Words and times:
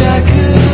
wish 0.00 0.08
I 0.08 0.20
could 0.22 0.69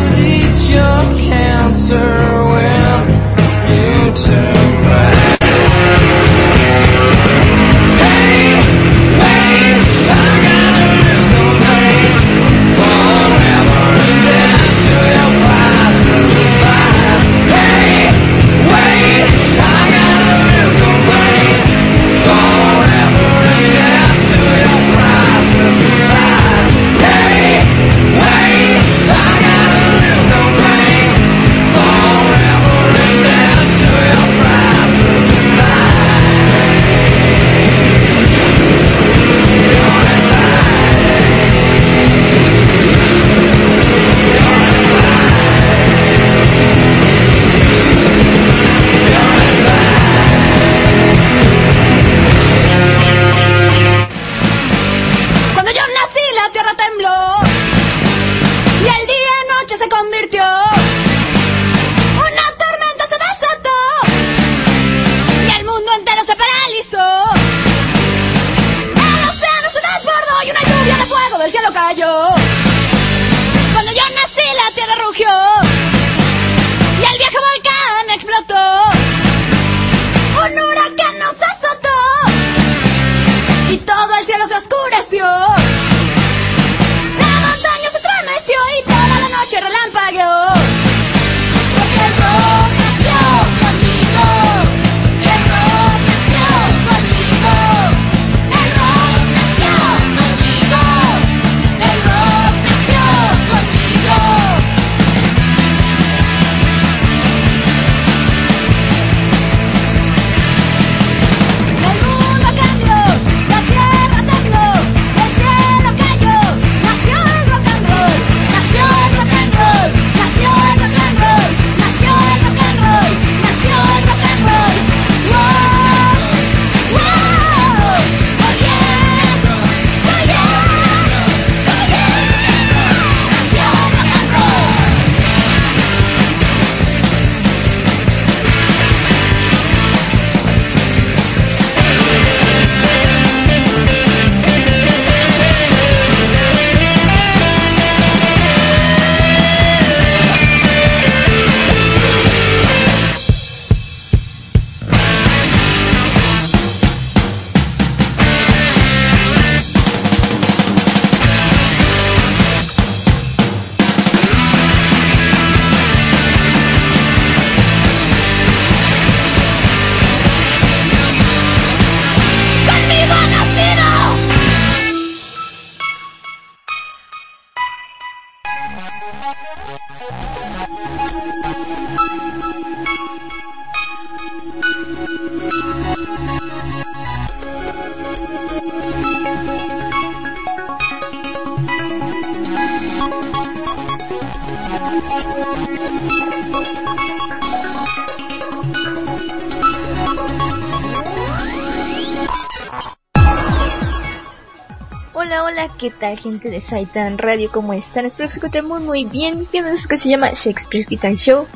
gente 206.17 206.51
de 206.51 206.61
Saitan 206.61 207.19
Radio? 207.19 207.51
¿Cómo 207.53 207.73
están? 207.73 208.05
Espero 208.05 208.29
que 208.29 208.35
se 208.35 208.39
encuentren 208.39 208.67
muy 208.67 208.81
muy 208.81 209.05
bien. 209.05 209.47
Bienvenidos 209.51 209.87
a 209.87 209.89
que 209.89 209.97
se 209.97 210.09
llama 210.09 210.31
Shakespeare's 210.33 210.89
Guitar 210.89 211.15
Show. 211.15 211.47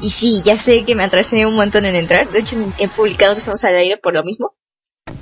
Y 0.00 0.10
sí, 0.10 0.42
ya 0.44 0.56
sé 0.56 0.84
que 0.84 0.94
me 0.94 1.04
atrasé 1.04 1.46
un 1.46 1.54
montón 1.54 1.84
en 1.86 1.94
entrar. 1.94 2.28
De 2.28 2.40
hecho, 2.40 2.56
he 2.78 2.88
publicado 2.88 3.34
que 3.34 3.38
estamos 3.38 3.64
al 3.64 3.76
aire 3.76 3.96
por 3.96 4.14
lo 4.14 4.22
mismo. 4.22 4.54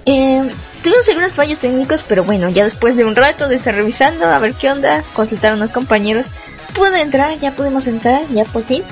Eh, 0.05 0.51
tuvimos 0.83 1.09
algunos 1.09 1.33
fallos 1.33 1.59
técnicos, 1.59 2.03
pero 2.03 2.25
bueno, 2.25 2.49
ya 2.51 2.65
después 2.65 2.97
de 2.97 3.05
un 3.05 3.17
rato 3.17 3.49
de 3.49 3.57
estar 3.57 3.75
revisando, 3.75 4.27
a 4.27 4.39
ver 4.39 4.55
qué 4.55 4.71
onda, 4.71 5.03
consultar 5.15 5.53
a 5.53 5.55
unos 5.57 5.73
compañeros, 5.73 6.29
pude 6.75 7.01
entrar, 7.01 7.39
ya 7.39 7.53
pudimos 7.53 7.87
entrar, 7.87 8.23
ya 8.31 8.45
por 8.45 8.65
fin. 8.65 8.83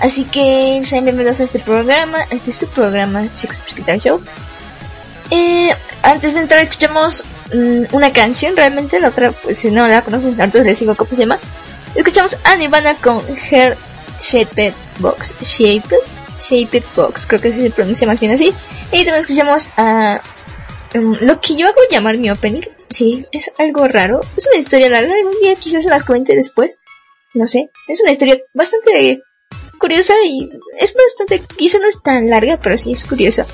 Así 0.00 0.24
que 0.24 0.80
sean 0.84 1.04
bienvenidos 1.04 1.40
a 1.40 1.44
este 1.44 1.58
programa, 1.58 2.18
este 2.30 2.50
es 2.50 2.56
su 2.56 2.68
programa 2.68 3.24
Shakespeare's 3.34 3.76
Guitar 3.76 3.98
Show. 3.98 4.22
Eh, 5.30 5.70
antes 6.02 6.34
de 6.34 6.40
entrar 6.40 6.62
escuchamos 6.62 7.24
una 7.52 8.12
canción, 8.12 8.56
realmente 8.56 9.00
la 9.00 9.08
otra, 9.08 9.32
pues 9.32 9.58
si 9.58 9.70
no 9.70 9.86
la 9.86 10.02
conocen, 10.02 10.30
entonces 10.30 10.64
les 10.64 10.78
digo 10.80 10.94
cómo 10.94 11.10
se 11.10 11.22
llama. 11.22 11.38
Escuchamos 11.94 12.38
a 12.44 12.56
Nirvana 12.56 12.94
con 12.96 13.22
Her 13.50 13.76
Shaped 14.20 14.74
Box, 14.98 15.34
Shaped, 15.42 15.98
Shaped 16.40 16.82
Box, 16.94 17.26
creo 17.26 17.40
que 17.40 17.52
se 17.52 17.70
pronuncia 17.70 18.06
más 18.06 18.20
bien 18.20 18.32
así. 18.32 18.54
Y 18.92 19.04
también 19.04 19.16
escuchamos 19.16 19.70
a 19.76 20.20
mm, 20.94 21.14
lo 21.20 21.40
que 21.40 21.56
yo 21.56 21.66
hago 21.66 21.80
llamar 21.90 22.18
mi 22.18 22.30
opening, 22.30 22.62
sí, 22.90 23.24
es 23.32 23.52
algo 23.58 23.88
raro, 23.88 24.20
es 24.36 24.46
una 24.46 24.58
historia 24.58 24.88
larga, 24.90 25.14
algún 25.14 25.40
día 25.40 25.54
quizás 25.56 25.84
se 25.84 25.90
las 25.90 26.04
comente 26.04 26.34
después, 26.34 26.78
no 27.34 27.46
sé, 27.46 27.70
es 27.88 28.00
una 28.00 28.10
historia 28.10 28.38
bastante 28.54 29.22
curiosa 29.78 30.14
y 30.24 30.50
es 30.78 30.94
bastante, 30.94 31.46
quizá 31.56 31.78
no 31.78 31.86
es 31.86 32.02
tan 32.02 32.28
larga, 32.28 32.60
pero 32.60 32.76
sí 32.76 32.92
es 32.92 33.04
curiosa. 33.04 33.46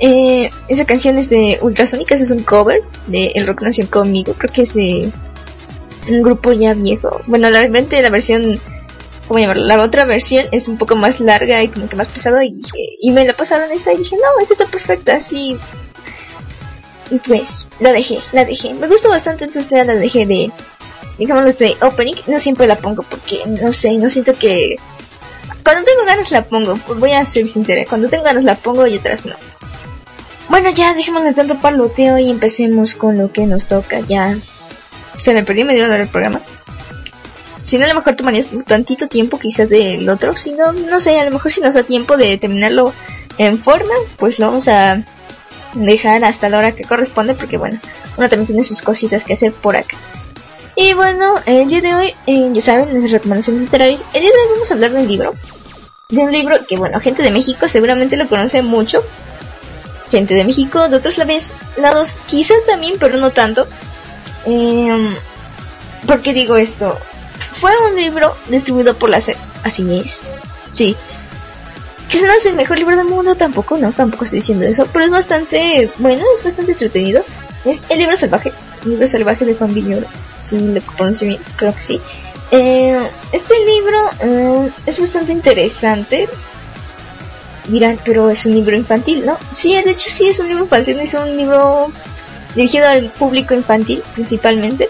Eh, 0.00 0.50
esa 0.68 0.86
canción 0.86 1.18
es 1.18 1.28
de 1.28 1.58
Ultrasónicas, 1.60 2.20
es 2.20 2.30
un 2.30 2.42
cover 2.42 2.80
de 3.06 3.32
El 3.34 3.46
Rock 3.46 3.62
Nació 3.62 3.88
Conmigo, 3.90 4.34
creo 4.36 4.52
que 4.52 4.62
es 4.62 4.72
de 4.74 5.12
un 6.08 6.22
grupo 6.22 6.52
ya 6.52 6.72
viejo. 6.74 7.20
Bueno, 7.26 7.50
realmente 7.50 8.00
la 8.00 8.08
versión, 8.08 8.60
¿cómo 9.28 9.40
llamarlo? 9.40 9.64
La 9.66 9.82
otra 9.82 10.06
versión 10.06 10.46
es 10.52 10.68
un 10.68 10.78
poco 10.78 10.96
más 10.96 11.20
larga 11.20 11.62
y 11.62 11.68
como 11.68 11.88
que 11.88 11.96
más 11.96 12.08
pesado 12.08 12.38
y 12.42 13.10
me 13.10 13.26
la 13.26 13.34
pasaron 13.34 13.70
esta 13.72 13.92
y 13.92 13.98
dije, 13.98 14.16
no, 14.16 14.42
esta 14.42 14.54
está 14.54 14.66
perfecta, 14.66 15.16
así. 15.16 15.58
Y 17.10 17.18
pues, 17.18 17.66
la 17.80 17.92
dejé, 17.92 18.20
la 18.32 18.44
dejé. 18.44 18.72
Me 18.74 18.86
gustó 18.86 19.08
bastante, 19.08 19.44
entonces 19.44 19.70
la 19.72 19.84
dejé 19.84 20.26
de, 20.26 20.50
digamos, 21.18 21.58
de 21.58 21.76
opening. 21.82 22.14
No 22.26 22.38
siempre 22.38 22.66
la 22.66 22.76
pongo 22.76 23.02
porque, 23.02 23.42
no 23.46 23.72
sé, 23.72 23.94
no 23.98 24.08
siento 24.08 24.34
que... 24.34 24.76
Cuando 25.64 25.84
tengo 25.84 26.04
ganas 26.06 26.30
la 26.30 26.42
pongo, 26.42 26.78
voy 26.96 27.12
a 27.12 27.26
ser 27.26 27.46
sincera, 27.46 27.84
cuando 27.86 28.08
tengo 28.08 28.24
ganas 28.24 28.44
la 28.44 28.54
pongo 28.54 28.86
y 28.86 28.96
otras 28.96 29.26
no. 29.26 29.34
Bueno, 30.50 30.70
ya 30.70 30.94
dejemos 30.94 31.22
de 31.22 31.32
tanto 31.32 31.60
paloteo 31.60 32.18
y 32.18 32.28
empecemos 32.28 32.96
con 32.96 33.16
lo 33.16 33.32
que 33.32 33.46
nos 33.46 33.68
toca. 33.68 34.00
Ya 34.00 34.36
se 35.16 35.32
me 35.32 35.44
perdió 35.44 35.64
medio 35.64 35.84
hora 35.84 35.96
el 35.96 36.08
programa. 36.08 36.40
Si 37.62 37.78
no, 37.78 37.84
a 37.84 37.88
lo 37.88 37.94
mejor 37.94 38.16
tomaría 38.16 38.42
tantito 38.66 39.06
tiempo 39.06 39.38
quizás 39.38 39.68
del 39.68 40.08
otro. 40.08 40.36
Si 40.36 40.50
no, 40.50 40.72
no 40.72 40.98
sé, 40.98 41.20
a 41.20 41.24
lo 41.24 41.30
mejor 41.30 41.52
si 41.52 41.60
nos 41.60 41.74
da 41.74 41.84
tiempo 41.84 42.16
de 42.16 42.36
terminarlo 42.36 42.92
en 43.38 43.62
forma, 43.62 43.94
pues 44.16 44.40
lo 44.40 44.46
vamos 44.46 44.66
a 44.66 45.04
dejar 45.74 46.24
hasta 46.24 46.48
la 46.48 46.58
hora 46.58 46.72
que 46.72 46.82
corresponde. 46.82 47.34
Porque 47.34 47.56
bueno, 47.56 47.78
uno 48.16 48.28
también 48.28 48.48
tiene 48.48 48.64
sus 48.64 48.82
cositas 48.82 49.22
que 49.22 49.34
hacer 49.34 49.52
por 49.52 49.76
acá. 49.76 49.96
Y 50.74 50.94
bueno, 50.94 51.36
el 51.46 51.68
día 51.68 51.80
de 51.80 51.94
hoy, 51.94 52.14
eh, 52.26 52.50
ya 52.52 52.60
saben, 52.60 53.00
las 53.00 53.12
recomendaciones 53.12 53.62
literarias. 53.62 54.04
El 54.14 54.22
día 54.22 54.32
de 54.32 54.36
hoy 54.36 54.48
vamos 54.54 54.68
a 54.68 54.74
hablar 54.74 54.90
de 54.90 54.98
un 54.98 55.06
libro. 55.06 55.34
De 56.08 56.22
un 56.22 56.32
libro 56.32 56.66
que, 56.66 56.76
bueno, 56.76 56.98
gente 56.98 57.22
de 57.22 57.30
México 57.30 57.68
seguramente 57.68 58.16
lo 58.16 58.26
conoce 58.26 58.62
mucho 58.62 59.04
gente 60.10 60.34
de 60.34 60.44
México, 60.44 60.88
de 60.88 60.96
otros 60.96 61.18
lados, 61.76 62.18
quizás 62.26 62.58
también, 62.66 62.96
pero 62.98 63.18
no 63.18 63.30
tanto. 63.30 63.66
Eh, 64.46 65.16
¿Por 66.06 66.20
qué 66.22 66.32
digo 66.32 66.56
esto? 66.56 66.98
Fue 67.60 67.72
un 67.88 67.96
libro 67.96 68.34
distribuido 68.48 68.96
por 68.96 69.10
la 69.10 69.20
SEP, 69.20 69.36
así 69.62 69.98
es, 69.98 70.34
sí. 70.70 70.96
Quizás 72.08 72.26
no 72.26 72.32
es 72.32 72.46
el 72.46 72.54
mejor 72.54 72.78
libro 72.78 72.96
del 72.96 73.06
mundo, 73.06 73.34
tampoco, 73.36 73.78
no, 73.78 73.92
tampoco 73.92 74.24
estoy 74.24 74.40
diciendo 74.40 74.64
eso, 74.64 74.86
pero 74.92 75.04
es 75.04 75.10
bastante, 75.10 75.90
bueno, 75.98 76.24
es 76.34 76.42
bastante 76.42 76.72
entretenido. 76.72 77.22
Es 77.64 77.84
El 77.90 77.98
libro 77.98 78.16
salvaje, 78.16 78.52
el 78.84 78.90
libro 78.92 79.06
salvaje 79.06 79.44
de 79.44 79.54
Juan 79.54 79.74
Viñoro, 79.74 80.06
si 80.40 80.58
lo 80.58 80.80
pronuncio 80.80 81.28
bien, 81.28 81.40
creo 81.56 81.74
que 81.74 81.82
sí. 81.82 82.00
Eh, 82.50 82.98
este 83.32 83.54
libro 83.64 83.98
eh, 84.20 84.70
es 84.86 84.98
bastante 84.98 85.32
interesante, 85.32 86.28
dirán, 87.70 87.98
pero 88.04 88.30
es 88.30 88.46
un 88.46 88.54
libro 88.54 88.76
infantil, 88.76 89.24
¿no? 89.24 89.36
Sí, 89.54 89.74
de 89.74 89.90
hecho 89.90 90.10
sí 90.10 90.28
es 90.28 90.38
un 90.38 90.48
libro 90.48 90.64
infantil, 90.64 90.98
es 91.00 91.14
un 91.14 91.36
libro 91.36 91.92
dirigido 92.54 92.88
al 92.88 93.10
público 93.10 93.54
infantil 93.54 94.02
principalmente. 94.14 94.88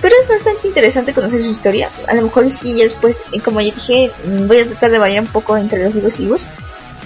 Pero 0.00 0.14
es 0.22 0.28
bastante 0.28 0.68
interesante 0.68 1.12
conocer 1.12 1.42
su 1.42 1.50
historia. 1.50 1.90
A 2.06 2.14
lo 2.14 2.22
mejor 2.22 2.50
sí, 2.50 2.76
ya 2.76 2.84
después, 2.84 3.22
eh, 3.32 3.40
como 3.40 3.60
ya 3.60 3.74
dije, 3.74 4.12
mm, 4.24 4.46
voy 4.46 4.58
a 4.58 4.66
tratar 4.66 4.90
de 4.92 4.98
variar 4.98 5.22
un 5.22 5.28
poco 5.28 5.56
entre 5.56 5.82
los 5.82 5.94
libros 5.94 6.18
y 6.18 6.22
libros. 6.22 6.46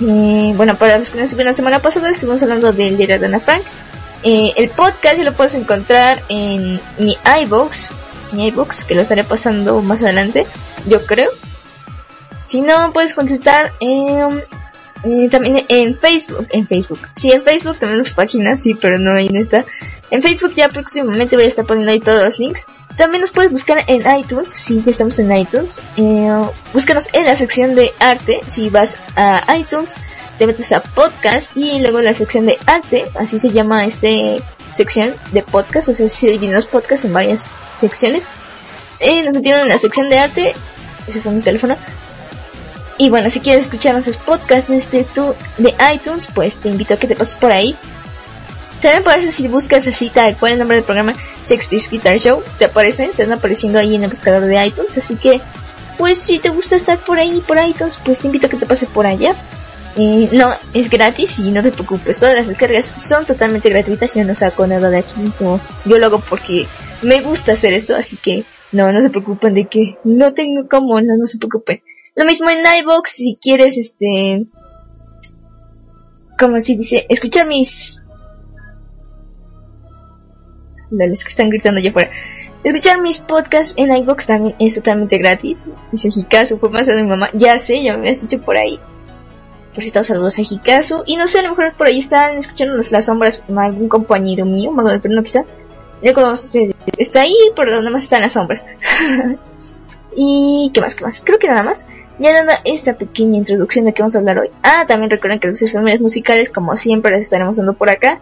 Eh, 0.00 0.52
bueno, 0.56 0.76
para 0.76 0.99
los 0.99 1.11
que 1.11 1.18
no 1.18 1.25
estuvieron 1.25 1.52
la 1.52 1.56
semana 1.56 1.78
pasada, 1.78 2.11
estuvimos 2.11 2.42
hablando 2.42 2.73
del 2.73 2.97
diario 2.97 3.18
de 3.18 3.26
Ana 3.26 3.40
Frank. 3.40 3.62
Eh, 4.23 4.52
el 4.56 4.68
podcast 4.68 5.16
ya 5.16 5.25
lo 5.25 5.32
puedes 5.32 5.54
encontrar 5.54 6.23
en 6.28 6.80
mi 6.99 7.16
iBox. 7.42 7.92
mi 8.32 8.47
iBooks, 8.49 8.85
que 8.85 8.94
lo 8.94 9.02
estaré 9.02 9.25
pasando 9.25 9.80
más 9.82 10.02
adelante, 10.02 10.47
yo 10.87 11.04
creo. 11.04 11.30
Si 12.47 12.61
no, 12.61 12.92
puedes 12.92 13.14
consultar 13.14 13.73
en, 13.80 14.42
eh, 15.04 15.28
también 15.30 15.64
en 15.68 15.97
Facebook, 15.97 16.47
en 16.50 16.66
Facebook. 16.66 17.00
Sí, 17.14 17.32
en 17.32 17.42
Facebook 17.42 17.78
tenemos 17.78 18.12
páginas, 18.12 18.61
sí, 18.61 18.75
pero 18.75 18.99
no 18.99 19.16
en 19.16 19.37
esta. 19.37 19.64
En 20.11 20.23
Facebook 20.23 20.54
ya 20.54 20.68
próximamente 20.68 21.37
voy 21.37 21.47
a 21.47 21.49
estar 21.49 21.64
poniendo 21.64 21.92
ahí 21.92 22.00
todos 22.00 22.25
los 22.25 22.38
links. 22.38 22.66
También 22.97 23.23
nos 23.23 23.30
puedes 23.30 23.50
buscar 23.50 23.82
en 23.87 24.04
iTunes, 24.18 24.50
sí, 24.50 24.82
ya 24.85 24.90
estamos 24.90 25.18
en 25.18 25.35
iTunes. 25.35 25.80
Eh, 25.97 26.30
búscanos 26.73 27.09
en 27.14 27.26
la 27.26 27.35
sección 27.37 27.75
de 27.75 27.92
arte, 27.99 28.40
si 28.47 28.68
vas 28.68 29.00
a 29.16 29.56
iTunes, 29.56 29.97
te 30.38 30.47
metes 30.47 30.73
a 30.73 30.82
podcast 30.82 31.56
y 31.56 31.80
luego 31.80 31.99
en 31.99 32.04
la 32.04 32.14
sección 32.14 32.47
de 32.47 32.59
arte, 32.66 33.06
así 33.14 33.38
se 33.38 33.50
llama 33.50 33.87
este 33.87 34.42
sección 34.73 35.14
de 35.32 35.42
podcast, 35.42 35.88
o 35.88 35.94
sea, 35.94 36.09
se 36.09 36.30
dividen 36.30 36.54
los 36.54 36.66
podcasts 36.66 37.04
en 37.04 37.12
varias 37.12 37.49
secciones. 37.73 38.25
Eh, 39.00 39.23
nos 39.23 39.35
metieron 39.35 39.62
en 39.62 39.68
la 39.68 39.78
sección 39.78 40.09
de 40.09 40.18
arte, 40.18 40.54
ese 41.06 41.21
fue 41.21 41.32
mi 41.32 41.40
teléfono. 41.40 41.76
Y 43.02 43.11
bueno, 43.11 43.30
si 43.30 43.40
quieres 43.40 43.64
escuchar 43.64 43.94
nuestros 43.94 44.16
podcasts 44.16 44.71
desde 44.71 45.02
tu, 45.02 45.35
de 45.59 45.75
iTunes, 45.92 46.28
pues 46.32 46.59
te 46.59 46.68
invito 46.68 46.94
a 46.94 46.97
que 46.99 47.09
te 47.09 47.16
pases 47.16 47.35
por 47.35 47.50
ahí. 47.50 47.75
También 48.80 49.02
parece 49.02 49.32
si 49.32 49.49
buscas 49.49 49.88
así 49.88 50.09
tal 50.09 50.37
cual 50.37 50.52
el 50.52 50.61
nombre 50.61 50.76
del 50.76 50.85
programa 50.85 51.12
Shakespeare's 51.44 51.90
Guitar 51.90 52.21
Show, 52.21 52.44
te 52.61 52.66
aparecen, 52.66 53.11
te 53.11 53.23
están 53.23 53.37
apareciendo 53.37 53.80
ahí 53.80 53.97
en 53.97 54.04
el 54.04 54.09
buscador 54.09 54.42
de 54.42 54.64
iTunes, 54.64 54.97
así 54.97 55.16
que 55.16 55.40
pues 55.99 56.16
si 56.16 56.38
te 56.38 56.50
gusta 56.50 56.76
estar 56.76 56.97
por 56.97 57.18
ahí, 57.18 57.42
por 57.44 57.59
iTunes, 57.61 57.99
pues 58.04 58.21
te 58.21 58.28
invito 58.28 58.47
a 58.47 58.50
que 58.50 58.56
te 58.56 58.66
pases 58.66 58.88
por 58.88 59.04
allá. 59.04 59.35
Eh, 59.97 60.28
no, 60.30 60.50
es 60.73 60.88
gratis 60.88 61.40
y 61.40 61.50
no 61.50 61.61
te 61.61 61.73
preocupes, 61.73 62.21
todas 62.21 62.37
las 62.37 62.47
descargas 62.47 62.87
son 62.87 63.26
totalmente 63.26 63.68
gratuitas, 63.68 64.14
yo 64.14 64.25
no 64.25 64.37
saco 64.37 64.64
nada 64.68 64.90
de 64.90 64.99
aquí, 64.99 65.21
yo 65.87 65.99
lo 65.99 66.06
hago 66.06 66.21
porque 66.21 66.68
me 67.02 67.21
gusta 67.21 67.54
hacer 67.54 67.73
esto, 67.73 67.97
así 67.97 68.16
que 68.16 68.44
no, 68.71 68.92
no 68.92 69.02
se 69.02 69.11
preocupen 69.11 69.54
de 69.54 69.66
que 69.66 69.97
no 70.04 70.35
tengo 70.35 70.68
cómo, 70.68 71.00
no, 71.00 71.16
no 71.18 71.26
se 71.26 71.38
preocupen. 71.38 71.82
Lo 72.14 72.25
mismo 72.25 72.50
en 72.50 72.59
iVoox, 72.61 73.11
si 73.11 73.38
quieres, 73.40 73.78
este, 73.78 74.47
como 76.38 76.61
si 76.61 76.76
dice, 76.76 77.07
escuchar 77.09 77.47
mis... 77.47 78.02
Los 80.90 81.25
que 81.25 81.31
están 81.31 81.49
gritando 81.49 81.78
allá 81.78 81.90
afuera. 81.90 82.11
Escuchar 82.64 83.00
mis 83.00 83.19
podcasts 83.19 83.75
en 83.76 83.97
iVoox 83.97 84.26
también 84.26 84.57
es 84.59 84.75
totalmente 84.75 85.19
gratis. 85.19 85.66
Dice 85.90 86.09
Hikazu, 86.14 86.59
fue 86.59 86.69
más 86.69 86.87
de 86.87 86.97
mi 86.97 87.09
mamá. 87.09 87.31
Ya 87.33 87.59
sé, 87.59 87.83
ya 87.83 87.95
me 87.95 88.00
habías 88.00 88.21
dicho 88.21 88.45
por 88.45 88.57
ahí. 88.57 88.78
Por 89.73 89.83
cierto, 89.83 90.04
saludos 90.04 90.38
a 90.38 90.42
Hikazu. 90.42 91.02
Y 91.07 91.16
no 91.16 91.26
sé, 91.26 91.38
a 91.38 91.42
lo 91.42 91.50
mejor 91.50 91.75
por 91.76 91.87
ahí 91.87 91.99
están 91.99 92.37
escuchando 92.37 92.76
las 92.76 93.07
sombras 93.07 93.42
algún 93.57 93.88
compañero 93.88 94.45
mío, 94.45 94.71
mago 94.71 94.90
del 94.90 95.00
trono 95.00 95.23
quizá. 95.23 95.45
Está 96.99 97.23
ahí, 97.23 97.35
por 97.57 97.71
donde 97.71 97.90
más 97.90 98.04
están 98.04 98.21
las 98.21 98.33
sombras. 98.33 98.66
y 100.16 100.71
qué 100.75 100.81
más, 100.81 100.95
qué 100.95 101.04
más. 101.04 101.23
Creo 101.25 101.38
que 101.38 101.49
nada 101.49 101.62
más. 101.62 101.88
Ya 102.22 102.32
dando 102.32 102.52
esta 102.64 102.96
pequeña 102.96 103.38
introducción 103.38 103.84
de 103.84 103.92
qué 103.92 104.02
vamos 104.02 104.14
a 104.14 104.20
hablar 104.20 104.38
hoy. 104.38 104.50
Ah, 104.62 104.84
también 104.86 105.10
recuerden 105.10 105.40
que 105.40 105.48
las 105.48 105.60
efemérides 105.60 106.00
musicales, 106.00 106.50
como 106.50 106.76
siempre, 106.76 107.10
las 107.10 107.24
estaremos 107.24 107.56
dando 107.56 107.72
por 107.72 107.90
acá. 107.90 108.20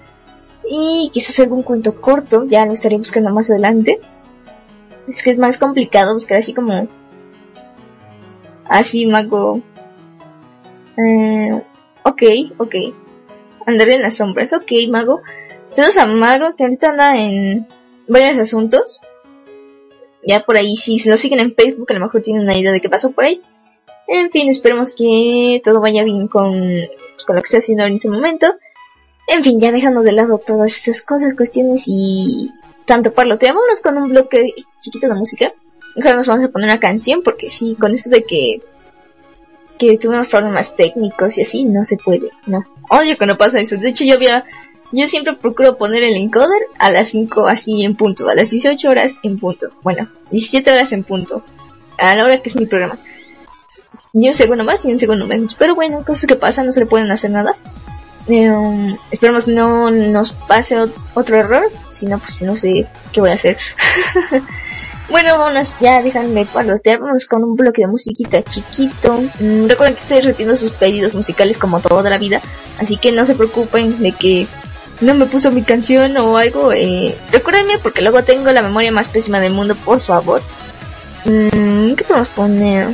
Y 0.67 1.11
quizás 1.13 1.39
algún 1.41 1.63
cuento 1.63 2.01
corto, 2.01 2.47
ya 2.47 2.65
lo 2.65 2.73
estaré 2.73 2.97
buscando 2.97 3.31
más 3.31 3.51
adelante. 3.51 4.01
Es 5.07 5.23
que 5.23 5.31
es 5.33 5.39
más 5.39 5.59
complicado 5.59 6.15
buscar 6.15 6.39
así 6.39 6.55
como... 6.55 6.89
Así, 8.65 9.07
mago. 9.07 9.61
Eh, 10.97 11.63
ok, 12.03 12.23
ok. 12.57 12.75
Andaré 13.67 13.97
en 13.97 14.03
las 14.03 14.17
sombras. 14.17 14.55
Ok, 14.55 14.73
mago. 14.89 15.21
Saludos 15.69 15.99
a 15.99 16.07
Mago, 16.07 16.57
que 16.57 16.65
ahorita 16.65 16.89
anda 16.89 17.21
en 17.21 17.69
varios 18.09 18.39
asuntos. 18.39 18.99
Ya 20.27 20.41
por 20.47 20.57
ahí, 20.57 20.75
si 20.77 21.07
lo 21.07 21.19
siguen 21.19 21.41
en 21.41 21.55
Facebook, 21.55 21.91
a 21.91 21.95
lo 21.95 22.01
mejor 22.01 22.23
tienen 22.23 22.45
una 22.45 22.57
idea 22.57 22.73
de 22.73 22.81
qué 22.81 22.89
pasó 22.89 23.11
por 23.11 23.25
ahí. 23.25 23.43
En 24.13 24.29
fin, 24.33 24.51
esperemos 24.51 24.93
que 24.93 25.63
todo 25.63 25.81
vaya 25.81 26.03
bien 26.03 26.27
con, 26.27 26.51
con 27.25 27.37
lo 27.37 27.43
que 27.43 27.47
está 27.47 27.59
haciendo 27.59 27.85
en 27.85 27.95
este 27.95 28.11
momento. 28.11 28.57
En 29.29 29.45
fin, 29.45 29.57
ya 29.61 29.71
dejando 29.71 30.03
de 30.03 30.11
lado 30.11 30.39
todas 30.45 30.77
esas 30.77 31.01
cosas, 31.01 31.37
cuestiones 31.37 31.85
y 31.87 32.51
tanto 32.87 33.15
parloteo, 33.15 33.55
vámonos 33.55 33.81
con 33.81 33.97
un 33.99 34.09
bloque 34.09 34.53
chiquito 34.81 35.07
de 35.07 35.15
música. 35.15 35.53
Mejor 35.95 36.17
nos 36.17 36.27
vamos 36.27 36.45
a 36.45 36.49
poner 36.49 36.69
una 36.69 36.81
canción 36.81 37.23
porque 37.23 37.49
sí, 37.49 37.77
con 37.79 37.93
esto 37.93 38.11
de 38.11 38.25
que 38.25 38.61
que 39.79 39.97
tuvimos 39.97 40.29
problemas 40.29 40.75
técnicos 40.75 41.39
y 41.39 41.43
así, 41.43 41.65
no 41.65 41.85
se 41.85 41.97
puede, 41.97 42.31
no. 42.47 42.67
Oye, 42.91 43.17
que 43.17 43.27
no 43.27 43.39
pasa 43.39 43.61
eso. 43.61 43.77
De 43.77 43.91
hecho, 43.91 44.05
yo 44.05 44.17
había 44.17 44.45
yo 44.91 45.07
siempre 45.07 45.35
procuro 45.35 45.79
poner 45.79 46.03
el 46.03 46.17
encoder 46.17 46.63
a 46.79 46.91
las 46.91 47.09
5 47.11 47.47
así 47.47 47.85
en 47.85 47.95
punto, 47.95 48.29
a 48.29 48.35
las 48.35 48.51
18 48.51 48.91
horas 48.91 49.19
en 49.23 49.39
punto. 49.39 49.69
Bueno, 49.83 50.11
17 50.33 50.73
horas 50.73 50.93
en 50.93 51.05
punto. 51.05 51.45
A 51.97 52.17
la 52.17 52.25
hora 52.25 52.43
que 52.43 52.49
es 52.49 52.57
mi 52.57 52.67
programa. 52.67 52.99
Ni 54.13 54.29
un 54.29 54.35
segundo 54.35 54.65
más 54.65 54.85
ni 54.85 54.93
un 54.93 54.99
segundo 54.99 55.27
menos. 55.27 55.55
Pero 55.55 55.75
bueno, 55.75 56.05
cosas 56.05 56.27
que 56.27 56.37
pasan, 56.37 56.67
no 56.67 56.73
se 56.73 56.81
le 56.81 56.87
pueden 56.87 57.11
hacer 57.11 57.31
nada. 57.31 57.55
Eh, 58.29 58.97
esperemos 59.11 59.49
no 59.49 59.91
nos 59.91 60.33
pase 60.33 60.77
otro 61.15 61.37
error. 61.37 61.65
Si 61.91 62.07
no, 62.07 62.19
pues 62.19 62.41
no 62.43 62.57
sé 62.57 62.87
qué 63.13 63.21
voy 63.21 63.31
a 63.31 63.35
hacer. 63.35 63.57
bueno, 65.11 65.39
vámonos, 65.39 65.77
ya 65.81 66.03
déjenme 66.03 66.47
parlotear. 66.47 67.01
Vamos 67.01 67.27
con 67.27 67.45
un 67.45 67.57
bloque 67.57 67.83
de 67.83 67.89
musiquita 67.89 68.43
chiquito. 68.43 69.23
Mm, 69.41 69.67
recuerden 69.67 69.95
que 69.95 70.03
estoy 70.03 70.21
repitiendo 70.21 70.57
sus 70.57 70.73
pedidos 70.73 71.15
musicales 71.15 71.59
como 71.59 71.81
toda 71.81 72.09
la 72.11 72.19
vida. 72.19 72.41
Así 72.79 72.97
que 72.97 73.13
no 73.13 73.25
se 73.25 73.35
preocupen 73.35 74.01
de 74.01 74.13
que 74.13 74.47
no 75.01 75.15
me 75.15 75.27
puso 75.27 75.51
mi 75.51 75.63
canción 75.63 76.17
o 76.19 76.37
algo, 76.37 76.73
eh, 76.73 77.17
recuérdenme 77.33 77.79
porque 77.79 78.03
luego 78.03 78.23
tengo 78.23 78.53
la 78.53 78.63
memoria 78.63 78.93
más 78.93 79.09
pésima 79.09 79.41
del 79.41 79.53
mundo, 79.53 79.75
por 79.75 80.01
favor. 80.01 80.43
Mm, 81.25 81.95
¿Qué 81.95 82.05
podemos 82.05 82.29
poner? 82.29 82.89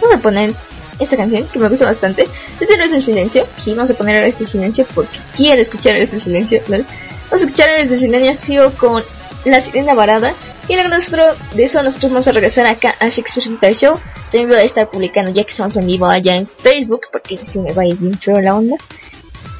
Vamos 0.00 0.16
a 0.16 0.18
poner 0.20 0.54
esta 0.98 1.16
canción 1.16 1.46
que 1.48 1.58
me 1.58 1.68
gusta 1.68 1.86
bastante. 1.86 2.28
Este 2.60 2.76
no 2.76 2.84
es 2.84 2.92
el 2.92 3.02
silencio. 3.02 3.46
Sí, 3.58 3.74
vamos 3.74 3.90
a 3.90 3.94
poner 3.94 4.22
este 4.24 4.44
silencio 4.44 4.86
porque 4.94 5.18
quiero 5.34 5.60
escuchar 5.60 5.96
este 5.96 6.20
silencio. 6.20 6.60
Vamos 6.68 6.86
a 7.32 7.36
escuchar 7.36 7.68
este 7.70 7.98
silencio 7.98 8.72
con 8.76 9.02
la 9.44 9.60
sirena 9.60 9.94
varada. 9.94 10.34
Y 10.68 10.74
luego 10.74 10.88
nosotros, 10.90 11.36
de 11.54 11.64
eso 11.64 11.82
nosotros 11.82 12.12
vamos 12.12 12.28
a 12.28 12.32
regresar 12.32 12.66
acá 12.66 12.94
a 13.00 13.08
Shakespeare 13.08 13.48
Guitar 13.48 13.74
Show. 13.74 13.98
También 14.30 14.48
voy 14.48 14.58
a 14.58 14.62
estar 14.62 14.90
publicando 14.90 15.32
ya 15.32 15.42
que 15.42 15.50
estamos 15.50 15.76
en 15.76 15.86
vivo 15.86 16.06
allá 16.06 16.36
en 16.36 16.46
Facebook 16.46 17.08
porque 17.10 17.40
si 17.42 17.58
me 17.58 17.72
va 17.72 17.82
a 17.82 17.86
ir 17.86 17.96
bien 17.96 18.16
feo 18.18 18.40
la 18.40 18.54
onda. 18.54 18.76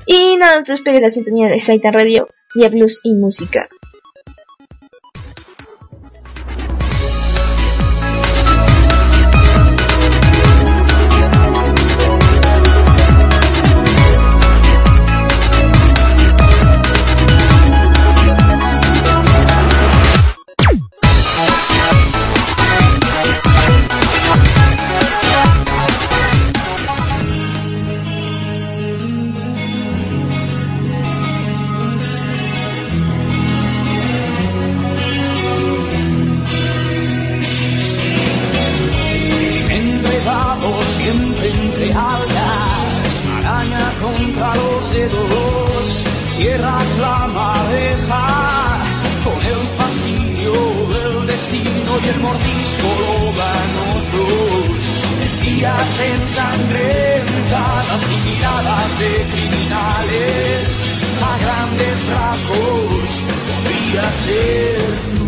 Y 0.07 0.37
nada, 0.37 0.59
entonces 0.59 0.81
pegue 0.85 1.01
la 1.01 1.11
sintonía 1.11 1.49
de 1.49 1.59
Saitan 1.59 1.93
Radio, 1.93 2.29
blues 2.55 3.01
y 3.03 3.15
música. 3.15 3.69
podría 63.91 64.13
ser 64.13 64.77
tú. 65.17 65.27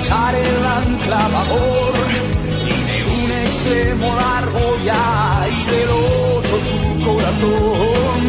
Echar 0.00 0.34
el 0.34 0.66
ancla 0.66 1.28
y 2.60 2.78
de 2.88 2.98
un 3.04 3.30
extremo 3.46 4.14
largo 4.14 4.76
ya 4.84 5.46
y 5.48 5.70
del 5.70 5.90
otro 5.90 6.56
tu 6.68 7.04
corazón. 7.04 8.20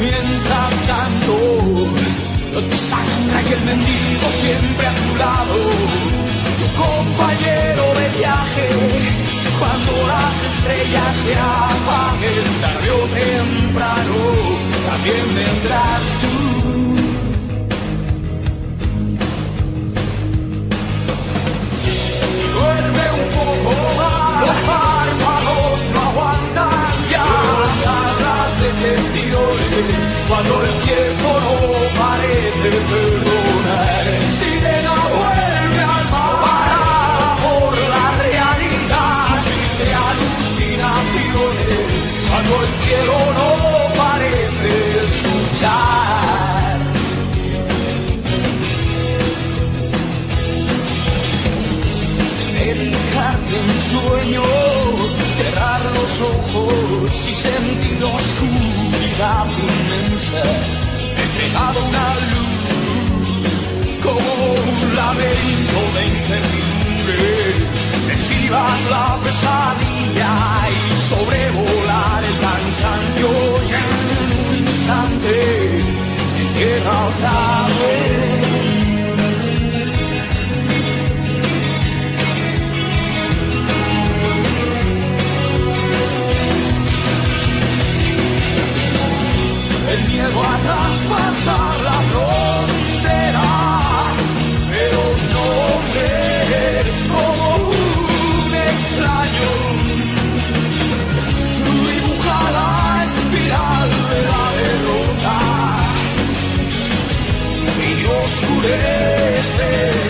Mientras 0.00 0.72
tanto, 0.92 1.34
tu 2.68 2.76
sangre 2.76 3.38
y 3.48 3.52
el 3.52 3.60
mendigo 3.60 4.26
siempre 4.40 4.86
a 4.86 4.94
tu 4.94 5.16
lado, 5.18 5.56
tu 6.58 6.66
compañero 6.82 7.84
de 8.00 8.18
viaje 8.18 9.23
cuando 9.58 9.92
las 10.06 10.42
estrellas 10.42 11.16
se 11.22 11.34
apaguen, 11.34 12.60
tarde 12.60 12.90
o 12.90 13.04
temprano, 13.06 14.16
también 14.88 15.34
vendrás 15.34 16.02
tú. 16.20 16.34
Duerme 22.52 23.04
un 23.20 23.28
poco 23.36 23.84
más, 23.96 24.40
los 24.46 24.58
párpados 24.70 25.78
no 25.94 26.00
aguantan 26.10 26.94
ya. 27.10 27.26
Los 27.60 27.76
alas 27.86 28.50
de 28.60 28.68
tendidores, 28.82 30.14
cuando 30.28 30.54
el 30.64 30.74
tiempo 30.88 31.28
no 31.44 31.54
parece 32.02 32.68
perdonar. 32.90 34.53
Cielo 42.84 43.18
no 43.38 43.50
parece 44.02 44.72
escuchar. 45.08 46.78
Dedicarte 52.58 53.54
un 53.64 53.72
sueño, 53.90 54.44
cerrar 55.38 55.82
los 55.98 56.12
ojos 56.34 57.10
y 57.30 57.34
sentir 57.34 57.96
la 58.00 58.06
oscuridad 58.06 59.46
inmensa, 59.66 60.42
entregado 61.24 61.78
una 61.90 62.08
luz 62.30 62.54
como 64.02 64.30
un 64.70 64.96
laberinto 64.96 65.80
de 65.94 66.02
incertidumbre. 66.14 67.93
Esquivas 68.12 68.90
la 68.90 69.18
pesadilla 69.24 70.34
y 70.70 71.08
sobrevolar 71.08 72.24
el 72.24 72.38
cansancio 72.38 73.28
y 73.62 73.72
en 73.80 73.88
un 74.38 74.68
instante 74.68 75.34
entierra 76.40 77.06
otra 77.06 77.66
vez. 77.80 78.44
el 89.94 90.08
miedo 90.08 90.42
a 90.42 90.58
traspasar 90.64 91.73
oscurece 108.64 109.52
tantos 109.58 110.03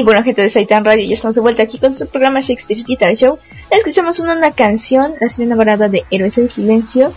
Y 0.00 0.02
bueno, 0.02 0.22
gente 0.22 0.40
de 0.40 0.48
Saitan 0.48 0.82
Radio, 0.82 1.06
ya 1.06 1.12
estamos 1.12 1.34
de 1.34 1.42
vuelta 1.42 1.62
aquí 1.62 1.78
con 1.78 1.94
su 1.94 2.06
programa 2.08 2.40
Shakespeare 2.40 2.82
Guitar 2.86 3.14
Show. 3.14 3.38
Escuchamos 3.68 4.18
una, 4.18 4.50
canción, 4.52 5.12
La 5.20 5.28
Sirena 5.28 5.56
Varada 5.56 5.90
de 5.90 6.06
Héroes 6.10 6.36
del 6.36 6.48
Silencio. 6.48 7.12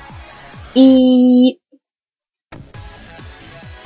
Y 0.74 1.62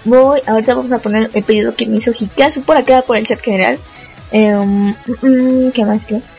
voy, 0.03 0.41
ahorita 0.47 0.73
vamos 0.73 0.91
a 0.91 0.97
poner 0.97 1.29
el 1.35 1.43
pedido 1.43 1.75
que 1.75 1.85
me 1.85 1.97
hizo 1.97 2.09
Hikazu 2.11 2.63
por 2.63 2.75
acá, 2.75 3.03
por 3.03 3.17
el 3.17 3.27
chat 3.27 3.39
general. 3.39 3.77
Em, 4.31 4.95
mm, 5.21 5.69
¿Qué 5.75 5.85
más? 5.85 6.07
¿Qué 6.07 6.15
más? 6.15 6.31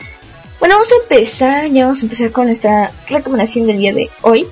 Bueno, 0.59 0.75
vamos 0.75 0.91
a 0.91 1.01
empezar, 1.03 1.69
ya 1.69 1.85
vamos 1.85 2.01
a 2.01 2.05
empezar 2.07 2.31
con 2.33 2.47
nuestra 2.47 2.91
recomendación 3.07 3.67
del 3.67 3.77
día 3.77 3.93
de 3.93 4.09
hoy. 4.23 4.47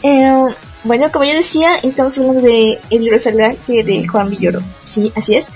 Em, 0.00 0.54
bueno, 0.84 1.12
como 1.12 1.26
ya 1.26 1.34
decía, 1.34 1.76
estamos 1.82 2.16
hablando 2.16 2.40
de 2.40 2.78
El 2.88 3.02
libro 3.02 3.18
salvaje 3.18 3.84
de 3.84 4.06
Juan 4.08 4.30
Villoro. 4.30 4.62
Sí, 4.86 5.12
así 5.14 5.34
es. 5.34 5.50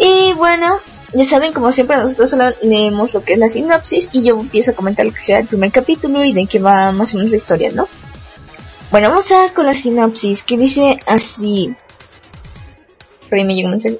Y 0.00 0.32
bueno, 0.34 0.78
ya 1.12 1.24
saben, 1.24 1.52
como 1.52 1.72
siempre, 1.72 1.96
nosotros 1.96 2.30
solo 2.30 2.44
leemos 2.62 3.14
lo 3.14 3.24
que 3.24 3.32
es 3.32 3.38
la 3.38 3.48
sinopsis 3.48 4.10
y 4.12 4.22
yo 4.22 4.38
empiezo 4.38 4.70
a 4.70 4.74
comentar 4.74 5.06
lo 5.06 5.12
que 5.12 5.20
será 5.20 5.40
el 5.40 5.46
primer 5.46 5.72
capítulo 5.72 6.24
y 6.24 6.32
de 6.32 6.46
qué 6.46 6.58
va 6.58 6.92
más 6.92 7.14
o 7.14 7.16
menos 7.16 7.30
la 7.30 7.38
historia, 7.38 7.72
¿no? 7.72 7.88
Bueno, 8.90 9.08
vamos 9.08 9.30
a 9.32 9.52
con 9.52 9.66
la 9.66 9.72
sinopsis 9.72 10.42
que 10.42 10.56
dice 10.56 10.98
así. 11.06 11.74
Por 13.28 13.38
ahí 13.38 13.44
me 13.44 13.54
llegó 13.54 13.66
un 13.66 13.72
mensaje. 13.72 13.98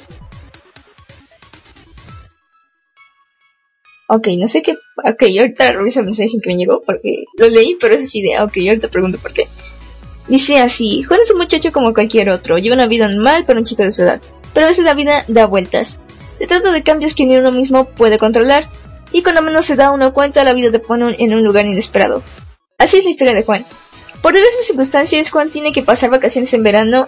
Ok, 4.11 4.28
no 4.38 4.48
sé 4.48 4.62
qué. 4.62 4.72
Ok, 5.04 5.22
ahorita 5.38 5.72
reviso 5.72 6.00
el 6.00 6.06
mensaje 6.06 6.30
que 6.42 6.48
me 6.48 6.56
llegó 6.56 6.82
porque 6.82 7.24
lo 7.37 7.48
leí, 7.48 7.76
pero 7.78 7.94
es 7.94 8.02
así 8.02 8.22
de. 8.22 8.40
Ok, 8.40 8.56
ahorita 8.66 8.88
pregunto 8.88 9.18
por 9.18 9.34
qué. 9.34 9.46
Dice 10.28 10.58
así: 10.61 11.02
Juan 11.02 11.20
es 11.20 11.30
un 11.30 11.38
muchacho 11.38 11.72
como 11.72 11.92
cualquier 11.92 12.30
otro. 12.30 12.56
Lleva 12.56 12.74
una 12.74 12.87
vida 12.87 13.08
normal 13.08 13.44
para 13.44 13.58
un 13.58 13.66
chico 13.66 13.82
de 13.82 13.90
su 13.90 14.02
edad. 14.02 14.22
Pero 14.59 14.66
a 14.66 14.71
veces 14.71 14.85
la 14.85 14.94
vida 14.94 15.25
da 15.29 15.47
vueltas. 15.47 16.01
Se 16.40 16.49
trata 16.49 16.73
de 16.73 16.83
cambios 16.83 17.14
que 17.14 17.25
ni 17.25 17.37
uno 17.37 17.53
mismo 17.53 17.85
puede 17.85 18.18
controlar. 18.18 18.68
Y 19.12 19.23
cuando 19.23 19.40
menos 19.40 19.66
se 19.66 19.77
da 19.77 19.92
uno 19.92 20.12
cuenta, 20.12 20.42
la 20.42 20.53
vida 20.53 20.73
te 20.73 20.81
pone 20.81 21.14
en 21.16 21.33
un 21.33 21.44
lugar 21.44 21.64
inesperado. 21.64 22.25
Así 22.77 22.97
es 22.97 23.05
la 23.05 23.11
historia 23.11 23.35
de 23.35 23.44
Juan. 23.44 23.64
Por 24.21 24.35
diversas 24.35 24.66
circunstancias, 24.66 25.31
Juan 25.31 25.51
tiene 25.51 25.73
que 25.73 25.85
pasar 25.85 26.11
vacaciones 26.11 26.53
en 26.55 26.64
verano, 26.64 27.07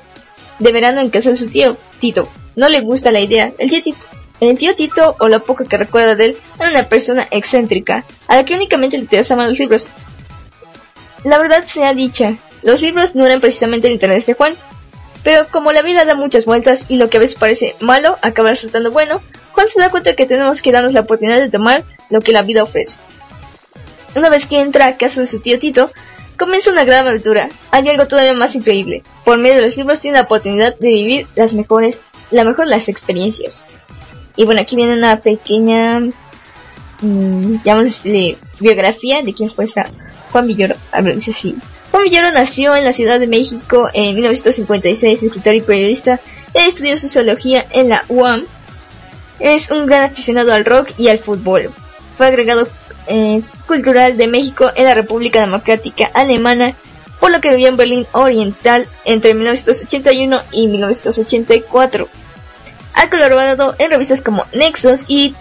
de 0.60 0.70
verano 0.70 1.00
en 1.00 1.10
casa 1.10 1.30
de 1.30 1.34
su 1.34 1.50
tío, 1.50 1.76
Tito. 1.98 2.28
No 2.54 2.68
le 2.68 2.82
gusta 2.82 3.10
la 3.10 3.18
idea. 3.18 3.50
El 3.58 3.68
tío 3.68 3.82
Tito, 3.82 4.76
Tito, 4.76 5.16
o 5.18 5.26
lo 5.26 5.42
poco 5.42 5.64
que 5.64 5.76
recuerda 5.76 6.14
de 6.14 6.26
él, 6.26 6.36
era 6.56 6.70
una 6.70 6.88
persona 6.88 7.26
excéntrica, 7.32 8.04
a 8.28 8.36
la 8.36 8.44
que 8.44 8.54
únicamente 8.54 8.96
le 8.96 9.02
interesaban 9.02 9.48
los 9.48 9.58
libros. 9.58 9.88
La 11.24 11.38
verdad 11.38 11.64
sea 11.64 11.94
dicha, 11.94 12.36
los 12.62 12.80
libros 12.80 13.16
no 13.16 13.26
eran 13.26 13.40
precisamente 13.40 13.88
el 13.88 13.94
interés 13.94 14.26
de 14.26 14.34
Juan, 14.34 14.54
pero 15.22 15.46
como 15.48 15.72
la 15.72 15.82
vida 15.82 16.04
da 16.04 16.14
muchas 16.14 16.44
vueltas 16.44 16.86
y 16.88 16.96
lo 16.96 17.10
que 17.10 17.18
a 17.18 17.20
veces 17.20 17.38
parece 17.38 17.76
malo 17.80 18.18
acaba 18.22 18.50
resultando 18.50 18.90
bueno, 18.90 19.22
Juan 19.52 19.68
se 19.68 19.80
da 19.80 19.90
cuenta 19.90 20.14
que 20.14 20.26
tenemos 20.26 20.62
que 20.62 20.72
darnos 20.72 20.94
la 20.94 21.00
oportunidad 21.00 21.38
de 21.38 21.50
tomar 21.50 21.84
lo 22.08 22.20
que 22.20 22.32
la 22.32 22.42
vida 22.42 22.62
ofrece. 22.62 22.98
Una 24.14 24.28
vez 24.28 24.46
que 24.46 24.60
entra 24.60 24.86
a 24.86 24.96
casa 24.96 25.20
de 25.20 25.26
su 25.26 25.40
tío 25.40 25.58
Tito, 25.58 25.90
comienza 26.36 26.72
una 26.72 26.84
gran 26.84 27.06
aventura. 27.06 27.48
Hay 27.70 27.88
algo 27.88 28.08
todavía 28.08 28.34
más 28.34 28.56
increíble. 28.56 29.02
Por 29.24 29.38
medio 29.38 29.56
de 29.56 29.62
los 29.62 29.76
libros 29.76 30.00
tiene 30.00 30.16
la 30.16 30.24
oportunidad 30.24 30.76
de 30.78 30.88
vivir 30.88 31.26
las 31.36 31.52
mejores 31.52 32.02
la 32.30 32.44
mejor 32.44 32.68
las 32.68 32.88
experiencias. 32.88 33.64
Y 34.36 34.44
bueno, 34.44 34.60
aquí 34.60 34.76
viene 34.76 34.94
una 34.94 35.20
pequeña, 35.20 36.00
mm, 37.00 37.62
llamémosle 37.64 38.38
biografía 38.58 39.22
de 39.22 39.34
quién 39.34 39.50
fue 39.50 39.68
Juan 40.30 40.46
Villoro. 40.46 40.76
A 40.92 41.00
ver, 41.00 41.16
dice. 41.16 41.54
Villoro 41.98 42.32
nació 42.32 42.74
en 42.76 42.84
la 42.84 42.92
Ciudad 42.92 43.20
de 43.20 43.26
México 43.26 43.88
en 43.92 44.14
1956, 44.14 45.22
escritor 45.22 45.54
y 45.54 45.60
periodista. 45.60 46.18
Estudió 46.54 46.96
sociología 46.96 47.64
en 47.70 47.88
la 47.88 48.04
UAM. 48.08 48.44
Es 49.38 49.70
un 49.70 49.86
gran 49.86 50.04
aficionado 50.04 50.52
al 50.52 50.64
rock 50.64 50.90
y 50.96 51.08
al 51.08 51.18
fútbol. 51.18 51.70
Fue 52.16 52.26
agregado 52.26 52.68
eh, 53.06 53.42
cultural 53.66 54.16
de 54.16 54.28
México 54.28 54.70
en 54.74 54.84
la 54.84 54.94
República 54.94 55.40
Democrática 55.40 56.10
Alemana, 56.14 56.74
por 57.18 57.30
lo 57.30 57.40
que 57.40 57.50
vivió 57.50 57.68
en 57.68 57.76
Berlín 57.76 58.06
Oriental 58.12 58.86
entre 59.04 59.34
1981 59.34 60.40
y 60.52 60.66
1984. 60.68 62.08
Ha 62.94 63.10
colaborado 63.10 63.74
en 63.78 63.90
revistas 63.90 64.20
como 64.20 64.46
Nexos 64.52 65.04
y 65.06 65.34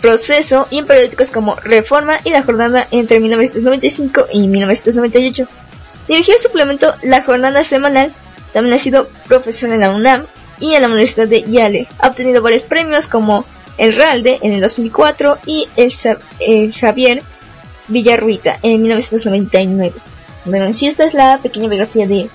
Proceso 0.00 0.66
y 0.70 0.78
en 0.78 0.86
periódicos 0.86 1.30
como 1.30 1.56
Reforma 1.56 2.20
y 2.24 2.30
La 2.30 2.42
Jornada 2.42 2.86
entre 2.90 3.20
1995 3.20 4.26
y 4.32 4.48
1998. 4.48 5.46
Dirigió 6.10 6.34
el 6.34 6.40
suplemento 6.40 6.92
La 7.02 7.22
Jornada 7.22 7.62
Semanal, 7.62 8.10
también 8.52 8.74
ha 8.74 8.80
sido 8.80 9.08
profesor 9.28 9.70
en 9.70 9.78
la 9.78 9.90
UNAM 9.90 10.26
y 10.58 10.74
en 10.74 10.82
la 10.82 10.88
Universidad 10.88 11.28
de 11.28 11.44
Yale. 11.48 11.86
Ha 12.00 12.08
obtenido 12.08 12.42
varios 12.42 12.64
premios 12.64 13.06
como 13.06 13.44
el 13.78 13.94
Ralde 13.94 14.40
en 14.42 14.50
el 14.50 14.60
2004 14.60 15.38
y 15.46 15.68
el, 15.76 16.72
Javier 16.72 17.22
Villarruita 17.86 18.58
en 18.60 18.82
1999. 18.82 19.92
Bueno, 20.46 20.64
en 20.64 20.74
sí 20.74 20.88
esta 20.88 21.04
es 21.04 21.14
la 21.14 21.38
pequeña 21.38 21.68
biografía 21.68 22.08
de 22.08 22.28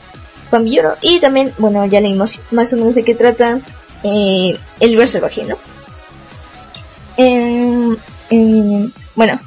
Juan 0.50 0.64
Villoro 0.64 0.96
y 1.02 1.20
también, 1.20 1.54
bueno, 1.58 1.86
ya 1.86 2.00
leímos 2.00 2.40
más 2.52 2.72
o 2.72 2.78
menos 2.78 2.96
de 2.96 3.04
qué 3.04 3.14
trata 3.14 3.60
eh, 4.04 4.58
el 4.80 4.90
libro 4.90 5.06
salvaje, 5.06 5.44
¿no? 5.44 5.58
Bueno, 9.16 9.38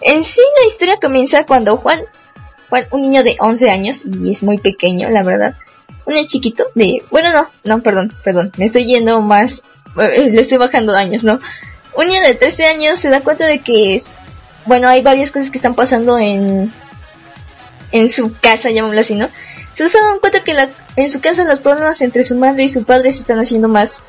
en 0.00 0.24
sí 0.24 0.42
la 0.60 0.66
historia 0.66 0.98
comienza 1.00 1.46
cuando 1.46 1.76
Juan, 1.76 2.00
Un 2.90 3.00
niño 3.02 3.22
de 3.22 3.36
11 3.38 3.70
años, 3.70 4.04
y 4.06 4.30
es 4.30 4.42
muy 4.42 4.58
pequeño, 4.58 5.08
la 5.10 5.22
verdad, 5.22 5.54
un 6.06 6.14
niño 6.14 6.26
chiquito 6.26 6.64
de, 6.74 7.02
bueno, 7.10 7.30
no, 7.32 7.48
no, 7.64 7.82
perdón, 7.82 8.12
perdón, 8.24 8.50
me 8.56 8.64
estoy 8.64 8.86
yendo 8.86 9.20
más, 9.20 9.62
eh, 10.00 10.30
le 10.32 10.40
estoy 10.40 10.58
bajando 10.58 10.94
años, 10.94 11.22
¿no? 11.24 11.38
Un 11.94 12.06
niño 12.08 12.22
de 12.22 12.34
13 12.34 12.66
años 12.66 12.98
se 12.98 13.10
da 13.10 13.20
cuenta 13.20 13.46
de 13.46 13.58
que 13.60 13.94
es, 13.94 14.12
bueno, 14.64 14.88
hay 14.88 15.02
varias 15.02 15.30
cosas 15.30 15.50
que 15.50 15.58
están 15.58 15.74
pasando 15.74 16.18
en, 16.18 16.72
en 17.92 18.10
su 18.10 18.32
casa, 18.40 18.70
llamémoslo 18.70 19.00
así, 19.00 19.14
¿no? 19.14 19.28
Se 19.72 19.84
dando 19.88 20.20
cuenta 20.20 20.42
que 20.44 20.52
la- 20.54 20.68
en 20.96 21.08
su 21.10 21.20
casa 21.20 21.44
los 21.44 21.60
problemas 21.60 22.00
entre 22.02 22.24
su 22.24 22.36
madre 22.36 22.64
y 22.64 22.68
su 22.68 22.84
padre 22.84 23.10
se 23.12 23.20
están 23.20 23.38
haciendo 23.38 23.68
más 23.68 24.00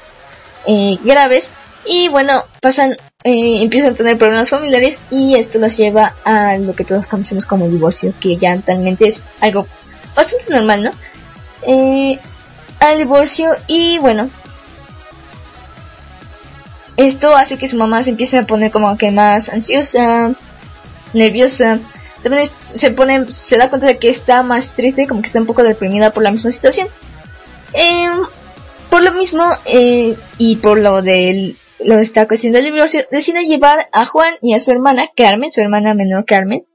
eh, 0.65 0.97
graves 1.03 1.51
y 1.85 2.07
bueno, 2.09 2.43
pasan, 2.61 2.95
eh, 3.23 3.61
empiezan 3.61 3.93
a 3.93 3.95
tener 3.95 4.17
problemas 4.17 4.49
familiares 4.49 5.01
y 5.09 5.35
esto 5.35 5.59
los 5.59 5.77
lleva 5.77 6.13
a 6.25 6.57
lo 6.57 6.75
que 6.75 6.83
todos 6.83 7.07
conocemos 7.07 7.45
como 7.45 7.69
divorcio, 7.69 8.13
que 8.19 8.37
ya 8.37 8.51
actualmente 8.51 9.07
es 9.07 9.21
algo 9.39 9.65
bastante 10.15 10.51
normal, 10.51 10.83
¿no? 10.83 10.91
Eh, 11.65 12.19
al 12.79 12.97
divorcio 12.97 13.51
y 13.67 13.97
bueno, 13.99 14.29
esto 16.97 17.35
hace 17.35 17.57
que 17.57 17.67
su 17.67 17.77
mamá 17.77 18.03
se 18.03 18.09
empiece 18.09 18.37
a 18.37 18.45
poner 18.45 18.71
como 18.71 18.97
que 18.97 19.09
más 19.11 19.49
ansiosa, 19.49 20.31
nerviosa. 21.13 21.79
También 22.21 22.49
se 22.73 22.91
pone, 22.91 23.25
se 23.31 23.57
da 23.57 23.69
cuenta 23.69 23.87
de 23.87 23.97
que 23.97 24.09
está 24.09 24.43
más 24.43 24.73
triste, 24.73 25.07
como 25.07 25.21
que 25.21 25.27
está 25.27 25.39
un 25.39 25.45
poco 25.45 25.63
deprimida 25.63 26.11
por 26.11 26.23
la 26.23 26.31
misma 26.31 26.51
situación. 26.51 26.87
Em, 27.73 28.21
por 28.89 29.01
lo 29.01 29.11
mismo, 29.13 29.43
eh, 29.65 30.15
y 30.37 30.57
por 30.57 30.77
lo 30.77 31.01
de 31.01 31.55
lo 31.85 31.97
de 31.97 32.01
esta 32.01 32.27
cuestión 32.27 32.53
del 32.53 32.65
divorcio, 32.65 33.01
decide 33.11 33.45
llevar 33.45 33.89
a 33.91 34.05
Juan 34.05 34.35
y 34.41 34.53
a 34.53 34.59
su 34.59 34.71
hermana, 34.71 35.09
Carmen, 35.15 35.51
su 35.51 35.61
hermana 35.61 35.93
menor 35.93 36.25
Carmen, 36.25 36.65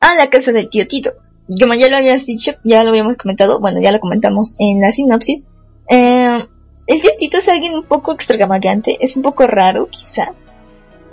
a 0.00 0.14
la 0.14 0.30
casa 0.30 0.52
del 0.52 0.68
tío 0.68 0.86
Tito. 0.86 1.12
Como 1.60 1.74
ya 1.74 1.88
lo 1.88 1.96
habías 1.96 2.24
dicho, 2.24 2.52
ya 2.64 2.82
lo 2.82 2.90
habíamos 2.90 3.16
comentado, 3.16 3.60
bueno, 3.60 3.80
ya 3.80 3.92
lo 3.92 4.00
comentamos 4.00 4.56
en 4.58 4.80
la 4.80 4.90
sinopsis. 4.90 5.48
em, 5.88 6.46
el 6.86 7.00
tío 7.00 7.10
Tito 7.18 7.38
es 7.38 7.48
alguien 7.48 7.74
un 7.74 7.84
poco 7.84 8.12
extravagante, 8.12 8.98
es 9.00 9.16
un 9.16 9.22
poco 9.22 9.46
raro, 9.46 9.88
quizá. 9.90 10.32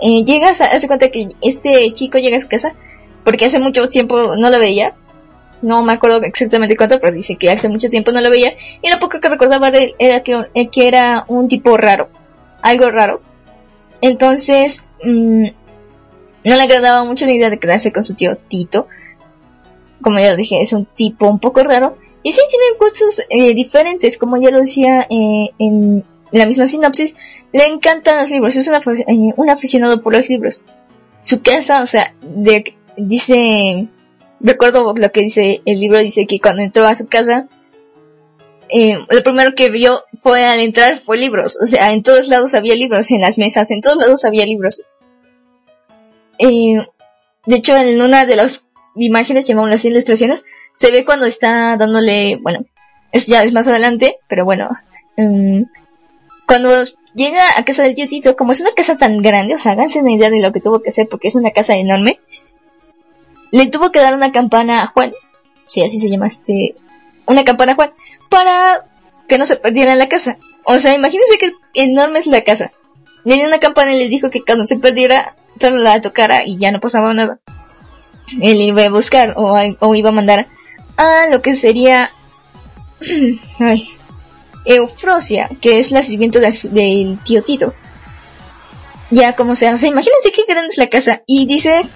Eh, 0.00 0.24
llegas 0.24 0.60
a 0.60 0.68
darse 0.68 0.88
cuenta 0.88 1.10
que 1.10 1.28
este 1.40 1.92
chico 1.92 2.18
llega 2.18 2.36
a 2.36 2.40
su 2.40 2.48
casa 2.48 2.74
porque 3.24 3.44
hace 3.44 3.60
mucho 3.60 3.86
tiempo 3.86 4.36
no 4.36 4.50
lo 4.50 4.58
veía. 4.58 4.94
No 5.62 5.82
me 5.84 5.92
acuerdo 5.92 6.20
exactamente 6.24 6.76
cuánto, 6.76 6.98
pero 6.98 7.12
dice 7.12 7.36
que 7.36 7.50
hace 7.50 7.68
mucho 7.68 7.88
tiempo 7.88 8.10
no 8.10 8.20
lo 8.20 8.28
veía. 8.28 8.52
Y 8.82 8.90
lo 8.90 8.98
poco 8.98 9.20
que 9.20 9.28
recordaba 9.28 9.70
de 9.70 9.84
él 9.84 9.94
era 9.98 10.22
que, 10.22 10.46
eh, 10.54 10.68
que 10.68 10.88
era 10.88 11.24
un 11.28 11.46
tipo 11.46 11.76
raro. 11.76 12.08
Algo 12.62 12.90
raro. 12.90 13.20
Entonces, 14.02 14.88
mm, 15.02 15.44
no 16.44 16.56
le 16.56 16.62
agradaba 16.62 17.04
mucho 17.04 17.24
la 17.24 17.32
idea 17.32 17.48
de 17.48 17.58
quedarse 17.58 17.92
con 17.92 18.04
su 18.04 18.14
tío 18.14 18.36
Tito. 18.36 18.86
Como 20.02 20.18
ya 20.18 20.30
lo 20.32 20.36
dije, 20.36 20.60
es 20.60 20.72
un 20.74 20.84
tipo 20.84 21.26
un 21.28 21.38
poco 21.38 21.62
raro. 21.62 21.96
Y 22.24 22.32
sí, 22.32 22.40
tiene 22.50 22.64
gustos 22.78 23.22
eh, 23.30 23.54
diferentes, 23.54 24.18
como 24.18 24.36
ya 24.36 24.50
lo 24.50 24.58
decía 24.58 25.06
eh, 25.08 25.50
en 25.58 26.04
la 26.32 26.46
misma 26.46 26.66
sinopsis. 26.66 27.16
Le 27.52 27.66
encantan 27.66 28.18
los 28.18 28.30
libros, 28.30 28.56
es 28.56 28.68
un, 28.68 28.74
afi- 28.74 29.04
eh, 29.06 29.32
un 29.36 29.50
aficionado 29.50 30.02
por 30.02 30.12
los 30.14 30.28
libros. 30.28 30.60
Su 31.22 31.40
casa, 31.42 31.82
o 31.82 31.86
sea, 31.86 32.14
de, 32.22 32.74
dice, 32.96 33.86
recuerdo 34.40 34.92
lo 34.96 35.12
que 35.12 35.20
dice 35.22 35.62
el 35.64 35.80
libro, 35.80 35.98
dice 35.98 36.26
que 36.26 36.40
cuando 36.40 36.62
entró 36.62 36.84
a 36.86 36.94
su 36.96 37.06
casa, 37.08 37.46
eh, 38.74 39.04
lo 39.10 39.22
primero 39.22 39.54
que 39.54 39.70
vio 39.70 40.02
fue 40.20 40.46
al 40.46 40.58
entrar 40.60 40.98
fue 40.98 41.18
libros, 41.18 41.58
o 41.62 41.66
sea, 41.66 41.92
en 41.92 42.02
todos 42.02 42.28
lados 42.28 42.54
había 42.54 42.74
libros, 42.74 43.10
en 43.10 43.20
las 43.20 43.36
mesas, 43.36 43.70
en 43.70 43.82
todos 43.82 43.98
lados 43.98 44.24
había 44.24 44.46
libros. 44.46 44.84
Eh, 46.38 46.86
de 47.44 47.56
hecho, 47.56 47.76
en 47.76 48.00
una 48.00 48.24
de 48.24 48.36
las 48.36 48.70
imágenes, 48.96 49.46
llamémoslo 49.46 49.74
así, 49.74 49.88
ilustraciones, 49.88 50.46
se 50.74 50.90
ve 50.90 51.04
cuando 51.04 51.26
está 51.26 51.76
dándole, 51.76 52.38
bueno, 52.40 52.64
es 53.12 53.26
ya 53.26 53.42
es 53.42 53.52
más 53.52 53.68
adelante, 53.68 54.16
pero 54.26 54.46
bueno, 54.46 54.70
em, 55.16 55.66
cuando 56.46 56.70
llega 57.14 57.44
a 57.58 57.64
casa 57.66 57.82
del 57.82 57.94
tío 57.94 58.06
Tito, 58.06 58.36
como 58.36 58.52
es 58.52 58.60
una 58.62 58.72
casa 58.74 58.96
tan 58.96 59.18
grande, 59.18 59.54
o 59.54 59.58
sea, 59.58 59.72
háganse 59.72 60.00
una 60.00 60.12
idea 60.12 60.30
de 60.30 60.40
lo 60.40 60.50
que 60.50 60.60
tuvo 60.60 60.80
que 60.80 60.88
hacer 60.88 61.08
porque 61.10 61.28
es 61.28 61.34
una 61.34 61.50
casa 61.50 61.76
enorme, 61.76 62.20
le 63.50 63.66
tuvo 63.66 63.92
que 63.92 64.00
dar 64.00 64.14
una 64.14 64.32
campana 64.32 64.82
a 64.82 64.86
Juan, 64.86 65.12
sí, 65.66 65.82
así 65.82 65.98
se 65.98 66.08
llama 66.08 66.28
este, 66.28 66.74
una 67.26 67.44
campana 67.44 67.74
Juan, 67.74 67.92
para 68.28 68.86
que 69.28 69.38
no 69.38 69.46
se 69.46 69.56
perdiera 69.56 69.92
en 69.92 69.98
la 69.98 70.08
casa. 70.08 70.38
O 70.64 70.78
sea, 70.78 70.94
imagínense 70.94 71.38
que 71.38 71.52
enorme 71.74 72.18
es 72.18 72.26
la 72.26 72.42
casa. 72.42 72.72
Le 73.24 73.36
dio 73.36 73.46
una 73.46 73.60
campana 73.60 73.92
y 73.92 73.98
le 73.98 74.08
dijo 74.08 74.30
que 74.30 74.42
cuando 74.42 74.66
se 74.66 74.78
perdiera, 74.78 75.36
solo 75.60 75.78
la 75.78 76.00
tocara 76.00 76.42
y 76.44 76.58
ya 76.58 76.72
no 76.72 76.80
pasaba 76.80 77.14
nada. 77.14 77.38
Él 78.40 78.60
iba 78.60 78.84
a 78.84 78.90
buscar 78.90 79.34
o, 79.36 79.94
iba 79.94 80.08
a 80.08 80.12
mandar 80.12 80.46
a 80.96 81.28
lo 81.30 81.42
que 81.42 81.54
sería 81.54 82.10
ay, 83.58 83.88
Eufrosia, 84.64 85.48
que 85.60 85.78
es 85.78 85.90
la 85.90 86.02
sirvienta 86.02 86.40
del 86.40 87.18
tío 87.24 87.42
Tito. 87.42 87.74
Ya 89.10 89.34
como 89.34 89.56
sea, 89.56 89.74
o 89.74 89.78
sea, 89.78 89.90
imagínense 89.90 90.32
qué 90.32 90.44
grande 90.48 90.70
es 90.70 90.78
la 90.78 90.88
casa. 90.88 91.22
Y 91.26 91.46
dice 91.46 91.86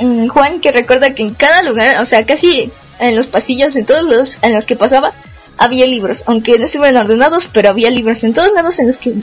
mm, 0.00 0.28
Juan 0.28 0.60
que 0.60 0.72
recuerda 0.72 1.14
que 1.14 1.22
en 1.22 1.34
cada 1.34 1.62
lugar, 1.62 2.00
o 2.00 2.04
sea, 2.04 2.26
casi 2.26 2.70
en 2.98 3.16
los 3.16 3.26
pasillos, 3.26 3.76
en 3.76 3.86
todos 3.86 4.04
los 4.04 4.38
en 4.42 4.54
los 4.54 4.66
que 4.66 4.76
pasaba, 4.76 5.12
había 5.56 5.86
libros. 5.86 6.24
Aunque 6.26 6.58
no 6.58 6.64
estuvieran 6.64 6.96
ordenados, 6.96 7.48
pero 7.52 7.70
había 7.70 7.90
libros. 7.90 8.24
En 8.24 8.34
todos 8.34 8.52
lados 8.52 8.78
en 8.78 8.86
los 8.86 8.96
que 8.96 9.14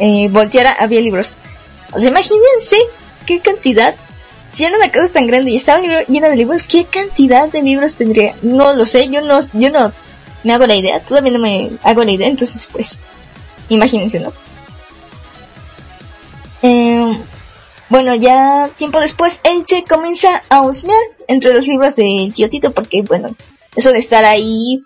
eh, 0.00 0.28
volteara 0.30 0.72
había 0.72 1.00
libros. 1.00 1.32
O 1.92 2.00
sea, 2.00 2.10
imagínense 2.10 2.76
qué 3.26 3.40
cantidad. 3.40 3.94
Si 4.50 4.64
era 4.64 4.76
una 4.76 4.90
casa 4.90 5.12
tan 5.12 5.26
grande 5.26 5.50
y 5.50 5.56
estaba 5.56 5.80
llena 5.80 6.28
de 6.28 6.36
libros, 6.36 6.64
¿qué 6.64 6.84
cantidad 6.84 7.48
de 7.48 7.62
libros 7.62 7.94
tendría? 7.94 8.34
No 8.42 8.74
lo 8.74 8.84
sé, 8.84 9.08
yo 9.08 9.22
no, 9.22 9.38
yo 9.54 9.70
no 9.70 9.92
me 10.44 10.52
hago 10.52 10.66
la 10.66 10.74
idea, 10.74 11.00
todavía 11.00 11.32
no 11.32 11.38
me 11.38 11.70
hago 11.82 12.04
la 12.04 12.10
idea, 12.10 12.28
entonces 12.28 12.68
pues, 12.70 12.98
imagínense, 13.68 14.20
¿no? 14.20 14.32
Eh, 16.62 17.16
bueno, 17.92 18.14
ya 18.14 18.70
tiempo 18.74 19.00
después, 19.00 19.42
se 19.66 19.84
comienza 19.84 20.42
a 20.48 20.62
husmear 20.62 20.98
entre 21.28 21.52
los 21.52 21.68
libros 21.68 21.94
de 21.94 22.32
tío 22.34 22.48
Tito, 22.48 22.72
porque 22.72 23.02
bueno, 23.02 23.36
eso 23.76 23.92
de 23.92 23.98
estar 23.98 24.24
ahí, 24.24 24.82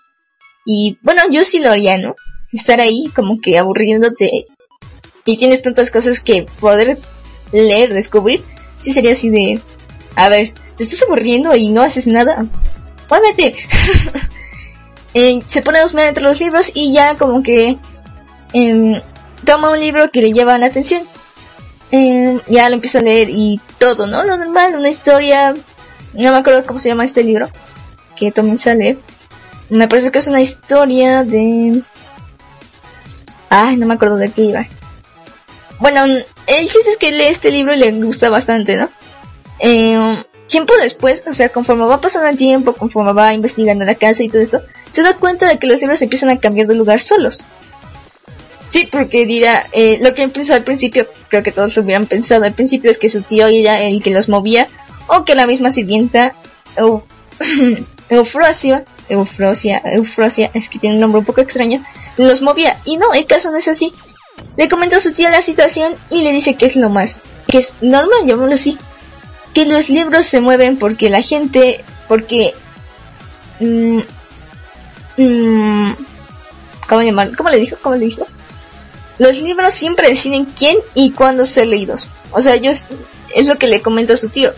y 0.65 0.99
bueno, 1.03 1.23
yo 1.31 1.45
sí 1.45 1.61
lo 1.61 1.71
haría, 1.71 1.99
¿no? 1.99 2.17
Estar 2.53 2.81
ahí 2.81 3.05
como 3.15 3.41
que 3.41 3.59
aburriéndote 3.59 4.47
y 5.25 5.37
tienes 5.37 5.63
tantas 5.63 5.93
cosas 5.93 6.19
que 6.19 6.49
poder 6.59 6.99
leer, 7.53 7.95
descubrir, 7.95 8.43
sí 8.81 8.93
sería 8.93 9.13
así 9.13 9.31
de, 9.31 9.61
a 10.17 10.29
ver, 10.29 10.53
te 10.77 10.83
estás 10.83 11.05
aburriendo 11.05 11.55
y 11.55 11.69
no 11.69 11.83
haces 11.83 12.09
nada, 12.09 12.45
muévete. 13.09 13.55
Eh, 15.19 15.41
se 15.47 15.63
pone 15.63 15.79
a 15.79 15.87
husmear 15.87 16.09
entre 16.09 16.23
los 16.23 16.39
libros 16.41 16.71
y 16.75 16.93
ya 16.93 17.17
como 17.17 17.43
que 17.43 17.79
em, 18.53 19.01
toma 19.47 19.71
un 19.71 19.81
libro 19.81 20.11
que 20.11 20.21
le 20.21 20.35
llama 20.35 20.59
la 20.59 20.67
atención. 20.67 21.05
Em, 21.91 22.41
ya 22.49 22.69
lo 22.69 22.75
empieza 22.75 22.99
a 22.99 23.03
leer 23.03 23.29
y 23.31 23.61
todo, 23.79 24.07
¿no? 24.07 24.25
Lo 24.25 24.37
normal, 24.37 24.75
una 24.77 24.89
historia, 24.89 25.55
no 26.15 26.33
me 26.33 26.37
acuerdo 26.37 26.65
cómo 26.67 26.79
se 26.79 26.89
llama 26.89 27.05
este 27.05 27.23
libro, 27.23 27.49
que 28.17 28.33
a 28.37 28.75
leer. 28.75 28.99
Me 29.69 29.89
parece 29.89 30.11
que 30.11 30.19
es 30.19 30.27
una 30.27 30.41
historia 30.41 31.23
de... 31.25 31.83
Ay, 33.49 33.77
no 33.77 33.87
me 33.87 33.95
acuerdo 33.95 34.17
de 34.17 34.31
qué 34.31 34.43
iba. 34.43 34.67
Bueno, 35.79 36.05
el 36.47 36.69
chiste 36.69 36.91
es 36.91 36.97
que 36.97 37.13
lee 37.13 37.27
este 37.27 37.51
libro 37.51 37.75
y 37.75 37.79
le 37.79 37.93
gusta 37.93 38.31
bastante, 38.31 38.77
¿no? 38.77 38.89
Eh, 39.61 40.25
tiempo 40.47 40.73
después, 40.81 41.25
o 41.29 41.33
sea, 41.33 41.49
conforme 41.49 41.85
va 41.85 42.01
pasando 42.01 42.29
el 42.29 42.37
tiempo, 42.37 42.73
conforme 42.73 43.13
va 43.13 43.35
investigando 43.35 43.85
la 43.85 43.95
casa 43.95 44.23
y 44.23 44.29
todo 44.29 44.43
esto, 44.43 44.63
se 44.91 45.03
da 45.03 45.15
cuenta 45.15 45.49
de 45.49 45.59
que 45.59 45.67
los 45.67 45.81
libros 45.81 46.03
empiezan 46.03 46.31
a 46.31 46.39
cambiar 46.39 46.67
de 46.67 46.75
lugar 46.75 47.01
solos. 47.01 47.43
Sí, 48.67 48.89
porque 48.91 49.27
dirá, 49.27 49.67
eh, 49.73 49.99
lo 50.03 50.15
que 50.15 50.29
pensó 50.29 50.55
al 50.55 50.65
principio, 50.65 51.07
creo 51.29 51.43
que 51.43 51.53
todos 51.53 51.77
hubieran 51.79 52.07
pensado 52.07 52.45
al 52.45 52.53
principio, 52.55 52.91
es 52.91 52.99
que 52.99 53.09
su 53.09 53.23
tío 53.23 53.47
era 53.47 53.81
el 53.83 54.03
que 54.03 54.11
los 54.11 54.29
movía, 54.29 54.69
o 55.07 55.25
que 55.25 55.35
la 55.37 55.47
misma 55.47 55.71
sirvienta, 55.71 56.35
Eu- 56.77 57.03
Eufrosia, 58.09 58.85
Eufrosia, 59.09 59.81
Eufrosia, 59.85 60.51
es 60.55 60.69
que 60.69 60.79
tiene 60.79 60.97
un 60.97 61.01
nombre 61.01 61.21
un 61.21 61.25
poco 61.25 61.41
extraño, 61.41 61.83
los 62.17 62.43
movía. 62.43 62.77
Y 62.85 62.97
no, 62.97 63.13
el 63.13 63.27
caso 63.27 63.51
no 63.51 63.57
es 63.59 63.69
así. 63.69 63.93
Le 64.57 64.69
comenta 64.69 64.97
a 64.97 65.01
su 65.01 65.13
tío 65.13 65.29
la 65.31 65.43
situación 65.43 65.95
y 66.11 66.23
le 66.23 66.33
dice 66.33 66.57
que 66.57 66.67
es 66.67 66.77
lo 66.77 66.91
más, 66.91 67.21
que 67.49 67.59
es 67.59 67.75
normal, 67.81 68.21
llamémoslo 68.27 68.55
así, 68.55 68.79
que 69.55 69.65
los 69.65 69.89
libros 69.91 70.27
se 70.27 70.41
mueven 70.41 70.77
porque 70.77 71.09
la 71.09 71.23
gente, 71.23 71.83
porque, 72.09 72.53
mm, 73.61 74.01
mm, 75.17 75.93
¿cómo 76.89 77.03
llamar? 77.03 77.35
¿Cómo 77.37 77.49
le 77.49 77.59
dijo? 77.59 77.77
¿Cómo 77.81 77.95
le 77.97 78.07
dijo? 78.07 78.27
Los 79.19 79.39
libros 79.39 79.75
siempre 79.75 80.09
deciden 80.09 80.45
quién 80.45 80.77
y 80.95 81.13
cuándo 81.13 81.47
ser 81.47 81.69
leídos. 81.69 82.09
O 82.33 82.43
sea, 82.43 82.57
yo 82.57 82.71
es, 82.71 82.89
lo 83.47 83.57
que 83.57 83.67
le 83.67 83.83
comenta 83.83 84.13
a 84.13 84.17
su 84.17 84.29
tío. 84.29 84.53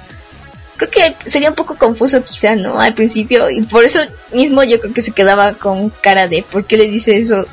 Creo 0.76 0.90
que 0.90 1.16
sería 1.28 1.50
un 1.50 1.54
poco 1.54 1.76
confuso 1.76 2.22
quizá, 2.22 2.54
¿no? 2.54 2.80
Al 2.80 2.94
principio 2.94 3.50
y 3.50 3.62
por 3.62 3.84
eso 3.84 4.00
mismo 4.32 4.62
yo 4.62 4.80
creo 4.80 4.94
que 4.94 5.02
se 5.02 5.12
quedaba 5.12 5.54
con 5.54 5.90
cara 5.90 6.28
de 6.28 6.44
¿por 6.44 6.64
qué 6.64 6.76
le 6.76 6.84
dice 6.84 7.18
eso? 7.18 7.46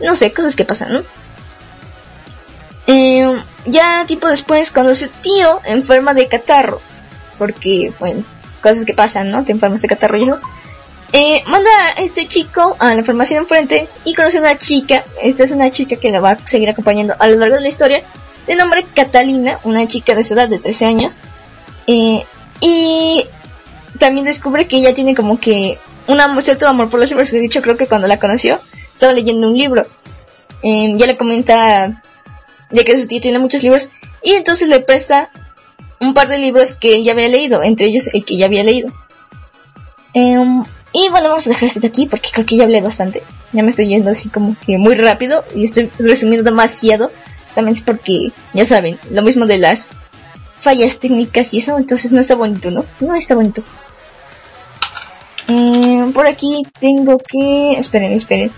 No 0.00 0.14
sé, 0.14 0.32
cosas 0.32 0.54
que 0.54 0.64
pasan, 0.64 0.92
¿no? 0.92 1.02
Eh, 2.86 3.42
ya 3.64 4.04
tiempo 4.06 4.28
después, 4.28 4.70
cuando 4.70 4.94
su 4.94 5.08
tío 5.08 5.60
enferma 5.64 6.14
de 6.14 6.28
catarro, 6.28 6.80
porque, 7.38 7.92
bueno, 7.98 8.22
cosas 8.62 8.84
que 8.84 8.94
pasan, 8.94 9.30
¿no? 9.30 9.44
Te 9.44 9.52
enfermas 9.52 9.82
de 9.82 9.88
catarro 9.88 10.18
y 10.18 10.24
eso. 10.24 10.38
Eh, 11.12 11.42
manda 11.46 11.70
a 11.96 12.02
este 12.02 12.26
chico 12.26 12.76
a 12.78 12.94
la 12.94 13.04
farmacia 13.04 13.36
de 13.36 13.42
enfrente 13.42 13.88
y 14.04 14.14
conoce 14.14 14.38
a 14.38 14.40
una 14.40 14.58
chica, 14.58 15.04
esta 15.22 15.44
es 15.44 15.50
una 15.50 15.70
chica 15.70 15.96
que 15.96 16.10
la 16.10 16.20
va 16.20 16.32
a 16.32 16.46
seguir 16.46 16.68
acompañando 16.68 17.14
a 17.18 17.28
lo 17.28 17.36
largo 17.36 17.54
de 17.54 17.62
la 17.62 17.68
historia, 17.68 18.02
de 18.46 18.56
nombre 18.56 18.84
Catalina, 18.94 19.58
una 19.64 19.86
chica 19.86 20.14
de 20.14 20.22
su 20.22 20.34
edad 20.34 20.48
de 20.48 20.58
13 20.58 20.86
años, 20.86 21.18
eh, 21.86 22.24
y 22.60 23.24
también 23.98 24.26
descubre 24.26 24.66
que 24.66 24.76
ella 24.76 24.94
tiene 24.94 25.14
como 25.14 25.38
que 25.38 25.78
un 26.08 26.20
amor, 26.20 26.42
cierto 26.42 26.68
amor 26.68 26.90
por 26.90 27.00
los 27.00 27.08
libros, 27.10 27.30
que 27.30 27.38
de 27.38 27.46
hecho 27.46 27.62
creo 27.62 27.76
que 27.76 27.86
cuando 27.86 28.06
la 28.08 28.18
conoció 28.18 28.60
estaba 28.92 29.12
leyendo 29.12 29.48
un 29.48 29.56
libro, 29.56 29.86
Eh, 30.62 30.94
ya 30.96 31.06
le 31.06 31.16
comenta 31.16 32.02
de 32.70 32.84
que 32.84 32.98
su 32.98 33.06
tía 33.06 33.20
tiene 33.20 33.38
muchos 33.38 33.62
libros 33.62 33.90
y 34.22 34.32
entonces 34.32 34.68
le 34.68 34.80
presta 34.80 35.30
un 36.00 36.14
par 36.14 36.28
de 36.28 36.38
libros 36.38 36.72
que 36.72 36.96
él 36.96 37.04
ya 37.04 37.12
había 37.12 37.28
leído, 37.28 37.62
entre 37.62 37.86
ellos 37.86 38.08
el 38.12 38.24
que 38.24 38.36
ya 38.36 38.46
había 38.46 38.64
leído. 38.64 38.90
Em, 40.14 40.64
y 40.98 41.10
bueno, 41.10 41.28
vamos 41.28 41.46
a 41.46 41.50
dejar 41.50 41.64
esto 41.64 41.80
de 41.80 41.88
aquí 41.88 42.06
porque 42.06 42.30
creo 42.32 42.46
que 42.46 42.56
ya 42.56 42.64
hablé 42.64 42.80
bastante. 42.80 43.22
Ya 43.52 43.62
me 43.62 43.68
estoy 43.68 43.88
yendo 43.88 44.10
así 44.10 44.30
como 44.30 44.56
que 44.64 44.78
muy 44.78 44.94
rápido 44.94 45.44
y 45.54 45.64
estoy 45.64 45.90
resumiendo 45.98 46.42
demasiado. 46.42 47.10
También 47.54 47.76
es 47.76 47.82
porque, 47.82 48.32
ya 48.54 48.64
saben, 48.64 48.98
lo 49.10 49.20
mismo 49.20 49.44
de 49.44 49.58
las 49.58 49.90
fallas 50.58 50.98
técnicas 50.98 51.52
y 51.52 51.58
eso, 51.58 51.76
entonces 51.76 52.12
no 52.12 52.20
está 52.20 52.34
bonito, 52.34 52.70
¿no? 52.70 52.86
No 53.00 53.14
está 53.14 53.34
bonito. 53.34 53.62
Em, 55.48 56.14
por 56.14 56.26
aquí 56.26 56.62
tengo 56.80 57.18
que... 57.18 57.72
Esperen, 57.72 58.12
esperen. 58.12 58.50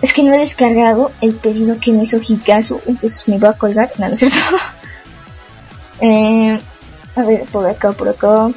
Es 0.00 0.14
que 0.14 0.22
no 0.22 0.32
he 0.32 0.38
descargado 0.38 1.12
el 1.20 1.34
pedido 1.34 1.76
que 1.78 1.92
me 1.92 2.04
hizo 2.04 2.18
Hikazu, 2.18 2.80
entonces 2.86 3.28
me 3.28 3.36
voy 3.36 3.50
a 3.50 3.52
colgar. 3.52 3.90
No, 3.98 4.08
no 4.08 4.14
es 4.14 4.20
cierto. 4.20 4.36
Eh, 6.00 6.60
a 7.16 7.22
ver, 7.22 7.42
por 7.46 7.66
acá, 7.66 7.90
por 7.90 8.08
acá. 8.08 8.52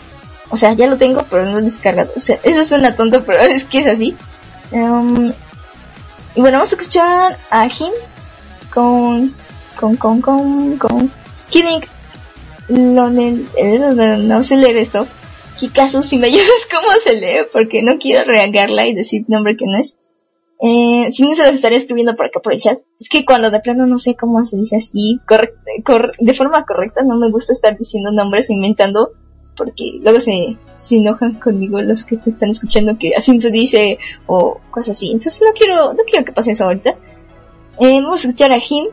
O 0.52 0.58
sea, 0.58 0.74
ya 0.74 0.88
lo 0.88 0.98
tengo, 0.98 1.26
pero 1.30 1.46
no 1.46 1.54
lo 1.54 1.60
he 1.60 1.64
descargado. 1.64 2.12
O 2.16 2.20
sea, 2.20 2.40
eso 2.44 2.64
suena 2.66 2.96
tonto, 2.96 3.24
pero 3.24 3.40
es 3.42 3.66
que 3.66 3.80
es 3.80 3.88
así. 3.88 4.16
Em, 4.72 5.34
y 6.36 6.40
bueno, 6.40 6.58
vamos 6.58 6.72
a 6.74 6.76
escuchar 6.76 7.38
a 7.50 7.68
Jim 7.70 7.92
con. 8.74 9.34
con. 9.80 9.96
con. 9.98 10.22
con. 10.22 10.78
con. 10.78 11.12
Kidding. 11.50 11.82
Lo 12.70 13.10
de- 13.10 13.46
eh, 13.58 13.80
no 14.20 14.44
sé 14.44 14.58
leer 14.58 14.78
esto. 14.78 15.08
Hikazu, 15.60 16.04
si 16.04 16.18
me 16.18 16.28
ayudas, 16.28 16.68
¿cómo 16.72 16.92
se 17.00 17.20
lee? 17.20 17.48
Porque 17.52 17.82
no 17.84 17.98
quiero 17.98 18.26
reagarla 18.26 18.86
y 18.88 18.94
decir 18.94 19.26
nombre 19.28 19.58
que 19.58 19.66
no 19.66 19.78
es. 19.78 19.98
Eh, 20.64 21.08
si 21.12 21.28
no 21.28 21.34
se 21.34 21.44
los 21.44 21.56
estaré 21.56 21.76
escribiendo 21.76 22.16
por 22.16 22.30
el 22.54 22.62
chat. 22.62 22.78
Es 23.00 23.10
que 23.10 23.26
cuando 23.26 23.50
de 23.50 23.60
plano 23.62 23.88
no 23.88 23.98
sé 23.98 24.16
cómo 24.16 24.46
se 24.46 24.58
dice 24.58 24.78
así, 24.78 25.20
de 26.20 26.34
forma 26.34 26.66
correcta, 26.66 27.02
no 27.04 27.18
me 27.18 27.32
gusta 27.32 27.52
estar 27.52 27.76
diciendo 27.76 28.12
nombres 28.12 28.52
inventando, 28.52 29.10
porque 29.56 30.00
luego 30.02 30.20
se, 30.20 30.58
se 30.74 30.98
enojan 30.98 31.40
conmigo 31.40 31.82
los 31.82 32.04
que 32.04 32.18
te 32.18 32.30
están 32.30 32.50
escuchando 32.50 32.98
que 32.98 33.12
así 33.16 33.40
se 33.40 33.52
dice 33.52 34.00
o 34.28 34.60
cosas 34.72 34.98
así. 34.98 35.12
Entonces 35.12 35.42
no 35.46 35.54
quiero, 35.54 35.94
no 35.94 36.04
quiero 36.08 36.26
que 36.26 36.32
pase 36.32 36.52
eso 36.52 36.66
ahorita. 36.66 36.92
Eh, 37.80 38.02
vamos 38.02 38.26
a 38.26 38.28
escuchar 38.28 38.52
a 38.52 38.60
Jim. 38.60 38.88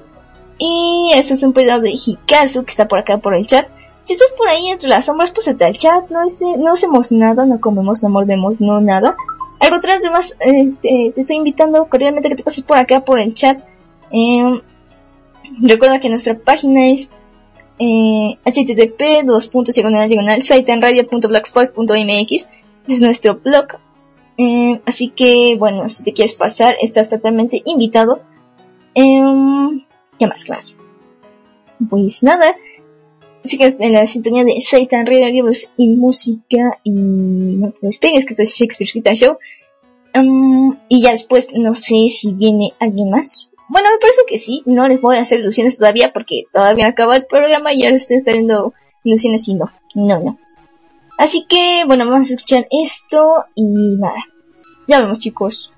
Y 0.59 1.11
eso 1.15 1.35
es 1.35 1.43
un 1.45 1.53
pedazo 1.53 1.83
de 1.83 1.93
Hikazu 1.93 2.65
que 2.65 2.71
está 2.71 2.89
por 2.89 2.99
acá 2.99 3.19
por 3.19 3.35
el 3.35 3.47
chat. 3.47 3.69
Si 4.03 4.15
estás 4.15 4.33
por 4.37 4.49
ahí 4.49 4.69
entre 4.69 4.89
las 4.89 5.05
sombras, 5.05 5.31
pues 5.31 5.49
al 5.49 5.77
chat, 5.77 6.11
no, 6.11 6.27
este, 6.27 6.45
no 6.57 6.73
hacemos 6.73 7.13
nada, 7.13 7.45
no 7.45 7.61
comemos, 7.61 8.03
no 8.03 8.09
mordemos, 8.09 8.61
no 8.61 8.81
nada. 8.81 9.15
Algo 9.61 9.77
atrás 9.77 10.01
de 10.01 10.11
más, 10.11 10.37
este, 10.41 11.13
te 11.15 11.21
estoy 11.21 11.37
invitando 11.37 11.87
cordialmente 11.89 12.29
que 12.29 12.37
te 12.37 12.43
pases 12.43 12.65
por 12.65 12.79
acá 12.79 13.05
por 13.05 13.21
el 13.21 13.35
chat. 13.35 13.61
Eh, 14.11 14.63
recuerda 15.61 16.01
que 16.01 16.09
nuestra 16.09 16.39
página 16.39 16.89
es 16.89 17.13
eh, 17.79 18.39
http 18.45 19.25
dos 19.25 19.47
puntos 19.49 19.75
diagonal 19.75 20.09
diagonal 20.09 20.43
sitenradio.blogspot.mx 20.43 22.33
Ese 22.33 22.49
es 22.87 23.01
nuestro 23.01 23.37
blog. 23.37 23.67
Eh, 24.37 24.81
así 24.87 25.11
que, 25.11 25.57
bueno, 25.59 25.89
si 25.89 26.05
te 26.05 26.13
quieres 26.13 26.35
pasar, 26.35 26.77
estás 26.81 27.09
totalmente 27.09 27.63
invitado. 27.65 28.21
Em, 28.95 29.85
¿Qué 30.19 30.27
más? 30.27 30.45
¿Qué 30.45 30.53
más? 30.53 30.79
Pues 31.89 32.23
nada. 32.23 32.57
Sigues 33.45 33.77
en 33.79 33.93
la 33.93 34.07
sintonía 34.07 34.45
de 34.45 34.61
Satan 34.61 35.07
Radio, 35.07 35.45
y 35.77 35.89
música. 35.89 36.81
Y 36.83 36.91
no 36.91 37.73
te 37.73 37.87
despegues, 37.87 38.27
que 38.27 38.35
esto 38.35 38.43
es 38.43 38.55
Shakespeare's 38.55 38.95
Guitar 38.95 39.15
Show. 39.15 39.39
Em, 40.13 40.77
y 40.89 41.03
ya 41.03 41.13
después, 41.13 41.51
no 41.55 41.75
sé 41.75 42.09
si 42.09 42.33
viene 42.33 42.75
alguien 42.81 43.11
más. 43.11 43.51
Bueno, 43.69 43.91
me 43.91 43.99
parece 43.99 44.23
que 44.27 44.39
sí. 44.39 44.63
No 44.67 44.89
les 44.89 45.01
voy 45.01 45.17
a 45.17 45.21
hacer 45.21 45.41
ilusiones 45.41 45.79
todavía 45.79 46.13
porque 46.13 46.45
todavía 46.53 46.87
no 46.87 46.91
acaba 46.91 47.17
el 47.17 47.27
programa 47.27 47.73
y 47.73 47.83
ya 47.83 47.91
les 47.91 48.11
estoy 48.11 48.35
dando 48.35 48.73
ilusiones 49.05 49.47
y 49.49 49.55
no. 49.55 49.71
No, 49.95 50.19
no. 50.21 50.39
Así 51.19 51.45
que, 51.47 51.85
bueno, 51.87 52.09
vamos 52.09 52.31
a 52.31 52.35
escuchar 52.35 52.67
esto 52.71 53.45
y 53.55 53.65
nada. 53.65 54.25
Ya 54.87 55.01
vemos, 55.01 55.19
chicos. 55.19 55.73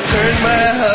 turn 0.00 0.42
my 0.42 0.66
heart. 0.78 0.87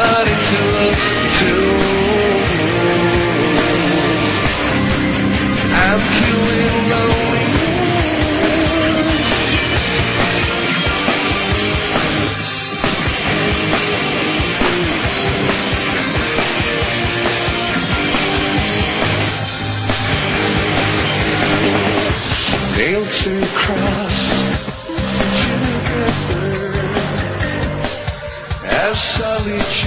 solitude. 29.17 29.82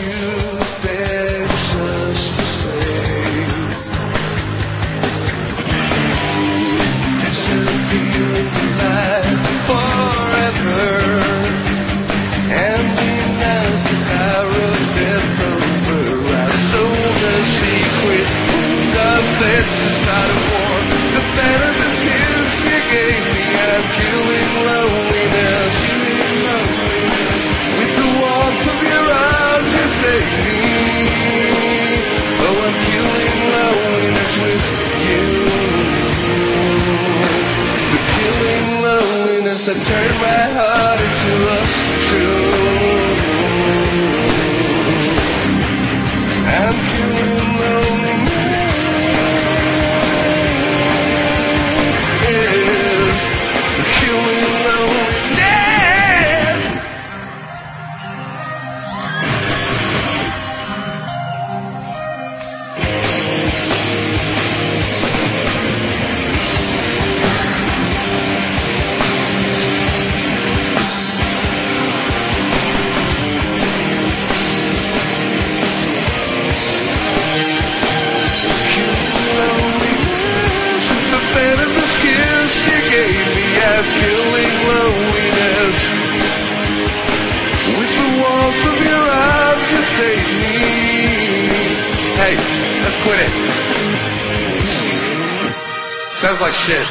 shit. 96.67 96.87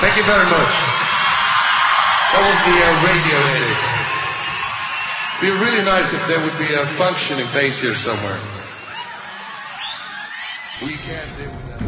Thank 0.00 0.16
you 0.16 0.24
very 0.24 0.48
much. 0.48 0.74
That 2.32 2.42
was 2.48 2.58
the 2.64 2.76
uh, 2.80 2.88
radio 3.04 3.36
edit. 3.52 3.76
Be 5.44 5.50
really 5.60 5.84
nice 5.84 6.14
if 6.14 6.26
there 6.28 6.40
would 6.40 6.56
be 6.56 6.72
a 6.72 6.86
functioning 6.96 7.44
place 7.48 7.82
here 7.82 7.94
somewhere. 7.94 8.40
We 10.80 10.96
can't 10.96 11.36
do 11.36 11.50
that. 11.68 11.85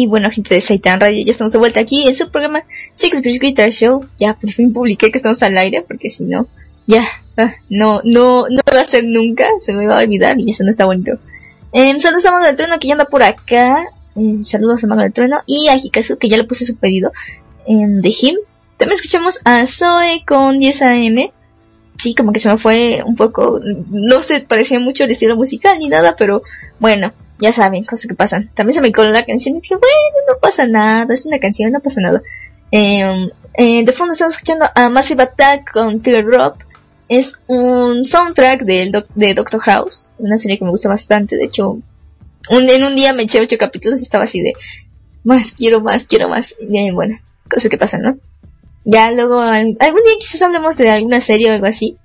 Y 0.00 0.06
bueno, 0.06 0.30
gente 0.30 0.54
de 0.54 0.62
Saitan 0.62 0.98
Radio, 0.98 1.22
ya 1.22 1.30
estamos 1.30 1.52
de 1.52 1.58
vuelta 1.58 1.78
aquí 1.78 2.08
en 2.08 2.16
su 2.16 2.30
programa 2.30 2.64
Shakespeare's 2.96 3.38
Guitar 3.38 3.70
Show. 3.70 4.06
Ya 4.16 4.32
por 4.32 4.50
fin 4.50 4.72
publiqué 4.72 5.10
que 5.10 5.18
estamos 5.18 5.42
al 5.42 5.58
aire, 5.58 5.84
porque 5.86 6.08
si 6.08 6.24
no, 6.24 6.46
ya, 6.86 7.04
ah, 7.36 7.52
no, 7.68 8.00
no, 8.02 8.46
no 8.48 8.60
va 8.74 8.80
a 8.80 8.84
ser 8.86 9.04
nunca, 9.04 9.46
se 9.60 9.74
me 9.74 9.86
va 9.86 9.98
a 9.98 10.02
olvidar 10.02 10.40
y 10.40 10.48
eso 10.48 10.64
no 10.64 10.70
está 10.70 10.86
bonito. 10.86 11.18
Eh, 11.74 12.00
saludos 12.00 12.24
a 12.24 12.32
Mago 12.32 12.46
del 12.46 12.56
Trueno 12.56 12.78
que 12.78 12.88
ya 12.88 12.94
anda 12.94 13.04
por 13.04 13.22
acá. 13.22 13.88
Eh, 14.16 14.38
saludos 14.40 14.82
a 14.82 14.86
Mago 14.86 15.02
del 15.02 15.12
Trueno 15.12 15.42
y 15.44 15.68
a 15.68 15.76
Hikazu 15.76 16.16
que 16.16 16.30
ya 16.30 16.38
le 16.38 16.44
puse 16.44 16.64
su 16.64 16.78
pedido 16.78 17.12
en 17.66 18.00
The 18.00 18.08
Him. 18.08 18.36
También 18.78 18.96
escuchamos 18.96 19.40
a 19.44 19.66
Zoe 19.66 20.24
con 20.26 20.60
10 20.60 20.80
AM. 20.80 21.30
Sí, 21.98 22.14
como 22.14 22.32
que 22.32 22.40
se 22.40 22.48
me 22.48 22.56
fue 22.56 23.02
un 23.04 23.16
poco, 23.16 23.60
no 23.90 24.22
se 24.22 24.40
parecía 24.40 24.80
mucho 24.80 25.04
el 25.04 25.10
estilo 25.10 25.36
musical 25.36 25.78
ni 25.78 25.90
nada, 25.90 26.16
pero 26.16 26.42
bueno, 26.78 27.12
ya 27.40 27.52
saben, 27.52 27.84
cosas 27.84 28.06
que 28.06 28.14
pasan. 28.14 28.50
También 28.54 28.74
se 28.74 28.80
me 28.80 28.92
coló 28.92 29.10
la 29.10 29.24
canción 29.24 29.56
y 29.56 29.60
dije, 29.60 29.74
bueno, 29.76 30.18
no 30.28 30.38
pasa 30.40 30.66
nada, 30.66 31.12
es 31.14 31.26
una 31.26 31.38
canción, 31.38 31.72
no 31.72 31.80
pasa 31.80 32.00
nada. 32.00 32.22
Eh, 32.72 33.30
eh, 33.54 33.84
de 33.84 33.92
fondo 33.92 34.12
estamos 34.12 34.34
escuchando 34.34 34.66
a 34.74 34.88
Massive 34.88 35.22
Attack 35.24 35.72
con 35.72 36.00
Teardrop. 36.00 36.56
Es 37.08 37.40
un 37.48 38.04
soundtrack 38.04 38.62
del 38.62 38.92
doc- 38.92 39.08
de 39.16 39.34
Doctor 39.34 39.60
House, 39.62 40.08
una 40.18 40.38
serie 40.38 40.58
que 40.58 40.64
me 40.64 40.70
gusta 40.70 40.88
bastante. 40.88 41.36
De 41.36 41.44
hecho, 41.46 41.70
un, 42.50 42.68
en 42.68 42.84
un 42.84 42.94
día 42.94 43.12
me 43.12 43.24
eché 43.24 43.40
ocho 43.40 43.56
capítulos 43.58 43.98
y 43.98 44.02
estaba 44.02 44.24
así 44.24 44.40
de 44.40 44.52
más, 45.24 45.52
quiero 45.52 45.80
más, 45.80 46.06
quiero 46.06 46.28
más. 46.28 46.54
Y 46.60 46.90
bueno, 46.92 47.18
cosas 47.50 47.68
que 47.68 47.78
pasan, 47.78 48.02
¿no? 48.02 48.18
Ya 48.84 49.10
luego, 49.10 49.40
al- 49.40 49.76
algún 49.80 50.02
día 50.04 50.14
quizás 50.20 50.42
hablemos 50.42 50.76
de 50.76 50.88
alguna 50.90 51.20
serie 51.20 51.50
o 51.50 51.54
algo 51.54 51.66
así. 51.66 51.96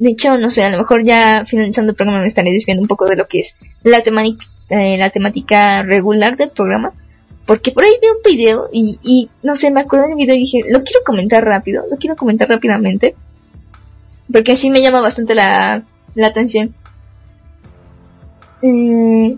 De 0.00 0.10
hecho, 0.10 0.36
no 0.38 0.50
sé, 0.50 0.64
a 0.64 0.70
lo 0.70 0.78
mejor 0.78 1.04
ya 1.04 1.44
finalizando 1.46 1.90
el 1.92 1.96
programa 1.96 2.20
me 2.22 2.26
estaré 2.26 2.50
desviando 2.52 2.82
un 2.82 2.88
poco 2.88 3.06
de 3.06 3.16
lo 3.16 3.28
que 3.28 3.40
es 3.40 3.56
la, 3.84 4.02
temani- 4.02 4.38
eh, 4.70 4.96
la 4.96 5.10
temática 5.10 5.82
regular 5.82 6.36
del 6.36 6.50
programa. 6.50 6.92
Porque 7.46 7.72
por 7.72 7.84
ahí 7.84 7.92
vi 8.00 8.08
un 8.08 8.22
video 8.24 8.68
y, 8.72 8.98
y 9.02 9.30
no 9.42 9.56
sé, 9.56 9.70
me 9.70 9.80
acordé 9.80 10.08
del 10.08 10.16
video 10.16 10.36
y 10.36 10.38
dije, 10.38 10.60
lo 10.68 10.84
quiero 10.84 11.02
comentar 11.04 11.44
rápido, 11.44 11.84
lo 11.90 11.96
quiero 11.96 12.16
comentar 12.16 12.48
rápidamente. 12.48 13.16
Porque 14.32 14.52
así 14.52 14.70
me 14.70 14.80
llama 14.80 15.00
bastante 15.00 15.34
la, 15.34 15.82
la 16.14 16.26
atención. 16.28 16.74
Mm. 18.62 19.32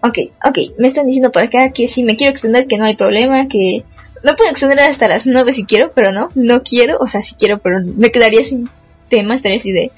Ok, 0.00 0.18
ok, 0.44 0.58
me 0.78 0.86
están 0.86 1.06
diciendo 1.06 1.32
por 1.32 1.42
acá 1.42 1.72
que 1.72 1.88
si 1.88 2.04
me 2.04 2.16
quiero 2.16 2.30
extender 2.30 2.66
que 2.66 2.78
no 2.78 2.84
hay 2.84 2.96
problema, 2.96 3.48
que 3.48 3.84
me 4.22 4.34
puedo 4.34 4.50
extender 4.50 4.78
hasta 4.80 5.08
las 5.08 5.26
9 5.26 5.52
si 5.52 5.64
quiero, 5.64 5.90
pero 5.92 6.12
no, 6.12 6.30
no 6.34 6.62
quiero, 6.62 6.98
o 7.00 7.06
sea, 7.06 7.20
si 7.20 7.34
quiero, 7.34 7.58
pero 7.58 7.80
me 7.84 8.10
quedaría 8.10 8.44
sin 8.44 8.68
tema, 9.08 9.34
estaría 9.34 9.58
así 9.58 9.72
de, 9.72 9.90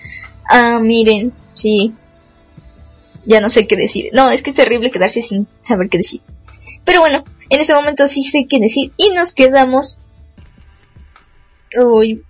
ah, 0.49 0.81
miren, 0.81 1.33
sí, 1.55 1.93
ya 3.27 3.41
no 3.41 3.51
sé 3.51 3.66
qué 3.66 3.77
decir. 3.77 4.11
No, 4.12 4.31
es 4.31 4.43
que 4.43 4.51
es 4.51 4.57
terrible 4.57 4.91
quedarse 4.91 5.23
sin 5.23 5.47
saber 5.62 5.89
qué 5.89 5.99
decir. 5.99 6.21
Pero 6.85 7.01
bueno, 7.01 7.25
en 7.49 7.61
este 7.61 7.75
momento 7.75 8.07
sí 8.07 8.25
sé 8.25 8.47
qué 8.49 8.59
decir 8.59 8.93
y 8.97 9.11
nos 9.11 9.35
quedamos... 9.35 10.01
Uy, 11.81 12.23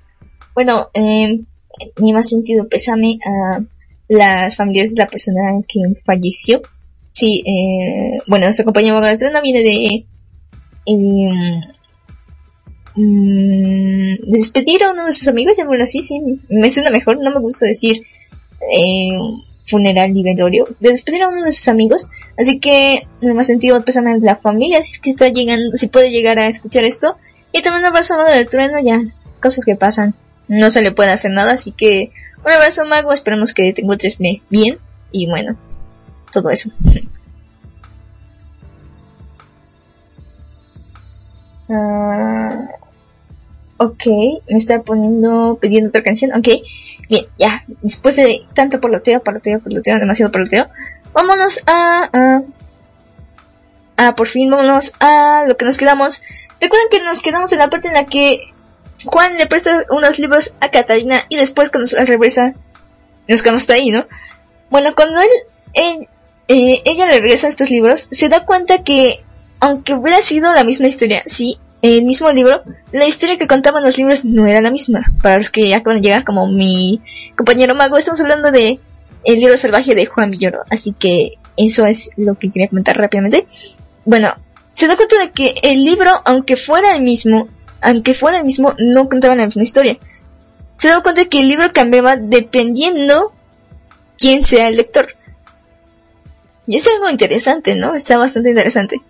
bueno, 0.55 0.91
eh, 0.93 1.41
mi 1.99 2.13
más 2.13 2.29
sentido 2.29 2.69
pésame 2.69 3.19
a 3.25 3.61
las 4.09 4.57
familias 4.57 4.91
de 4.91 5.03
la 5.03 5.07
persona 5.07 5.41
que 5.67 5.81
falleció. 6.05 6.61
Sí, 7.13 7.43
eh, 7.47 8.19
bueno, 8.27 8.47
nuestra 8.47 8.65
compañía 8.65 8.93
Maga 8.93 9.09
del 9.09 9.19
Trono 9.19 9.41
viene 9.41 9.63
de... 9.63 10.07
em, 10.87 11.61
mm, 12.97 14.31
despedir 14.31 14.85
a 14.85 14.93
uno 14.93 15.07
de 15.07 15.13
sus 15.13 15.29
amigos, 15.29 15.57
llamémoslo 15.57 15.85
así, 15.85 16.03
sí, 16.03 16.21
me 16.49 16.71
suena 16.71 16.91
mejor, 16.91 17.19
no 17.23 17.31
me 17.31 17.41
gusta 17.41 17.67
decir 17.67 18.03
eh, 18.73 19.17
funeral 19.67 20.17
y 20.17 20.23
de 20.23 20.65
despedir 20.81 21.23
a 21.23 21.29
uno 21.29 21.45
de 21.45 21.53
sus 21.53 21.69
amigos, 21.69 22.09
así 22.39 22.59
que 22.61 23.07
me 23.21 23.35
más 23.35 23.47
sentido 23.47 23.85
pésame 23.85 24.13
a 24.13 24.17
la 24.19 24.37
familia, 24.37 24.83
si 24.83 24.93
es 24.93 24.99
que 24.99 25.11
está 25.11 25.29
llegando, 25.29 25.77
si 25.77 25.89
puede 25.89 26.11
llegar 26.11 26.39
a 26.39 26.49
escuchar 26.49 26.85
esto, 26.85 27.17
y 27.53 27.63
también 27.63 27.83
un 27.83 27.91
abrazo 27.91 28.17
Mago 28.17 28.31
del 28.31 28.49
Trueno, 28.49 28.81
ya, 28.83 29.01
cosas 29.41 29.65
que 29.65 29.77
pasan, 29.77 30.15
no 30.49 30.71
se 30.71 30.83
le 30.83 30.93
puede 30.93 31.11
hacer 31.11 31.33
nada, 31.33 31.53
así 31.53 31.73
que 31.73 32.13
un 32.45 32.53
abrazo 32.53 32.85
Mago, 32.87 33.13
esperemos 33.13 33.55
que 33.55 33.73
te 33.73 33.83
encuentres 33.83 34.19
bien, 34.19 34.79
y 35.13 35.29
bueno, 35.29 35.57
todo 36.33 36.51
eso. 36.51 36.71
Ah, 41.73 42.67
ok, 43.81 44.05
me 44.47 44.59
está 44.59 44.83
poniendo, 44.83 45.59
pidiendo 45.59 45.89
otra 45.89 46.03
canción, 46.03 46.33
ok, 46.33 46.49
bien, 47.09 47.25
ya, 47.39 47.65
después 47.81 48.15
de 48.17 48.43
tanto 48.53 48.79
poloteo, 48.79 49.23
poloteo, 49.23 49.59
poloteo, 49.59 49.99
demasiado 49.99 50.31
poloteo, 50.31 50.69
vámonos 51.15 51.63
a, 51.67 52.43
a, 53.97 54.15
por 54.15 54.29
fin, 54.29 54.51
vámonos 54.51 54.93
a 55.01 55.45
lo 55.49 55.57
que 55.57 55.65
nos 55.65 55.79
quedamos. 55.79 56.21
Recuerden 56.61 56.89
que 56.91 57.03
nos 57.03 57.23
quedamos 57.23 57.53
en 57.53 57.59
la 57.59 57.71
parte 57.71 57.89
en 57.89 57.95
la 57.95 58.05
que 58.05 58.53
Juan 59.07 59.39
le 59.39 59.47
presta 59.47 59.87
unos 59.89 60.19
libros 60.19 60.57
a 60.61 60.71
Catalina 60.71 61.25
y 61.31 61.37
después 61.37 61.71
cuando 61.71 61.87
se 61.87 62.05
regresa, 62.05 62.53
nos 63.29 63.41
quedamos 63.41 63.69
ahí, 63.71 63.91
¿no? 63.91 64.05
Bueno, 64.69 64.95
cuando 64.95 65.23
él, 65.23 65.31
él, 65.73 66.09
eh, 66.49 66.83
ella 66.85 67.07
le 67.07 67.13
regresa 67.21 67.49
estos 67.49 67.71
libros, 67.71 68.09
se 68.11 68.29
da 68.29 68.45
cuenta 68.45 68.85
que, 68.85 69.25
aunque 69.59 69.95
hubiera 69.95 70.21
sido 70.21 70.53
la 70.53 70.65
misma 70.65 70.89
historia, 70.89 71.23
sí, 71.25 71.59
el 71.83 72.05
mismo 72.05 72.31
libro, 72.31 72.63
la 72.93 73.07
historia 73.07 73.39
que 73.39 73.47
contaban 73.47 73.83
los 73.83 73.97
libros 73.97 74.25
no 74.25 74.47
era 74.47 74.61
la 74.61 74.71
misma. 74.71 75.01
Para 75.23 75.39
los 75.39 75.51
que 75.51 75.75
acaban 75.75 76.01
de 76.01 76.09
llegar, 76.09 76.25
como 76.25 76.47
mi 76.47 77.01
compañero 77.37 77.75
mago, 77.75 77.97
estamos 77.97 78.21
hablando 78.21 78.51
de 78.51 78.81
el 79.25 79.41
libro 79.41 79.57
salvaje 79.57 79.95
de 79.95 80.07
Juan 80.07 80.31
Villoro, 80.31 80.61
así 80.71 80.95
que 80.99 81.35
eso 81.57 81.87
es 81.87 82.11
lo 82.17 82.35
que 82.35 82.51
quería 82.51 82.69
comentar 82.69 82.97
rápidamente. 82.97 83.47
Bueno, 84.05 84.35
se 84.73 84.87
da 84.87 84.97
cuenta 84.97 85.19
de 85.19 85.31
que 85.31 85.55
el 85.63 85.85
libro, 85.85 86.23
aunque 86.25 86.57
fuera 86.57 86.95
el 86.95 87.03
mismo, 87.03 87.49
aunque 87.81 88.15
fuera 88.15 88.39
el 88.39 88.45
mismo, 88.45 88.75
no 88.79 89.09
contaba 89.09 89.35
la 89.35 89.47
misma 89.47 89.63
historia. 89.63 89.99
Se 90.77 90.89
da 90.89 91.03
cuenta 91.03 91.23
de 91.23 91.29
que 91.29 91.41
el 91.41 91.49
libro 91.49 91.73
cambiaba 91.73 92.17
dependiendo 92.17 93.33
quién 94.19 94.43
sea 94.43 94.69
el 94.69 94.77
lector. 94.77 95.15
Y 96.67 96.77
es 96.77 96.87
algo 96.89 97.11
interesante, 97.11 97.75
¿no? 97.75 97.95
Está 97.95 98.17
bastante 98.17 98.51
interesante. 98.51 99.01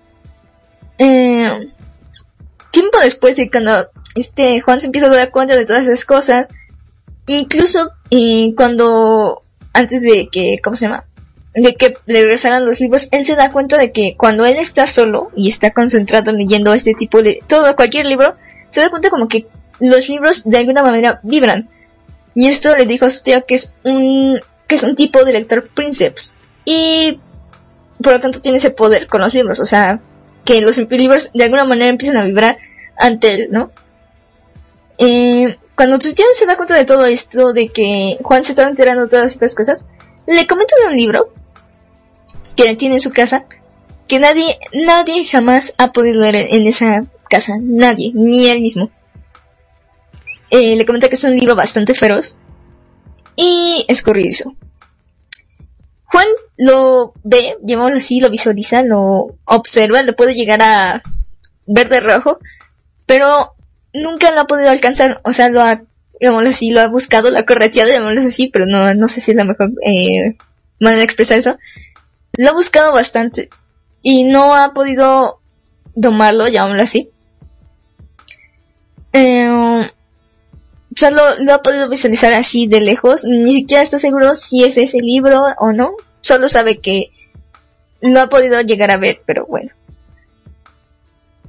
Eh, 0.98 1.70
tiempo 2.70 2.98
después 3.02 3.36
de 3.36 3.50
cuando 3.50 3.88
este 4.14 4.60
Juan 4.60 4.80
se 4.80 4.86
empieza 4.86 5.06
a 5.06 5.14
dar 5.14 5.30
cuenta 5.30 5.56
de 5.56 5.66
todas 5.66 5.84
esas 5.84 6.04
cosas, 6.04 6.48
incluso 7.26 7.90
eh, 8.10 8.54
cuando 8.56 9.42
antes 9.72 10.02
de 10.02 10.28
que, 10.30 10.58
¿cómo 10.62 10.76
se 10.76 10.86
llama? 10.86 11.04
De 11.54 11.74
que 11.74 11.94
le 12.06 12.22
regresaran 12.22 12.64
los 12.64 12.80
libros, 12.80 13.08
él 13.12 13.24
se 13.24 13.36
da 13.36 13.52
cuenta 13.52 13.76
de 13.76 13.92
que 13.92 14.14
cuando 14.16 14.44
él 14.44 14.56
está 14.56 14.86
solo 14.86 15.30
y 15.36 15.48
está 15.48 15.72
concentrado 15.72 16.32
leyendo 16.32 16.72
este 16.74 16.94
tipo 16.94 17.22
de 17.22 17.40
todo, 17.46 17.74
cualquier 17.76 18.06
libro, 18.06 18.36
se 18.68 18.80
da 18.80 18.90
cuenta 18.90 19.10
como 19.10 19.28
que 19.28 19.46
los 19.80 20.08
libros 20.08 20.44
de 20.44 20.58
alguna 20.58 20.82
manera 20.82 21.20
vibran. 21.22 21.68
Y 22.34 22.46
esto 22.46 22.76
le 22.76 22.86
dijo 22.86 23.06
a 23.06 23.10
su 23.10 23.24
tío 23.24 23.44
que 23.44 23.56
es 23.56 23.74
un, 23.84 24.38
que 24.68 24.76
es 24.76 24.82
un 24.84 24.94
tipo 24.94 25.24
de 25.24 25.32
lector 25.32 25.68
Princeps. 25.68 26.36
Y 26.64 27.18
por 28.02 28.14
lo 28.14 28.20
tanto 28.20 28.40
tiene 28.40 28.58
ese 28.58 28.70
poder 28.70 29.06
con 29.08 29.20
los 29.20 29.34
libros, 29.34 29.60
o 29.60 29.66
sea, 29.66 30.00
que 30.44 30.60
los 30.60 30.78
libros 30.78 31.30
de 31.32 31.44
alguna 31.44 31.64
manera 31.64 31.90
empiezan 31.90 32.16
a 32.16 32.24
vibrar 32.24 32.58
ante 32.96 33.34
él, 33.34 33.48
¿no? 33.50 33.70
Eh, 34.98 35.56
cuando 35.74 35.98
tío 35.98 36.12
se 36.34 36.46
da 36.46 36.56
cuenta 36.56 36.76
de 36.76 36.84
todo 36.84 37.06
esto, 37.06 37.52
de 37.52 37.70
que 37.70 38.18
Juan 38.22 38.44
se 38.44 38.52
está 38.52 38.68
enterando 38.68 39.04
de 39.04 39.08
todas 39.08 39.32
estas 39.32 39.54
cosas, 39.54 39.88
le 40.26 40.46
comenta 40.46 40.74
de 40.78 40.88
un 40.88 40.96
libro 40.96 41.32
que 42.54 42.76
tiene 42.76 42.96
en 42.96 43.00
su 43.00 43.12
casa, 43.12 43.46
que 44.06 44.18
nadie, 44.18 44.58
nadie 44.72 45.24
jamás 45.24 45.74
ha 45.78 45.92
podido 45.92 46.20
leer 46.20 46.48
en 46.50 46.66
esa 46.66 47.06
casa, 47.30 47.54
nadie, 47.60 48.12
ni 48.14 48.48
él 48.48 48.60
mismo. 48.60 48.90
Eh, 50.50 50.76
le 50.76 50.84
comenta 50.84 51.08
que 51.08 51.14
es 51.14 51.24
un 51.24 51.36
libro 51.36 51.54
bastante 51.54 51.94
feroz 51.94 52.36
y 53.36 53.84
escurridizo. 53.88 54.54
Juan 56.04 56.26
lo 56.60 57.14
ve, 57.24 57.56
llamémoslo 57.62 57.96
así, 57.96 58.20
lo 58.20 58.28
visualiza, 58.28 58.82
lo 58.82 59.34
observa, 59.46 60.02
lo 60.02 60.14
puede 60.14 60.34
llegar 60.34 60.60
a 60.60 61.02
ver 61.64 61.88
de 61.88 62.00
rojo, 62.00 62.38
pero 63.06 63.54
nunca 63.94 64.30
lo 64.30 64.42
ha 64.42 64.46
podido 64.46 64.68
alcanzar, 64.68 65.22
o 65.24 65.32
sea, 65.32 65.48
lo 65.48 65.62
ha, 65.62 65.82
llamémoslo 66.20 66.50
así, 66.50 66.70
lo 66.70 66.82
ha 66.82 66.88
buscado, 66.88 67.30
lo 67.30 67.38
ha 67.38 67.46
correteado, 67.46 67.90
llamémoslo 67.90 68.28
así, 68.28 68.48
pero 68.48 68.66
no, 68.66 68.92
no 68.92 69.08
sé 69.08 69.22
si 69.22 69.30
es 69.30 69.38
la 69.38 69.44
mejor 69.44 69.72
eh, 69.82 70.36
manera 70.80 70.98
de 70.98 71.04
expresar 71.04 71.38
eso. 71.38 71.58
Lo 72.36 72.50
ha 72.50 72.52
buscado 72.52 72.92
bastante 72.92 73.48
y 74.02 74.24
no 74.24 74.54
ha 74.54 74.74
podido 74.74 75.40
domarlo, 75.94 76.46
llamémoslo 76.46 76.82
así. 76.82 77.08
Eh, 79.14 79.48
o 79.50 80.94
sea, 80.94 81.10
lo, 81.10 81.22
lo 81.38 81.54
ha 81.54 81.62
podido 81.62 81.88
visualizar 81.88 82.34
así 82.34 82.66
de 82.66 82.82
lejos. 82.82 83.24
Ni 83.24 83.54
siquiera 83.54 83.82
está 83.82 83.96
seguro 83.96 84.34
si 84.34 84.62
es 84.62 84.76
ese 84.76 84.98
libro 84.98 85.46
o 85.58 85.72
no. 85.72 85.92
Solo 86.20 86.48
sabe 86.48 86.78
que 86.78 87.10
lo 88.00 88.20
ha 88.20 88.28
podido 88.28 88.60
llegar 88.62 88.90
a 88.90 88.98
ver, 88.98 89.22
pero 89.26 89.46
bueno. 89.46 89.70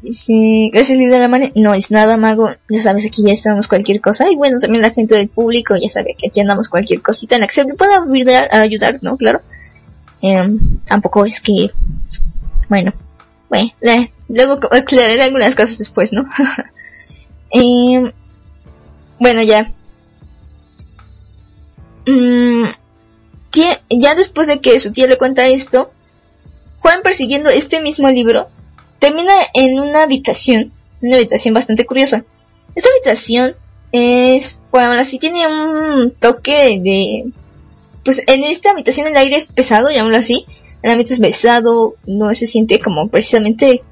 Dice, 0.01 0.33
gracias 0.73 0.97
Lidia 0.97 1.19
la 1.19 1.27
mano. 1.27 1.47
No 1.55 1.73
es 1.73 1.91
nada, 1.91 2.17
mago. 2.17 2.49
Ya 2.69 2.81
sabes, 2.81 3.05
aquí 3.05 3.23
ya 3.23 3.33
estamos 3.33 3.67
cualquier 3.67 4.01
cosa. 4.01 4.31
Y 4.31 4.35
bueno, 4.35 4.59
también 4.59 4.81
la 4.81 4.91
gente 4.91 5.15
del 5.15 5.29
público 5.29 5.75
ya 5.79 5.89
sabe 5.89 6.15
que 6.17 6.27
aquí 6.27 6.39
andamos 6.39 6.69
cualquier 6.69 7.01
cosita 7.01 7.35
en 7.35 7.41
la 7.41 7.47
que 7.47 7.53
se 7.53 7.65
pueda 7.65 8.03
ayudar, 8.03 8.49
ayudar, 8.51 8.99
¿no? 9.01 9.15
Claro. 9.17 9.41
Em, 10.21 10.79
tampoco 10.85 11.25
es 11.25 11.39
que, 11.41 11.71
bueno, 12.69 12.93
bueno, 13.49 13.71
luego 14.29 14.59
aclararé 14.71 15.21
algunas 15.23 15.55
cosas 15.55 15.77
después, 15.77 16.13
¿no? 16.13 16.25
Em, 17.53 18.11
bueno, 19.19 19.41
ya. 19.43 19.73
Mm, 22.07 22.63
ya 23.89 24.15
después 24.15 24.47
de 24.47 24.61
que 24.61 24.79
su 24.79 24.91
tía 24.91 25.07
le 25.07 25.17
cuenta 25.17 25.47
esto, 25.47 25.91
Juan 26.79 27.01
persiguiendo 27.03 27.49
este 27.49 27.81
mismo 27.81 28.09
libro 28.09 28.49
termina 28.99 29.33
en 29.53 29.79
una 29.79 30.03
habitación, 30.03 30.71
una 31.01 31.17
habitación 31.17 31.53
bastante 31.53 31.85
curiosa. 31.85 32.23
Esta 32.75 32.89
habitación 32.89 33.55
es, 33.91 34.61
bueno, 34.71 34.91
así 34.93 35.19
tiene 35.19 35.47
un 35.47 36.11
toque 36.11 36.79
de, 36.81 37.31
pues 38.03 38.23
en 38.27 38.43
esta 38.43 38.71
habitación 38.71 39.07
el 39.07 39.17
aire 39.17 39.35
es 39.35 39.45
pesado, 39.45 39.89
llamémoslo 39.89 40.17
así, 40.17 40.45
el 40.81 40.99
es 40.99 41.19
pesado, 41.19 41.95
no 42.05 42.33
se 42.33 42.45
siente 42.45 42.79
como 42.79 43.07
precisamente, 43.09 43.83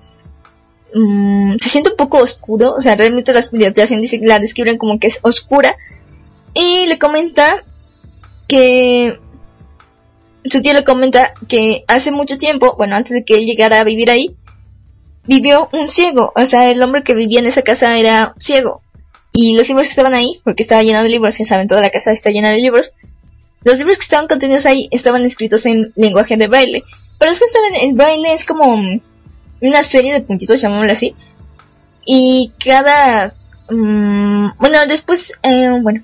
mm, 0.94 1.58
se 1.58 1.70
siente 1.70 1.92
un 1.92 1.98
poco 1.98 2.18
oscuro, 2.18 2.74
o 2.74 2.82
sea, 2.82 2.96
realmente 2.96 3.34
la 3.34 3.40
habitación 3.40 4.02
la 4.24 4.40
describen 4.40 4.78
como 4.78 5.00
que 5.00 5.08
es 5.08 5.20
oscura, 5.22 5.76
y 6.54 6.88
le 6.88 6.98
comenta 6.98 7.64
que 8.48 9.20
su 10.50 10.62
tío 10.62 10.74
le 10.74 10.84
comenta 10.84 11.34
que 11.48 11.84
hace 11.88 12.12
mucho 12.12 12.38
tiempo, 12.38 12.76
bueno, 12.78 12.96
antes 12.96 13.14
de 13.14 13.24
que 13.24 13.38
él 13.38 13.46
llegara 13.46 13.80
a 13.80 13.84
vivir 13.84 14.10
ahí, 14.10 14.36
vivió 15.26 15.70
un 15.74 15.88
ciego, 15.88 16.32
o 16.36 16.46
sea, 16.46 16.70
el 16.70 16.82
hombre 16.82 17.04
que 17.04 17.16
vivía 17.16 17.40
en 17.40 17.46
esa 17.46 17.62
casa 17.62 17.98
era 17.98 18.34
ciego. 18.40 18.82
Y 19.32 19.56
los 19.56 19.68
libros 19.68 19.88
que 19.88 19.92
estaban 19.92 20.16
ahí, 20.16 20.42
porque 20.44 20.64
estaba 20.64 20.82
lleno 20.82 21.04
de 21.04 21.10
libros, 21.10 21.38
ya 21.38 21.46
saben, 21.46 21.68
toda 21.68 21.82
la 21.82 21.92
casa 21.92 22.12
está 22.12 22.32
llena 22.32 22.50
de 22.50 22.58
libros, 22.58 22.94
los 23.64 23.78
libros 23.78 23.98
que 23.98 24.04
estaban 24.04 24.28
contenidos 24.28 24.66
ahí 24.66 24.88
estaban 24.92 25.26
escritos 25.26 25.66
en 25.66 25.92
lenguaje 25.96 26.38
de 26.38 26.48
braille. 26.48 26.84
Pero 27.18 27.32
es 27.32 27.40
que 27.40 27.48
saben, 27.48 27.76
el 27.76 27.94
braille 27.94 28.34
es 28.34 28.46
como 28.46 28.66
una 29.62 29.84
serie 29.84 30.14
de 30.14 30.22
puntitos, 30.22 30.62
llamémoslo 30.62 30.92
así. 30.94 31.16
Y 32.06 32.54
cada... 32.64 33.36
mm, 33.70 34.58
bueno, 34.58 34.86
después, 34.88 35.34
eh, 35.44 35.70
bueno, 35.82 36.04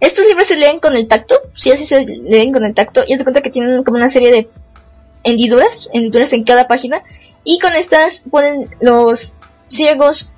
estos 0.00 0.26
libros 0.26 0.46
se 0.46 0.56
leen 0.56 0.80
con 0.80 0.96
el 0.96 1.06
tacto, 1.06 1.40
sí, 1.54 1.70
así 1.70 1.84
se 1.84 2.04
leen 2.04 2.52
con 2.52 2.64
el 2.64 2.74
tacto, 2.74 3.02
y 3.06 3.16
de 3.16 3.24
cuenta 3.24 3.42
que 3.42 3.50
tienen 3.50 3.84
como 3.84 3.96
una 3.96 4.08
serie 4.08 4.30
de 4.30 4.48
hendiduras, 5.22 5.88
hendiduras 5.92 6.32
en 6.32 6.44
cada 6.44 6.68
página, 6.68 7.02
y 7.44 7.58
con 7.58 7.74
estas 7.74 8.24
pueden 8.30 8.70
los 8.80 9.34
ciegos 9.68 10.30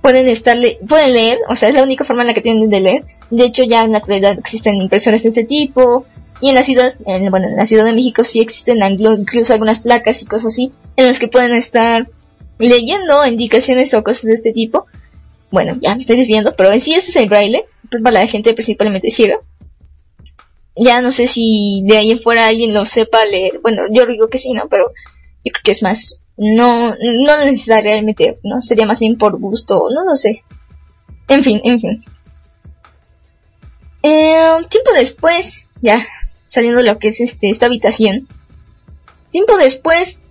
pueden 0.00 0.28
estarle, 0.28 0.78
pueden 0.88 1.12
leer, 1.12 1.38
o 1.48 1.56
sea, 1.56 1.68
es 1.68 1.74
la 1.74 1.82
única 1.82 2.04
forma 2.04 2.22
en 2.22 2.28
la 2.28 2.34
que 2.34 2.40
tienen 2.40 2.70
de 2.70 2.80
leer. 2.80 3.04
De 3.30 3.44
hecho, 3.44 3.64
ya 3.64 3.82
en 3.82 3.92
la 3.92 3.98
actualidad 3.98 4.38
existen 4.38 4.80
impresoras 4.80 5.22
de 5.22 5.30
este 5.30 5.44
tipo, 5.44 6.06
y 6.40 6.50
en 6.50 6.54
la 6.54 6.62
ciudad, 6.62 6.94
en, 7.04 7.30
bueno, 7.30 7.48
en 7.48 7.56
la 7.56 7.66
Ciudad 7.66 7.84
de 7.84 7.92
México 7.92 8.22
sí 8.24 8.40
existen 8.40 8.78
incluso 8.82 9.52
algunas 9.52 9.80
placas 9.80 10.22
y 10.22 10.26
cosas 10.26 10.52
así, 10.52 10.72
en 10.96 11.06
las 11.06 11.18
que 11.18 11.28
pueden 11.28 11.52
estar 11.52 12.08
leyendo 12.58 13.26
indicaciones 13.26 13.92
o 13.94 14.04
cosas 14.04 14.24
de 14.24 14.34
este 14.34 14.52
tipo. 14.52 14.86
Bueno, 15.50 15.76
ya 15.80 15.94
me 15.94 16.00
estoy 16.00 16.16
desviando, 16.16 16.54
pero 16.56 16.72
en 16.72 16.80
sí 16.80 16.94
ese 16.94 17.10
es 17.10 17.16
el 17.16 17.28
braille, 17.28 17.64
pues 17.90 18.02
para 18.02 18.20
la 18.20 18.26
gente 18.26 18.54
principalmente 18.54 19.10
ciega. 19.10 19.40
Ya 20.76 21.00
no 21.00 21.10
sé 21.10 21.26
si 21.26 21.82
de 21.84 21.96
ahí 21.96 22.10
en 22.10 22.20
fuera 22.20 22.46
alguien 22.46 22.72
lo 22.72 22.84
sepa 22.86 23.24
leer. 23.24 23.60
Bueno, 23.60 23.82
yo 23.90 24.06
digo 24.06 24.28
que 24.28 24.38
sí, 24.38 24.52
¿no? 24.52 24.68
Pero 24.68 24.92
yo 25.44 25.52
creo 25.52 25.62
que 25.64 25.72
es 25.72 25.82
más, 25.82 26.22
no, 26.36 26.94
no 26.94 27.44
necesariamente, 27.44 28.38
¿no? 28.44 28.62
Sería 28.62 28.86
más 28.86 29.00
bien 29.00 29.18
por 29.18 29.38
gusto, 29.38 29.88
no 29.92 30.04
lo 30.04 30.14
sé. 30.16 30.44
En 31.26 31.42
fin, 31.42 31.60
en 31.64 31.80
fin. 31.80 32.04
Eh, 34.02 34.56
tiempo 34.70 34.92
después, 34.94 35.66
ya 35.82 36.06
saliendo 36.46 36.80
de 36.80 36.88
lo 36.88 36.98
que 36.98 37.08
es 37.08 37.20
este, 37.20 37.50
esta 37.50 37.66
habitación. 37.66 38.26
Tiempo 39.30 39.56
después, 39.58 40.22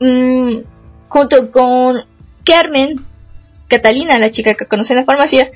mm, 0.00 0.60
junto 1.08 1.50
con 1.50 2.06
Carmen, 2.44 3.04
Catalina, 3.68 4.18
la 4.18 4.30
chica 4.30 4.54
que 4.54 4.66
conoce 4.66 4.94
en 4.94 5.00
la 5.00 5.04
farmacia, 5.04 5.50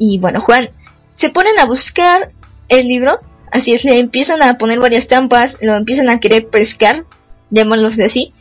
y 0.00 0.18
bueno, 0.18 0.40
Juan, 0.40 0.70
se 1.12 1.28
ponen 1.30 1.58
a 1.60 1.66
buscar 1.66 2.32
el 2.68 2.88
libro, 2.88 3.20
así 3.52 3.74
es, 3.74 3.84
le 3.84 3.98
empiezan 4.00 4.42
a 4.42 4.56
poner 4.58 4.80
varias 4.80 5.06
trampas, 5.06 5.58
lo 5.60 5.74
empiezan 5.76 6.08
a 6.08 6.18
querer 6.18 6.48
pescar, 6.48 7.04
llamémoslos 7.50 7.96
de 7.98 8.04
así. 8.06 8.34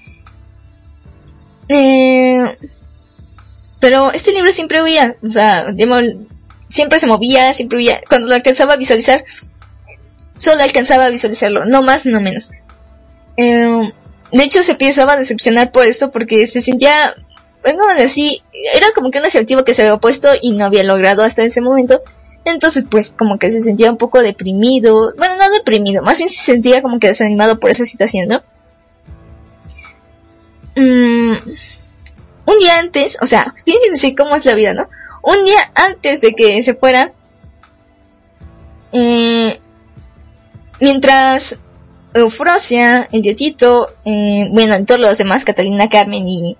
Eh, 1.67 2.57
pero 3.79 4.11
este 4.11 4.31
libro 4.31 4.51
siempre 4.51 4.81
huía, 4.81 5.15
o 5.21 5.31
sea, 5.31 5.67
llamó- 5.71 6.25
siempre 6.69 6.99
se 6.99 7.07
movía, 7.07 7.53
siempre 7.53 7.77
huía. 7.77 8.01
Cuando 8.07 8.27
lo 8.29 8.35
alcanzaba 8.35 8.73
a 8.73 8.77
visualizar, 8.77 9.23
solo 10.37 10.61
alcanzaba 10.63 11.05
a 11.05 11.09
visualizarlo, 11.09 11.65
no 11.65 11.81
más, 11.83 12.05
no 12.05 12.21
menos. 12.21 12.51
Eh, 13.37 13.91
de 14.31 14.43
hecho, 14.43 14.63
se 14.63 14.73
empezaba 14.73 15.13
a 15.13 15.17
decepcionar 15.17 15.71
por 15.71 15.85
esto 15.85 16.11
porque 16.11 16.45
se 16.47 16.61
sentía, 16.61 17.15
bueno, 17.61 17.83
así, 17.97 18.41
era 18.73 18.87
como 18.95 19.11
que 19.11 19.19
un 19.19 19.25
objetivo 19.25 19.63
que 19.63 19.73
se 19.73 19.83
había 19.83 19.97
puesto 19.97 20.29
y 20.41 20.51
no 20.51 20.65
había 20.65 20.83
logrado 20.83 21.23
hasta 21.23 21.43
ese 21.43 21.61
momento. 21.61 22.01
Entonces, 22.45 22.85
pues, 22.89 23.09
como 23.09 23.37
que 23.37 23.51
se 23.51 23.61
sentía 23.61 23.91
un 23.91 23.97
poco 23.97 24.21
deprimido. 24.21 25.13
Bueno, 25.17 25.35
no 25.37 25.49
deprimido, 25.49 26.01
más 26.01 26.17
bien 26.17 26.29
se 26.29 26.41
sentía 26.41 26.81
como 26.81 26.99
que 26.99 27.07
desanimado 27.07 27.59
por 27.59 27.69
esa 27.69 27.85
situación, 27.85 28.29
¿no? 28.29 28.41
Mm, 30.75 31.33
un 32.45 32.59
día 32.59 32.79
antes, 32.79 33.17
o 33.21 33.25
sea, 33.25 33.53
fíjense 33.65 34.15
cómo 34.15 34.35
es 34.35 34.45
la 34.45 34.55
vida, 34.55 34.73
¿no? 34.73 34.87
Un 35.21 35.43
día 35.43 35.71
antes 35.75 36.21
de 36.21 36.33
que 36.33 36.63
se 36.63 36.73
fuera, 36.73 37.11
eh, 38.93 39.59
mientras 40.79 41.59
Eufrosia, 42.13 43.07
el 43.11 43.21
Diotito, 43.21 43.93
eh, 44.05 44.47
bueno, 44.51 44.83
todos 44.85 45.01
los 45.01 45.17
demás, 45.17 45.43
Catalina, 45.43 45.89
Carmen 45.89 46.27
y 46.27 46.57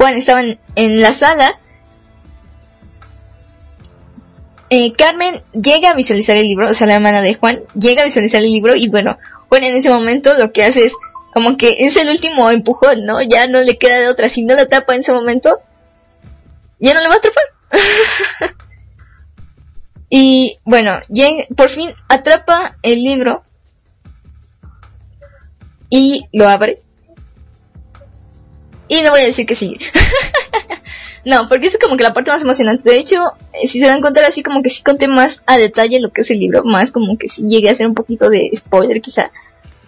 Juan 0.00 0.14
estaban 0.14 0.58
en 0.76 1.02
la 1.02 1.12
sala, 1.12 1.58
eh, 4.70 4.94
Carmen 4.94 5.42
llega 5.52 5.90
a 5.90 5.94
visualizar 5.94 6.38
el 6.38 6.44
libro, 6.48 6.70
o 6.70 6.74
sea, 6.74 6.86
la 6.86 6.94
hermana 6.94 7.20
de 7.20 7.34
Juan 7.34 7.60
llega 7.78 8.00
a 8.00 8.06
visualizar 8.06 8.40
el 8.42 8.50
libro 8.50 8.74
y 8.74 8.88
bueno, 8.88 9.18
Juan 9.50 9.62
en 9.64 9.74
ese 9.74 9.90
momento 9.90 10.32
lo 10.32 10.52
que 10.52 10.64
hace 10.64 10.86
es 10.86 10.96
como 11.34 11.58
que 11.58 11.76
es 11.80 11.98
el 11.98 12.08
último 12.08 12.48
empujón, 12.50 13.04
¿no? 13.04 13.20
Ya 13.20 13.46
no 13.46 13.60
le 13.60 13.76
queda 13.76 13.98
de 14.00 14.08
otra, 14.08 14.30
si 14.30 14.42
no 14.42 14.54
lo 14.54 14.62
atrapa 14.62 14.94
en 14.94 15.00
ese 15.00 15.12
momento, 15.12 15.60
ya 16.78 16.94
no 16.94 17.00
le 17.02 17.08
va 17.08 17.14
a 17.14 17.18
atrapar. 17.18 17.44
y 20.08 20.58
bueno, 20.64 20.98
llega- 21.10 21.44
por 21.54 21.68
fin 21.68 21.92
atrapa 22.08 22.78
el 22.82 23.04
libro 23.04 23.44
y 25.90 26.26
lo 26.32 26.48
abre. 26.48 26.80
Y 28.90 29.02
no 29.02 29.10
voy 29.10 29.20
a 29.20 29.26
decir 29.26 29.46
que 29.46 29.54
sí. 29.54 29.78
no, 31.24 31.48
porque 31.48 31.68
es 31.68 31.78
como 31.78 31.96
que 31.96 32.02
la 32.02 32.12
parte 32.12 32.32
más 32.32 32.42
emocionante. 32.42 32.90
De 32.90 32.98
hecho, 32.98 33.22
eh, 33.52 33.68
si 33.68 33.78
se 33.78 33.86
dan 33.86 34.00
cuenta, 34.00 34.20
así 34.26 34.42
como 34.42 34.64
que 34.64 34.68
sí 34.68 34.82
conté 34.82 35.06
más 35.06 35.44
a 35.46 35.58
detalle 35.58 36.00
lo 36.00 36.10
que 36.10 36.22
es 36.22 36.30
el 36.32 36.40
libro, 36.40 36.64
más 36.64 36.90
como 36.90 37.16
que 37.16 37.28
sí 37.28 37.46
llegué 37.46 37.68
a 37.68 37.72
hacer 37.72 37.86
un 37.86 37.94
poquito 37.94 38.28
de 38.28 38.50
spoiler, 38.52 39.00
quizá. 39.00 39.30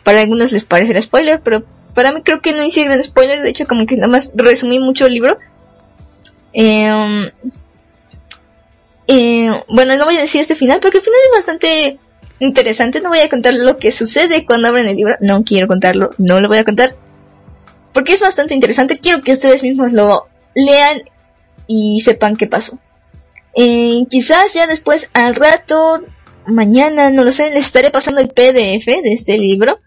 Para 0.05 0.20
algunos 0.20 0.53
les 0.53 0.62
parecerá 0.62 1.03
spoiler, 1.03 1.40
pero 1.40 1.64
para 1.94 2.12
mí 2.12 2.22
creo 2.22 2.40
que 2.40 2.53
no 2.53 2.64
hice 2.64 2.84
gran 2.84 3.03
spoiler. 3.03 3.42
De 3.42 3.50
hecho, 3.50 3.66
como 3.66 3.86
que 3.86 3.96
nada 3.96 4.07
más 4.07 4.30
resumí 4.36 4.78
mucho 4.78 5.07
el 5.07 5.14
libro. 5.14 5.36
Eh, 6.53 7.32
eh, 9.09 9.50
bueno, 9.68 9.96
no 9.96 10.05
voy 10.05 10.16
a 10.16 10.20
decir 10.20 10.40
este 10.40 10.55
final, 10.55 10.78
porque 10.78 10.98
el 10.98 11.05
final 11.05 11.18
es 11.24 11.38
bastante 11.38 11.98
interesante. 12.38 13.00
No 13.00 13.09
voy 13.09 13.18
a 13.18 13.28
contar 13.28 13.55
lo 13.55 13.78
que 13.78 13.90
sucede 13.90 14.46
cuando 14.46 14.68
abren 14.68 14.86
el 14.86 14.94
libro. 14.94 15.16
No 15.18 15.42
quiero 15.42 15.66
contarlo, 15.66 16.11
no 16.18 16.40
lo 16.40 16.46
voy 16.46 16.59
a 16.59 16.64
contar. 16.64 16.94
Porque 17.93 18.12
es 18.12 18.20
bastante 18.20 18.55
interesante. 18.55 18.99
Quiero 18.99 19.20
que 19.20 19.32
ustedes 19.32 19.62
mismos 19.62 19.93
lo 19.93 20.26
lean 20.55 21.03
y 21.66 22.01
sepan 22.01 22.36
qué 22.36 22.47
pasó. 22.47 22.78
Eh, 23.55 24.05
quizás 24.09 24.55
ya 24.55 24.66
después, 24.66 25.11
al 25.12 25.34
rato, 25.34 26.01
mañana, 26.47 27.11
no 27.11 27.24
lo 27.24 27.32
sé, 27.32 27.51
les 27.51 27.66
estaré 27.66 27.90
pasando 27.90 28.20
el 28.20 28.28
PDF 28.28 28.86
de 28.86 29.12
este 29.12 29.38
libro. 29.38 29.78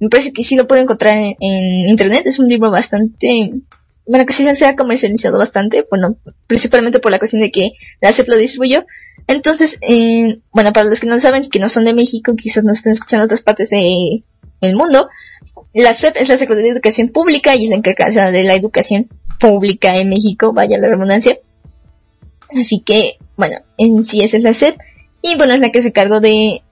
Me 0.00 0.08
parece 0.08 0.32
que 0.32 0.44
sí 0.44 0.54
lo 0.56 0.68
pueden 0.68 0.84
encontrar 0.84 1.14
en, 1.16 1.88
internet. 1.88 2.22
Es 2.26 2.38
un 2.38 2.48
libro 2.48 2.70
bastante, 2.70 3.52
bueno, 4.06 4.24
que 4.24 4.32
sí 4.32 4.46
se 4.54 4.66
ha 4.66 4.76
comercializado 4.76 5.38
bastante. 5.38 5.86
Bueno, 5.90 6.16
principalmente 6.46 7.00
por 7.00 7.10
la 7.10 7.18
cuestión 7.18 7.42
de 7.42 7.50
que 7.50 7.72
la 8.00 8.12
CEP 8.12 8.28
lo 8.28 8.36
distribuyó. 8.36 8.86
Entonces, 9.26 9.78
eh, 9.82 10.38
bueno, 10.52 10.72
para 10.72 10.86
los 10.86 11.00
que 11.00 11.06
no 11.08 11.18
saben, 11.18 11.50
que 11.50 11.58
no 11.58 11.68
son 11.68 11.84
de 11.84 11.92
México, 11.92 12.34
quizás 12.36 12.62
no 12.62 12.72
estén 12.72 12.92
escuchando 12.92 13.24
otras 13.24 13.42
partes 13.42 13.70
de- 13.70 14.22
del 14.60 14.76
mundo, 14.76 15.08
la 15.74 15.94
SEP 15.94 16.16
es 16.16 16.28
la 16.28 16.36
Secretaría 16.36 16.70
de 16.70 16.76
Educación 16.76 17.08
Pública 17.08 17.54
y 17.54 17.64
es 17.64 17.70
la 17.70 17.76
encargada 17.76 18.30
de 18.30 18.42
la 18.42 18.54
educación 18.54 19.08
pública 19.38 19.96
en 19.96 20.08
México, 20.08 20.52
vaya 20.52 20.78
la 20.78 20.88
redundancia. 20.88 21.38
Así 22.58 22.80
que, 22.80 23.18
bueno, 23.36 23.58
en 23.76 24.04
sí 24.04 24.22
esa 24.22 24.36
es 24.36 24.42
la 24.42 24.54
SEP. 24.54 24.78
Y 25.22 25.36
bueno, 25.36 25.54
es 25.54 25.60
la 25.60 25.70
que 25.70 25.82
se 25.82 25.92
cargó 25.92 26.20
de 26.20 26.62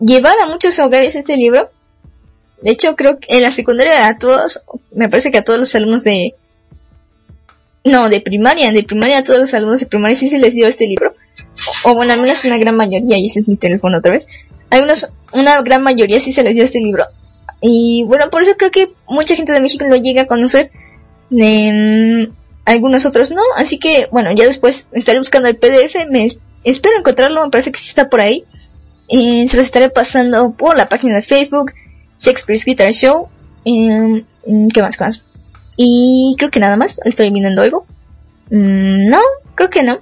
llevar 0.00 0.38
a 0.40 0.46
muchos 0.46 0.78
hogares 0.78 1.14
este 1.14 1.36
libro. 1.36 1.70
De 2.62 2.72
hecho, 2.72 2.96
creo 2.96 3.18
que 3.18 3.36
en 3.36 3.42
la 3.42 3.50
secundaria 3.50 4.08
a 4.08 4.18
todos, 4.18 4.62
me 4.90 5.08
parece 5.08 5.30
que 5.30 5.38
a 5.38 5.44
todos 5.44 5.58
los 5.58 5.74
alumnos 5.74 6.04
de... 6.04 6.34
No, 7.84 8.08
de 8.08 8.20
primaria, 8.20 8.72
de 8.72 8.82
primaria 8.82 9.18
a 9.18 9.24
todos 9.24 9.38
los 9.38 9.54
alumnos 9.54 9.80
de 9.80 9.86
primaria 9.86 10.16
sí 10.16 10.28
se 10.28 10.38
les 10.38 10.54
dio 10.54 10.66
este 10.66 10.86
libro. 10.86 11.14
O, 11.84 11.94
bueno, 11.94 12.12
al 12.12 12.20
menos 12.20 12.44
una 12.44 12.58
gran 12.58 12.76
mayoría, 12.76 13.16
y 13.18 13.26
ese 13.26 13.40
es 13.40 13.48
mi 13.48 13.56
teléfono 13.56 13.98
otra 13.98 14.12
vez. 14.12 14.26
Algunos 14.70 15.10
una 15.32 15.60
gran 15.62 15.82
mayoría 15.82 16.20
sí 16.20 16.32
se 16.32 16.42
les 16.42 16.54
dio 16.54 16.64
este 16.64 16.80
libro. 16.80 17.06
Y 17.60 18.04
bueno, 18.04 18.30
por 18.30 18.42
eso 18.42 18.52
creo 18.56 18.70
que 18.70 18.92
mucha 19.08 19.34
gente 19.34 19.52
de 19.52 19.60
México 19.60 19.84
lo 19.84 19.96
llega 19.96 20.22
a 20.22 20.26
conocer. 20.26 20.70
Em, 21.30 22.30
algunos 22.64 23.04
otros 23.06 23.30
no. 23.30 23.42
Así 23.56 23.78
que 23.78 24.08
bueno, 24.12 24.30
ya 24.34 24.44
después 24.46 24.88
estaré 24.92 25.18
buscando 25.18 25.48
el 25.48 25.56
PDF. 25.56 26.06
Me 26.10 26.24
es- 26.24 26.40
espero 26.64 26.98
encontrarlo. 26.98 27.42
Me 27.44 27.50
parece 27.50 27.72
que 27.72 27.78
sí 27.80 27.88
está 27.88 28.08
por 28.08 28.20
ahí. 28.20 28.44
Eh, 29.08 29.46
se 29.48 29.56
los 29.56 29.66
estaré 29.66 29.88
pasando 29.90 30.52
por 30.52 30.76
la 30.76 30.88
página 30.88 31.16
de 31.16 31.22
Facebook. 31.22 31.72
Shakespeare's 32.18 32.64
Guitar 32.64 32.92
Show. 32.92 33.28
Em, 33.64 34.24
mm, 34.46 34.68
¿Qué 34.68 34.82
más? 34.82 34.96
¿Qué 34.96 35.04
más? 35.04 35.24
Y 35.76 36.34
creo 36.38 36.50
que 36.50 36.60
nada 36.60 36.76
más. 36.76 37.00
Estoy 37.04 37.30
mirando 37.30 37.62
algo. 37.62 37.86
Mm, 38.50 39.08
no, 39.08 39.20
creo 39.54 39.70
que 39.70 39.82
no. 39.82 39.98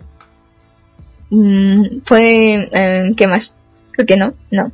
Mm, 1.30 2.00
fue... 2.04 2.68
em, 2.72 3.14
¿Qué 3.14 3.26
más? 3.26 3.56
Creo 3.92 4.06
que 4.06 4.16
no. 4.16 4.34
No. 4.50 4.72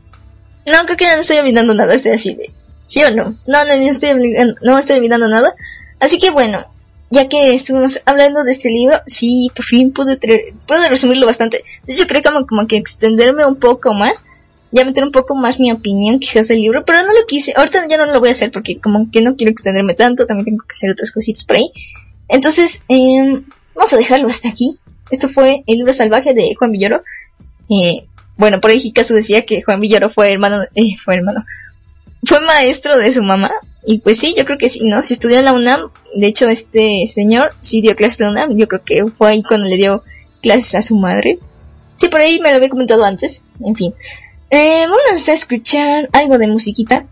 No, 0.66 0.85
creo 0.85 0.97
que 0.97 1.05
ya 1.05 1.14
no 1.14 1.20
estoy 1.22 1.39
olvidando 1.39 1.74
nada. 1.74 1.95
Estoy 1.95 2.12
así 2.12 2.35
de... 2.35 2.51
¿Sí 2.93 3.03
o 3.05 3.11
no? 3.11 3.38
No, 3.47 3.64
no, 3.64 3.74
no 3.74 3.90
estoy, 3.90 4.11
no 4.61 4.78
estoy 4.78 4.97
olvidando 4.99 5.26
nada. 5.26 5.55
Así 5.99 6.18
que 6.18 6.30
bueno, 6.30 6.66
ya 7.09 7.26
que 7.26 7.55
estuvimos 7.55 8.03
hablando 8.05 8.45
de 8.45 8.53
este 8.53 8.68
libro, 8.68 9.01
sí, 9.07 9.49
por 9.57 9.64
fin 9.64 9.95
pude, 9.95 10.18
pude 10.18 10.88
resumirlo 10.90 11.24
bastante. 11.24 11.64
Hecho, 11.86 12.07
creo 12.07 12.20
que 12.20 12.28
como, 12.28 12.47
como 12.47 12.66
que 12.66 12.76
extenderme 12.76 13.47
un 13.47 13.57
poco 13.57 13.95
más, 13.95 14.26
ya 14.72 14.84
meter 14.84 15.05
un 15.05 15.11
poco 15.11 15.34
más 15.34 15.59
mi 15.59 15.72
opinión 15.72 16.18
quizás 16.18 16.49
del 16.49 16.61
libro, 16.61 16.84
pero 16.84 16.99
no 17.01 17.14
lo 17.18 17.24
quise. 17.26 17.55
Ahorita 17.57 17.88
ya 17.88 17.97
no 17.97 18.05
lo 18.05 18.20
voy 18.20 18.28
a 18.28 18.32
hacer 18.32 18.51
porque 18.51 18.78
como 18.78 19.11
que 19.11 19.22
no 19.22 19.36
quiero 19.36 19.53
extenderme 19.53 19.95
tanto, 19.95 20.26
también 20.26 20.45
tengo 20.45 20.62
que 20.62 20.72
hacer 20.72 20.90
otras 20.90 21.12
cositas 21.12 21.45
por 21.47 21.57
ahí. 21.57 21.72
Entonces, 22.28 22.84
em, 22.88 23.47
vamos 23.74 23.90
a 23.95 23.97
dejarlo 23.97 24.28
hasta 24.28 24.51
aquí. 24.51 24.78
Esto 25.11 25.30
fue 25.30 25.64
El 25.66 25.78
libro 25.78 25.95
salvaje 25.95 26.34
de 26.34 26.55
Juan 26.59 26.72
Villoro. 26.72 27.05
Eh, 27.70 28.05
bueno, 28.36 28.61
por 28.61 28.70
ahí 28.70 28.82
Hikazu 28.84 29.14
decía 29.14 29.47
que 29.47 29.62
Juan 29.62 29.80
Villoro 29.80 30.11
fue 30.11 30.30
hermano, 30.30 30.64
eh, 30.74 30.99
fue 31.03 31.14
hermano, 31.14 31.47
fue 32.25 32.41
maestro 32.41 32.97
de 32.97 33.12
su 33.12 33.23
mamá. 33.23 33.51
Y 33.85 33.99
pues 33.99 34.18
sí, 34.18 34.35
yo 34.37 34.45
creo 34.45 34.59
que 34.59 34.68
sí, 34.68 34.81
¿no? 34.85 35.03
Si 35.03 35.14
estudió 35.14 35.39
en 35.39 35.45
la 35.45 35.53
UNAM, 35.53 35.91
de 36.14 36.27
hecho 36.29 36.49
este 36.49 37.05
señor 37.07 37.55
sí 37.61 37.81
dio 37.81 37.97
clases 37.97 38.20
en 38.20 38.27
la 38.27 38.45
UNAM, 38.45 38.57
yo 38.57 38.68
creo 38.68 38.83
que 38.85 39.05
fue 39.07 39.31
ahí 39.31 39.43
cuando 39.43 39.68
le 39.68 39.77
dio 39.77 40.05
clases 40.41 40.75
a 40.77 40.83
su 40.83 40.97
madre. 40.97 41.39
Sí, 41.97 42.09
por 42.09 42.20
ahí 42.20 42.41
me 42.41 42.51
lo 42.51 42.57
había 42.57 42.68
comentado 42.68 43.05
antes, 43.05 43.43
en 43.64 43.75
fin. 43.75 43.95
Eh, 44.51 44.87
vamos 44.87 45.29
a 45.29 45.33
escuchar 45.33 46.09
algo 46.12 46.39
de 46.39 46.47
musiquita. 46.47 47.07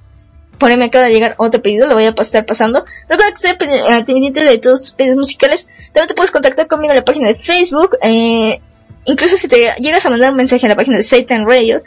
Por 0.58 0.70
ahí 0.70 0.76
me 0.76 0.84
acaba 0.84 1.06
de 1.06 1.12
llegar 1.12 1.34
otro 1.38 1.62
pedido, 1.62 1.86
lo 1.86 1.94
voy 1.94 2.04
a 2.04 2.10
estar 2.10 2.44
pasando. 2.44 2.84
Recuerda 3.08 3.32
que 3.32 3.48
estoy 3.48 3.68
eh, 3.68 4.04
pendiente 4.04 4.44
de 4.44 4.58
todos 4.58 4.82
tus 4.82 4.90
pedidos 4.92 5.16
musicales. 5.16 5.66
También 5.92 6.08
te 6.08 6.14
puedes 6.14 6.30
contactar 6.30 6.66
conmigo 6.66 6.92
en 6.92 6.98
la 6.98 7.04
página 7.04 7.28
de 7.28 7.36
Facebook. 7.36 7.96
Eh, 8.02 8.60
incluso 9.06 9.36
si 9.36 9.48
te 9.48 9.74
llegas 9.80 10.04
a 10.04 10.10
mandar 10.10 10.32
un 10.32 10.36
mensaje 10.36 10.66
a 10.66 10.68
la 10.68 10.76
página 10.76 10.98
de 10.98 11.02
Satan 11.02 11.46
Radio, 11.48 11.82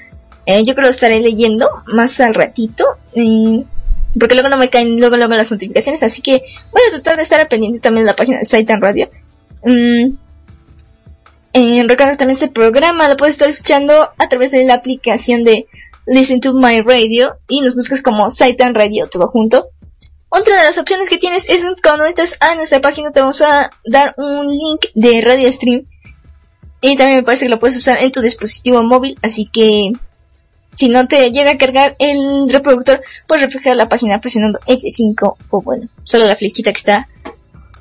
eh, 0.45 0.59
yo 0.59 0.73
creo 0.73 0.75
que 0.75 0.81
lo 0.81 0.89
estaré 0.89 1.19
leyendo 1.19 1.69
más 1.87 2.19
al 2.19 2.33
ratito. 2.33 2.85
eh, 3.15 3.63
porque 4.19 4.35
luego 4.35 4.49
no 4.49 4.57
me 4.57 4.69
caen 4.69 4.99
luego 4.99 5.17
luego 5.17 5.33
las 5.33 5.51
notificaciones. 5.51 6.03
Así 6.03 6.21
que 6.21 6.43
voy 6.71 6.81
a 6.87 6.91
tratar 6.91 7.17
de 7.17 7.23
estar 7.23 7.47
pendiente 7.47 7.79
también 7.79 8.05
de 8.05 8.11
la 8.11 8.15
página 8.15 8.39
de 8.39 8.45
Satan 8.45 8.81
Radio. 8.81 9.09
Mm, 9.63 10.15
eh, 11.53 11.85
también 11.87 12.31
este 12.31 12.47
programa 12.47 13.07
lo 13.07 13.17
puedes 13.17 13.35
estar 13.35 13.47
escuchando 13.47 14.09
a 14.17 14.29
través 14.29 14.51
de 14.51 14.63
la 14.65 14.75
aplicación 14.75 15.43
de 15.43 15.67
Listen 16.05 16.41
to 16.41 16.53
My 16.53 16.81
Radio 16.81 17.37
y 17.47 17.61
nos 17.61 17.75
buscas 17.75 18.01
como 18.01 18.29
Satan 18.29 18.75
Radio 18.75 19.07
todo 19.07 19.27
junto. 19.27 19.67
Otra 20.29 20.57
de 20.57 20.63
las 20.63 20.79
opciones 20.79 21.09
que 21.09 21.19
tienes 21.19 21.47
es 21.47 21.63
cuando 21.81 22.05
entras 22.05 22.37
a 22.39 22.55
nuestra 22.55 22.81
página 22.81 23.11
te 23.11 23.19
vamos 23.19 23.41
a 23.41 23.69
dar 23.85 24.15
un 24.17 24.47
link 24.47 24.85
de 24.95 25.21
Radio 25.21 25.51
Stream 25.51 25.87
y 26.81 26.95
también 26.95 27.19
me 27.19 27.23
parece 27.23 27.45
que 27.45 27.49
lo 27.49 27.59
puedes 27.59 27.77
usar 27.77 28.01
en 28.01 28.11
tu 28.11 28.19
dispositivo 28.21 28.83
móvil, 28.83 29.17
así 29.21 29.45
que 29.45 29.91
si 30.76 30.89
no 30.89 31.07
te 31.07 31.32
llega 31.32 31.51
a 31.51 31.57
cargar 31.57 31.95
el 31.99 32.49
reproductor, 32.49 33.01
puedes 33.28 33.43
reflejar 33.43 33.76
la 33.76 33.89
página 33.89 34.19
presionando 34.21 34.59
F5 34.67 35.36
o 35.49 35.61
bueno, 35.61 35.88
solo 36.03 36.26
la 36.26 36.36
flechita 36.36 36.71
que 36.71 36.78
está 36.78 37.07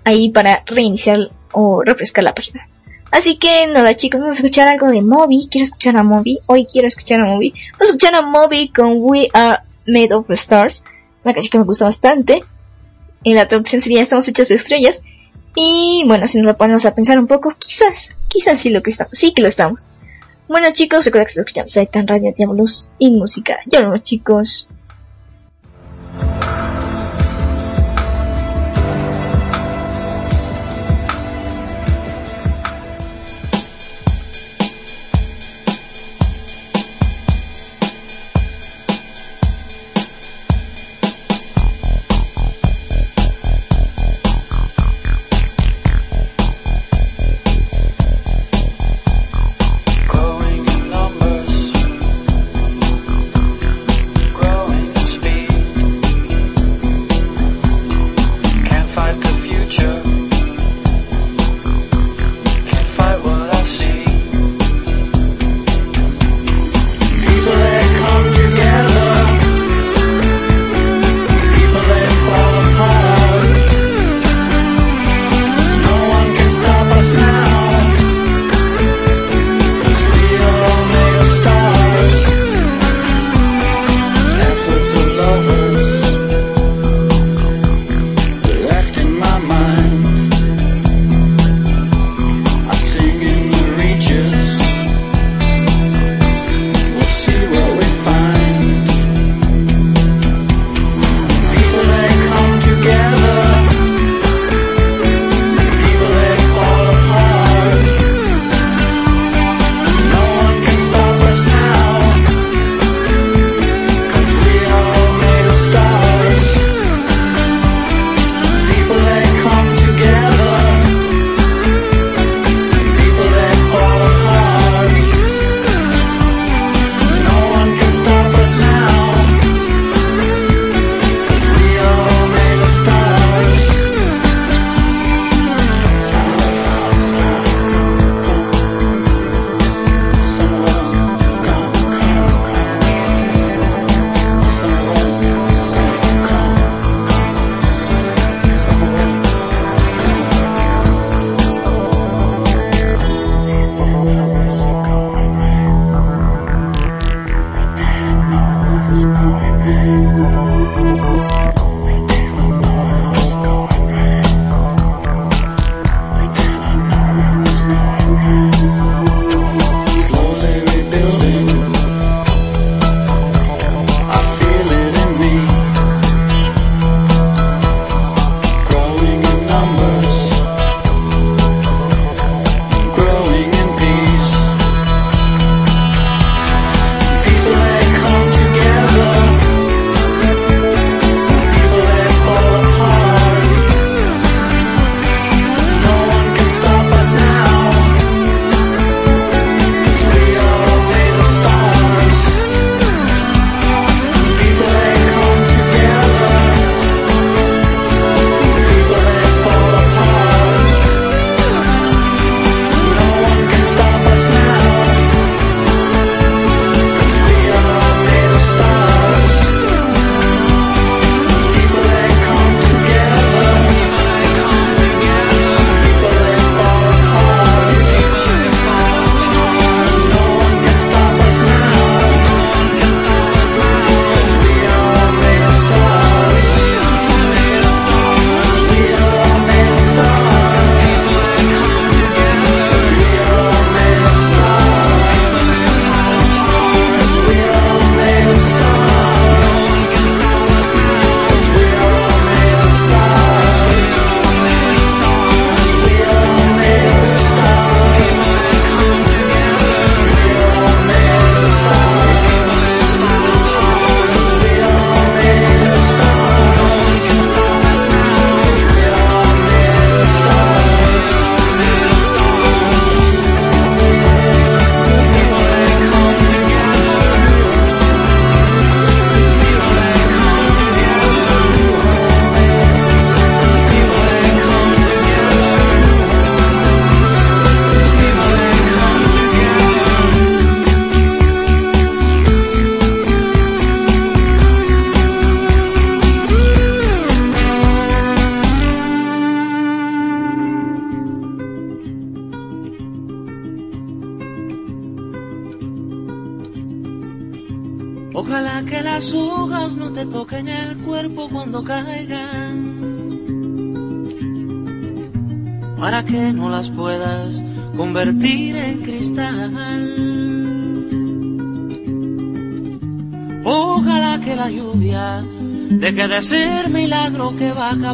ahí 0.05 0.31
para 0.31 0.63
reiniciar 0.67 1.31
o 1.53 1.83
refrescar 1.83 2.25
la 2.25 2.35
página. 2.35 2.69
Así 3.11 3.37
que 3.37 3.67
nada 3.67 3.95
chicos, 3.95 4.21
vamos 4.21 4.37
a 4.37 4.39
escuchar 4.39 4.69
algo 4.69 4.89
de 4.89 5.03
Moby. 5.03 5.47
Quiero 5.51 5.65
escuchar 5.65 5.97
a 5.99 6.03
Moby. 6.03 6.39
Hoy 6.47 6.67
quiero 6.67 6.89
escuchar 6.89 7.21
a 7.21 7.27
Moby. 7.27 7.53
Vamos 7.73 7.81
a 7.81 7.85
escuchar 7.85 8.15
a 8.15 8.23
Moby 8.23 8.71
con 8.71 8.95
We 8.97 9.29
Are 9.35 9.59
Made 9.87 10.15
of 10.15 10.31
Stars. 10.31 10.83
Una 11.23 11.35
canción 11.35 11.51
que 11.51 11.59
me 11.59 11.65
gusta 11.65 11.85
bastante. 11.85 12.43
En 13.23 13.35
la 13.37 13.47
traducción 13.47 13.83
sería 13.83 14.01
Estamos 14.01 14.27
hechos 14.29 14.49
de 14.49 14.55
estrellas. 14.55 15.03
Y 15.55 16.05
bueno, 16.07 16.27
si 16.27 16.39
nos 16.39 16.47
lo 16.47 16.57
ponemos 16.57 16.87
a 16.87 16.95
pensar 16.95 17.19
un 17.19 17.27
poco, 17.27 17.55
quizás, 17.59 18.19
quizás 18.29 18.59
sí 18.59 18.71
lo 18.71 18.83
que 18.83 18.91
estamos, 18.91 19.11
sí 19.13 19.35
que 19.35 19.43
lo 19.43 19.49
estamos. 19.49 19.89
Bueno 20.49 20.69
chicos, 20.73 21.05
recuerda 21.05 21.25
que 21.25 21.31
están 21.31 21.45
escuchando 21.45 21.69
Satan 21.69 22.07
Radio 22.09 22.33
Diablos 22.37 22.91
y 22.99 23.11
música. 23.13 23.61
Ya 23.67 23.81
vemos 23.81 24.03
chicos. 24.03 24.69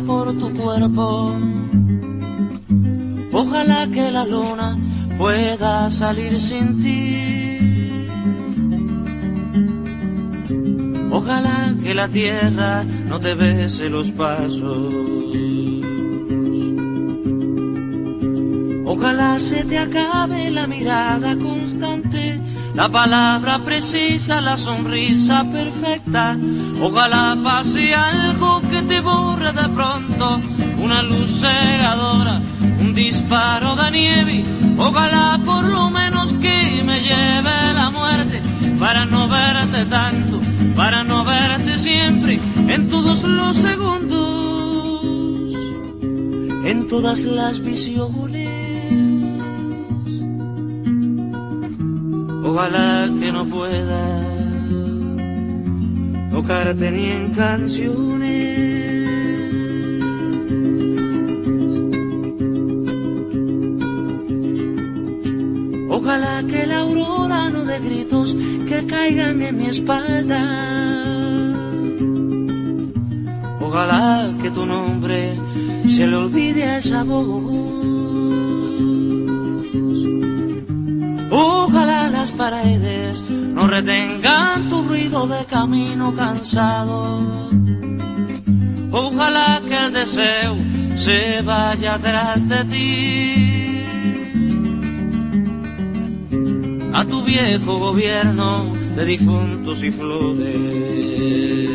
Por 0.01 0.37
tu 0.39 0.53
cuerpo. 0.53 1.37
Ojalá 3.33 3.87
que 3.89 4.11
la 4.11 4.25
luna 4.25 4.77
pueda 5.17 5.91
salir 5.91 6.41
sin 6.41 6.81
ti. 6.83 8.09
Ojalá 11.11 11.75
que 11.83 11.95
la 11.95 12.09
tierra 12.09 12.85
no 12.85 13.19
te 13.19 13.35
bese 13.35 13.89
los 13.89 14.11
pasos. 14.11 14.95
Ojalá 18.87 19.39
se 19.39 19.65
te 19.65 19.79
acabe 19.79 20.51
la 20.51 20.67
mirada 20.67 21.37
constante, 21.37 22.41
la 22.75 22.89
palabra 22.89 23.59
precisa, 23.59 24.41
la 24.41 24.57
sonrisa 24.57 25.45
perfecta. 25.53 26.39
Ojalá 26.81 27.37
pase 27.43 27.95
algo 27.95 28.58
te 28.89 29.01
borre 29.01 29.53
de 29.53 29.69
pronto, 29.69 30.41
una 30.83 31.03
luz 31.03 31.41
cegadora, 31.41 32.41
un 32.81 32.95
disparo 32.95 33.77
de 33.77 33.91
nieve. 33.91 34.45
Ojalá 34.79 35.41
por 35.45 35.65
lo 35.65 35.91
menos 35.91 36.33
que 36.35 36.83
me 36.85 37.01
lleve 37.01 37.73
la 37.75 37.91
muerte 37.91 38.41
para 38.79 39.05
no 39.05 39.29
verte 39.29 39.85
tanto, 39.87 40.41
para 40.75 41.05
no 41.05 41.25
verte 41.25 41.79
siempre 41.79 42.41
en 42.69 42.89
todos 42.89 43.23
los 43.25 43.57
segundos, 43.57 45.55
en 46.65 46.89
todas 46.89 47.21
las 47.25 47.61
visiones. 47.61 48.49
Ojalá 52.45 53.11
que 53.21 53.31
no 53.33 53.47
pueda 53.47 54.29
tocarte 56.31 56.91
ni 56.91 57.11
en 57.11 57.35
canciones. 57.35 58.28
Mi 69.53 69.67
espalda. 69.67 70.43
Ojalá 73.61 74.31
que 74.43 74.51
tu 74.51 74.67
nombre 74.67 75.39
se 75.89 76.07
le 76.07 76.17
olvide 76.17 76.65
a 76.65 76.79
esa 76.79 77.05
voz. 77.05 77.27
Ojalá 81.31 82.09
las 82.11 82.33
paredes 82.33 83.23
no 83.29 83.67
retengan 83.67 84.69
tu 84.69 84.83
ruido 84.83 85.27
de 85.27 85.45
camino 85.45 86.15
cansado. 86.15 87.21
Ojalá 88.91 89.61
que 89.67 89.77
el 89.77 89.93
deseo 89.93 90.57
se 90.97 91.43
vaya 91.43 91.95
atrás 91.95 92.49
de 92.49 92.65
ti. 92.65 93.85
A 96.95 97.05
tu 97.05 97.23
viejo 97.23 97.79
gobierno 97.79 98.78
de 98.99 99.05
difuntos 99.05 99.85
y 99.85 99.93
flores. 99.93 101.71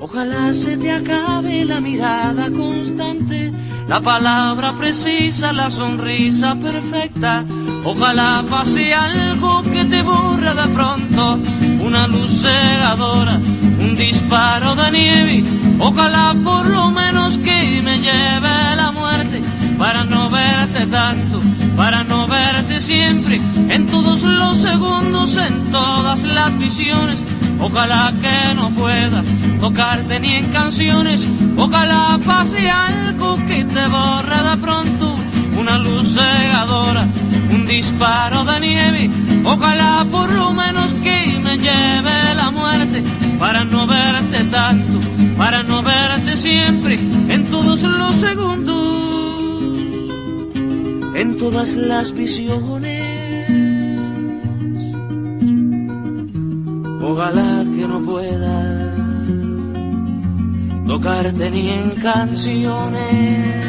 Ojalá 0.00 0.52
se 0.52 0.76
te 0.76 0.90
acabe 0.90 1.64
la 1.64 1.80
mirada 1.80 2.50
constante, 2.50 3.52
la 3.86 4.00
palabra 4.00 4.76
precisa, 4.76 5.52
la 5.52 5.70
sonrisa 5.70 6.56
perfecta. 6.56 7.44
Ojalá 7.84 8.44
pase 8.50 8.92
algo 8.92 9.62
que 9.62 9.84
te 9.84 10.02
borre 10.02 10.52
de 10.54 10.68
pronto, 10.74 11.38
una 11.80 12.08
luz 12.08 12.42
cegadora, 12.42 13.36
un 13.78 13.94
disparo 13.94 14.74
de 14.74 14.90
nieve. 14.90 15.44
Ojalá 15.78 16.34
por 16.42 16.66
lo 16.66 16.90
menos 16.90 17.38
que 17.38 17.55
siempre, 22.86 23.40
en 23.68 23.86
todos 23.86 24.22
los 24.22 24.58
segundos, 24.58 25.36
en 25.36 25.72
todas 25.72 26.22
las 26.22 26.56
visiones. 26.56 27.18
Ojalá 27.58 28.12
que 28.22 28.54
no 28.54 28.70
pueda 28.70 29.24
tocarte 29.60 30.20
ni 30.20 30.34
en 30.34 30.46
canciones, 30.52 31.26
ojalá 31.56 32.20
pase 32.24 32.70
algo 32.70 33.38
que 33.48 33.64
te 33.64 33.88
borre 33.88 34.40
de 34.50 34.56
pronto, 34.58 35.16
una 35.58 35.78
luz 35.78 36.14
cegadora, 36.14 37.08
un 37.50 37.66
disparo 37.66 38.44
de 38.44 38.60
nieve, 38.60 39.10
ojalá 39.44 40.06
por 40.08 40.30
lo 40.30 40.52
menos 40.52 40.94
que 41.02 41.40
me 41.42 41.56
lleve 41.56 42.34
la 42.36 42.52
muerte, 42.52 43.02
para 43.40 43.64
no 43.64 43.86
verte 43.86 44.44
tanto, 44.44 45.00
para 45.36 45.64
no 45.64 45.82
verte 45.82 46.36
siempre, 46.36 46.94
en 46.94 47.46
todos 47.50 47.82
los 47.82 48.14
segundos 48.14 48.95
en 51.16 51.38
todas 51.38 51.74
las 51.74 52.12
visiones. 52.12 53.02
Ojalá 57.02 57.64
que 57.74 57.88
no 57.88 58.02
pueda 58.02 58.92
tocarte 60.86 61.50
ni 61.50 61.70
en 61.70 61.90
canciones. 61.92 63.65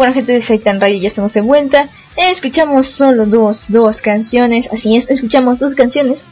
Bueno, 0.00 0.14
gente 0.14 0.32
de 0.32 0.40
Saitan 0.40 0.80
Radio, 0.80 0.98
ya 0.98 1.08
estamos 1.08 1.34
de 1.34 1.42
vuelta. 1.42 1.86
Escuchamos 2.16 2.86
solo 2.86 3.26
dos, 3.26 3.66
dos 3.68 4.00
canciones. 4.00 4.70
Así 4.72 4.96
es, 4.96 5.10
escuchamos 5.10 5.58
dos 5.58 5.74
canciones. 5.74 6.24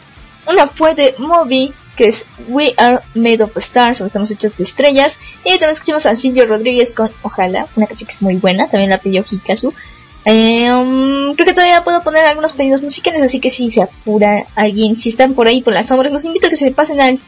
Una 0.50 0.68
fue 0.68 0.94
de 0.94 1.14
Moby, 1.18 1.74
que 1.94 2.06
es 2.06 2.24
We 2.48 2.72
Are 2.78 3.00
Made 3.14 3.42
of 3.42 3.54
Stars, 3.58 4.00
o 4.00 4.06
estamos 4.06 4.30
hechos 4.30 4.56
de 4.56 4.64
estrellas. 4.64 5.20
Y 5.44 5.50
también 5.50 5.72
escuchamos 5.72 6.06
a 6.06 6.16
Silvio 6.16 6.46
Rodríguez 6.46 6.94
con 6.94 7.10
Ojalá, 7.20 7.66
una 7.76 7.86
canción 7.86 8.08
que 8.08 8.14
es 8.14 8.22
muy 8.22 8.36
buena. 8.36 8.70
También 8.70 8.88
la 8.88 9.02
pidió 9.02 9.22
Hikazu. 9.30 9.68
Um, 9.68 11.34
creo 11.34 11.46
que 11.46 11.52
todavía 11.52 11.84
puedo 11.84 12.02
poner 12.02 12.24
algunos 12.24 12.54
pedidos 12.54 12.80
musicales, 12.80 13.22
así 13.22 13.38
que 13.38 13.50
si 13.50 13.70
se 13.70 13.82
apura 13.82 14.46
alguien, 14.54 14.98
si 14.98 15.10
están 15.10 15.34
por 15.34 15.46
ahí 15.46 15.60
por 15.60 15.74
las 15.74 15.88
sombras, 15.88 16.10
los 16.10 16.24
invito 16.24 16.46
a 16.46 16.50
que 16.50 16.56
se 16.56 16.70
pasen 16.70 17.02
al 17.02 17.18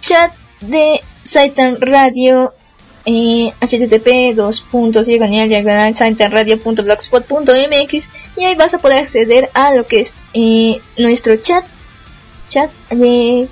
chat 0.00 0.32
de 0.62 1.00
Saitan 1.22 1.80
Radio 1.80 2.54
eh, 3.06 3.54
http 3.60 4.34
dos 4.34 4.60
puntos 4.60 5.06
diagonal 5.06 5.48
diagonal 5.48 5.94
radio.blogspot.mx 5.94 8.10
y 8.36 8.44
ahí 8.44 8.54
vas 8.56 8.74
a 8.74 8.78
poder 8.78 8.98
acceder 8.98 9.48
a 9.54 9.74
lo 9.74 9.86
que 9.86 10.00
es 10.00 10.12
eh, 10.34 10.80
nuestro 10.98 11.36
chat 11.36 11.64
chat 12.48 12.70
de 12.90 13.48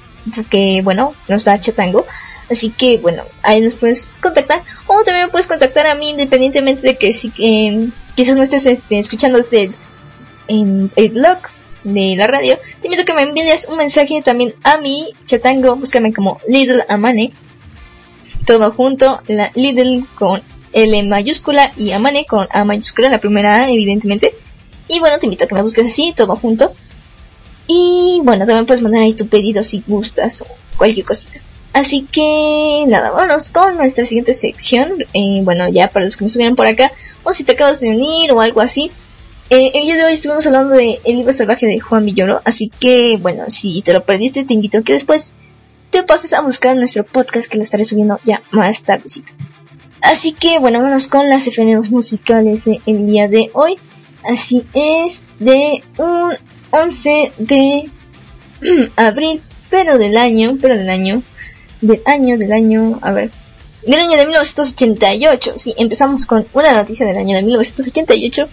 que 0.51 0.83
bueno 0.83 1.15
nos 1.29 1.45
da 1.45 1.61
chatango. 1.61 2.05
Así 2.51 2.71
que 2.71 2.99
bueno 2.99 3.23
ahí 3.43 3.61
nos 3.61 3.77
puedes 3.77 4.13
contactar 4.21 4.63
o 4.87 5.05
también 5.05 5.31
puedes 5.31 5.47
contactar 5.47 5.87
a 5.87 5.95
mí 5.95 6.11
independientemente 6.11 6.85
de 6.87 6.97
que 6.97 7.13
si 7.13 7.33
eh, 7.39 7.89
quizás 8.17 8.37
no 8.37 8.43
estés 8.43 8.67
este, 8.67 8.99
escuchando 8.99 9.39
desde 9.39 9.71
el, 10.49 10.91
el 10.95 11.09
blog 11.11 11.39
de 11.85 12.17
la 12.17 12.27
radio 12.27 12.59
te 12.81 12.89
invito 12.89 13.03
a 13.03 13.07
que 13.07 13.15
me 13.15 13.23
envíes 13.23 13.69
un 13.69 13.77
mensaje 13.77 14.21
también 14.23 14.55
a 14.63 14.79
mi 14.79 15.13
chatango 15.25 15.77
búscame 15.77 16.13
como 16.13 16.41
Little 16.47 16.85
Amane 16.89 17.33
todo 18.45 18.73
junto, 18.73 19.21
la 19.27 19.51
Lidl 19.55 20.07
con 20.15 20.43
L 20.73 21.03
mayúscula 21.05 21.73
y 21.77 21.93
Amane 21.93 22.27
con 22.27 22.49
A 22.51 22.65
mayúscula, 22.65 23.09
la 23.09 23.19
primera 23.19 23.57
A 23.57 23.71
evidentemente. 23.71 24.35
Y 24.89 25.01
bueno, 25.01 25.19
te 25.19 25.27
invito 25.27 25.45
a 25.45 25.47
que 25.49 25.55
me 25.55 25.63
busques 25.63 25.87
así, 25.87 26.13
todo 26.17 26.37
junto. 26.37 26.73
Y 27.67 28.21
bueno, 28.23 28.45
también 28.45 28.67
puedes 28.67 28.83
mandar 28.83 29.03
ahí 29.03 29.15
tu 29.15 29.27
pedido 29.27 29.63
si 29.63 29.83
gustas 29.87 30.43
o 30.43 30.47
cualquier 30.77 31.07
cosita. 31.07 31.41
Así 31.73 32.07
que 32.11 32.85
nada, 32.87 33.11
vámonos 33.11 33.51
con 33.51 33.77
nuestra 33.77 34.05
siguiente 34.05 34.35
sección. 34.35 35.05
Eh, 35.13 35.41
bueno, 35.43 35.69
ya 35.69 35.89
para 35.89 36.05
los 36.05 36.17
que 36.17 36.25
no 36.25 36.27
estuvieran 36.27 36.57
por 36.57 36.67
acá, 36.67 36.93
o 37.23 37.33
si 37.33 37.45
te 37.45 37.53
acabas 37.53 37.81
de 37.81 37.91
unir 37.91 38.33
o 38.33 38.41
algo 38.41 38.61
así. 38.61 38.91
Eh, 39.51 39.73
el 39.75 39.85
día 39.85 39.97
de 39.97 40.05
hoy 40.05 40.15
estuvimos 40.15 40.47
hablando 40.47 40.75
de 40.75 41.01
libro 41.05 41.33
salvaje 41.33 41.67
de 41.67 41.81
Juan 41.81 42.05
Villoro. 42.05 42.41
Así 42.45 42.71
que, 42.79 43.19
bueno, 43.21 43.45
si 43.49 43.83
te 43.83 43.93
lo 43.93 44.05
perdiste, 44.05 44.45
te 44.45 44.55
invito 44.55 44.79
a 44.79 44.83
que 44.83 44.93
después 44.93 45.35
te 45.95 46.03
pases 46.03 46.33
a 46.33 46.43
buscar 46.43 46.75
nuestro 46.75 47.05
podcast 47.05 47.49
que 47.49 47.57
lo 47.57 47.63
estaré 47.63 47.85
subiendo 47.85 48.19
ya 48.25 48.43
más 48.51 48.83
tardecito. 48.83 49.33
Así 50.03 50.33
que, 50.33 50.59
bueno, 50.59 50.81
vámonos 50.81 51.07
con 51.07 51.29
las 51.29 51.47
efemérides 51.47 51.93
musicales 51.93 52.65
del 52.65 53.07
día 53.07 53.29
de 53.29 53.53
hoy. 53.55 53.77
Así 54.25 54.67
es, 54.75 55.29
de 55.39 55.85
un 55.99 56.37
11 56.73 57.33
de 57.39 57.91
abril, 58.97 59.41
pero 59.71 59.97
del 59.97 60.17
año, 60.17 60.59
pero 60.61 60.77
del 60.77 60.91
año 60.91 61.23
del 61.81 62.03
año, 62.07 62.39
del 62.39 62.53
año, 62.53 62.99
a 63.01 63.13
ver, 63.13 63.31
del 63.87 64.01
año 64.01 64.17
de 64.17 64.27
1988. 64.27 65.53
Sí, 65.55 65.75
empezamos 65.79 66.27
con 66.27 66.45
una 66.55 66.73
noticia 66.73 67.07
del 67.07 67.19
año 67.19 67.37
de 67.37 67.43
1988 67.43 68.49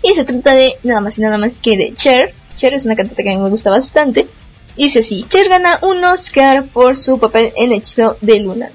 y 0.00 0.14
se 0.14 0.24
trata 0.24 0.54
de 0.54 0.74
nada 0.84 1.00
más 1.00 1.18
y 1.18 1.22
nada 1.22 1.38
más 1.38 1.58
que 1.58 1.76
de 1.76 1.92
Cher. 1.94 2.32
Cher 2.54 2.72
es 2.72 2.84
una 2.84 2.94
cantante 2.94 3.24
que 3.24 3.30
a 3.30 3.32
mí 3.32 3.42
me 3.42 3.50
gusta 3.50 3.70
bastante. 3.70 4.28
Dice 4.76 5.00
así, 5.00 5.24
Cher 5.28 5.48
gana 5.48 5.78
un 5.82 6.04
Oscar 6.04 6.64
por 6.64 6.96
su 6.96 7.18
papel 7.18 7.52
en 7.56 7.72
Hechizo 7.72 8.16
de 8.20 8.40
Luna. 8.40 8.70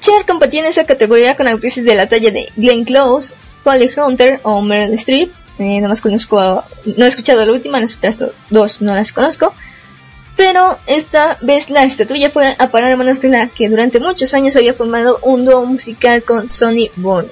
Cher 0.00 0.24
competía 0.26 0.60
en 0.60 0.66
esa 0.66 0.86
categoría 0.86 1.36
con 1.36 1.48
actrices 1.48 1.84
de 1.84 1.94
la 1.94 2.08
talla 2.08 2.30
de 2.30 2.48
Glenn 2.56 2.84
Close, 2.84 3.34
Polly 3.64 3.90
Hunter 3.96 4.40
o 4.42 4.60
Meryl 4.60 4.94
Streep. 4.94 5.32
Eh, 5.58 5.76
nada 5.76 5.88
más 5.88 6.00
conozco, 6.00 6.64
no 6.96 7.04
he 7.04 7.08
escuchado 7.08 7.44
la 7.44 7.52
última, 7.52 7.80
las 7.80 7.96
otras 7.96 8.22
dos 8.50 8.80
no 8.80 8.94
las 8.94 9.12
conozco. 9.12 9.52
Pero 10.36 10.78
esta 10.86 11.38
vez 11.40 11.70
la 11.70 11.84
estatuilla 11.84 12.30
fue 12.30 12.56
a 12.58 12.70
parar 12.70 12.92
a 12.92 12.96
manos 12.96 13.20
de 13.20 13.50
que 13.54 13.68
durante 13.68 14.00
muchos 14.00 14.32
años 14.34 14.56
había 14.56 14.74
formado 14.74 15.18
un 15.22 15.44
dúo 15.44 15.64
musical 15.66 16.22
con 16.22 16.48
Sonny 16.48 16.90
Bono. 16.96 17.28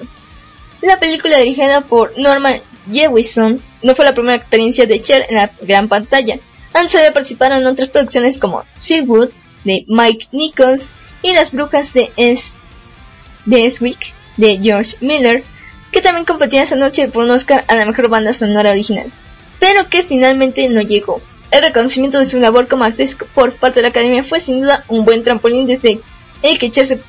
La 0.81 0.99
película 0.99 1.37
dirigida 1.37 1.81
por 1.81 2.17
Norman 2.17 2.61
Jewison 2.91 3.61
no 3.81 3.95
fue 3.95 4.05
la 4.05 4.13
primera 4.13 4.35
experiencia 4.35 4.85
de 4.85 5.01
Cher 5.01 5.25
en 5.29 5.35
la 5.35 5.51
gran 5.61 5.87
pantalla. 5.87 6.37
Antes 6.73 6.95
había 6.95 7.13
participado 7.13 7.55
en 7.55 7.65
otras 7.65 7.89
producciones 7.89 8.37
como 8.37 8.63
Silkwood 8.75 9.29
de 9.63 9.85
Mike 9.87 10.27
Nichols 10.31 10.91
y 11.21 11.33
Las 11.33 11.51
Brujas 11.51 11.93
de 11.93 12.11
Eswick 12.15 14.13
de 14.37 14.59
George 14.61 14.97
Miller, 15.01 15.43
que 15.91 16.01
también 16.01 16.25
competía 16.25 16.63
esa 16.63 16.75
noche 16.77 17.09
por 17.09 17.25
un 17.25 17.31
Oscar 17.31 17.65
a 17.67 17.75
la 17.75 17.85
mejor 17.85 18.07
banda 18.07 18.33
sonora 18.33 18.71
original, 18.71 19.11
pero 19.59 19.89
que 19.89 20.03
finalmente 20.03 20.67
no 20.69 20.81
llegó. 20.81 21.21
El 21.51 21.61
reconocimiento 21.63 22.17
de 22.17 22.25
su 22.25 22.39
labor 22.39 22.69
como 22.69 22.85
actriz 22.85 23.17
por 23.35 23.53
parte 23.55 23.79
de 23.79 23.83
la 23.83 23.89
academia 23.89 24.23
fue 24.23 24.39
sin 24.39 24.61
duda 24.61 24.85
un 24.87 25.03
buen 25.03 25.23
trampolín 25.23 25.67
desde 25.67 25.99
el 26.41 26.57
que 26.57 26.71
Cher 26.71 26.85
se 26.85 27.01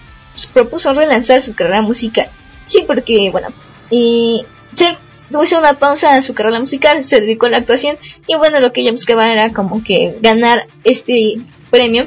propuso 0.52 0.92
relanzar 0.92 1.40
su 1.40 1.54
carrera 1.54 1.80
musical. 1.80 2.28
Sí, 2.66 2.84
porque, 2.84 3.30
bueno, 3.30 3.48
y 3.88 4.44
Cher 4.74 4.98
tuvo 5.32 5.58
una 5.58 5.78
pausa 5.78 6.14
en 6.14 6.22
su 6.22 6.34
carrera 6.34 6.60
musical, 6.60 7.02
se 7.02 7.20
dedicó 7.20 7.46
a 7.46 7.50
la 7.50 7.56
actuación 7.58 7.96
y 8.26 8.36
bueno, 8.36 8.60
lo 8.60 8.72
que 8.72 8.82
ella 8.82 8.92
buscaba 8.92 9.32
era 9.32 9.50
como 9.52 9.82
que 9.82 10.18
ganar 10.20 10.66
este 10.84 11.38
premio. 11.70 12.06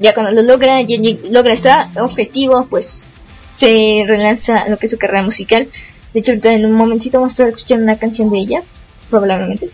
Ya 0.00 0.14
cuando 0.14 0.32
lo 0.32 0.42
logra, 0.42 0.80
ya 0.80 0.96
logra 1.30 1.52
este 1.52 1.70
objetivo, 2.00 2.66
pues 2.68 3.10
se 3.56 4.04
relanza 4.06 4.68
lo 4.68 4.78
que 4.78 4.86
es 4.86 4.92
su 4.92 4.98
carrera 4.98 5.22
musical. 5.22 5.68
De 6.12 6.20
hecho, 6.20 6.32
ahorita 6.32 6.52
en 6.52 6.66
un 6.66 6.72
momentito 6.72 7.18
vamos 7.18 7.32
a 7.32 7.34
estar 7.34 7.48
escuchando 7.48 7.84
una 7.84 7.98
canción 7.98 8.30
de 8.30 8.38
ella, 8.38 8.62
probablemente. 9.08 9.70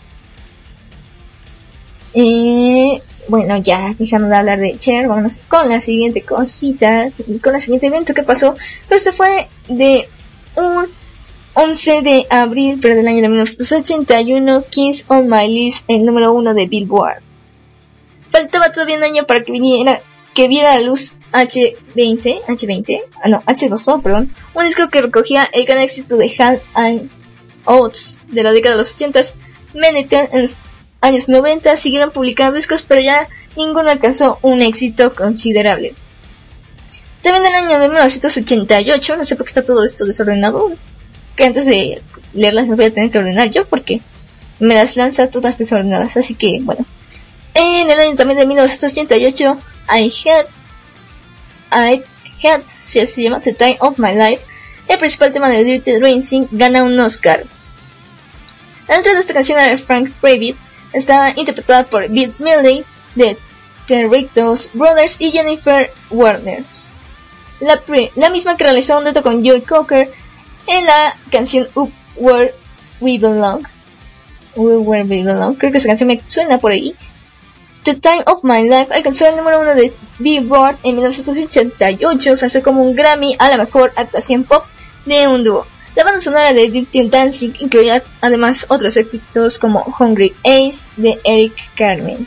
Eh, 2.12 3.01
bueno, 3.28 3.59
ya 3.59 3.94
dejando 3.99 4.28
de 4.28 4.36
hablar 4.36 4.59
de 4.59 4.76
Cher, 4.78 5.09
vámonos 5.09 5.42
con 5.49 5.68
la 5.68 5.80
siguiente 5.80 6.22
cosita, 6.22 7.11
con 7.42 7.55
el 7.55 7.61
siguiente 7.61 7.86
evento 7.86 8.14
que 8.14 8.22
pasó. 8.22 8.55
Pues 8.88 9.05
se 9.05 9.12
fue 9.12 9.49
de 9.68 10.09
un 10.57 10.86
11 11.61 12.03
de 12.03 12.27
abril, 12.31 12.79
pero 12.81 12.95
del 12.95 13.09
año 13.09 13.21
de 13.21 13.29
1981, 13.29 14.65
Kings 14.71 15.07
on 15.09 15.29
My 15.29 15.49
List, 15.49 15.85
el 15.89 16.05
número 16.05 16.33
uno 16.33 16.55
de 16.55 16.69
Billboard. 16.69 17.21
Faltaba 18.31 18.71
todavía 18.71 18.97
un 18.97 19.03
año 19.03 19.25
para 19.25 19.43
que 19.43 19.51
viniera, 19.51 20.01
que 20.35 20.47
viera 20.47 20.77
la 20.77 20.83
luz 20.83 21.17
H20, 21.33 22.45
H20, 22.47 23.03
ah 23.25 23.29
no, 23.29 23.43
H2O, 23.43 24.01
perdón, 24.03 24.33
un 24.55 24.65
disco 24.67 24.89
que 24.89 25.03
recogía 25.03 25.49
el 25.53 25.65
gran 25.65 25.81
éxito 25.81 26.17
de 26.17 26.33
Hal 26.39 26.61
and 26.75 27.11
Oates 27.65 28.23
de 28.29 28.45
la 28.45 28.53
década 28.53 28.77
de 28.77 28.79
los 28.79 28.95
80 28.95 29.21
Meneter 29.75 30.29
en 30.31 30.47
años 31.01 31.29
90 31.29 31.77
siguieron 31.77 32.13
publicando 32.13 32.55
discos, 32.55 32.85
pero 32.87 33.01
ya 33.01 33.29
ninguno 33.57 33.91
alcanzó 33.91 34.39
un 34.43 34.63
éxito 34.63 35.13
considerable. 35.13 35.93
También 37.25 37.47
en 37.47 37.53
el 37.53 37.65
año 37.65 37.79
de 37.81 37.89
1988, 37.89 39.17
no 39.17 39.25
sé 39.25 39.35
por 39.35 39.45
qué 39.45 39.51
está 39.51 39.65
todo 39.65 39.85
esto 39.85 40.05
desordenado, 40.05 40.71
que 41.39 41.45
antes 41.45 41.64
de 41.64 42.03
leerlas 42.34 42.66
me 42.66 42.74
voy 42.74 42.86
a 42.86 42.93
tener 42.93 43.11
que 43.11 43.18
ordenar 43.18 43.51
yo 43.51 43.64
porque 43.64 44.03
me 44.59 44.74
las 44.74 44.97
lanza 44.97 45.30
todas 45.30 45.57
desordenadas, 45.57 46.16
así 46.16 46.34
que 46.34 46.59
bueno. 46.62 46.84
En 47.55 47.91
el 47.91 47.99
año 47.99 48.16
también 48.16 48.39
de 48.39 48.47
1988, 48.47 49.59
I 49.89 50.12
Had, 50.28 50.47
I 51.72 52.03
Had, 52.45 52.62
si 52.82 53.01
así 53.01 53.14
se 53.14 53.22
llama, 53.22 53.41
The 53.41 53.55
Time 53.55 53.78
of 53.80 53.99
My 53.99 54.12
Life, 54.12 54.45
el 54.89 54.99
principal 54.99 55.32
tema 55.32 55.49
de 55.49 55.64
Dirty 55.64 55.99
Dancing, 55.99 56.47
gana 56.51 56.82
un 56.82 56.99
Oscar. 56.99 57.45
La 58.89 58.97
letra 58.97 59.14
de 59.14 59.20
esta 59.20 59.34
canción 59.34 59.59
era 59.59 59.78
Frank 59.78 60.12
Pravitt, 60.20 60.57
estaba 60.93 61.30
interpretada 61.36 61.86
por 61.86 62.09
Bill 62.09 62.34
Milley 62.39 62.84
de 63.14 63.36
The 63.86 64.09
Rigtos 64.09 64.70
Brothers 64.74 65.16
y 65.20 65.30
Jennifer 65.30 65.93
Warner. 66.11 66.64
La, 67.61 67.80
la, 68.14 68.30
misma 68.30 68.57
que 68.57 68.64
realizó 68.64 68.99
un 68.99 69.05
dueto 69.05 69.22
con 69.22 69.45
Joey 69.45 69.62
Cocker 69.62 70.11
en 70.69 70.87
la 70.87 71.16
canción 71.31 71.66
Up 71.75 71.91
Where 72.16 72.55
We 73.01 73.19
Belong. 73.19 73.62
Where 74.57 74.79
We 74.79 75.03
Belong, 75.23 75.55
creo 75.55 75.73
que 75.73 75.79
esa 75.79 75.89
canción 75.89 76.09
me 76.09 76.21
suena 76.27 76.59
por 76.59 76.73
ahí. 76.73 76.95
The 77.85 77.95
Time 77.95 78.23
of 78.27 78.45
My 78.45 78.62
Life 78.62 78.93
alcanzó 78.93 79.27
el 79.29 79.37
número 79.37 79.61
uno 79.61 79.75
de 79.75 79.93
Billboard 80.19 80.79
en 80.83 80.95
1988, 80.97 82.37
se 82.37 82.47
hace 82.47 82.62
como 82.62 82.83
un 82.83 82.95
Grammy 82.95 83.37
a 83.39 83.49
la 83.49 83.57
mejor 83.57 83.93
actuación 83.97 84.45
pop 84.45 84.64
de 85.07 85.27
un 85.27 85.43
dúo. 85.43 85.66
La 85.97 86.05
banda 86.05 86.21
sonora 86.21 86.53
de 86.53 86.71
Dirty 86.71 87.09
Dancing 87.09 87.53
incluía 87.61 88.03
además 88.21 88.66
otros 88.69 88.97
éxitos 88.97 89.59
como 89.59 89.85
Hungry 89.99 90.35
Ace 90.45 90.89
de 90.97 91.19
Eric 91.25 91.55
Carmen. 91.77 92.27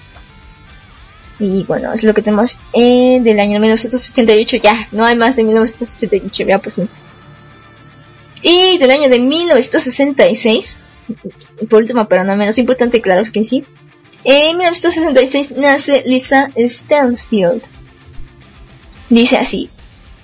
Y 1.39 1.63
bueno, 1.63 1.93
es 1.93 2.03
lo 2.03 2.13
que 2.13 2.21
tenemos 2.21 2.59
eh, 2.73 3.19
del 3.21 3.39
año 3.39 3.59
1988. 3.59 4.57
Ya, 4.57 4.87
no 4.91 5.05
hay 5.05 5.15
más 5.15 5.35
de 5.35 5.43
1988, 5.43 6.43
ya 6.43 6.59
por 6.59 6.73
fin. 6.73 6.89
Y 8.41 8.77
del 8.77 8.91
año 8.91 9.09
de 9.09 9.19
1966, 9.19 10.77
por 11.69 11.81
último, 11.81 12.07
pero 12.07 12.23
no 12.23 12.35
menos 12.35 12.57
importante, 12.57 13.01
claro 13.01 13.23
que 13.31 13.43
sí. 13.43 13.63
En 14.23 14.57
1966 14.57 15.53
nace 15.57 16.03
Lisa 16.05 16.49
Stansfield. 16.57 17.63
Dice 19.09 19.37
así, 19.37 19.69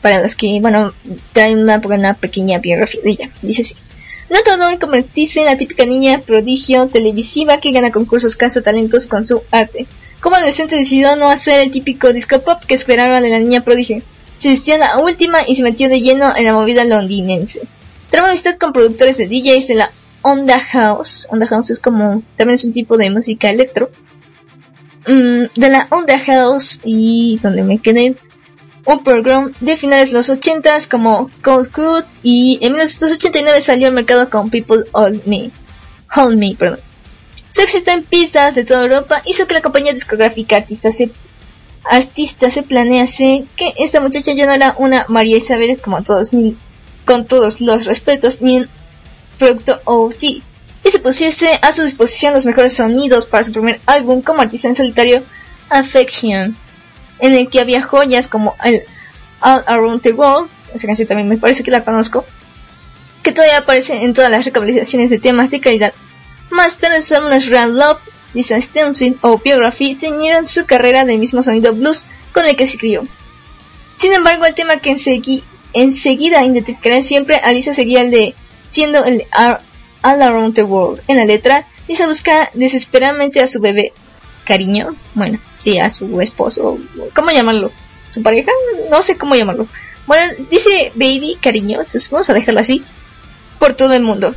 para 0.02 0.22
los 0.22 0.36
que, 0.36 0.60
bueno, 0.62 0.94
traen 1.34 1.60
una, 1.60 1.82
una 1.84 2.14
pequeña 2.14 2.60
biografía 2.60 3.02
de 3.04 3.12
ella. 3.12 3.32
Dice 3.42 3.62
así. 3.62 3.76
No 4.30 4.42
tardó 4.44 4.70
en 4.70 4.78
convertirse 4.78 5.40
en 5.40 5.46
la 5.46 5.58
típica 5.58 5.86
niña 5.86 6.20
prodigio 6.20 6.88
televisiva 6.88 7.60
que 7.60 7.72
gana 7.72 7.92
concursos 7.92 8.36
caza 8.36 8.62
talentos 8.62 9.08
con 9.08 9.26
su 9.26 9.42
arte. 9.52 9.88
Como 10.20 10.36
adolescente 10.36 10.76
decidió 10.76 11.16
no 11.16 11.30
hacer 11.30 11.62
el 11.62 11.72
típico 11.72 12.12
disco 12.12 12.42
pop 12.42 12.62
que 12.68 12.74
esperaba 12.74 13.22
de 13.22 13.30
la 13.30 13.40
niña 13.40 13.64
prodigio. 13.64 14.02
Se 14.38 14.50
vistió 14.50 14.76
a 14.76 14.80
la 14.80 14.98
última 14.98 15.40
y 15.48 15.56
se 15.56 15.64
metió 15.64 15.88
de 15.88 16.02
lleno 16.02 16.36
en 16.36 16.44
la 16.44 16.54
movida 16.54 16.84
londinense. 16.84 17.62
Trabó 18.10 18.28
amistad 18.28 18.58
con 18.58 18.74
productores 18.74 19.18
de 19.18 19.28
DJs 19.28 19.68
de 19.68 19.76
la 19.76 19.92
Onda 20.22 20.60
House. 20.60 21.28
Onda 21.30 21.48
House 21.48 21.72
es 21.72 21.80
como, 21.80 22.24
también 22.38 22.56
es 22.56 22.66
un 22.66 22.72
tipo 22.72 22.98
de 22.98 23.10
música 23.10 23.50
electro. 23.50 23.90
Mm, 25.08 25.46
de 25.56 25.70
la 25.70 25.88
Onda 25.90 26.20
House 26.20 26.82
y 26.84 27.40
donde 27.42 27.64
me 27.64 27.80
quedé 27.80 28.18
un 28.86 29.04
programa 29.04 29.52
de 29.60 29.78
finales 29.78 30.12
de 30.12 30.18
los 30.18 30.30
80s 30.30 30.90
como 30.90 31.30
Cold 31.44 31.72
Crude 31.72 32.06
y 32.24 32.60
en 32.62 32.72
1989 32.74 33.62
salió 33.62 33.88
al 33.88 33.94
mercado 33.94 34.30
con 34.30 34.50
People 34.50 34.86
Hold 34.94 35.26
Me. 35.26 35.52
Hold 36.16 36.38
Me, 36.38 36.56
perdón. 36.56 36.80
Su 37.50 37.62
éxito 37.62 37.92
en 37.92 38.04
pistas 38.04 38.56
de 38.56 38.64
toda 38.64 38.84
Europa 38.84 39.22
hizo 39.26 39.48
que 39.48 39.54
la 39.54 39.62
compañía 39.62 39.94
discográfica 39.94 40.58
artista 40.58 40.92
se, 40.92 41.12
artista 41.84 42.50
se 42.50 42.64
planease 42.64 43.46
que 43.56 43.74
esta 43.78 44.00
muchacha 44.00 44.34
ya 44.34 44.46
no 44.46 44.54
era 44.54 44.76
una 44.78 45.06
María 45.10 45.38
Isabel 45.38 45.80
como 45.82 46.04
todos, 46.04 46.32
con 47.08 47.26
todos 47.26 47.62
los 47.62 47.86
respetos, 47.86 48.42
ni 48.42 48.58
un 48.58 48.70
producto 49.40 49.82
OT, 49.86 50.24
y 50.24 50.44
se 50.92 51.00
pusiese 51.00 51.58
a 51.62 51.72
su 51.72 51.84
disposición 51.84 52.34
los 52.34 52.46
mejores 52.46 52.74
sonidos 52.74 53.26
para 53.26 53.44
su 53.44 53.54
primer 53.54 53.80
álbum 53.86 54.22
como 54.22 54.42
artista 54.42 54.68
en 54.68 54.76
solitario, 54.76 55.24
Affection 55.70 56.56
en 57.20 57.34
el 57.34 57.50
que 57.50 57.60
había 57.60 57.82
joyas 57.82 58.28
como 58.28 58.56
el 58.64 58.84
All 59.42 59.64
Around 59.66 60.02
the 60.02 60.14
World, 60.14 60.50
esa 60.74 60.86
canción 60.86 61.08
también 61.08 61.28
me 61.28 61.38
parece 61.38 61.64
que 61.64 61.72
la 61.72 61.84
conozco, 61.84 62.26
que 63.24 63.32
todavía 63.32 63.60
aparece 63.60 64.04
en 64.04 64.14
todas 64.14 64.30
las 64.30 64.46
recopilaciones 64.46 65.10
de 65.10 65.20
temas 65.20 65.50
de 65.50 65.60
calidad. 65.60 65.94
Más 66.50 66.78
tarde 66.78 67.00
las 67.30 67.48
Real 67.48 67.76
Love, 67.76 68.00
Lisa 68.34 68.60
Stencil 68.62 69.18
o 69.22 69.40
Biography 69.40 69.96
teñieron 69.96 70.46
su 70.46 70.66
carrera 70.66 71.06
del 71.06 71.20
mismo 71.20 71.42
sonido 71.42 71.74
blues 71.74 72.06
con 72.34 72.46
el 72.46 72.56
que 72.56 72.68
se 72.68 72.78
crió. 72.78 73.08
Sin 73.96 74.14
embargo, 74.14 74.46
el 74.46 74.54
tema 74.54 74.78
que 74.78 74.92
ensegui- 75.78 75.84
enseguida 75.84 76.44
identificarán 76.46 77.04
siempre 77.04 77.38
a 77.38 77.52
Lisa 77.52 77.74
sería 77.74 78.02
el 78.02 78.12
de 78.12 78.34
siendo 78.70 79.04
el 79.06 79.24
All 79.34 80.22
Around 80.22 80.56
the 80.56 80.64
World. 80.64 81.02
En 81.08 81.18
la 81.18 81.26
letra, 81.26 81.68
Lisa 81.88 82.06
busca 82.08 82.50
desesperadamente 82.54 83.42
a 83.42 83.48
su 83.48 83.60
bebé 83.60 83.94
cariño, 84.46 84.96
bueno, 85.14 85.40
sí, 85.58 85.78
a 85.80 85.90
su 85.90 86.20
esposo, 86.22 86.78
¿cómo 87.16 87.32
llamarlo? 87.32 87.72
¿Su 88.10 88.22
pareja? 88.24 88.52
No 88.90 89.02
sé 89.04 89.18
cómo 89.18 89.36
llamarlo. 89.36 89.68
Bueno, 90.06 90.34
dice 90.50 90.92
baby 90.96 91.38
cariño, 91.42 91.80
entonces 91.80 92.10
vamos 92.10 92.30
a 92.30 92.34
dejarlo 92.34 92.62
así, 92.62 92.84
por 93.60 93.74
todo 93.74 93.94
el 93.94 94.04
mundo. 94.04 94.34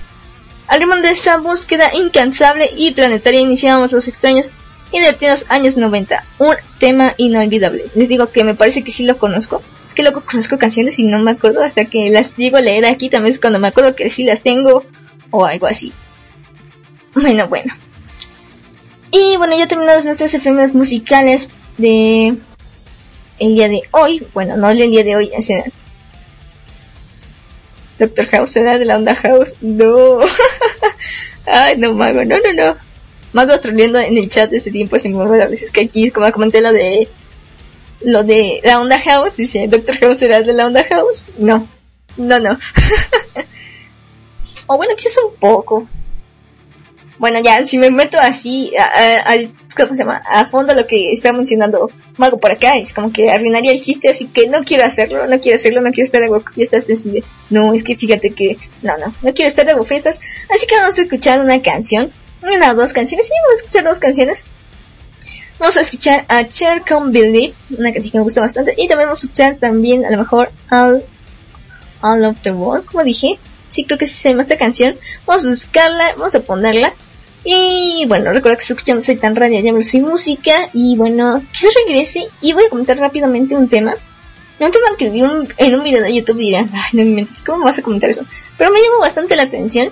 Al 0.67 0.81
ritmo 0.81 0.97
de 0.97 1.11
esa 1.11 1.39
búsqueda 1.39 1.91
incansable 1.95 2.71
y 2.77 2.93
planetaria 2.93 3.41
iniciamos 3.41 3.93
los 3.93 4.09
extraños 4.09 4.51
y 4.93 4.99
divertidos 4.99 5.47
años 5.49 5.77
90. 5.77 6.25
Un 6.39 6.57
tema 6.79 7.15
inolvidable. 7.17 7.87
Les 7.95 8.09
digo 8.09 8.31
que 8.33 8.43
me 8.45 8.55
parece 8.55 8.83
que 8.83 8.91
sí 8.91 9.05
lo 9.05 9.19
conozco. 9.19 9.63
Es 9.91 9.95
que 9.95 10.03
luego 10.03 10.23
conozco 10.25 10.57
canciones 10.57 11.01
y 11.01 11.03
no 11.03 11.19
me 11.19 11.33
acuerdo 11.33 11.65
hasta 11.65 11.87
que 11.87 12.11
las 12.11 12.37
llego 12.37 12.59
a 12.59 12.61
leer 12.61 12.87
aquí. 12.87 13.11
También 13.11 13.35
es 13.35 13.41
cuando 13.41 13.59
me 13.59 13.67
acuerdo 13.67 13.97
que 13.97 14.09
sí 14.09 14.23
las 14.23 14.41
tengo 14.41 14.85
o 15.33 15.47
algo 15.47 15.67
así. 15.67 15.93
Bueno, 17.13 17.49
bueno. 17.49 17.75
Y 19.11 19.37
bueno, 19.37 19.59
ya 19.59 19.67
terminados 19.67 20.05
nuestras 20.05 20.33
efemérides 20.33 20.77
musicales 20.77 21.51
de 21.77 22.37
el 23.41 23.55
día 23.57 23.69
de 23.69 23.83
hoy. 23.91 24.25
Bueno, 24.33 24.57
no 24.57 24.71
el 24.71 24.79
día 24.79 25.03
de 25.03 25.17
hoy, 25.17 25.33
ese 25.37 25.73
Doctor 27.99 28.29
House 28.29 28.55
era 28.55 28.79
de 28.79 28.85
la 28.85 28.95
onda 28.95 29.17
House. 29.17 29.57
No. 29.61 30.21
Ay, 31.47 31.79
no, 31.79 31.95
Mago, 31.95 32.25
no, 32.25 32.37
no, 32.39 32.53
no. 32.53 32.77
Mago 33.33 33.59
troleando 33.59 33.99
en 33.99 34.17
el 34.17 34.31
chat 34.31 34.53
de 34.53 34.59
ese 34.59 34.71
tiempo 34.71 34.95
me 35.03 35.17
olvidó 35.17 35.43
a 35.43 35.49
veces 35.49 35.73
que 35.73 35.81
aquí, 35.81 36.13
como 36.13 36.31
comenté 36.31 36.61
lo 36.61 36.73
de 36.73 37.09
lo 38.03 38.25
de 38.25 38.61
la 38.65 38.81
onda 38.81 38.99
House, 39.01 39.37
dice 39.37 39.67
Doctor 39.69 39.97
House 39.99 40.23
era 40.23 40.41
de 40.43 40.53
la 40.53 40.67
onda 40.67 40.85
House. 40.85 41.27
No, 41.39 41.67
no, 42.17 42.39
no. 42.41 42.59
o 44.67 44.77
bueno, 44.77 44.95
quizás 44.97 45.19
un 45.25 45.35
poco. 45.39 45.89
Bueno, 47.19 47.39
ya, 47.45 47.63
si 47.67 47.77
me 47.77 47.91
meto 47.91 48.19
así, 48.19 48.73
a, 48.79 48.85
a- 48.85 49.33
a- 49.35 49.51
¿cómo 49.77 49.91
se 49.95 50.05
llama? 50.05 50.23
A 50.27 50.47
fondo 50.47 50.75
lo 50.75 50.87
que 50.87 51.13
está 51.13 51.35
mencionando 51.35 51.91
Mago 52.17 52.39
por 52.39 52.51
acá, 52.53 52.79
es 52.79 52.95
como 52.95 53.13
que 53.13 53.31
arruinaría 53.31 53.73
el 53.73 53.83
chiste, 53.83 54.09
así 54.09 54.27
que 54.29 54.49
no 54.49 54.63
quiero 54.65 54.85
hacerlo, 54.85 55.27
no 55.27 55.39
quiero 55.39 55.57
hacerlo, 55.57 55.83
no 55.83 55.91
quiero 55.93 56.05
estar 56.05 56.23
de 56.23 56.31
fiestas, 56.55 56.87
decide. 56.87 57.23
No, 57.51 57.75
es 57.75 57.85
que 57.85 57.95
fíjate 57.97 58.31
que, 58.33 58.57
no, 58.83 58.97
no, 58.97 59.13
no 59.21 59.35
quiero 59.35 59.49
estar 59.49 59.67
de 59.67 59.85
fiestas, 59.85 60.21
así 60.55 60.67
que 60.67 60.77
vamos 60.77 60.99
a 60.99 61.03
escuchar 61.03 61.41
una 61.41 61.61
canción, 61.61 62.11
una 62.43 62.73
o 62.73 62.75
dos 62.75 62.95
canciones, 62.95 63.27
sí, 63.27 63.35
vamos 63.45 63.59
a 63.59 63.61
escuchar 63.65 63.85
dos 63.85 63.99
canciones. 63.99 64.47
Vamos 65.61 65.77
a 65.77 65.83
escuchar 65.83 66.25
a 66.29 66.49
Cher 66.49 66.83
Come 66.89 67.13
Believe, 67.13 67.55
una 67.79 67.93
canción 67.93 68.11
que 68.13 68.19
me 68.19 68.25
gusta 68.25 68.41
bastante, 68.41 68.75
y 68.77 68.89
también 68.89 69.09
vamos 69.09 69.23
a 69.23 69.27
escuchar 69.27 69.57
también, 69.57 70.05
a 70.07 70.11
lo 70.11 70.17
mejor, 70.19 70.51
All, 70.71 71.05
All 72.01 72.25
of 72.25 72.39
the 72.43 72.51
World, 72.51 72.87
como 72.87 73.05
dije, 73.05 73.39
sí 73.69 73.85
creo 73.85 73.99
que 73.99 74.07
sí 74.07 74.15
se 74.15 74.31
llama 74.31 74.43
esta 74.43 74.57
canción, 74.57 74.97
vamos 75.27 75.45
a 75.45 75.51
buscarla, 75.51 76.15
vamos 76.17 76.35
a 76.35 76.41
ponerla, 76.41 76.93
y 77.45 78.05
bueno, 78.09 78.33
recuerda 78.33 78.57
que 78.57 78.63
estoy 78.63 78.75
escuchando 78.77 79.03
Soy 79.03 79.17
tan 79.17 79.37
radio, 79.37 79.61
ya 79.61 79.73
me 79.73 79.83
soy 79.83 80.01
música. 80.01 80.69
Y 80.75 80.95
bueno, 80.97 81.43
quizás 81.55 81.73
regrese 81.87 82.29
y 82.43 82.53
voy 82.53 82.65
a 82.65 82.69
comentar 82.69 82.99
rápidamente 82.99 83.57
un 83.57 83.67
tema. 83.67 83.95
Un 84.59 84.71
tema 84.71 84.89
que 84.99 85.09
vi 85.09 85.23
un- 85.23 85.49
en 85.57 85.75
un 85.75 85.83
video 85.83 86.03
de 86.03 86.15
YouTube 86.15 86.39
y 86.41 86.49
dirán, 86.49 86.69
ay, 86.75 86.91
no 86.93 87.03
me 87.03 87.09
inventes, 87.09 87.41
¿cómo 87.41 87.65
vas 87.65 87.79
a 87.79 87.83
comentar 87.83 88.11
eso? 88.11 88.27
Pero 88.59 88.71
me 88.71 88.79
llamó 88.83 88.99
bastante 89.01 89.37
la 89.37 89.45
atención. 89.45 89.91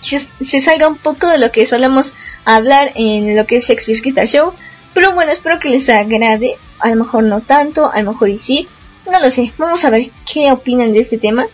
Quizás 0.00 0.34
se 0.40 0.60
salga 0.60 0.88
un 0.88 0.96
poco 0.96 1.28
de 1.28 1.38
lo 1.38 1.52
que 1.52 1.66
solemos 1.66 2.14
hablar 2.44 2.90
en 2.96 3.36
lo 3.36 3.46
que 3.46 3.58
es 3.58 3.68
Shakespeare's 3.68 4.02
Guitar 4.02 4.26
Show. 4.26 4.52
Pero 4.94 5.12
bueno, 5.12 5.32
espero 5.32 5.58
que 5.58 5.68
les 5.68 5.88
agrade. 5.88 6.56
A 6.80 6.88
lo 6.90 6.96
mejor 6.96 7.24
no 7.24 7.40
tanto, 7.40 7.90
a 7.92 8.00
lo 8.02 8.12
mejor 8.12 8.28
y 8.30 8.38
sí. 8.38 8.66
No 9.10 9.18
lo 9.20 9.30
sé. 9.30 9.52
Vamos 9.58 9.84
a 9.84 9.90
ver 9.90 10.10
qué 10.32 10.52
opinan 10.52 10.92
de 10.92 11.00
este 11.00 11.18
tema. 11.18 11.46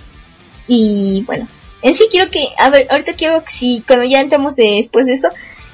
Y 0.67 1.23
bueno, 1.27 1.47
en 1.83 1.95
sí 1.95 2.07
quiero 2.11 2.31
que, 2.31 2.49
a 2.59 2.71
ver, 2.71 2.87
ahorita 2.91 3.15
quiero 3.15 3.43
que 3.45 3.51
si, 3.51 3.85
cuando 3.87 4.05
ya 4.07 4.21
entramos 4.21 4.57
de- 4.57 4.77
después 4.83 5.07
de 5.07 5.13
esto, 5.15 5.29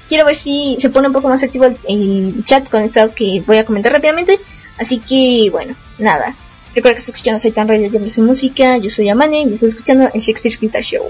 quiero 0.09 0.25
ver 0.27 0.35
si 0.35 0.77
se 0.79 0.91
pone 0.91 1.07
un 1.09 1.13
poco 1.15 1.29
más 1.29 1.43
activo 1.43 1.67
el, 1.67 1.77
el 1.89 2.45
chat 2.45 2.69
con 2.69 2.83
esto 2.83 3.15
que 3.15 3.43
voy 3.47 3.59
a 3.59 3.65
comentar 3.65 3.93
rápidamente. 3.93 4.39
Así 4.79 4.99
que, 4.99 5.49
bueno, 5.51 5.75
nada. 5.99 6.37
Recuerda 6.75 6.95
que 6.97 7.01
estás 7.01 7.15
escuchando 7.15 7.41
Soy 7.41 7.51
tan 7.51 7.67
radio, 7.69 7.89
yo 7.91 8.11
soy 8.11 8.25
música, 8.25 8.77
yo 8.79 8.91
soy 8.91 9.09
Amane 9.09 9.43
y 9.43 9.53
estás 9.53 9.65
escuchando 9.71 10.09
el 10.15 10.21
Shakespeare 10.21 10.57
Guitar 10.61 10.83
Show. 10.83 11.05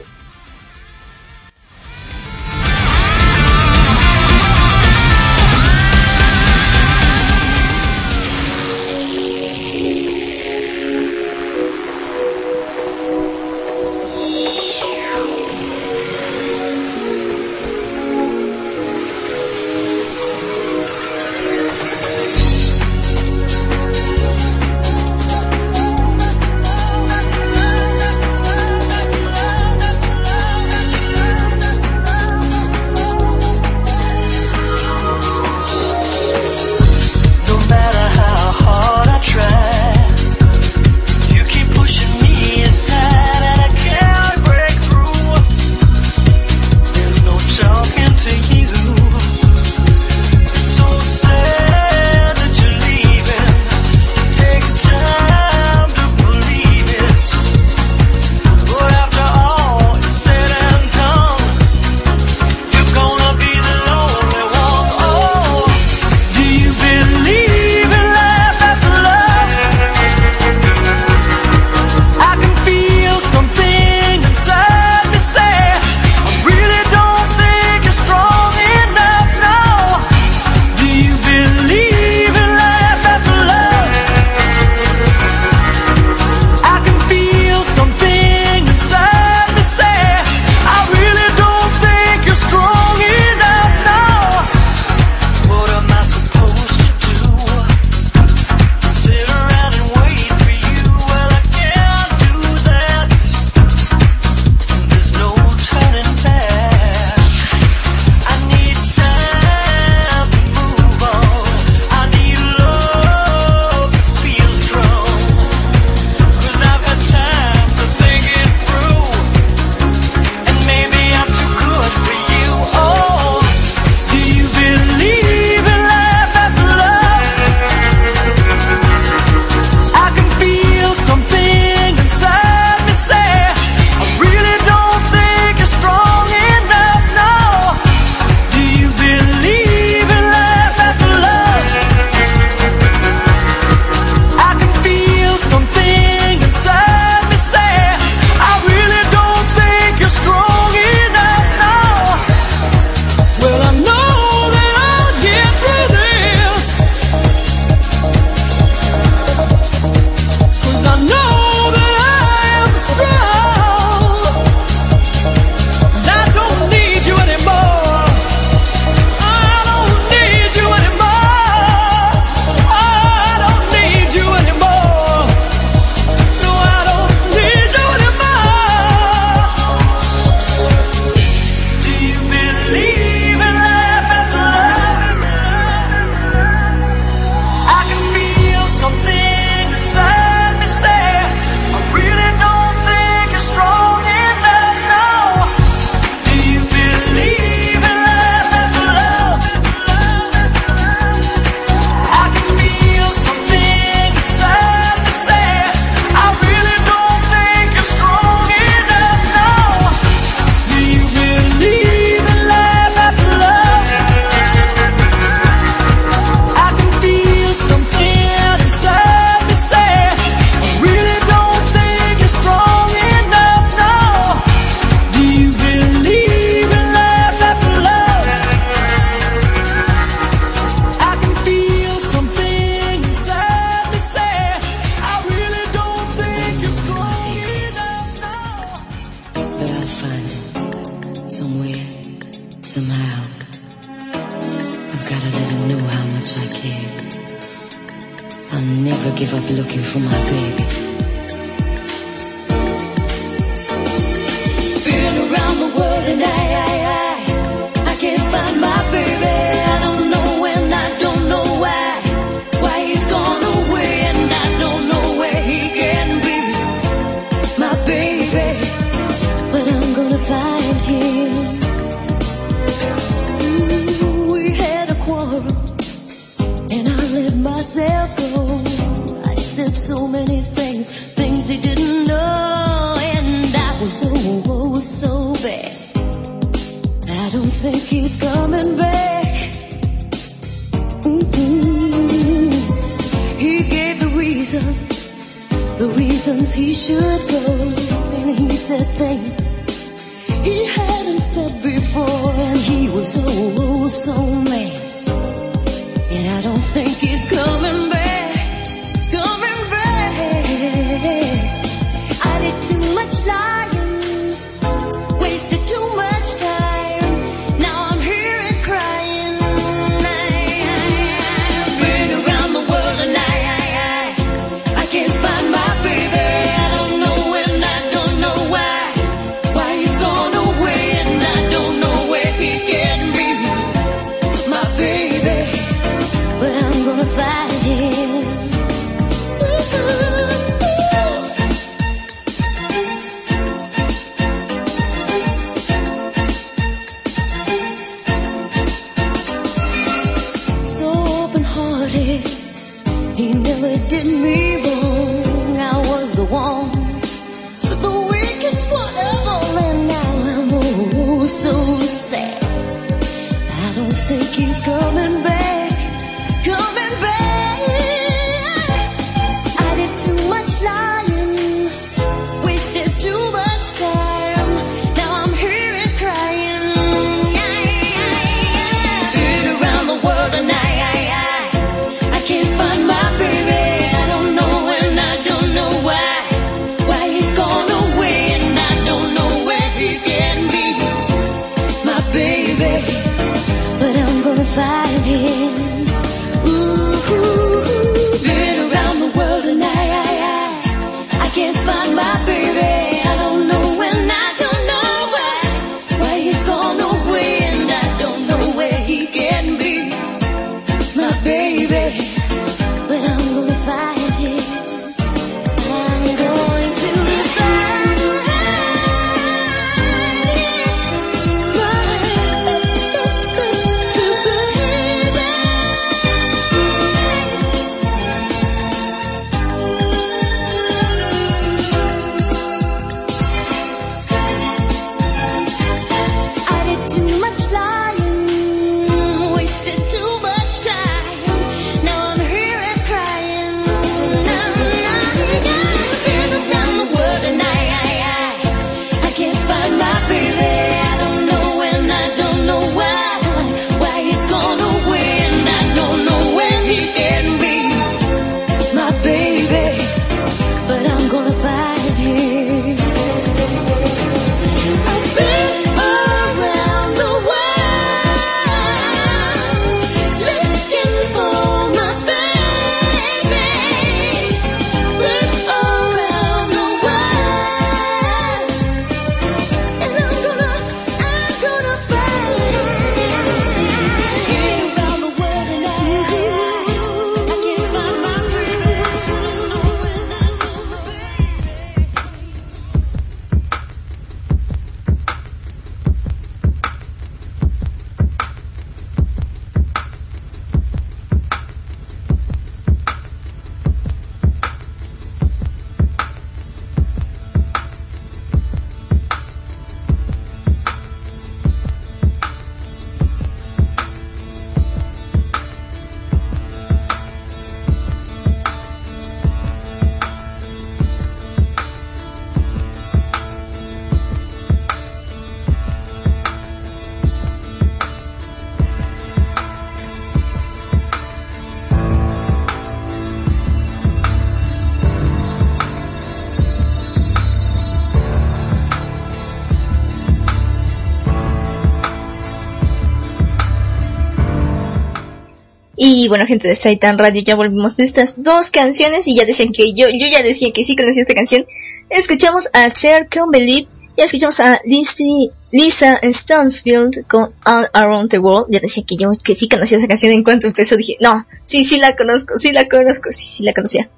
Bueno, 546.11 546.26
gente 546.26 546.46
de 546.46 546.54
Saitan 546.54 546.99
Radio, 546.99 547.22
ya 547.24 547.34
volvimos 547.37 547.74
de 547.76 547.84
estas 547.84 548.22
dos 548.22 548.50
canciones 548.50 549.08
y 549.08 549.16
ya 549.16 549.24
decían 549.24 549.50
que 549.53 549.72
yo, 549.72 549.88
yo 549.88 550.07
ya 550.11 550.22
decía 550.22 550.53
que 550.53 550.62
sí 550.64 550.76
conocía 550.76 551.03
esta 551.03 551.14
canción. 551.14 551.46
Escuchamos 551.88 552.50
a 552.53 552.70
Cher 552.70 553.07
Can't 553.08 553.30
Believe 553.32 553.68
y 553.96 554.03
escuchamos 554.03 554.38
a 554.41 554.61
Lizzie- 554.64 555.30
Lisa 555.53 555.99
Stansfield 556.03 557.07
con 557.08 557.32
All 557.45 557.68
Around 557.72 558.11
the 558.11 558.18
World. 558.18 558.49
Ya 558.50 558.61
decía 558.61 558.84
que 558.87 558.96
yo 558.96 559.11
que 559.24 559.34
sí 559.34 559.49
conocía 559.49 559.78
esa 559.78 559.88
canción 559.88 560.12
en 560.12 560.22
cuanto 560.22 560.46
empezó. 560.46 560.76
Dije, 560.76 560.96
no, 561.00 561.26
sí, 561.45 561.64
sí 561.64 561.78
la 561.78 561.96
conozco, 561.96 562.37
sí 562.37 562.53
la 562.53 562.68
conozco, 562.68 563.11
sí, 563.11 563.24
sí 563.26 563.42
la 563.42 563.53
conocía. 563.54 563.88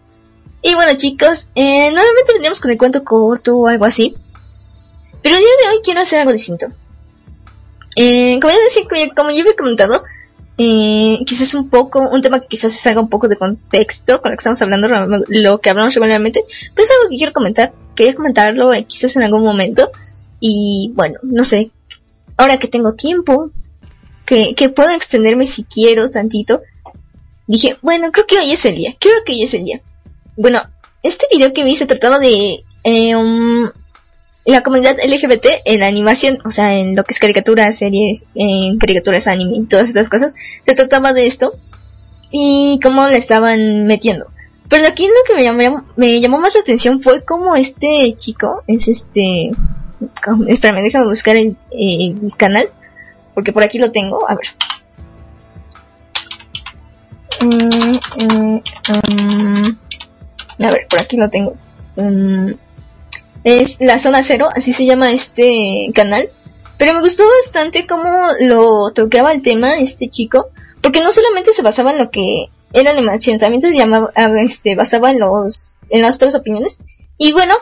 Y 0.63 0.75
bueno, 0.75 0.93
chicos, 0.97 1.49
eh, 1.55 1.91
normalmente 1.91 2.33
veníamos 2.35 2.61
con 2.61 2.71
el 2.71 2.79
cuento 2.79 3.03
corto 3.05 3.57
o 3.57 3.67
algo 3.67 3.85
así. 3.85 4.15
Pero 5.23 5.35
el 5.37 5.41
día 5.43 5.51
de 5.63 5.69
hoy 5.77 5.81
quiero 5.85 6.01
hacer 6.01 6.21
algo 6.21 6.33
distinto. 6.33 6.69
Eh, 7.97 8.39
como 8.41 8.53
ya 8.53 8.61
decía, 8.63 8.83
como- 9.15 9.31
yo 9.31 9.41
había 9.43 9.57
comentado, 9.57 10.03
eh, 10.59 11.19
quizás 11.27 11.55
un 11.55 11.69
poco, 11.71 12.01
un 12.01 12.21
tema 12.21 12.41
que 12.41 12.47
quizás 12.49 12.73
salga 12.73 13.01
un 13.01 13.09
poco 13.09 13.29
de 13.29 13.37
contexto 13.37 14.21
con 14.21 14.31
lo 14.31 14.37
que 14.37 14.41
estamos 14.41 14.61
hablando, 14.63 14.89
lo- 14.89 15.25
lo 15.29 15.61
que 15.61 15.71
hablamos 15.71 15.95
regularmente, 15.95 16.45
pero 16.75 16.85
es 16.85 16.91
algo 16.91 17.11
que 17.11 17.17
quiero 17.17 17.33
comentar, 17.33 17.73
quería 17.95 18.15
comentarlo 18.15 18.73
eh, 18.73 18.85
quizás 18.85 19.17
en 19.17 19.23
algún 19.23 19.43
momento, 19.43 19.91
y 20.41 20.93
bueno, 20.95 21.19
no 21.23 21.45
sé, 21.45 21.71
ahora 22.37 22.59
que 22.59 22.69
tengo 22.69 22.95
tiempo, 22.95 23.51
que, 24.27 24.55
que 24.55 24.69
puedo 24.69 24.91
extenderme 24.91 25.47
si 25.47 25.65
quiero 25.65 26.11
tantito, 26.11 26.63
dije, 27.47 27.77
bueno, 27.83 28.13
creo 28.13 28.27
que 28.27 28.39
hoy 28.39 28.53
es 28.53 28.65
el 28.67 28.77
día, 28.77 28.95
creo 28.99 29.17
que 29.25 29.33
hoy 29.33 29.43
es 29.43 29.55
el 29.55 29.65
día. 29.65 29.81
Bueno, 30.37 30.63
este 31.03 31.27
video 31.31 31.53
que 31.53 31.65
vi 31.65 31.75
se 31.75 31.87
trataba 31.87 32.19
de 32.19 32.63
eh, 32.85 33.17
um, 33.17 33.69
la 34.45 34.63
comunidad 34.63 34.97
LGBT 35.05 35.47
en 35.65 35.83
animación, 35.83 36.39
o 36.45 36.51
sea, 36.51 36.75
en 36.75 36.97
lo 36.97 37.05
que 37.05 37.13
es 37.15 37.21
caricaturas, 37.21 37.79
series, 37.79 38.25
en 38.35 38.79
caricaturas, 38.79 39.27
anime 39.29 39.57
y 39.59 39.65
todas 39.67 39.89
estas 39.89 40.09
cosas, 40.09 40.35
se 40.67 40.75
trataba 40.75 41.13
de 41.13 41.27
esto 41.27 41.55
y 42.31 42.81
cómo 42.83 43.07
la 43.09 43.17
estaban 43.17 43.87
metiendo. 43.87 44.27
Pero 44.69 44.87
aquí 44.87 45.07
lo 45.07 45.13
que 45.27 45.35
me 45.35 45.45
llamó, 45.45 45.85
me 45.97 46.21
llamó 46.21 46.39
más 46.39 46.55
la 46.55 46.63
atención 46.63 47.01
fue 47.03 47.23
cómo 47.25 47.55
este 47.55 48.13
chico 48.17 48.65
es 48.67 48.89
este... 48.89 49.51
cómo- 50.25 50.47
Espérame, 50.47 50.83
déjame 50.83 51.07
buscar 51.07 51.37
el, 51.37 51.57
canal, 52.37 52.69
porque 53.35 53.53
por 53.53 53.63
aquí 53.63 53.79
lo 53.79 53.93
tengo, 53.93 54.29
a 54.29 54.35
ver. 54.35 54.47
Mm, 57.41 57.99
mm, 58.25 58.63
mm. 59.13 59.79
a 60.65 60.71
ver, 60.71 60.87
por 60.89 61.01
aquí 61.01 61.17
lo 61.17 61.29
tengo. 61.31 61.55
Es 63.45 63.79
la 63.81 63.99
zona 63.99 64.23
cero, 64.23 64.49
así 64.55 64.73
se 64.73 64.87
llama 64.87 65.11
este 65.11 65.91
canal. 65.95 66.31
Pero 66.79 66.95
me 66.95 67.01
gustó 67.01 67.25
bastante 67.43 67.87
cómo 67.87 68.27
lo 68.41 68.93
tocaba 68.93 69.33
el 69.33 69.43
tema 69.43 69.79
este 69.79 70.09
chico, 70.09 70.49
porque 70.81 71.01
no 71.01 71.13
solamente 71.13 71.53
se 71.53 71.63
basaba 71.63 71.93
en 71.93 71.99
lo 71.99 72.11
que 72.11 72.49
era 72.73 72.91
animación, 72.91 73.39
también 73.39 73.61
se 73.61 73.73
llamaba, 73.73 74.11
este, 74.41 74.75
basaba 74.75 75.11
en 75.11 75.21
los, 75.21 75.79
en 75.91 76.03
las 76.03 76.17
otras 76.17 76.35
opiniones. 76.35 76.81
Y 77.19 77.33
bueno, 77.33 77.55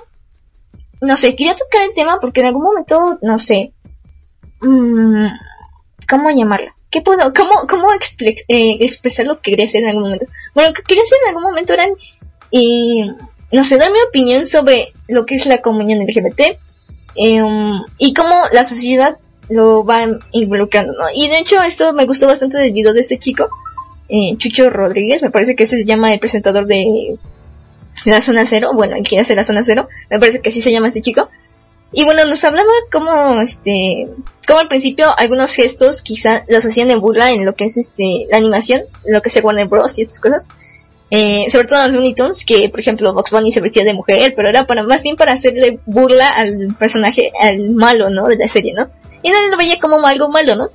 no 1.00 1.16
sé, 1.16 1.34
quería 1.36 1.54
tocar 1.54 1.82
el 1.82 1.94
tema 1.94 2.18
porque 2.20 2.40
en 2.40 2.46
algún 2.46 2.62
momento, 2.62 3.18
no 3.22 3.38
sé, 3.38 3.72
mm, 4.60 5.26
¿cómo 6.08 6.30
llamarlo? 6.30 6.72
¿Qué 6.90 7.02
puedo, 7.02 7.32
cómo, 7.34 7.66
cómo 7.68 7.92
eh, 7.92 8.78
expresar 8.80 9.26
lo 9.26 9.40
que 9.40 9.52
quería 9.52 9.66
hacer 9.66 9.82
en 9.82 9.88
algún 9.90 10.04
momento? 10.04 10.26
Bueno, 10.54 10.70
lo 10.70 10.74
que 10.74 10.82
quería 10.82 11.02
hacer 11.02 11.18
en 11.22 11.28
algún 11.28 11.44
momento 11.44 11.72
era, 11.72 11.88
y 12.50 13.10
no 13.52 13.64
sé, 13.64 13.76
dar 13.78 13.90
mi 13.90 13.98
opinión 14.08 14.46
sobre 14.46 14.92
lo 15.08 15.26
que 15.26 15.34
es 15.34 15.46
la 15.46 15.60
comunión 15.60 16.04
LGBT 16.04 16.58
um, 17.16 17.82
y 17.98 18.14
cómo 18.14 18.34
la 18.52 18.64
sociedad 18.64 19.18
lo 19.48 19.84
va 19.84 20.06
involucrando, 20.30 20.92
¿no? 20.92 21.06
Y 21.12 21.28
de 21.28 21.38
hecho 21.38 21.60
esto 21.62 21.92
me 21.92 22.06
gustó 22.06 22.26
bastante 22.26 22.58
del 22.58 22.72
video 22.72 22.92
de 22.92 23.00
este 23.00 23.18
chico, 23.18 23.48
eh, 24.08 24.36
Chucho 24.36 24.70
Rodríguez, 24.70 25.22
me 25.22 25.30
parece 25.30 25.56
que 25.56 25.66
se 25.66 25.84
llama 25.84 26.12
el 26.12 26.20
presentador 26.20 26.66
de 26.66 27.18
la 28.04 28.20
zona 28.20 28.46
cero, 28.46 28.70
bueno, 28.74 28.96
el 28.96 29.06
que 29.06 29.18
hace 29.18 29.34
la 29.34 29.44
zona 29.44 29.62
cero, 29.62 29.88
me 30.08 30.18
parece 30.18 30.40
que 30.40 30.48
así 30.48 30.60
se 30.60 30.72
llama 30.72 30.88
este 30.88 31.02
chico. 31.02 31.28
Y 31.92 32.04
bueno, 32.04 32.24
nos 32.26 32.44
hablaba 32.44 32.70
como, 32.92 33.40
este, 33.40 34.06
como 34.46 34.60
al 34.60 34.68
principio 34.68 35.06
algunos 35.18 35.52
gestos 35.54 36.02
quizá 36.02 36.44
los 36.48 36.64
hacían 36.64 36.86
de 36.86 36.94
burla 36.94 37.32
en 37.32 37.44
lo 37.44 37.54
que 37.56 37.64
es 37.64 37.76
este, 37.76 38.26
la 38.30 38.36
animación, 38.36 38.82
lo 39.04 39.20
que 39.22 39.28
es 39.28 39.42
Warner 39.42 39.66
Bros. 39.66 39.98
y 39.98 40.02
estas 40.02 40.20
cosas. 40.20 40.48
Eh, 41.12 41.46
sobre 41.50 41.66
todo 41.66 41.80
en 41.80 41.86
los 41.86 41.94
Looney 41.96 42.14
Tunes, 42.14 42.44
que 42.44 42.68
por 42.68 42.78
ejemplo 42.78 43.12
Box 43.12 43.32
Bunny 43.32 43.50
se 43.50 43.60
vestía 43.60 43.82
de 43.82 43.94
mujer, 43.94 44.32
pero 44.36 44.48
era 44.48 44.66
para 44.66 44.84
más 44.84 45.02
bien 45.02 45.16
para 45.16 45.32
hacerle 45.32 45.80
burla 45.84 46.28
al 46.28 46.74
personaje, 46.78 47.32
al 47.40 47.70
malo, 47.70 48.10
¿no? 48.10 48.26
De 48.28 48.36
la 48.36 48.46
serie, 48.46 48.72
¿no? 48.74 48.88
Y 49.22 49.30
nadie 49.30 49.50
lo 49.50 49.56
veía 49.56 49.80
como 49.80 50.04
algo 50.06 50.28
malo, 50.28 50.54
¿no? 50.54 50.70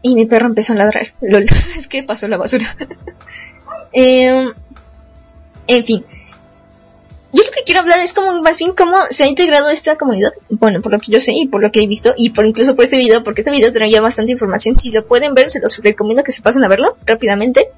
Y 0.00 0.14
mi 0.14 0.26
perro 0.26 0.46
empezó 0.46 0.72
a 0.72 0.76
ladrar. 0.76 1.08
Lol, 1.20 1.46
es 1.76 1.86
que 1.86 2.02
pasó 2.02 2.28
la 2.28 2.36
basura. 2.36 2.76
Em, 3.96 4.52
en 5.68 5.84
fin. 5.84 6.04
Yo 7.32 7.44
lo 7.44 7.50
que 7.50 7.62
quiero 7.64 7.80
hablar 7.80 8.00
es 8.00 8.12
como 8.12 8.40
más 8.42 8.58
bien 8.58 8.72
cómo 8.74 8.96
se 9.10 9.22
ha 9.22 9.28
integrado 9.28 9.70
esta 9.70 9.96
comunidad. 9.96 10.32
Bueno, 10.48 10.82
por 10.82 10.90
lo 10.90 10.98
que 10.98 11.12
yo 11.12 11.20
sé 11.20 11.32
y 11.32 11.46
por 11.46 11.62
lo 11.62 11.70
que 11.70 11.80
he 11.82 11.86
visto 11.86 12.12
y 12.16 12.30
por 12.30 12.44
incluso 12.44 12.74
por 12.74 12.84
este 12.84 12.96
video, 12.96 13.22
porque 13.22 13.42
este 13.42 13.52
video 13.52 13.70
traía 13.70 14.00
bastante 14.00 14.32
información. 14.32 14.76
Si 14.76 14.90
lo 14.90 15.06
pueden 15.06 15.34
ver, 15.34 15.48
se 15.48 15.60
los 15.60 15.78
recomiendo 15.78 16.24
que 16.24 16.32
se 16.32 16.42
pasen 16.42 16.64
a 16.64 16.68
verlo 16.68 16.96
rápidamente. 17.06 17.68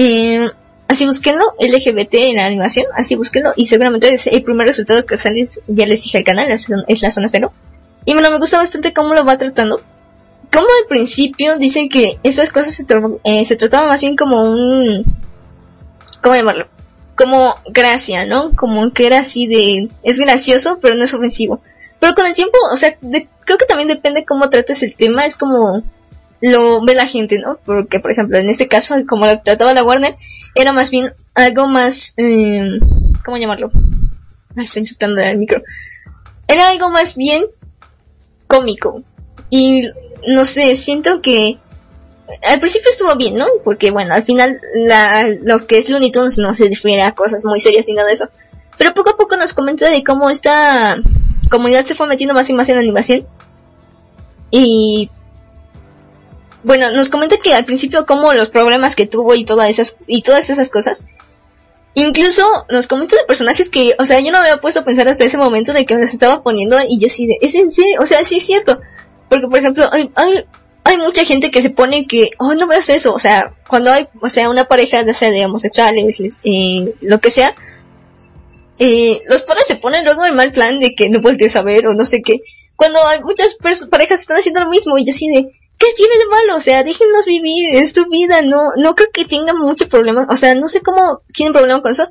Eh, 0.00 0.48
así 0.86 1.06
búsquenlo, 1.06 1.42
LGBT 1.58 2.14
en 2.14 2.36
la 2.36 2.46
animación, 2.46 2.86
así 2.94 3.16
búsquenlo 3.16 3.52
y 3.56 3.64
seguramente 3.64 4.14
es 4.14 4.28
el 4.28 4.44
primer 4.44 4.68
resultado 4.68 5.04
que 5.04 5.16
sale, 5.16 5.44
ya 5.66 5.86
les 5.86 6.04
dije 6.04 6.18
el 6.18 6.24
canal, 6.24 6.48
es, 6.52 6.68
la 7.02 7.10
zona 7.10 7.28
cero. 7.28 7.52
Y 8.04 8.12
bueno, 8.12 8.30
me 8.30 8.38
gusta 8.38 8.58
bastante 8.58 8.94
cómo 8.94 9.12
lo 9.12 9.24
va 9.24 9.36
tratando. 9.36 9.80
Como 10.52 10.66
al 10.66 10.88
principio 10.88 11.58
dice 11.58 11.88
que 11.88 12.20
estas 12.22 12.52
cosas 12.52 12.74
se, 12.74 12.86
eh, 13.24 13.44
se 13.44 13.56
trataban 13.56 13.88
más 13.88 14.00
bien 14.00 14.16
como 14.16 14.40
un... 14.48 15.04
¿Cómo 16.22 16.36
llamarlo? 16.36 16.68
Como 17.16 17.56
gracia, 17.66 18.24
¿no? 18.24 18.52
Como 18.54 18.92
que 18.92 19.06
era 19.06 19.18
así 19.18 19.48
de... 19.48 19.88
Es 20.04 20.20
gracioso, 20.20 20.78
pero 20.80 20.94
no 20.94 21.02
es 21.02 21.12
ofensivo. 21.12 21.60
Pero 21.98 22.14
con 22.14 22.24
el 22.24 22.34
tiempo, 22.34 22.56
o 22.72 22.76
sea, 22.76 22.96
creo 22.96 23.58
que 23.58 23.66
también 23.66 23.88
depende 23.88 24.24
cómo 24.24 24.48
trates 24.48 24.84
el 24.84 24.94
tema, 24.94 25.26
es 25.26 25.34
como 25.34 25.82
lo 26.40 26.84
ve 26.84 26.94
la 26.94 27.06
gente, 27.06 27.38
¿no? 27.38 27.58
Porque, 27.64 28.00
por 28.00 28.10
ejemplo, 28.10 28.38
en 28.38 28.48
este 28.48 28.68
caso, 28.68 28.94
como 29.08 29.26
lo 29.26 29.40
trataba 29.40 29.74
la 29.74 29.82
Warner, 29.82 30.16
era 30.54 30.72
más 30.72 30.90
bien 30.90 31.12
algo 31.34 31.66
más, 31.66 32.14
eh, 32.16 32.78
¿cómo 33.24 33.36
llamarlo? 33.36 33.70
Estoy 34.56 34.84
soplando 34.86 35.20
el 35.20 35.38
micro. 35.38 35.62
Era 36.46 36.68
algo 36.68 36.90
más 36.90 37.16
bien 37.16 37.44
cómico. 38.46 39.02
Y, 39.50 39.82
no 40.26 40.44
sé, 40.44 40.74
siento 40.74 41.20
que 41.20 41.58
al 42.42 42.60
principio 42.60 42.90
estuvo 42.90 43.14
bien, 43.16 43.36
¿no? 43.36 43.46
Porque, 43.64 43.90
bueno, 43.90 44.14
al 44.14 44.24
final 44.24 44.60
la, 44.74 45.28
lo 45.44 45.66
que 45.66 45.78
es 45.78 45.88
Looney 45.88 46.10
Tunes 46.10 46.38
no 46.38 46.52
se 46.54 46.68
refiere 46.68 47.02
a 47.02 47.14
cosas 47.14 47.44
muy 47.44 47.60
serias 47.60 47.86
ni 47.88 47.94
nada 47.94 48.08
de 48.08 48.14
eso. 48.14 48.28
Pero 48.76 48.94
poco 48.94 49.10
a 49.10 49.16
poco 49.16 49.36
nos 49.36 49.54
comenta 49.54 49.90
de 49.90 50.04
cómo 50.04 50.30
esta 50.30 50.96
comunidad 51.50 51.84
se 51.84 51.94
fue 51.94 52.06
metiendo 52.06 52.34
más 52.34 52.48
y 52.50 52.54
más 52.54 52.68
en 52.68 52.78
animación. 52.78 53.26
Y 54.50 55.10
bueno, 56.64 56.90
nos 56.90 57.08
comenta 57.08 57.36
que 57.38 57.54
al 57.54 57.64
principio 57.64 58.04
como 58.06 58.32
los 58.32 58.48
problemas 58.50 58.96
que 58.96 59.06
tuvo 59.06 59.34
y 59.34 59.44
todas 59.44 59.68
esas 59.68 59.96
y 60.06 60.22
todas 60.22 60.50
esas 60.50 60.70
cosas. 60.70 61.04
Incluso 61.94 62.46
nos 62.70 62.86
comenta 62.86 63.16
de 63.16 63.24
personajes 63.24 63.68
que, 63.68 63.94
o 63.98 64.04
sea, 64.06 64.20
yo 64.20 64.30
no 64.30 64.38
había 64.38 64.58
puesto 64.58 64.80
a 64.80 64.84
pensar 64.84 65.08
hasta 65.08 65.24
ese 65.24 65.36
momento 65.38 65.72
de 65.72 65.84
que 65.84 65.94
me 65.94 66.02
los 66.02 66.12
estaba 66.12 66.42
poniendo 66.42 66.76
y 66.88 66.98
yo 67.00 67.08
sí 67.08 67.26
de, 67.26 67.38
es 67.40 67.54
en 67.56 67.70
serio, 67.70 67.98
o 68.00 68.06
sea, 68.06 68.24
sí 68.24 68.36
es 68.36 68.46
cierto. 68.46 68.80
Porque 69.28 69.48
por 69.48 69.58
ejemplo, 69.58 69.88
hay, 69.90 70.08
hay, 70.14 70.44
hay 70.84 70.96
mucha 70.96 71.24
gente 71.24 71.50
que 71.50 71.60
se 71.60 71.70
pone 71.70 72.06
que, 72.06 72.30
oh, 72.38 72.54
no 72.54 72.66
veas 72.68 72.88
eso, 72.90 73.14
o 73.14 73.18
sea, 73.18 73.52
cuando 73.66 73.90
hay, 73.90 74.06
o 74.20 74.28
sea, 74.28 74.48
una 74.48 74.66
pareja, 74.66 75.04
ya 75.04 75.12
sea 75.12 75.30
de 75.30 75.44
homosexuales, 75.44 76.20
les- 76.20 76.36
eh, 76.44 76.94
lo 77.00 77.20
que 77.20 77.30
sea, 77.30 77.54
eh, 78.78 79.20
los 79.28 79.42
padres 79.42 79.66
se 79.66 79.76
ponen 79.76 80.04
luego 80.04 80.24
en 80.24 80.34
mal 80.36 80.52
plan 80.52 80.78
de 80.78 80.94
que 80.94 81.08
no 81.10 81.20
voltees 81.20 81.56
a 81.56 81.62
ver 81.62 81.86
o 81.88 81.94
no 81.94 82.04
sé 82.04 82.22
qué. 82.22 82.42
Cuando 82.76 83.00
hay 83.08 83.20
muchas 83.22 83.56
parejas 83.90 84.20
están 84.20 84.36
haciendo 84.36 84.60
lo 84.60 84.70
mismo 84.70 84.96
y 84.98 85.04
yo 85.04 85.10
así 85.10 85.28
de, 85.28 85.48
¿qué 85.78 85.86
tiene 85.96 86.18
de 86.18 86.26
malo? 86.26 86.56
O 86.56 86.60
sea, 86.60 86.82
déjenlos 86.84 87.26
vivir, 87.26 87.74
es 87.74 87.92
su 87.92 88.06
vida, 88.06 88.42
no, 88.42 88.72
no 88.76 88.94
creo 88.94 89.08
que 89.12 89.24
tengan 89.24 89.58
mucho 89.58 89.88
problema, 89.88 90.26
o 90.28 90.36
sea, 90.36 90.54
no 90.54 90.68
sé 90.68 90.82
cómo 90.82 91.22
tienen 91.32 91.52
problema 91.52 91.80
con 91.80 91.92
eso. 91.92 92.08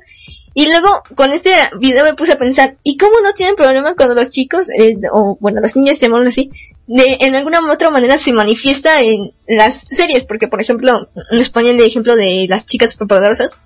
Y 0.54 0.66
luego, 0.66 1.02
con 1.14 1.32
este 1.32 1.52
video 1.78 2.04
me 2.04 2.14
puse 2.14 2.32
a 2.32 2.38
pensar, 2.38 2.78
¿y 2.82 2.96
cómo 2.96 3.20
no 3.20 3.32
tienen 3.32 3.54
problema 3.54 3.94
cuando 3.94 4.16
los 4.16 4.30
chicos, 4.30 4.70
eh, 4.70 4.96
o 5.12 5.36
bueno, 5.40 5.60
los 5.60 5.76
niños, 5.76 6.00
llamémoslo 6.00 6.28
así, 6.28 6.50
de, 6.88 7.18
en 7.20 7.36
alguna 7.36 7.60
u 7.60 7.70
otra 7.70 7.90
manera 7.90 8.18
se 8.18 8.32
manifiesta 8.32 9.02
en 9.02 9.32
las 9.46 9.84
series? 9.88 10.24
Porque, 10.24 10.48
por 10.48 10.60
ejemplo, 10.60 11.08
nos 11.30 11.50
ponen 11.50 11.76
el 11.76 11.86
ejemplo 11.86 12.16
de 12.16 12.46
las 12.48 12.66
chicas 12.66 12.90
superpoderosas. 12.90 13.58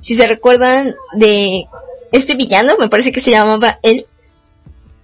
Si 0.00 0.16
se 0.16 0.26
recuerdan 0.26 0.96
de 1.14 1.66
este 2.10 2.34
villano, 2.34 2.74
me 2.78 2.88
parece 2.88 3.12
que 3.12 3.20
se 3.20 3.30
llamaba 3.30 3.78
él. 3.82 4.06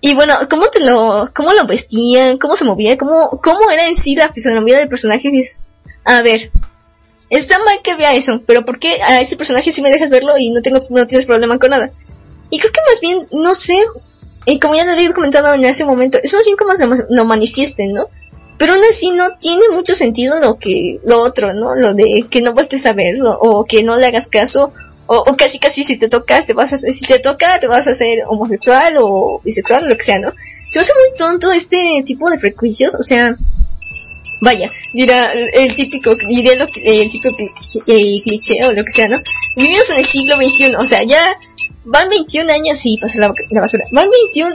Y 0.05 0.17
bueno, 0.17 0.35
¿cómo 0.51 0.67
te 0.67 0.81
lo, 0.81 1.31
cómo 1.33 1.53
lo 1.53 1.65
vestían? 1.65 2.37
¿Cómo 2.37 2.57
se 2.57 2.65
movía? 2.65 2.99
¿Cómo, 2.99 3.41
cómo 3.41 3.71
era 3.71 3.87
en 3.87 3.95
sí 3.95 4.17
la 4.17 4.33
fisonomía 4.33 4.77
del 4.77 4.89
personaje? 4.89 5.31
Dices, 5.31 5.61
a 6.05 6.23
ver, 6.23 6.51
está 7.31 7.61
mal 7.61 7.79
que 7.85 7.95
vea 7.95 8.13
eso, 8.13 8.43
pero 8.45 8.65
¿por 8.65 8.81
qué 8.81 9.01
a 9.01 9.21
este 9.21 9.37
personaje 9.37 9.71
sí 9.71 9.81
me 9.81 9.93
dejas 9.93 10.11
verlo 10.11 10.37
y 10.37 10.51
no 10.51 10.61
tengo, 10.61 10.81
no 10.91 11.07
tienes 11.07 11.25
problema 11.25 11.57
con 11.61 11.71
nada? 11.71 11.93
Y 12.51 12.59
creo 12.59 12.73
que 12.73 12.81
más 12.85 13.01
bien, 13.01 13.29
no 13.31 13.55
sé, 13.55 13.79
y 14.45 14.59
como 14.59 14.75
ya 14.75 14.85
lo 14.85 14.91
había 14.91 15.13
comentado 15.13 15.55
en 15.55 15.65
ese 15.65 15.85
momento, 15.85 16.19
es 16.21 16.35
más 16.35 16.45
bien 16.45 16.57
como 16.57 16.75
se 16.75 16.85
lo 17.09 17.25
manifiesten, 17.25 17.93
¿no? 17.93 18.09
Pero 18.59 18.75
aún 18.75 18.83
así 18.91 19.13
no 19.13 19.39
tiene 19.39 19.69
mucho 19.73 19.95
sentido 19.95 20.41
lo 20.41 20.59
que, 20.59 20.99
lo 21.05 21.23
otro, 21.23 21.55
¿no? 21.55 21.77
Lo 21.77 21.95
de 21.95 22.27
que 22.29 22.43
no 22.43 22.55
vueltes 22.55 22.87
a 22.87 22.93
verlo, 22.93 23.39
o 23.41 23.65
que 23.67 23.85
no 23.85 23.97
le 23.97 24.07
hagas 24.07 24.27
caso, 24.27 24.73
o, 25.07 25.37
casi 25.37 25.59
casi 25.59 25.85
si 25.85 25.99
te 25.99 26.09
tocas, 26.09 26.47
te 26.47 26.55
vas 26.55 26.73
a, 26.73 26.77
si 26.77 27.05
te 27.07 27.19
toca, 27.19 27.59
te 27.61 27.67
vas 27.67 27.87
a 27.87 27.91
hacer 27.91 28.21
homosexual 28.29 28.97
o 29.01 29.41
bisexual, 29.45 29.85
o 29.85 29.89
lo 29.89 29.97
que 29.97 30.05
sea, 30.05 30.19
¿no? 30.19 30.33
Se 30.69 30.79
me 30.79 30.83
hace 30.83 30.93
muy 30.95 31.19
tonto 31.19 31.53
este 31.53 32.03
tipo 32.07 32.31
de 32.31 32.39
prejuicios, 32.39 32.95
o 32.95 33.03
sea, 33.03 33.37
vaya, 34.41 34.71
dirá 34.95 35.33
el 35.33 35.75
típico, 35.75 36.15
diré 36.15 36.57
lo 36.57 36.67
el 36.85 37.11
típico 37.11 37.35
eh, 37.87 38.21
cliché 38.23 38.65
o 38.65 38.73
lo 38.73 38.85
que 38.85 38.91
sea, 38.91 39.09
¿no? 39.09 39.19
Vivimos 39.57 39.91
en 39.91 39.99
el 39.99 40.05
siglo 40.05 40.37
XXI, 40.37 40.75
o 40.77 40.83
sea, 40.83 41.03
ya 41.03 41.39
van 41.85 42.09
21 42.09 42.51
años 42.53 42.81
y 42.85 42.97
pasa 42.99 43.19
la, 43.19 43.35
basura, 43.61 43.85
van 43.93 44.09
21 44.33 44.55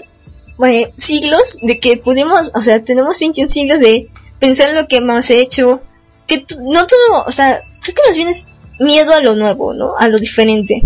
eh, 0.65 0.91
siglos 0.95 1.59
de 1.61 1.79
que 1.79 1.97
pudimos, 1.97 2.51
o 2.55 2.61
sea, 2.61 2.83
tenemos 2.83 3.19
21 3.19 3.47
siglos 3.47 3.79
de 3.79 4.09
pensar 4.39 4.69
en 4.69 4.75
lo 4.75 4.87
que 4.87 4.97
hemos 4.97 5.29
hecho, 5.29 5.81
que 6.25 6.45
no 6.61 6.87
todo, 6.87 7.23
o 7.25 7.31
sea, 7.31 7.59
creo 7.83 7.95
que 7.95 8.01
más 8.07 8.15
bien 8.15 8.29
es 8.29 8.45
miedo 8.79 9.13
a 9.13 9.21
lo 9.21 9.35
nuevo, 9.35 9.73
¿no? 9.73 9.95
A 9.97 10.07
lo 10.07 10.19
diferente. 10.19 10.81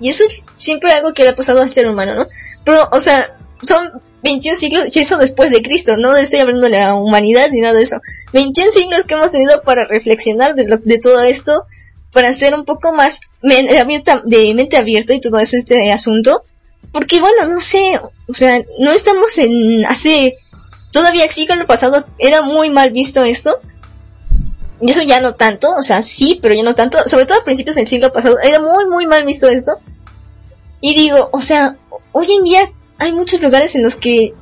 Y 0.00 0.08
eso 0.08 0.24
es 0.24 0.44
siempre 0.56 0.92
algo 0.92 1.12
que 1.12 1.22
le 1.22 1.30
ha 1.30 1.36
pasado 1.36 1.60
al 1.60 1.72
ser 1.72 1.88
humano, 1.88 2.14
¿no? 2.14 2.28
Pero, 2.64 2.88
o 2.90 3.00
sea, 3.00 3.36
son 3.62 4.00
21 4.22 4.56
siglos, 4.56 4.96
y 4.96 5.00
eso 5.00 5.16
después 5.18 5.50
de 5.50 5.62
Cristo, 5.62 5.96
no 5.96 6.16
estoy 6.16 6.40
hablando 6.40 6.62
de 6.62 6.70
la 6.70 6.94
humanidad 6.94 7.50
ni 7.50 7.60
nada 7.60 7.74
de 7.74 7.82
eso. 7.82 8.00
21 8.32 8.70
siglos 8.70 9.04
que 9.04 9.14
hemos 9.14 9.30
tenido 9.30 9.62
para 9.62 9.86
reflexionar 9.86 10.54
de, 10.54 10.66
lo, 10.66 10.76
de 10.78 10.98
todo 10.98 11.22
esto, 11.22 11.64
para 12.12 12.32
ser 12.32 12.54
un 12.54 12.64
poco 12.64 12.92
más 12.92 13.20
de 13.42 14.54
mente 14.54 14.76
abierta 14.76 15.14
y 15.14 15.20
todo 15.20 15.38
eso, 15.38 15.56
este 15.56 15.92
asunto. 15.92 16.44
Porque 16.92 17.20
bueno, 17.20 17.46
no 17.46 17.60
sé, 17.60 18.00
o 18.28 18.34
sea, 18.34 18.62
no 18.78 18.90
estamos 18.90 19.38
en 19.38 19.84
hace, 19.86 20.38
todavía 20.90 21.24
el 21.24 21.30
siglo 21.30 21.66
pasado 21.66 22.06
era 22.18 22.42
muy 22.42 22.70
mal 22.70 22.90
visto 22.90 23.24
esto. 23.24 23.60
Y 24.80 24.90
eso 24.90 25.02
ya 25.02 25.20
no 25.20 25.34
tanto, 25.34 25.74
o 25.76 25.82
sea, 25.82 26.02
sí, 26.02 26.38
pero 26.40 26.54
ya 26.54 26.62
no 26.62 26.74
tanto, 26.74 26.98
sobre 27.06 27.26
todo 27.26 27.40
a 27.40 27.44
principios 27.44 27.76
del 27.76 27.86
siglo 27.86 28.12
pasado, 28.12 28.38
era 28.42 28.60
muy, 28.60 28.86
muy 28.86 29.06
mal 29.06 29.24
visto 29.24 29.48
esto. 29.48 29.78
Y 30.80 30.94
digo, 30.94 31.28
o 31.32 31.40
sea, 31.40 31.76
hoy 32.12 32.32
en 32.32 32.44
día 32.44 32.72
hay 32.98 33.12
muchos 33.12 33.42
lugares 33.42 33.74
en 33.74 33.82
los 33.82 33.96
que 33.96 34.32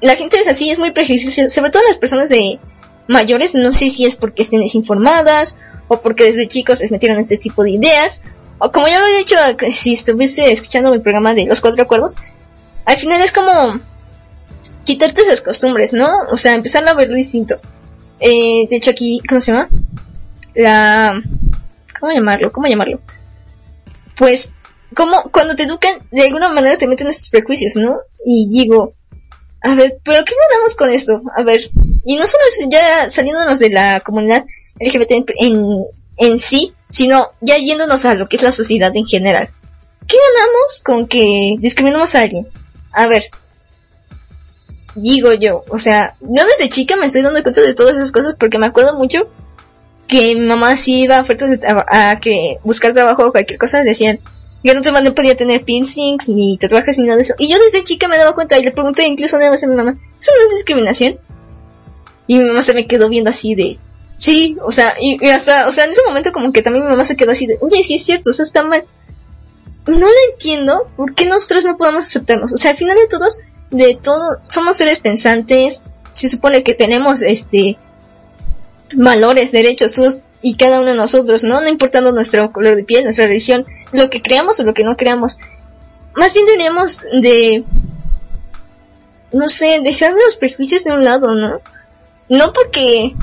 la 0.00 0.16
gente 0.16 0.38
es 0.38 0.48
así, 0.48 0.70
es 0.70 0.78
muy 0.78 0.92
prejuiciosa, 0.92 1.48
sobre 1.50 1.70
todo 1.70 1.82
las 1.86 1.98
personas 1.98 2.28
de 2.28 2.58
mayores, 3.08 3.54
no 3.54 3.72
sé 3.72 3.90
si 3.90 4.06
es 4.06 4.14
porque 4.14 4.42
estén 4.42 4.60
desinformadas 4.60 5.58
o 5.88 6.00
porque 6.00 6.24
desde 6.24 6.48
chicos 6.48 6.80
les 6.80 6.90
metieron 6.90 7.18
este 7.20 7.36
tipo 7.36 7.62
de 7.62 7.70
ideas, 7.70 8.22
o 8.58 8.72
como 8.72 8.88
ya 8.88 8.98
lo 9.00 9.06
he 9.06 9.18
dicho, 9.18 9.36
si 9.70 9.92
estuviese 9.92 10.50
escuchando 10.50 10.90
mi 10.90 10.98
programa 10.98 11.34
de 11.34 11.44
los 11.44 11.60
cuatro 11.60 11.82
acuerdos, 11.82 12.14
al 12.84 12.96
final 12.96 13.20
es 13.20 13.32
como 13.32 13.80
quitarte 14.84 15.22
esas 15.22 15.42
costumbres, 15.42 15.92
¿no? 15.92 16.10
O 16.30 16.36
sea, 16.36 16.54
empezar 16.54 16.88
a 16.88 16.94
verlo 16.94 17.16
distinto. 17.16 17.60
Eh, 18.20 18.66
de 18.68 18.76
hecho 18.76 18.90
aquí, 18.90 19.20
¿cómo 19.28 19.40
se 19.40 19.52
llama? 19.52 19.68
La... 20.54 21.22
¿Cómo 21.98 22.12
llamarlo? 22.12 22.52
¿Cómo 22.52 22.66
llamarlo? 22.66 23.00
Pues, 24.16 24.54
como 24.94 25.30
cuando 25.30 25.56
te 25.56 25.64
educan, 25.64 25.98
de 26.10 26.22
alguna 26.22 26.48
manera 26.48 26.78
te 26.78 26.86
meten 26.86 27.08
estos 27.08 27.28
prejuicios, 27.28 27.76
¿no? 27.76 27.98
Y 28.24 28.48
digo, 28.50 28.94
a 29.62 29.74
ver, 29.74 29.98
¿pero 30.04 30.24
qué 30.24 30.34
ganamos 30.50 30.74
con 30.74 30.90
esto? 30.90 31.22
A 31.36 31.42
ver, 31.42 31.70
y 32.04 32.16
no 32.16 32.26
solo 32.26 32.42
es 32.48 32.66
ya 32.70 33.08
saliéndonos 33.08 33.58
de 33.58 33.70
la 33.70 34.00
comunidad 34.00 34.44
LGBT 34.78 35.10
en, 35.12 35.24
en, 35.38 35.84
en 36.16 36.38
sí, 36.38 36.72
sino 36.88 37.32
ya 37.40 37.56
yéndonos 37.56 38.04
a 38.04 38.14
lo 38.14 38.28
que 38.28 38.36
es 38.36 38.42
la 38.42 38.52
sociedad 38.52 38.94
en 38.94 39.06
general. 39.06 39.50
¿Qué 40.06 40.16
ganamos 40.16 40.82
con 40.84 41.08
que 41.08 41.56
discriminemos 41.58 42.14
a 42.14 42.20
alguien? 42.20 42.48
A 42.92 43.08
ver, 43.08 43.24
digo 44.96 45.32
yo, 45.34 45.64
o 45.68 45.78
sea, 45.78 46.16
yo 46.20 46.42
desde 46.44 46.68
chica 46.68 46.96
me 46.96 47.06
estoy 47.06 47.22
dando 47.22 47.42
cuenta 47.42 47.60
de 47.60 47.74
todas 47.74 47.94
esas 47.94 48.12
cosas 48.12 48.34
porque 48.38 48.58
me 48.58 48.66
acuerdo 48.66 48.96
mucho 48.98 49.28
que 50.08 50.34
mi 50.34 50.46
mamá 50.46 50.76
sí 50.76 51.02
iba 51.02 51.18
a 51.18 51.20
ofertas 51.20 51.50
de 51.50 51.60
a 51.66 52.18
que 52.20 52.58
buscar 52.64 52.92
trabajo 52.92 53.26
o 53.26 53.32
cualquier 53.32 53.58
cosa, 53.58 53.82
decían 53.82 54.20
que 54.62 54.74
no, 54.74 54.80
te, 54.80 54.90
no 54.90 55.14
podía 55.14 55.36
tener 55.36 55.64
piercings 55.64 56.28
ni 56.28 56.58
tatuajes 56.58 56.98
ni 56.98 57.04
nada 57.04 57.16
de 57.16 57.22
eso. 57.22 57.34
Y 57.38 57.48
yo 57.48 57.58
desde 57.58 57.84
chica 57.84 58.08
me 58.08 58.18
daba 58.18 58.34
cuenta 58.34 58.58
y 58.58 58.64
le 58.64 58.72
pregunté 58.72 59.06
incluso 59.06 59.36
una 59.36 59.50
vez 59.50 59.62
a 59.62 59.68
mi 59.68 59.76
mamá, 59.76 59.96
¿eso 60.18 60.32
no 60.36 60.44
es 60.46 60.50
discriminación? 60.54 61.18
Y 62.26 62.38
mi 62.38 62.44
mamá 62.44 62.62
se 62.62 62.74
me 62.74 62.86
quedó 62.86 63.08
viendo 63.08 63.30
así 63.30 63.54
de, 63.54 63.78
sí, 64.18 64.56
o 64.64 64.72
sea, 64.72 64.94
y, 65.00 65.24
hasta, 65.28 65.68
o 65.68 65.72
sea, 65.72 65.84
en 65.84 65.92
ese 65.92 66.02
momento 66.04 66.32
como 66.32 66.52
que 66.52 66.62
también 66.62 66.84
mi 66.84 66.90
mamá 66.90 67.04
se 67.04 67.16
quedó 67.16 67.30
así 67.30 67.46
de, 67.46 67.58
oye, 67.60 67.82
sí 67.82 67.94
es 67.94 68.04
cierto, 68.04 68.30
o 68.30 68.32
sea, 68.32 68.42
está 68.42 68.64
mal. 68.64 68.84
No 69.86 69.98
lo 69.98 70.08
entiendo, 70.32 70.88
¿por 70.96 71.14
qué 71.14 71.26
nosotros 71.26 71.64
no 71.64 71.76
podemos 71.76 72.06
aceptarnos? 72.06 72.52
O 72.52 72.56
sea, 72.56 72.72
al 72.72 72.76
final 72.76 72.96
de 72.96 73.06
todos, 73.06 73.38
de 73.70 73.98
todo, 74.00 74.38
somos 74.48 74.76
seres 74.76 75.00
pensantes, 75.00 75.82
se 76.12 76.28
supone 76.28 76.62
que 76.62 76.74
tenemos, 76.74 77.22
este, 77.22 77.76
valores, 78.94 79.52
derechos, 79.52 79.92
todos 79.92 80.20
y 80.42 80.56
cada 80.56 80.80
uno 80.80 80.90
de 80.90 80.96
nosotros, 80.96 81.44
¿no? 81.44 81.60
No 81.60 81.68
importando 81.68 82.12
nuestro 82.12 82.52
color 82.52 82.76
de 82.76 82.84
piel, 82.84 83.04
nuestra 83.04 83.26
religión, 83.26 83.66
lo 83.92 84.10
que 84.10 84.22
creamos 84.22 84.60
o 84.60 84.64
lo 84.64 84.74
que 84.74 84.84
no 84.84 84.96
creamos. 84.96 85.38
Más 86.14 86.34
bien 86.34 86.46
deberíamos 86.46 87.00
de, 87.20 87.64
no 89.32 89.48
sé, 89.48 89.80
dejar 89.82 90.12
los 90.12 90.36
prejuicios 90.36 90.84
de 90.84 90.92
un 90.92 91.04
lado, 91.04 91.34
¿no? 91.34 91.60
No 92.28 92.52
porque, 92.52 93.14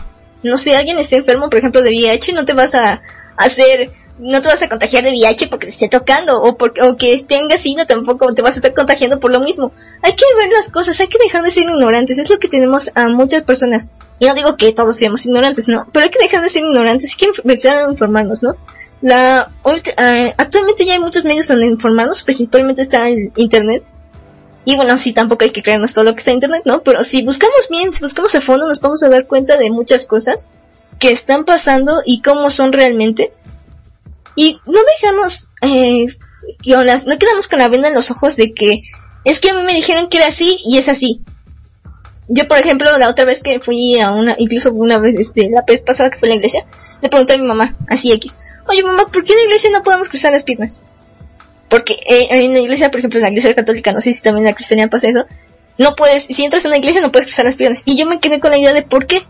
no 0.43 0.57
sé, 0.57 0.75
alguien 0.75 0.99
esté 0.99 1.17
enfermo, 1.17 1.49
por 1.49 1.59
ejemplo, 1.59 1.81
de 1.81 1.89
VIH, 1.89 2.33
no 2.33 2.45
te 2.45 2.53
vas 2.53 2.75
a 2.75 3.01
hacer, 3.37 3.91
no 4.19 4.41
te 4.41 4.47
vas 4.47 4.61
a 4.61 4.69
contagiar 4.69 5.03
de 5.03 5.11
VIH 5.11 5.47
porque 5.47 5.67
te 5.67 5.73
esté 5.73 5.89
tocando, 5.89 6.41
o 6.41 6.57
porque, 6.57 6.81
o 6.81 6.95
que 6.97 7.17
tengas 7.27 7.61
sida 7.61 7.85
tampoco 7.85 8.33
te 8.33 8.41
vas 8.41 8.55
a 8.55 8.59
estar 8.59 8.73
contagiando 8.73 9.19
por 9.19 9.31
lo 9.31 9.39
mismo. 9.39 9.71
Hay 10.01 10.13
que 10.13 10.25
ver 10.37 10.49
las 10.49 10.69
cosas, 10.69 10.99
hay 10.99 11.07
que 11.07 11.17
dejar 11.17 11.43
de 11.43 11.51
ser 11.51 11.63
ignorantes, 11.63 12.19
es 12.19 12.29
lo 12.29 12.39
que 12.39 12.47
tenemos 12.47 12.91
a 12.95 13.07
muchas 13.09 13.43
personas. 13.43 13.89
Y 14.19 14.25
no 14.25 14.35
digo 14.35 14.55
que 14.55 14.71
todos 14.73 14.95
seamos 14.95 15.25
ignorantes, 15.25 15.67
no, 15.67 15.87
pero 15.91 16.05
hay 16.05 16.09
que 16.09 16.19
dejar 16.19 16.41
de 16.41 16.49
ser 16.49 16.63
ignorantes, 16.63 17.11
hay 17.11 17.17
que 17.17 17.41
empezar 17.41 17.75
a 17.75 17.91
informarnos, 17.91 18.43
¿no? 18.43 18.55
La, 19.01 19.51
eh, 19.65 20.33
actualmente 20.37 20.85
ya 20.85 20.93
hay 20.93 20.99
muchos 20.99 21.25
medios 21.25 21.47
donde 21.47 21.65
informarnos, 21.65 22.23
principalmente 22.23 22.81
está 22.81 23.09
el 23.09 23.31
internet. 23.35 23.83
Y 24.63 24.77
bueno, 24.77 24.97
sí, 24.97 25.11
tampoco 25.11 25.43
hay 25.43 25.49
que 25.49 25.61
creernos 25.61 25.93
todo 25.93 26.05
lo 26.05 26.13
que 26.13 26.19
está 26.19 26.31
en 26.31 26.37
internet, 26.37 26.61
¿no? 26.63 26.83
Pero 26.83 27.03
si 27.03 27.21
buscamos 27.21 27.67
bien, 27.69 27.91
si 27.91 27.99
buscamos 27.99 28.33
a 28.35 28.39
fondo, 28.39 28.65
nos 28.65 28.79
vamos 28.79 29.03
a 29.03 29.09
dar 29.09 29.27
cuenta 29.27 29.57
de 29.57 29.69
muchas 29.71 30.05
cosas 30.05 30.47
que 30.99 31.11
están 31.11 31.43
pasando 31.43 32.01
y 32.05 32.21
cómo 32.21 32.49
son 32.49 32.71
realmente. 32.71 33.33
Y 34.35 34.59
no 34.65 34.79
dejarnos, 34.95 35.49
eh, 35.61 36.07
con 36.63 36.85
las, 36.85 37.05
no 37.05 37.17
quedamos 37.17 37.47
con 37.47 37.59
la 37.59 37.69
venda 37.69 37.87
en 37.87 37.93
los 37.93 38.11
ojos 38.11 38.35
de 38.35 38.53
que 38.53 38.83
es 39.25 39.39
que 39.39 39.49
a 39.49 39.53
mí 39.53 39.63
me 39.63 39.73
dijeron 39.73 40.09
que 40.09 40.17
era 40.17 40.27
así 40.27 40.59
y 40.65 40.77
es 40.77 40.89
así. 40.89 41.21
Yo, 42.27 42.47
por 42.47 42.57
ejemplo, 42.57 42.97
la 42.97 43.09
otra 43.09 43.25
vez 43.25 43.41
que 43.41 43.59
fui 43.59 43.99
a 43.99 44.11
una, 44.11 44.35
incluso 44.37 44.71
una 44.71 44.97
vez, 44.97 45.15
este, 45.15 45.49
la 45.49 45.63
vez 45.67 45.81
pasada 45.81 46.09
que 46.09 46.19
fui 46.19 46.29
a 46.29 46.31
la 46.31 46.35
iglesia, 46.35 46.65
le 47.01 47.09
pregunté 47.09 47.33
a 47.33 47.37
mi 47.37 47.47
mamá, 47.47 47.75
así 47.87 48.11
X, 48.13 48.37
oye 48.67 48.83
mamá, 48.83 49.07
¿por 49.11 49.23
qué 49.23 49.33
en 49.33 49.39
la 49.39 49.45
iglesia 49.45 49.69
no 49.71 49.83
podemos 49.83 50.09
cruzar 50.09 50.31
las 50.31 50.43
piernas? 50.43 50.81
Porque 51.69 51.99
eh, 52.05 52.27
en 52.29 52.53
la 52.53 52.59
iglesia, 52.59 52.91
por 52.91 52.99
ejemplo, 52.99 53.19
en 53.19 53.23
la 53.23 53.29
iglesia 53.29 53.53
católica, 53.53 53.91
no 53.91 54.01
sé 54.01 54.13
si 54.13 54.21
también 54.21 54.45
en 54.45 54.51
la 54.51 54.55
cristiana 54.55 54.89
pasa 54.89 55.09
eso, 55.09 55.25
no 55.77 55.95
puedes, 55.95 56.23
si 56.23 56.43
entras 56.43 56.65
en 56.65 56.69
una 56.69 56.77
iglesia 56.77 57.01
no 57.01 57.11
puedes 57.11 57.25
cruzar 57.25 57.45
las 57.45 57.55
piernas. 57.55 57.81
Y 57.85 57.97
yo 57.97 58.05
me 58.05 58.19
quedé 58.19 58.39
con 58.39 58.51
la 58.51 58.57
idea 58.57 58.73
de 58.73 58.83
por 58.83 59.07
qué. 59.07 59.25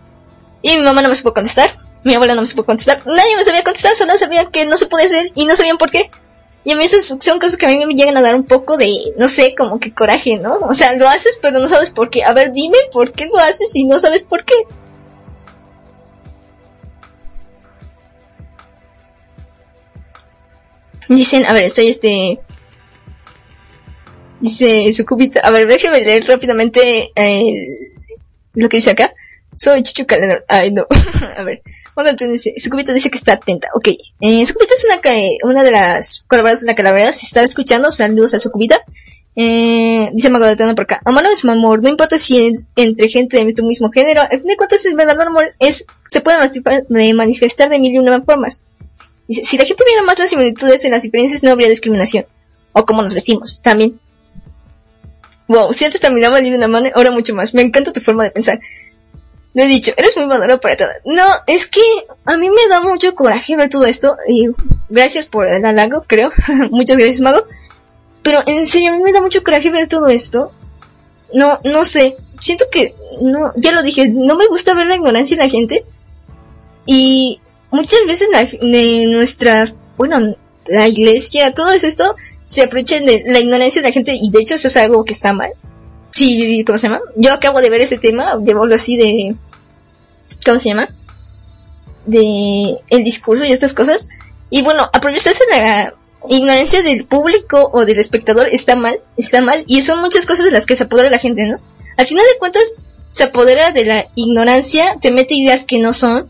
Y 0.62 0.78
mi 0.78 0.84
mamá 0.84 1.02
no 1.02 1.10
me 1.10 1.16
supo 1.16 1.34
contestar, 1.34 1.80
mi 2.04 2.14
abuela 2.14 2.36
no 2.36 2.42
me 2.42 2.48
supo 2.48 2.66
contestar, 2.66 3.06
nadie 3.06 3.36
me 3.36 3.44
sabía 3.44 3.64
contestar, 3.64 3.96
solo 3.96 4.18
sabían 4.18 4.52
que 4.52 4.66
no 4.66 4.78
se 4.78 4.88
podía 4.88 5.06
hacer 5.06 5.32
y 5.36 5.46
no 5.46 5.56
sabían 5.56 5.78
por 5.78 5.92
qué. 5.92 6.10
Y 6.66 6.72
a 6.72 6.76
mí 6.78 6.84
esas 6.84 7.06
son 7.06 7.40
cosas 7.40 7.58
que 7.58 7.66
a 7.66 7.70
mí 7.70 7.86
me 7.86 7.94
llegan 7.94 8.16
a 8.16 8.22
dar 8.22 8.36
un 8.36 8.46
poco 8.46 8.78
de, 8.78 9.14
no 9.18 9.28
sé, 9.28 9.54
como 9.58 9.80
que 9.80 9.94
coraje, 9.94 10.38
¿no? 10.38 10.60
O 10.60 10.74
sea, 10.74 10.96
lo 10.96 11.10
haces 11.10 11.38
pero 11.42 11.60
no 11.60 11.68
sabes 11.68 11.90
por 11.90 12.10
qué. 12.10 12.24
A 12.24 12.32
ver, 12.32 12.54
dime 12.54 12.78
por 12.92 13.12
qué 13.12 13.26
lo 13.26 13.38
haces 13.38 13.76
y 13.76 13.86
no 13.86 14.00
sabes 14.00 14.24
por 14.24 14.46
qué. 14.46 14.54
Dicen, 21.10 21.46
a 21.46 21.54
ver, 21.54 21.64
estoy 21.64 21.88
este... 21.88 22.40
Dice 24.40 24.92
Sucubita, 24.92 25.40
a 25.42 25.52
ver, 25.52 25.68
déjeme 25.68 26.02
leer 26.02 26.26
rápidamente 26.26 27.12
eh, 27.16 27.94
lo 28.54 28.68
que 28.68 28.78
dice 28.78 28.92
acá. 28.92 29.14
Soy 29.56 29.84
Chuchu 29.84 30.06
Calendar. 30.06 30.44
Ay, 30.48 30.72
no. 30.72 30.86
a 31.38 31.44
ver. 31.44 31.62
Antonio 31.96 32.34
dice, 32.34 32.54
Sucubita 32.58 32.94
dice 32.94 33.10
que 33.10 33.18
está 33.18 33.34
atenta. 33.34 33.70
Ok. 33.76 33.90
Eh, 34.22 34.46
Sucubita 34.46 34.74
es 34.74 34.86
una, 34.86 35.00
ca- 35.00 35.12
una 35.44 35.64
de 35.64 35.72
las 35.72 36.24
colaboradoras 36.28 36.62
de 36.62 36.68
la 36.68 36.76
calavera. 36.76 37.12
Si 37.14 37.26
está 37.26 37.44
escuchando, 37.44 37.92
saludos 37.92 38.34
a 38.34 38.40
Sucubita. 38.40 38.82
Eh, 39.36 40.10
dice 40.14 40.30
Magdalena 40.30 40.76
por 40.76 40.84
acá. 40.84 41.02
Amor 41.06 41.24
no 41.24 41.32
es 41.32 41.44
amor. 41.46 41.82
No 41.82 41.90
importa 41.90 42.18
si 42.18 42.46
es 42.48 42.68
entre 42.76 43.10
gente 43.10 43.44
de 43.44 43.54
tu 43.54 43.66
mismo 43.66 43.92
género. 43.92 44.22
Al 44.22 44.30
fin 44.40 44.46
de 44.48 44.58
cuentas, 44.58 44.86
el 44.86 44.96
verdadero 44.96 45.30
amor 45.30 45.50
es, 45.60 45.86
se 46.08 46.22
puede 46.22 46.38
de, 46.90 47.14
manifestar 47.14 47.70
de 47.70 47.80
mil 47.80 47.94
y 47.94 48.00
una 48.00 48.22
formas. 48.22 48.66
Dice, 49.28 49.44
si 49.44 49.58
la 49.58 49.66
gente 49.66 49.84
viera 49.86 50.04
más 50.04 50.20
las 50.20 50.30
similitudes 50.30 50.84
en 50.86 50.92
las 50.92 51.04
diferencias, 51.04 51.44
no 51.44 51.52
habría 51.52 51.70
discriminación. 51.70 52.26
O 52.74 52.86
cómo 52.86 53.02
nos 53.02 53.14
vestimos, 53.14 53.62
también. 53.62 54.00
Wow, 55.48 55.74
si 55.74 55.86
antes 55.86 56.00
terminaba 56.02 56.40
de 56.40 56.56
una 56.56 56.68
mano, 56.68 56.90
ahora 56.96 57.12
mucho 57.12 57.36
más. 57.36 57.54
Me 57.54 57.62
encanta 57.62 57.92
tu 57.94 58.02
forma 58.02 58.24
de 58.24 58.32
pensar. 58.32 58.60
Lo 59.54 59.64
he 59.64 59.68
dicho, 59.68 59.92
eres 59.98 60.18
muy 60.18 60.26
maduro 60.26 60.60
para 60.60 60.76
todo. 60.76 60.90
No, 61.06 61.26
es 61.46 61.68
que 61.68 61.82
a 62.26 62.38
mí 62.38 62.50
me 62.50 62.68
da 62.70 62.82
mucho 62.82 63.14
coraje 63.14 63.56
ver 63.56 63.70
todo 63.70 63.86
esto. 63.86 64.18
Y 64.28 64.48
gracias 64.90 65.26
por 65.28 65.48
el 65.48 65.64
halago, 65.64 66.02
creo. 66.08 66.32
Muchas 66.72 66.98
gracias, 66.98 67.22
Mago. 67.22 67.46
Pero 68.24 68.40
en 68.48 68.66
serio, 68.66 68.92
a 68.92 68.98
mí 68.98 69.04
me 69.04 69.12
da 69.12 69.22
mucho 69.22 69.44
coraje 69.44 69.70
ver 69.70 69.88
todo 69.88 70.08
esto. 70.08 70.52
No, 71.34 71.60
no 71.64 71.86
sé. 71.86 72.18
siento 72.40 72.66
que, 72.72 72.96
no, 73.22 73.54
ya 73.56 73.72
lo 73.74 73.84
dije, 73.84 74.08
no 74.08 74.36
me 74.36 74.48
gusta 74.48 74.74
ver 74.74 74.88
la 74.88 74.96
ignorancia 74.96 75.36
en 75.36 75.42
la 75.42 75.50
gente. 75.50 75.86
Y 76.86 77.40
muchas 77.70 78.00
veces 78.08 78.30
la, 78.32 78.48
nuestra, 79.08 79.66
bueno, 79.98 80.36
la 80.66 80.88
iglesia, 80.88 81.54
todo 81.54 81.72
esto, 81.72 82.16
se 82.46 82.64
aprovechan 82.64 83.06
de 83.06 83.24
la 83.28 83.40
ignorancia 83.40 83.82
de 83.82 83.88
la 83.88 83.94
gente 83.94 84.16
y 84.20 84.30
de 84.32 84.40
hecho 84.40 84.56
eso 84.56 84.68
es 84.68 84.78
algo 84.78 85.04
que 85.06 85.14
está 85.14 85.34
mal. 85.34 85.52
Sí, 86.14 86.64
¿cómo 86.64 86.78
se 86.78 86.88
llama? 86.88 87.02
Yo 87.16 87.34
acabo 87.34 87.60
de 87.60 87.72
ver 87.72 87.82
ese 87.82 87.98
tema, 87.98 88.38
de 88.38 88.76
así 88.76 88.98
de, 88.98 89.36
¿cómo 90.46 90.60
se 90.60 90.70
llama? 90.70 90.90
De 92.06 92.78
el 92.88 93.04
discurso 93.04 93.46
y 93.46 93.52
estas 93.52 93.74
cosas. 93.74 94.10
Y 94.52 94.62
bueno, 94.62 94.88
aprovecharse 94.94 95.44
la 95.50 95.96
ignorancia 96.30 96.84
del 96.84 97.08
público 97.08 97.72
o 97.74 97.86
del 97.86 97.98
espectador 97.98 98.48
está 98.52 98.76
mal, 98.76 99.00
está 99.18 99.42
mal, 99.42 99.64
y 99.66 99.82
son 99.82 100.02
muchas 100.02 100.28
cosas 100.28 100.46
de 100.46 100.52
las 100.52 100.68
que 100.68 100.76
se 100.76 100.84
apodera 100.84 101.10
la 101.10 101.18
gente, 101.18 101.46
¿no? 101.46 101.60
Al 101.98 102.06
final 102.06 102.26
de 102.32 102.38
cuentas, 102.38 102.76
se 103.12 103.24
apodera 103.24 103.72
de 103.72 103.86
la 103.86 104.08
ignorancia, 104.14 104.98
te 105.02 105.10
mete 105.10 105.34
ideas 105.34 105.64
que 105.64 105.80
no 105.80 105.94
son, 105.94 106.30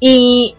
y 0.00 0.54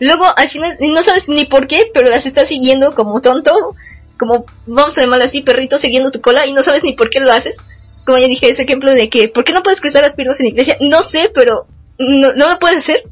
luego 0.00 0.24
al 0.36 0.48
final 0.48 0.76
no 0.80 1.02
sabes 1.02 1.28
ni 1.28 1.44
por 1.44 1.68
qué, 1.68 1.88
pero 1.94 2.10
las 2.10 2.26
estás 2.26 2.48
siguiendo 2.48 2.96
como 2.96 3.20
tonto, 3.20 3.76
como 4.20 4.44
vamos 4.66 4.96
a 4.98 5.00
llamarlo 5.00 5.24
así, 5.24 5.40
perrito 5.40 5.78
siguiendo 5.78 6.10
tu 6.10 6.20
cola, 6.20 6.46
y 6.46 6.52
no 6.52 6.62
sabes 6.62 6.84
ni 6.84 6.92
por 6.92 7.08
qué 7.08 7.20
lo 7.20 7.32
haces. 7.32 7.56
Como 8.04 8.18
ya 8.18 8.28
dije, 8.28 8.50
ese 8.50 8.64
ejemplo 8.64 8.92
de 8.92 9.08
que, 9.08 9.28
¿por 9.28 9.44
qué 9.44 9.54
no 9.54 9.62
puedes 9.62 9.80
cruzar 9.80 10.02
las 10.02 10.12
piernas 10.12 10.38
en 10.40 10.46
la 10.46 10.50
iglesia? 10.50 10.76
No 10.80 11.02
sé, 11.02 11.30
pero 11.34 11.66
no, 11.98 12.32
lo 12.32 12.58
puedes 12.58 12.78
hacer. 12.78 13.04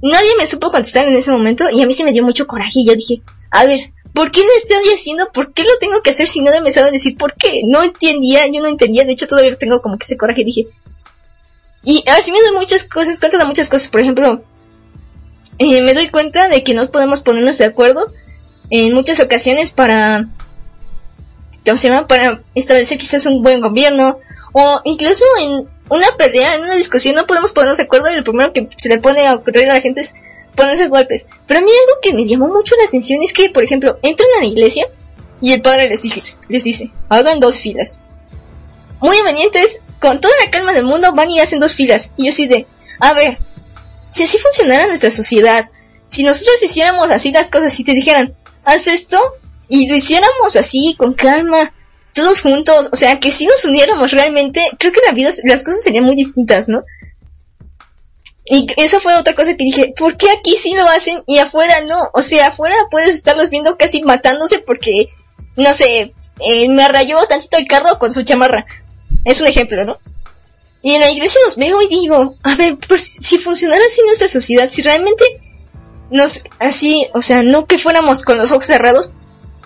Nadie 0.00 0.30
me 0.38 0.46
supo 0.46 0.70
contestar 0.70 1.08
en 1.08 1.16
ese 1.16 1.32
momento 1.32 1.68
y 1.72 1.82
a 1.82 1.86
mí 1.86 1.92
se 1.92 2.04
me 2.04 2.12
dio 2.12 2.22
mucho 2.22 2.46
coraje 2.46 2.80
y 2.80 2.86
yo 2.86 2.94
dije, 2.94 3.22
a 3.50 3.64
ver, 3.64 3.90
¿por 4.12 4.30
qué 4.30 4.40
lo 4.40 4.54
estoy 4.56 4.92
haciendo? 4.92 5.26
¿Por 5.32 5.52
qué 5.52 5.64
lo 5.64 5.76
tengo 5.80 6.00
que 6.02 6.10
hacer 6.10 6.28
si 6.28 6.40
nadie 6.40 6.60
me 6.60 6.70
sabe 6.70 6.92
decir 6.92 7.16
por 7.16 7.34
qué? 7.34 7.62
No 7.64 7.82
entendía, 7.82 8.46
yo 8.46 8.60
no 8.60 8.68
entendía, 8.68 9.04
de 9.04 9.12
hecho 9.12 9.26
todavía 9.26 9.56
tengo 9.56 9.82
como 9.82 9.98
que 9.98 10.04
ese 10.04 10.16
coraje 10.16 10.44
dije. 10.44 10.68
Y 11.82 12.04
así 12.06 12.32
muchas 12.54 12.84
cosas, 12.84 13.18
cuenta 13.18 13.38
de 13.38 13.44
muchas 13.44 13.68
cosas, 13.68 13.88
por 13.88 14.00
ejemplo, 14.00 14.42
eh, 15.58 15.82
me 15.82 15.94
doy 15.94 16.08
cuenta 16.10 16.48
de 16.48 16.62
que 16.62 16.74
no 16.74 16.90
podemos 16.90 17.20
ponernos 17.20 17.58
de 17.58 17.64
acuerdo 17.66 18.12
en 18.70 18.92
muchas 18.92 19.20
ocasiones 19.20 19.72
para, 19.72 20.28
¿cómo 21.64 21.76
se 21.76 21.88
llama? 21.88 22.06
Para 22.06 22.42
establecer 22.54 22.98
quizás 22.98 23.26
un 23.26 23.42
buen 23.42 23.60
gobierno 23.60 24.18
o 24.52 24.80
incluso 24.84 25.24
en 25.40 25.68
una 25.88 26.06
pelea, 26.16 26.54
en 26.54 26.62
una 26.62 26.74
discusión 26.74 27.14
no 27.14 27.26
podemos 27.26 27.52
ponernos 27.52 27.76
de 27.76 27.84
acuerdo 27.84 28.10
y 28.10 28.16
lo 28.16 28.24
primero 28.24 28.52
que 28.52 28.68
se 28.76 28.88
le 28.88 29.00
pone 29.00 29.26
a 29.26 29.34
ocurrir 29.34 29.68
a 29.68 29.74
la 29.74 29.80
gente 29.80 30.00
es 30.00 30.14
ponerse 30.54 30.88
golpes. 30.88 31.28
Pero 31.46 31.60
a 31.60 31.62
mí 31.62 31.70
algo 31.70 32.00
que 32.00 32.14
me 32.14 32.26
llamó 32.26 32.48
mucho 32.48 32.76
la 32.76 32.84
atención 32.84 33.22
es 33.22 33.32
que, 33.32 33.50
por 33.50 33.64
ejemplo, 33.64 33.98
entran 34.02 34.28
a 34.36 34.40
la 34.40 34.46
iglesia 34.46 34.86
y 35.40 35.52
el 35.52 35.62
padre 35.62 35.88
les 35.88 36.02
dice, 36.02 36.22
les 36.48 36.64
dice, 36.64 36.90
hagan 37.08 37.40
dos 37.40 37.58
filas. 37.58 37.98
Muy 39.00 39.18
obedientes, 39.18 39.82
con 40.00 40.20
toda 40.20 40.34
la 40.42 40.50
calma 40.50 40.72
del 40.72 40.84
mundo, 40.84 41.12
van 41.12 41.30
y 41.30 41.40
hacen 41.40 41.60
dos 41.60 41.74
filas. 41.74 42.12
Y 42.16 42.24
yo 42.24 42.28
así 42.30 42.46
de, 42.46 42.66
a 43.00 43.12
ver, 43.12 43.38
si 44.10 44.22
así 44.22 44.38
funcionara 44.38 44.86
nuestra 44.86 45.10
sociedad, 45.10 45.68
si 46.06 46.22
nosotros 46.22 46.62
hiciéramos 46.62 47.10
así 47.10 47.32
las 47.32 47.50
cosas 47.50 47.78
y 47.78 47.84
te 47.84 47.92
dijeran, 47.92 48.34
haz 48.64 48.86
esto, 48.86 49.20
y 49.68 49.88
lo 49.88 49.96
hiciéramos 49.96 50.56
así, 50.56 50.94
con 50.98 51.14
calma, 51.14 51.72
todos 52.12 52.40
juntos, 52.40 52.90
o 52.92 52.96
sea, 52.96 53.18
que 53.18 53.30
si 53.30 53.46
nos 53.46 53.64
uniéramos 53.64 54.12
realmente, 54.12 54.62
creo 54.78 54.92
que 54.92 55.00
la 55.06 55.12
vida, 55.12 55.30
las 55.44 55.62
cosas 55.62 55.82
serían 55.82 56.04
muy 56.04 56.16
distintas, 56.16 56.68
¿no? 56.68 56.84
Y 58.46 58.66
esa 58.76 59.00
fue 59.00 59.16
otra 59.16 59.34
cosa 59.34 59.56
que 59.56 59.64
dije, 59.64 59.94
¿por 59.96 60.16
qué 60.16 60.30
aquí 60.30 60.54
sí 60.54 60.74
lo 60.74 60.86
hacen 60.86 61.22
y 61.26 61.38
afuera 61.38 61.80
no? 61.86 62.10
O 62.12 62.20
sea, 62.20 62.48
afuera 62.48 62.76
puedes 62.90 63.14
estarlos 63.14 63.48
viendo 63.48 63.76
casi 63.78 64.02
matándose 64.02 64.58
porque, 64.58 65.08
no 65.56 65.72
sé, 65.72 66.12
eh, 66.40 66.68
me 66.68 66.86
rayó 66.88 67.18
tantito 67.26 67.56
el 67.56 67.66
carro 67.66 67.98
con 67.98 68.12
su 68.12 68.22
chamarra. 68.22 68.66
Es 69.24 69.40
un 69.40 69.46
ejemplo, 69.46 69.84
¿no? 69.84 69.98
Y 70.82 70.92
en 70.92 71.00
la 71.00 71.10
iglesia 71.10 71.40
los 71.44 71.56
veo 71.56 71.80
y 71.80 71.88
digo, 71.88 72.36
a 72.42 72.54
ver, 72.56 72.76
pues 72.86 73.16
si 73.18 73.38
funcionara 73.38 73.82
así 73.86 74.02
nuestra 74.04 74.28
sociedad, 74.28 74.68
si 74.68 74.82
realmente 74.82 75.24
nos, 76.10 76.44
así, 76.58 77.06
o 77.14 77.22
sea, 77.22 77.42
no 77.42 77.64
que 77.64 77.78
fuéramos 77.78 78.22
con 78.22 78.36
los 78.36 78.52
ojos 78.52 78.66
cerrados, 78.66 79.10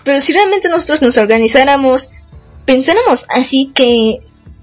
pero 0.03 0.19
si 0.21 0.33
realmente 0.33 0.69
nosotros 0.69 1.01
nos 1.01 1.17
organizáramos, 1.17 2.11
pensáramos 2.65 3.25
así 3.29 3.71
que, 3.73 4.19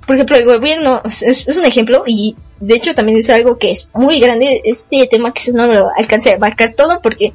por 0.06 0.16
ejemplo, 0.16 0.36
el 0.36 0.44
gobierno 0.44 1.02
es, 1.04 1.46
un 1.56 1.64
ejemplo 1.64 2.04
y 2.06 2.36
de 2.60 2.74
hecho 2.74 2.94
también 2.94 3.18
es 3.18 3.28
algo 3.30 3.58
que 3.58 3.70
es 3.70 3.90
muy 3.94 4.18
grande 4.20 4.62
este 4.64 5.06
tema 5.06 5.32
que 5.32 5.52
no 5.52 5.66
lo 5.66 5.88
alcancé 5.96 6.32
a 6.32 6.36
abarcar 6.36 6.74
todo 6.74 7.00
porque 7.02 7.32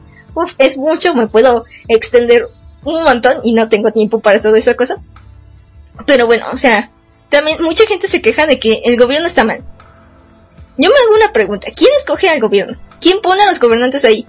es 0.58 0.78
mucho, 0.78 1.14
me 1.14 1.28
puedo 1.28 1.66
extender 1.88 2.48
un 2.84 3.04
montón 3.04 3.40
y 3.44 3.54
no 3.54 3.70
tengo 3.70 3.92
tiempo 3.92 4.20
para 4.20 4.42
toda 4.42 4.58
esa 4.58 4.76
cosa. 4.76 4.98
Pero 6.06 6.26
bueno, 6.26 6.46
o 6.52 6.58
sea, 6.58 6.90
también 7.30 7.62
mucha 7.62 7.86
gente 7.86 8.08
se 8.08 8.22
queja 8.22 8.48
de 8.48 8.60
que 8.60 8.82
el 8.86 8.98
gobierno 8.98 9.28
está 9.28 9.44
mal. 9.44 9.64
Yo 10.78 10.90
me 10.90 10.96
hago 10.96 11.16
una 11.16 11.34
pregunta, 11.34 11.68
¿quién 11.76 11.92
escoge 11.96 12.30
al 12.30 12.40
gobierno? 12.40 12.78
¿Quién 13.00 13.20
pone 13.22 13.44
a 13.44 13.48
los 13.48 13.60
gobernantes 13.60 14.06
ahí? 14.06 14.26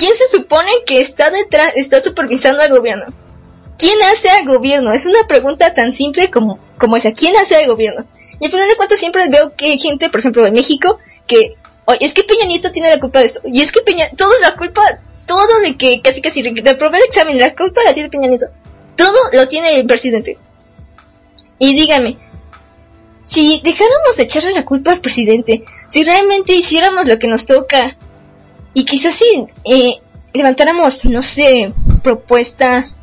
¿Quién 0.00 0.14
se 0.14 0.28
supone 0.28 0.70
que 0.86 0.98
está 0.98 1.28
detrás, 1.30 1.74
está 1.76 2.00
supervisando 2.00 2.62
al 2.62 2.70
gobierno? 2.70 3.04
¿Quién 3.76 4.02
hace 4.04 4.30
al 4.30 4.46
gobierno? 4.46 4.94
Es 4.94 5.04
una 5.04 5.26
pregunta 5.28 5.74
tan 5.74 5.92
simple 5.92 6.30
como, 6.30 6.58
como 6.78 6.96
esa. 6.96 7.12
¿Quién 7.12 7.36
hace 7.36 7.56
al 7.56 7.66
gobierno? 7.66 8.06
Y 8.40 8.46
al 8.46 8.50
final 8.50 8.66
de 8.66 8.76
cuentas 8.76 8.98
siempre 8.98 9.28
veo 9.28 9.54
que 9.54 9.66
hay 9.66 9.78
gente, 9.78 10.08
por 10.08 10.20
ejemplo, 10.20 10.42
de 10.42 10.52
México, 10.52 10.98
que, 11.26 11.56
oye, 11.84 11.98
es 12.00 12.14
que 12.14 12.24
Peña 12.24 12.46
Nieto 12.46 12.72
tiene 12.72 12.88
la 12.88 12.98
culpa 12.98 13.18
de 13.18 13.26
esto. 13.26 13.40
Y 13.44 13.60
es 13.60 13.72
que 13.72 13.82
Peña, 13.82 14.08
toda 14.16 14.38
la 14.40 14.56
culpa, 14.56 14.80
todo 15.26 15.60
de 15.60 15.76
que 15.76 16.00
casi 16.00 16.22
casi 16.22 16.42
reprobé 16.42 16.96
el 16.96 17.04
examen, 17.04 17.38
la 17.38 17.54
culpa 17.54 17.82
la 17.84 17.92
tiene 17.92 18.08
Peña 18.08 18.28
Nieto. 18.28 18.46
Todo 18.96 19.18
lo 19.34 19.48
tiene 19.48 19.78
el 19.78 19.86
presidente. 19.86 20.38
Y 21.58 21.74
dígame, 21.74 22.16
si 23.20 23.60
dejáramos 23.62 24.16
de 24.16 24.22
echarle 24.22 24.52
la 24.52 24.64
culpa 24.64 24.92
al 24.92 25.02
presidente, 25.02 25.62
si 25.86 26.04
realmente 26.04 26.54
hiciéramos 26.54 27.06
lo 27.06 27.18
que 27.18 27.28
nos 27.28 27.44
toca, 27.44 27.98
y 28.74 28.84
quizás 28.84 29.14
si 29.14 29.46
eh, 29.64 30.00
levantáramos, 30.32 31.04
no 31.04 31.22
sé, 31.22 31.72
propuestas, 32.02 33.00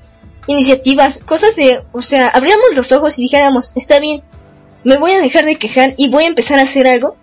iniciativas, 0.48 1.20
cosas 1.20 1.56
de, 1.56 1.84
o 1.92 2.02
sea, 2.02 2.30
abriéramos 2.30 2.76
los 2.76 2.92
ojos 2.92 3.20
y 3.20 3.24
dijéramos, 3.24 3.74
está 3.76 4.00
bien, 4.00 4.24
me 4.84 4.98
voy 4.98 5.12
a 5.12 5.20
dejar 5.20 5.46
de 5.46 5.58
quejar 5.58 5.94
y 5.98 6.10
voy 6.10 6.24
a 6.24 6.28
empezar 6.28 6.60
a 6.60 6.64
hacer 6.64 6.88
algo, 6.88 7.18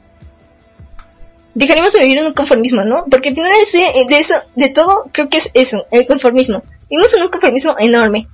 dejaríamos 1.54 1.92
de 1.92 2.00
vivir 2.00 2.18
en 2.18 2.26
un 2.26 2.34
conformismo, 2.34 2.84
¿no? 2.84 3.06
Porque 3.10 3.30
al 3.30 3.34
final 3.34 3.52
de, 3.52 4.04
de 4.06 4.18
eso, 4.18 4.34
de 4.54 4.68
todo, 4.68 5.04
creo 5.12 5.28
que 5.28 5.38
es 5.38 5.50
eso, 5.54 5.86
el 5.90 6.06
conformismo. 6.06 6.62
Vivimos 6.90 7.14
en 7.14 7.22
un 7.22 7.28
conformismo 7.28 7.76
enorme. 7.78 8.28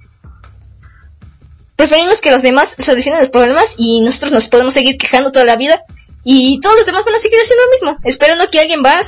Preferimos 1.76 2.20
que 2.20 2.30
los 2.30 2.42
demás 2.42 2.76
solucionen 2.78 3.20
los 3.20 3.30
problemas 3.30 3.76
y 3.78 4.00
nosotros 4.00 4.32
nos 4.32 4.48
podemos 4.48 4.74
seguir 4.74 4.98
quejando 4.98 5.32
toda 5.32 5.44
la 5.46 5.56
vida 5.56 5.82
y 6.24 6.60
todos 6.60 6.76
los 6.76 6.86
demás 6.86 7.04
van 7.04 7.14
a 7.14 7.18
seguir 7.18 7.38
haciendo 7.40 7.64
lo 7.64 7.70
mismo, 7.70 7.98
esperando 8.04 8.50
que 8.50 8.60
alguien 8.60 8.82
va, 8.84 9.00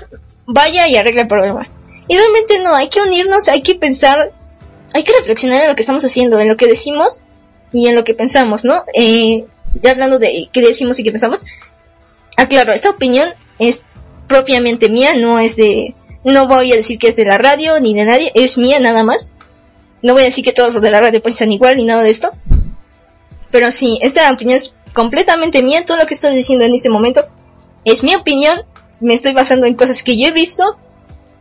vaya 0.47 0.89
y 0.89 0.97
arregle 0.97 1.23
el 1.23 1.29
problema. 1.29 1.69
Y 2.09 2.17
realmente 2.17 2.59
no, 2.59 2.75
hay 2.75 2.89
que 2.89 3.01
unirnos, 3.01 3.49
hay 3.49 3.63
que 3.63 3.75
pensar, 3.75 4.33
hay 4.93 5.03
que 5.03 5.13
reflexionar 5.13 5.63
en 5.63 5.69
lo 5.69 5.75
que 5.75 5.83
estamos 5.83 6.05
haciendo, 6.05 6.41
en 6.41 6.49
lo 6.49 6.57
que 6.57 6.67
decimos 6.67 7.21
y 7.73 7.89
en 7.89 7.95
lo 7.95 8.05
que 8.05 8.15
pensamos, 8.15 8.65
¿no? 8.65 8.85
Eh, 8.95 9.45
ya 9.81 9.93
hablando 9.93 10.19
de 10.19 10.49
qué 10.53 10.61
decimos 10.61 10.99
y 10.99 11.05
qué 11.05 11.11
pensamos, 11.11 11.45
aclaro, 12.37 12.73
esta 12.73 12.91
opinión 12.91 13.29
es 13.59 13.85
propiamente 14.27 14.89
mía, 14.89 15.15
no 15.15 15.39
es 15.39 15.57
de, 15.57 15.95
no 16.25 16.47
voy 16.47 16.73
a 16.73 16.77
decir 16.77 16.99
que 16.99 17.09
es 17.09 17.17
de 17.17 17.25
la 17.25 17.39
radio 17.39 17.81
ni 17.81 17.95
de 17.95 18.05
nadie, 18.05 18.33
es 18.35 18.59
mía 18.59 18.79
nada 18.81 19.05
más. 19.05 19.33
No 20.03 20.15
voy 20.15 20.23
a 20.23 20.27
decir 20.27 20.45
que 20.45 20.53
todos 20.53 20.75
los 20.75 20.83
de 20.83 20.91
la 20.91 21.01
radio 21.01 21.23
piensan 21.23 21.53
igual 21.53 21.77
ni 21.77 21.85
nada 21.85 22.03
de 22.03 22.11
esto. 22.11 22.33
Pero 23.51 23.71
sí, 23.71 23.99
esta 24.03 24.31
opinión 24.31 24.57
es 24.57 24.75
completamente 24.93 25.63
mía, 25.63 25.85
todo 25.85 25.97
lo 25.97 26.07
que 26.07 26.15
estoy 26.15 26.35
diciendo 26.35 26.65
en 26.65 26.75
este 26.75 26.89
momento 26.89 27.25
es 27.85 28.03
mi 28.03 28.15
opinión, 28.15 28.63
me 29.03 29.15
estoy 29.15 29.33
basando 29.33 29.67
en 29.67 29.75
cosas 29.75 30.03
que 30.03 30.19
yo 30.19 30.29
he 30.29 30.33
visto, 30.33 30.79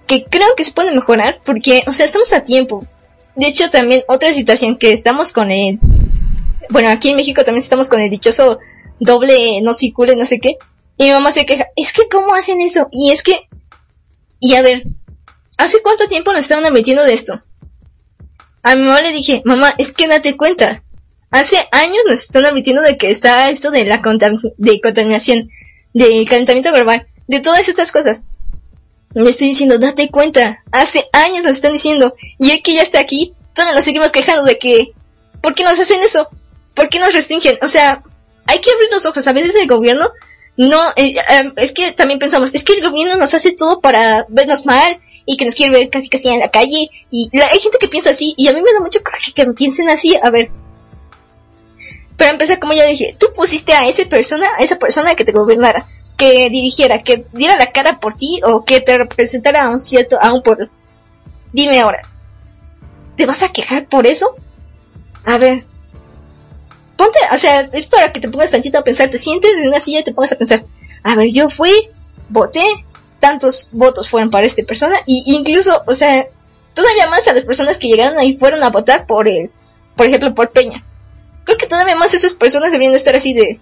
que 0.08 0.26
creo 0.26 0.56
que 0.56 0.64
se 0.64 0.74
pueden 0.74 0.96
mejorar, 0.96 1.40
porque, 1.46 1.84
o 1.88 1.94
sea, 1.94 2.06
estamos 2.06 2.34
a 2.34 2.44
tiempo. 2.44 2.86
De 3.36 3.48
hecho, 3.48 3.70
también 3.70 4.04
otra 4.08 4.34
situación 4.34 4.78
que 4.78 4.92
estamos 4.92 5.32
con 5.32 5.52
el, 5.52 5.80
bueno, 6.70 6.90
aquí 6.90 7.10
en 7.10 7.16
México 7.16 7.44
también 7.44 7.64
estamos 7.64 7.88
con 7.88 8.02
el 8.02 8.10
dichoso 8.10 8.60
doble 9.00 9.62
no 9.62 9.74
circule, 9.74 10.16
no 10.16 10.26
sé 10.26 10.40
qué. 10.40 10.58
Y 10.98 11.06
mi 11.06 11.12
mamá 11.12 11.32
se 11.32 11.46
queja, 11.46 11.68
es 11.76 11.94
que 11.94 12.08
cómo 12.10 12.36
hacen 12.36 12.62
eso, 12.62 12.88
y 12.92 13.12
es 13.12 13.24
que, 13.24 13.48
y 14.40 14.56
a 14.56 14.62
ver, 14.62 14.84
¿hace 15.58 15.82
cuánto 15.82 16.08
tiempo 16.08 16.32
nos 16.32 16.42
estaban 16.42 16.72
metiendo 16.74 17.04
de 17.04 17.14
esto? 17.14 17.42
A 18.62 18.76
mi 18.76 18.84
mamá 18.84 19.02
le 19.02 19.12
dije, 19.12 19.42
mamá, 19.46 19.74
es 19.78 19.92
que 19.92 20.08
date 20.08 20.38
cuenta, 20.38 20.84
hace 21.32 21.58
años 21.72 22.04
nos 22.08 22.22
están 22.22 22.46
admitiendo 22.46 22.84
de 22.84 22.98
que 22.98 23.10
está 23.10 23.50
esto 23.50 23.72
de 23.72 23.86
la 23.86 24.02
contam 24.02 24.38
de 24.58 24.80
contaminación, 24.82 25.50
del 25.94 26.28
calentamiento 26.30 26.72
global, 26.72 27.08
de 27.32 27.40
todas 27.40 27.68
estas 27.70 27.92
cosas. 27.92 28.24
Le 29.14 29.30
estoy 29.30 29.48
diciendo, 29.48 29.78
date 29.78 30.10
cuenta, 30.10 30.64
hace 30.72 31.10
años 31.14 31.44
nos 31.44 31.56
están 31.56 31.74
diciendo, 31.74 32.14
y 32.40 32.52
hoy 32.52 32.62
que 32.62 32.74
ya 32.76 32.82
está 32.82 33.00
aquí, 33.00 33.34
todavía 33.54 33.76
nos 33.76 33.84
seguimos 33.86 34.12
quejando 34.12 34.44
de 34.46 34.58
que, 34.58 34.94
¿por 35.42 35.54
qué 35.56 35.64
nos 35.64 35.80
hacen 35.80 36.02
eso? 36.02 36.28
¿Por 36.74 36.90
qué 36.90 37.00
nos 37.00 37.14
restringen? 37.14 37.58
O 37.62 37.68
sea, 37.68 38.04
hay 38.46 38.60
que 38.60 38.72
abrir 38.72 38.90
los 38.92 39.06
ojos, 39.06 39.28
a 39.28 39.34
veces 39.34 39.56
el 39.56 39.68
gobierno 39.68 40.10
no, 40.58 40.82
eh, 40.98 41.16
eh, 41.18 41.52
es 41.58 41.72
que 41.72 41.92
también 41.94 42.20
pensamos, 42.20 42.54
es 42.54 42.64
que 42.64 42.74
el 42.74 42.82
gobierno 42.90 43.16
nos 43.18 43.34
hace 43.34 43.54
todo 43.54 43.80
para 43.80 44.26
vernos 44.30 44.66
mal 44.66 45.00
y 45.26 45.38
que 45.38 45.46
nos 45.46 45.56
quiere 45.56 45.72
ver 45.72 45.90
casi 45.90 46.10
casi 46.10 46.30
en 46.30 46.40
la 46.40 46.50
calle 46.52 46.90
y 47.10 47.30
la- 47.32 47.48
hay 47.48 47.60
gente 47.60 47.78
que 47.80 47.88
piensa 47.88 48.10
así 48.10 48.34
y 48.38 48.48
a 48.50 48.54
mí 48.54 48.62
me 48.62 48.74
da 48.74 48.80
mucho 48.82 49.02
coraje 49.04 49.32
que 49.34 49.46
piensen 49.54 49.90
así, 49.90 50.18
a 50.22 50.30
ver. 50.30 50.52
Para 52.18 52.32
empezar, 52.32 52.60
como 52.60 52.74
ya 52.74 52.86
dije, 52.86 53.16
tú 53.18 53.28
pusiste 53.34 53.74
a 53.74 53.88
esa 53.88 54.06
persona, 54.10 54.48
a 54.58 54.64
esa 54.64 54.78
persona 54.78 55.16
que 55.16 55.24
te 55.26 55.32
gobernara, 55.32 55.88
que 56.22 56.52
dirigiera, 56.52 57.02
que 57.02 57.26
diera 57.34 57.58
la 57.58 57.72
cara 57.72 58.00
por 58.00 58.14
ti 58.14 58.42
o 58.46 58.64
que 58.64 58.80
te 58.80 58.96
representara 58.96 59.64
a 59.64 59.72
un 59.72 59.80
cierto, 59.80 60.20
a 60.22 60.32
un 60.32 60.44
pueblo. 60.44 60.70
Dime 61.52 61.80
ahora, 61.80 62.04
¿te 63.18 63.26
vas 63.26 63.42
a 63.42 63.52
quejar 63.52 63.88
por 63.88 64.06
eso? 64.06 64.36
A 65.26 65.40
ver, 65.40 65.64
ponte, 66.96 67.18
o 67.34 67.38
sea, 67.40 67.62
es 67.74 67.88
para 67.88 68.14
que 68.14 68.20
te 68.20 68.30
pongas 68.30 68.52
tantito 68.52 68.78
a 68.78 68.84
pensar, 68.84 69.10
te 69.10 69.18
sientes 69.18 69.58
en 69.58 69.70
una 69.70 69.80
silla 69.80 70.02
y 70.02 70.04
te 70.04 70.14
pongas 70.14 70.34
a 70.34 70.38
pensar, 70.38 70.64
a 71.02 71.16
ver, 71.16 71.30
yo 71.32 71.50
fui, 71.50 71.90
voté, 72.30 72.62
tantos 73.20 73.70
votos 73.72 74.08
fueron 74.08 74.30
para 74.30 74.46
esta 74.46 74.62
persona, 74.62 75.02
y 75.08 75.24
incluso, 75.26 75.82
o 75.88 75.96
sea, 75.96 76.28
todavía 76.76 77.10
más 77.10 77.28
a 77.28 77.34
las 77.34 77.46
personas 77.46 77.80
que 77.80 77.88
llegaron 77.88 78.20
ahí 78.20 78.38
fueron 78.38 78.64
a 78.64 78.70
votar 78.70 79.08
por 79.08 79.28
él, 79.28 79.50
por 79.96 80.06
ejemplo, 80.06 80.36
por 80.36 80.52
Peña. 80.52 80.84
Creo 81.46 81.58
que 81.58 81.66
todavía 81.66 81.96
más 81.96 82.14
esas 82.14 82.34
personas 82.34 82.72
deberían 82.72 82.94
estar 82.94 83.16
así 83.16 83.34
de, 83.34 83.60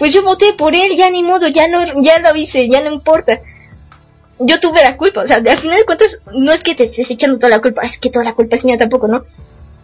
pues 0.00 0.14
yo 0.14 0.22
voté 0.22 0.54
por 0.54 0.74
él, 0.74 0.96
ya 0.96 1.10
ni 1.10 1.22
modo, 1.22 1.46
ya 1.48 1.68
no, 1.68 2.02
ya 2.02 2.18
lo 2.20 2.34
hice, 2.34 2.68
ya 2.70 2.80
no 2.80 2.90
importa. 2.90 3.40
Yo 4.38 4.58
tuve 4.58 4.82
la 4.82 4.96
culpa, 4.96 5.20
o 5.20 5.26
sea, 5.26 5.36
al 5.36 5.58
final 5.58 5.76
de 5.76 5.84
cuentas, 5.84 6.22
no 6.32 6.50
es 6.50 6.62
que 6.62 6.74
te 6.74 6.84
estés 6.84 7.10
echando 7.10 7.38
toda 7.38 7.50
la 7.50 7.60
culpa, 7.60 7.82
es 7.82 7.98
que 7.98 8.08
toda 8.08 8.24
la 8.24 8.34
culpa 8.34 8.56
es 8.56 8.64
mía 8.64 8.78
tampoco, 8.78 9.06
¿no? 9.08 9.26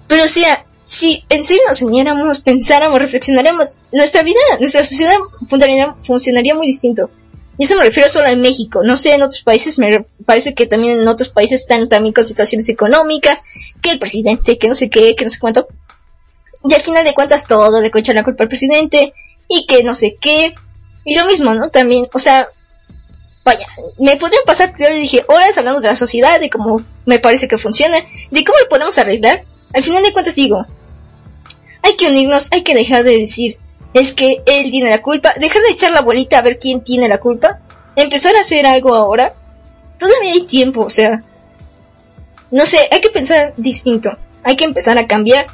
Pero 0.08 0.24
o 0.24 0.28
sea, 0.28 0.64
si 0.84 1.22
en 1.28 1.44
serio 1.44 1.64
nos 1.68 1.82
uniéramos, 1.82 2.40
pensáramos, 2.40 2.98
reflexionáramos, 2.98 3.76
nuestra 3.92 4.22
vida, 4.22 4.40
nuestra 4.58 4.82
sociedad 4.84 5.16
funcionaría, 5.48 5.94
funcionaría 6.02 6.54
muy 6.54 6.66
distinto. 6.66 7.10
Y 7.58 7.64
eso 7.64 7.76
me 7.76 7.84
refiero 7.84 8.08
solo 8.08 8.28
en 8.28 8.40
México, 8.40 8.80
no 8.82 8.96
sé, 8.96 9.12
en 9.12 9.22
otros 9.22 9.42
países 9.42 9.78
me 9.78 9.90
re- 9.90 10.06
parece 10.24 10.54
que 10.54 10.66
también 10.66 10.98
en 11.00 11.08
otros 11.08 11.28
países 11.28 11.60
están 11.60 11.90
también 11.90 12.14
con 12.14 12.24
situaciones 12.24 12.68
económicas, 12.70 13.44
que 13.82 13.90
el 13.90 13.98
presidente, 13.98 14.56
que 14.58 14.68
no 14.68 14.74
sé 14.74 14.88
qué, 14.88 15.14
que 15.14 15.24
no 15.24 15.30
sé 15.30 15.38
cuánto. 15.38 15.68
Y 16.66 16.72
al 16.72 16.80
final 16.80 17.04
de 17.04 17.12
cuentas 17.12 17.46
todo 17.46 17.82
le 17.82 17.90
echan 17.94 18.16
la 18.16 18.24
culpa 18.24 18.44
al 18.44 18.48
presidente, 18.48 19.12
y 19.48 19.66
que 19.66 19.82
no 19.82 19.94
sé 19.94 20.16
qué. 20.20 20.54
Y 21.04 21.16
lo 21.16 21.26
mismo, 21.26 21.54
¿no? 21.54 21.70
También, 21.70 22.06
o 22.12 22.18
sea, 22.18 22.48
vaya, 23.44 23.66
me 23.98 24.16
podrían 24.16 24.42
pasar, 24.44 24.74
yo 24.78 24.88
le 24.88 24.98
dije, 24.98 25.24
horas 25.28 25.56
hablando 25.56 25.80
de 25.80 25.88
la 25.88 25.96
sociedad, 25.96 26.40
de 26.40 26.50
cómo 26.50 26.82
me 27.04 27.20
parece 27.20 27.46
que 27.46 27.58
funciona, 27.58 27.98
de 28.30 28.44
cómo 28.44 28.58
lo 28.58 28.68
podemos 28.68 28.98
arreglar. 28.98 29.44
Al 29.72 29.82
final 29.82 30.02
de 30.02 30.12
cuentas 30.12 30.34
digo, 30.34 30.66
hay 31.82 31.96
que 31.96 32.08
unirnos, 32.08 32.48
hay 32.50 32.62
que 32.62 32.74
dejar 32.74 33.04
de 33.04 33.18
decir, 33.18 33.58
es 33.94 34.12
que 34.12 34.42
él 34.46 34.70
tiene 34.70 34.90
la 34.90 35.00
culpa, 35.00 35.34
dejar 35.38 35.62
de 35.62 35.70
echar 35.70 35.92
la 35.92 36.02
bolita 36.02 36.38
a 36.38 36.42
ver 36.42 36.58
quién 36.58 36.82
tiene 36.82 37.08
la 37.08 37.18
culpa, 37.18 37.60
empezar 37.94 38.34
a 38.36 38.40
hacer 38.40 38.66
algo 38.66 38.94
ahora. 38.94 39.34
Todavía 39.98 40.32
hay 40.32 40.42
tiempo, 40.42 40.82
o 40.82 40.90
sea, 40.90 41.22
no 42.50 42.66
sé, 42.66 42.88
hay 42.90 43.00
que 43.00 43.10
pensar 43.10 43.54
distinto, 43.56 44.16
hay 44.42 44.56
que 44.56 44.64
empezar 44.64 44.98
a 44.98 45.06
cambiar. 45.06 45.46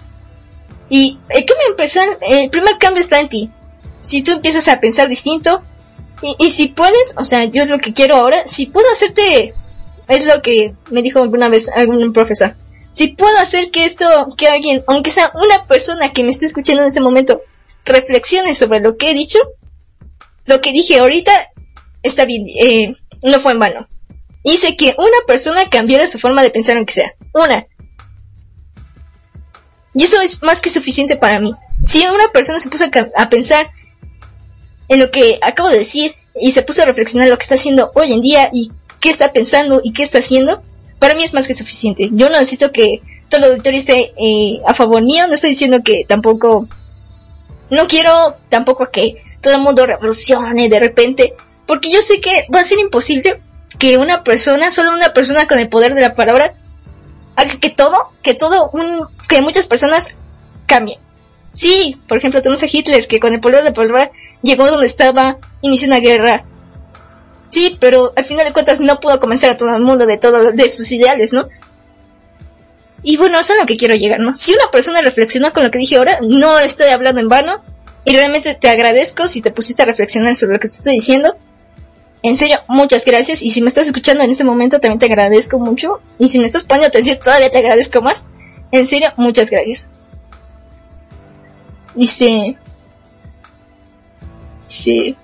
Y 0.89 1.19
el 1.29 1.45
cambio 1.45 1.69
empezar, 1.69 2.19
el 2.21 2.51
primer 2.51 2.79
cambio 2.79 3.03
está 3.03 3.21
en 3.21 3.29
ti. 3.29 3.51
Si 4.03 4.23
tú 4.23 4.33
empiezas 4.33 4.69
a 4.69 4.81
pensar 4.81 5.09
distinto, 5.09 5.63
y, 6.39 6.51
si 6.51 6.69
puedes, 6.69 7.15
o 7.17 7.25
sea, 7.25 7.45
yo 7.45 7.67
lo 7.67 7.79
que 7.79 7.93
quiero 7.93 8.15
ahora, 8.15 8.47
si 8.47 8.67
puedo 8.67 8.89
hacerte, 8.93 9.55
es 10.07 10.27
lo 10.27 10.41
que 10.41 10.75
me 10.91 11.03
dijo 11.03 11.21
alguna 11.21 11.49
vez 11.49 11.69
algún 11.69 12.13
profesor, 12.13 12.55
si 12.93 13.09
puedo 13.09 13.37
hacer 13.39 13.71
que 13.71 13.85
esto, 13.85 14.07
que 14.37 14.47
alguien, 14.47 14.85
aunque 14.87 15.11
sea 15.11 15.33
una 15.35 15.67
persona 15.67 16.13
que 16.13 16.23
me 16.23 16.31
esté 16.31 16.47
escuchando 16.47 16.83
en 16.83 16.89
ese 16.89 17.01
momento, 17.01 17.41
reflexione 17.85 18.55
sobre 18.55 18.81
lo 18.81 18.97
que 18.97 19.11
he 19.11 19.15
dicho, 19.15 19.39
lo 20.45 20.61
que 20.61 20.73
dije 20.73 20.99
ahorita 20.99 21.33
está 22.03 22.25
bien, 22.25 22.47
eh, 22.49 22.95
no 23.23 23.41
fue 23.41 23.53
en 23.53 23.59
vano. 23.59 23.89
Hice 24.45 24.77
que 24.77 24.95
una 24.99 25.27
persona 25.27 25.71
cambiara 25.71 26.07
su 26.07 26.19
forma 26.19 26.43
de 26.43 26.51
pensar 26.51 26.77
aunque 26.77 26.95
sea. 26.95 27.15
Una. 27.33 27.67
Y 29.95 30.05
eso 30.05 30.21
es 30.21 30.43
más 30.43 30.61
que 30.61 30.71
suficiente 30.71 31.17
para 31.17 31.39
mí. 31.39 31.53
Si 31.83 32.07
una 32.07 32.29
persona 32.33 32.59
se 32.59 32.69
puso 32.69 32.85
a, 32.85 33.23
a 33.23 33.31
pensar 33.31 33.71
en 34.93 35.01
lo 35.01 35.11
que 35.11 35.39
acabo 35.41 35.71
de 35.71 35.79
decir 35.79 36.15
y 36.39 36.51
se 36.51 36.63
puso 36.63 36.83
a 36.83 36.85
reflexionar 36.85 37.29
lo 37.29 37.39
que 37.39 37.43
está 37.45 37.55
haciendo 37.55 37.91
hoy 37.95 38.13
en 38.13 38.21
día 38.21 38.51
y 38.53 38.71
qué 39.01 39.09
está 39.09 39.33
pensando 39.33 39.81
y 39.83 39.95
qué 39.95 40.03
está 40.03 40.19
haciendo, 40.19 40.63
para 40.99 41.15
mí 41.15 41.25
es 41.25 41.33
más 41.33 41.47
que 41.47 41.55
suficiente. 41.55 42.11
Yo 42.13 42.29
no 42.29 42.39
necesito 42.39 42.73
que 42.73 43.01
todo 43.31 43.39
el 43.39 43.53
auditorio 43.53 43.79
esté 43.79 44.13
eh, 44.19 44.61
a 44.67 44.75
favor 44.75 45.03
mío, 45.03 45.27
no 45.27 45.33
estoy 45.33 45.51
diciendo 45.51 45.79
que 45.83 46.05
tampoco, 46.07 46.69
no 47.71 47.87
quiero 47.87 48.37
tampoco 48.51 48.91
que 48.91 49.23
todo 49.41 49.55
el 49.55 49.63
mundo 49.63 49.87
revolucione 49.87 50.69
de 50.69 50.79
repente, 50.79 51.35
porque 51.67 51.91
yo 51.91 52.03
sé 52.03 52.21
que 52.21 52.47
va 52.55 52.61
a 52.61 52.65
ser 52.65 52.79
imposible 52.79 53.41
que 53.79 53.97
una 53.97 54.23
persona, 54.23 54.71
solo 54.71 54.93
una 54.93 55.15
persona 55.15 55.47
con 55.47 55.59
el 55.59 55.71
poder 55.71 55.95
de 55.95 56.03
la 56.03 56.15
palabra, 56.15 56.53
haga 57.35 57.59
que 57.59 57.71
todo, 57.71 58.11
que 58.23 58.35
todo, 58.35 58.69
un, 58.75 59.07
que 59.27 59.41
muchas 59.41 59.65
personas 59.65 60.19
cambien. 60.67 61.01
Sí, 61.55 62.01
por 62.09 62.19
ejemplo, 62.19 62.41
tenemos 62.41 62.63
a 62.63 62.67
Hitler 62.71 63.07
que 63.07 63.21
con 63.21 63.35
el 63.35 63.41
poder 63.41 63.65
de 63.65 63.73
palabra 63.73 64.11
llegó 64.43 64.67
donde 64.67 64.87
estaba, 64.87 65.39
inició 65.61 65.89
una 65.89 66.01
guerra. 66.01 66.45
Sí, 67.49 67.77
pero 67.79 68.13
al 68.17 68.25
final 68.25 68.47
de 68.47 68.53
cuentas 68.53 68.81
no 68.81 68.99
pudo 69.01 69.21
convencer 69.21 69.51
a 69.51 69.57
todo 69.57 69.69
el 69.77 69.83
mundo 69.83 70.07
de 70.07 70.17
todo, 70.17 70.53
de 70.53 70.69
sus 70.71 70.91
ideales, 70.93 71.33
¿no? 71.33 71.49
Y 73.03 73.17
bueno, 73.17 73.39
eso 73.39 73.53
es 73.53 73.59
a 73.59 73.63
lo 73.63 73.67
que 73.67 73.77
quiero 73.77 73.95
llegar, 73.95 74.21
¿no? 74.21 74.37
Si 74.37 74.55
una 74.55 74.71
persona 74.71 75.03
reflexionó 75.03 75.53
con 75.53 75.65
lo 75.65 75.71
que 75.71 75.79
dije 75.79 75.97
ahora, 75.97 76.19
no 76.23 76.59
estoy 76.59 76.89
hablando 76.89 77.21
en 77.21 77.29
vano. 77.29 77.63
Y 78.05 78.17
realmente 78.17 78.55
te 78.55 78.69
agradezco 78.69 79.29
si 79.29 79.43
te 79.43 79.53
pusiste 79.53 79.83
a 79.83 79.87
reflexionar 79.87 80.35
sobre 80.35 80.55
lo 80.55 80.61
que 80.61 80.69
te 80.69 80.75
estoy 80.75 80.95
diciendo. 80.95 81.37
En 82.23 82.37
serio, 82.37 82.61
muchas 82.69 83.05
gracias. 83.05 83.43
Y 83.43 83.51
si 83.51 83.61
me 83.61 83.69
estás 83.69 83.87
escuchando 83.87 84.25
en 84.25 84.31
este 84.31 84.45
momento, 84.45 84.81
también 84.81 84.99
te 84.99 85.07
agradezco 85.07 85.59
mucho. 85.59 86.01
Y 86.19 86.29
si 86.29 86.39
me 86.39 86.47
estás 86.47 86.65
poniendo 86.65 86.89
atención, 86.89 87.19
todavía 87.23 87.51
te 87.51 87.59
agradezco 87.59 88.01
más. 88.01 88.27
En 88.71 88.87
serio, 88.87 89.13
muchas 89.17 89.51
gracias. 89.51 89.89
Dice... 91.95 92.57
Dice... 94.69 95.17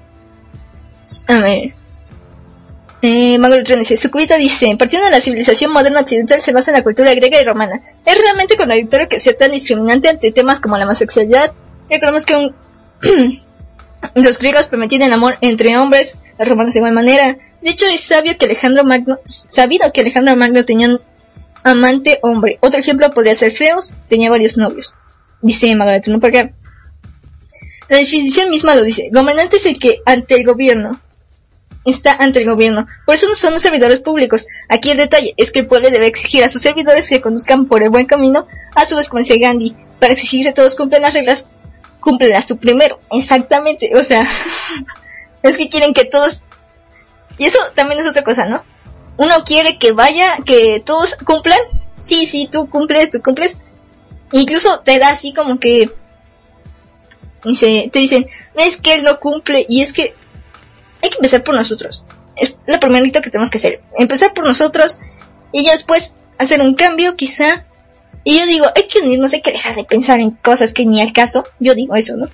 A 1.28 1.40
ver... 1.40 1.72
Eh, 3.00 3.38
Letrón 3.38 3.78
dice, 3.78 3.96
su 3.96 4.10
cubita 4.10 4.36
dice, 4.36 4.74
partiendo 4.76 5.06
de 5.06 5.12
la 5.12 5.20
civilización 5.20 5.72
moderna 5.72 6.00
occidental 6.00 6.42
se 6.42 6.52
basa 6.52 6.72
en 6.72 6.78
la 6.78 6.82
cultura 6.82 7.14
griega 7.14 7.40
y 7.40 7.44
romana. 7.44 7.80
Es 8.04 8.20
realmente 8.20 8.56
contradictorio 8.56 9.08
que 9.08 9.20
sea 9.20 9.36
tan 9.36 9.52
discriminante 9.52 10.08
ante 10.08 10.32
temas 10.32 10.58
como 10.58 10.76
la 10.76 10.84
homosexualidad. 10.84 11.52
Recordemos 11.88 12.26
que 12.26 12.50
los 14.14 14.38
griegos 14.38 14.66
permitían 14.66 15.02
el 15.02 15.12
amor 15.12 15.38
entre 15.42 15.76
hombres, 15.78 16.16
los 16.38 16.48
romanos 16.48 16.72
de 16.72 16.80
igual 16.80 16.92
manera. 16.92 17.38
De 17.62 17.70
hecho, 17.70 17.86
es 17.86 18.00
sabio 18.00 18.36
que 18.36 18.46
Alejandro 18.46 18.84
Magno, 18.84 19.18
sabido 19.24 19.92
que 19.92 20.00
Alejandro 20.00 20.34
Magno 20.34 20.64
tenía 20.64 20.88
un 20.88 21.00
amante 21.62 22.18
hombre. 22.22 22.58
Otro 22.60 22.80
ejemplo 22.80 23.10
podría 23.10 23.34
ser 23.36 23.52
Zeus, 23.52 23.96
tenía 24.08 24.30
varios 24.30 24.56
novios. 24.56 24.94
Dice 25.40 25.74
Mago 25.76 25.92
Letrón 25.92 26.18
por 26.18 26.30
acá. 26.30 26.52
La 27.88 27.96
definición 27.96 28.50
misma 28.50 28.74
lo 28.74 28.82
dice. 28.82 29.08
Gobernante 29.12 29.56
es 29.56 29.66
el 29.66 29.78
que 29.78 30.00
ante 30.04 30.34
el 30.34 30.44
gobierno 30.44 31.00
está 31.84 32.12
ante 32.12 32.40
el 32.40 32.48
gobierno. 32.48 32.86
Por 33.06 33.14
eso 33.14 33.28
no 33.28 33.34
son 33.34 33.54
los 33.54 33.62
servidores 33.62 34.00
públicos. 34.00 34.46
Aquí 34.68 34.90
el 34.90 34.98
detalle 34.98 35.34
es 35.36 35.52
que 35.52 35.60
el 35.60 35.66
pueblo 35.66 35.90
debe 35.90 36.06
exigir 36.06 36.44
a 36.44 36.48
sus 36.48 36.62
servidores 36.62 37.08
que 37.08 37.20
conduzcan 37.20 37.66
por 37.66 37.82
el 37.82 37.90
buen 37.90 38.06
camino, 38.06 38.46
a 38.74 38.86
su 38.86 38.96
vez 38.96 39.08
como 39.08 39.20
decía 39.20 39.36
Gandhi, 39.40 39.76
para 40.00 40.12
exigir 40.12 40.46
que 40.46 40.52
todos 40.52 40.76
cumplan 40.76 41.02
las 41.02 41.14
reglas, 41.14 41.48
cúmplelas 42.00 42.46
tú 42.46 42.58
primero. 42.58 43.00
Exactamente, 43.10 43.96
o 43.96 44.02
sea, 44.02 44.28
es 45.42 45.56
que 45.56 45.68
quieren 45.68 45.92
que 45.92 46.04
todos... 46.04 46.42
Y 47.38 47.44
eso 47.44 47.58
también 47.74 48.00
es 48.00 48.08
otra 48.08 48.24
cosa, 48.24 48.46
¿no? 48.46 48.62
Uno 49.16 49.44
quiere 49.44 49.78
que 49.78 49.92
vaya, 49.92 50.38
que 50.44 50.82
todos 50.84 51.14
cumplan. 51.16 51.58
Sí, 51.98 52.26
sí, 52.26 52.48
tú 52.50 52.68
cumples, 52.68 53.10
tú 53.10 53.20
cumples. 53.22 53.58
Incluso 54.32 54.80
te 54.80 54.98
da 54.98 55.10
así 55.10 55.32
como 55.32 55.58
que... 55.58 55.90
Dice, 57.44 57.88
te 57.92 57.98
dicen, 57.98 58.26
es 58.54 58.76
que 58.76 58.94
él 58.94 59.04
no 59.04 59.20
cumple 59.20 59.64
y 59.68 59.80
es 59.80 59.92
que 59.92 60.14
hay 61.02 61.10
que 61.10 61.16
empezar 61.16 61.44
por 61.44 61.54
nosotros. 61.54 62.04
Es 62.36 62.56
lo 62.66 62.78
primerito 62.80 63.20
que 63.20 63.30
tenemos 63.30 63.50
que 63.50 63.58
hacer. 63.58 63.80
Empezar 63.96 64.34
por 64.34 64.46
nosotros 64.46 64.98
y 65.52 65.64
ya 65.64 65.72
después 65.72 66.16
hacer 66.38 66.60
un 66.60 66.74
cambio 66.74 67.16
quizá. 67.16 67.66
Y 68.24 68.38
yo 68.38 68.46
digo, 68.46 68.66
hay 68.74 68.88
que 68.88 69.00
unirnos, 69.00 69.32
hay 69.34 69.40
que 69.40 69.52
dejar 69.52 69.74
de 69.74 69.84
pensar 69.84 70.20
en 70.20 70.32
cosas 70.32 70.72
que 70.72 70.84
ni 70.84 71.00
al 71.00 71.12
caso. 71.12 71.44
Yo 71.60 71.74
digo 71.74 71.94
eso, 71.94 72.16
¿no? 72.16 72.28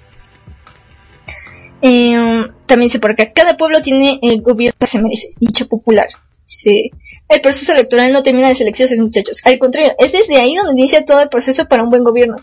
Eh, 1.82 2.46
también 2.66 2.86
dice 2.86 2.98
por 2.98 3.10
acá, 3.10 3.32
cada 3.32 3.56
pueblo 3.56 3.82
tiene 3.82 4.18
el 4.22 4.40
gobierno 4.40 4.76
que 4.80 4.86
se 4.86 5.00
merece, 5.00 5.34
dicho 5.38 5.68
popular. 5.68 6.08
Dice, 6.46 6.90
el 7.28 7.40
proceso 7.40 7.72
electoral 7.72 8.12
no 8.12 8.22
termina 8.22 8.48
de 8.48 8.54
elecciones, 8.54 8.98
muchachos. 8.98 9.42
Al 9.44 9.58
contrario, 9.58 9.92
es 9.98 10.12
desde 10.12 10.36
ahí 10.36 10.54
donde 10.54 10.72
inicia 10.72 11.04
todo 11.04 11.20
el 11.20 11.28
proceso 11.28 11.66
para 11.66 11.82
un 11.82 11.90
buen 11.90 12.04
gobierno. 12.04 12.36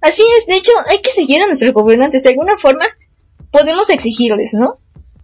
Así 0.00 0.22
es, 0.36 0.46
de 0.46 0.56
hecho, 0.56 0.72
hay 0.86 1.00
que 1.00 1.10
seguir 1.10 1.42
a 1.42 1.46
nuestros 1.46 1.72
gobernantes. 1.72 2.22
De 2.22 2.30
alguna 2.30 2.56
forma, 2.56 2.86
podemos 3.50 3.90
exigirles, 3.90 4.54
¿no? 4.54 4.78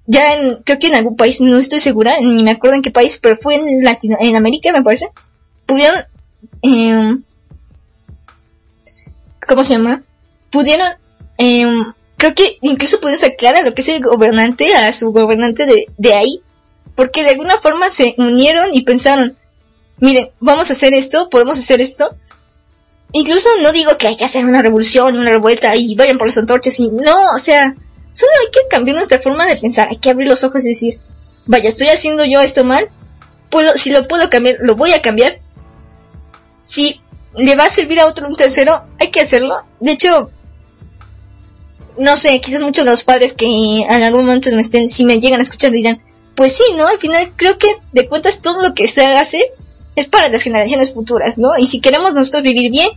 ya 0.07 0.35
en, 0.35 0.63
creo 0.63 0.79
que 0.79 0.89
en 0.89 0.95
algún 0.95 1.17
país, 1.17 1.41
no 1.41 1.59
estoy 1.59 1.81
segura, 1.81 2.19
ni 2.21 2.43
me 2.43 2.51
acuerdo 2.51 2.77
en 2.77 2.83
qué 2.83 2.91
país, 2.91 3.19
pero 3.23 3.37
fue 3.37 3.55
en 3.55 3.83
Latino, 3.83 4.17
en 4.21 4.37
América 4.37 4.73
me 4.73 4.83
parece, 4.83 5.11
pudieron, 5.67 6.05
eh, 6.63 7.17
¿cómo 9.47 9.65
se 9.65 9.75
llama? 9.75 10.03
Pudieron, 10.51 10.89
eh, 11.39 11.67
creo 12.17 12.35
que 12.35 12.59
incluso 12.63 13.01
pudieron 13.01 13.21
sacar 13.21 13.57
a 13.57 13.63
lo 13.63 13.73
que 13.73 13.83
es 13.83 13.89
el 13.89 14.03
gobernante, 14.03 14.75
a 14.75 14.93
su 14.93 15.13
gobernante 15.13 15.67
de, 15.67 15.87
de 15.97 16.15
ahí, 16.15 16.43
porque 16.95 17.23
de 17.23 17.31
alguna 17.31 17.59
forma 17.59 17.89
se 17.89 18.15
unieron 18.19 18.75
y 18.75 18.83
pensaron, 18.83 19.37
miren, 19.99 20.31
vamos 20.41 20.69
a 20.71 20.73
hacer 20.73 20.95
esto, 20.95 21.31
podemos 21.31 21.59
hacer 21.59 21.81
esto, 21.81 22.17
incluso 23.13 23.49
no 23.63 23.73
digo 23.73 23.97
que 23.99 24.09
hay 24.09 24.17
que 24.17 24.25
hacer 24.25 24.45
una 24.45 24.63
revolución, 24.63 25.17
una 25.17 25.31
revuelta 25.31 25.77
y 25.77 25.95
vayan 25.95 26.19
por 26.19 26.27
las 26.27 26.39
antorchas 26.39 26.79
y 26.81 26.89
no, 26.89 27.17
o 27.35 27.39
sea, 27.39 27.75
solo 28.13 28.33
hay 28.41 28.51
que 28.51 28.69
cambiar 28.69 28.97
nuestra 28.97 29.21
forma 29.21 29.47
de 29.47 29.57
pensar, 29.57 29.89
hay 29.91 29.99
que 29.99 30.11
abrir 30.11 30.29
los 30.29 30.45
ojos 30.45 30.65
y 30.65 30.69
decir, 30.69 31.01
vaya, 31.47 31.69
estoy 31.69 31.89
haciendo 31.89 32.25
yo 32.25 32.41
esto 32.41 32.65
mal, 32.65 32.91
puedo, 33.51 33.77
si 33.77 33.91
lo 33.91 34.09
puedo 34.09 34.29
cambiar, 34.31 34.57
lo 34.61 34.75
voy 34.75 34.93
a 34.93 35.03
cambiar. 35.03 35.39
Si 36.65 37.01
le 37.37 37.57
va 37.57 37.67
a 37.67 37.69
servir 37.69 38.01
a 38.01 38.07
otro 38.07 38.29
un 38.29 38.37
tercero, 38.37 38.85
hay 38.99 39.11
que 39.11 39.21
hacerlo. 39.21 39.63
De 39.81 39.93
hecho, 39.93 40.31
no 41.99 42.17
sé, 42.17 42.41
quizás 42.41 42.63
muchos 42.63 42.85
de 42.85 42.91
los 42.91 43.05
padres 43.05 43.33
que 43.33 43.47
en 43.47 44.03
algún 44.03 44.25
momento 44.25 44.51
me 44.53 44.63
estén, 44.63 44.89
si 44.89 45.05
me 45.05 45.19
llegan 45.19 45.41
a 45.41 45.43
escuchar 45.43 45.71
dirán, 45.71 46.03
pues 46.35 46.57
sí, 46.57 46.65
¿no? 46.77 46.87
Al 46.87 46.99
final 46.99 47.33
creo 47.37 47.59
que 47.59 47.77
de 47.93 48.09
cuentas 48.09 48.41
todo 48.41 48.63
lo 48.63 48.75
que 48.75 48.89
se 48.89 49.05
hace 49.05 49.53
es 49.97 50.07
para 50.07 50.29
las 50.29 50.43
generaciones 50.43 50.93
futuras, 50.93 51.39
¿no? 51.39 51.57
Y 51.59 51.67
si 51.67 51.81
queremos 51.81 52.15
nosotros 52.15 52.43
vivir 52.43 52.71
bien, 52.71 52.91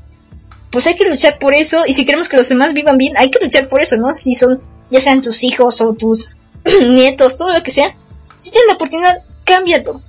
pues 0.69 0.87
hay 0.87 0.95
que 0.95 1.09
luchar 1.09 1.39
por 1.39 1.53
eso. 1.53 1.83
Y 1.87 1.93
si 1.93 2.05
queremos 2.05 2.29
que 2.29 2.37
los 2.37 2.49
demás 2.49 2.73
vivan 2.73 2.97
bien, 2.97 3.17
hay 3.17 3.29
que 3.29 3.43
luchar 3.43 3.67
por 3.67 3.81
eso, 3.81 3.97
¿no? 3.97 4.13
Si 4.13 4.35
son, 4.35 4.61
ya 4.89 4.99
sean 4.99 5.21
tus 5.21 5.43
hijos 5.43 5.81
o 5.81 5.93
tus 5.93 6.35
nietos, 6.65 7.37
todo 7.37 7.51
lo 7.51 7.63
que 7.63 7.71
sea. 7.71 7.95
Si 8.37 8.51
tienen 8.51 8.67
la 8.67 8.73
oportunidad, 8.75 9.23
cámbialo. 9.43 10.01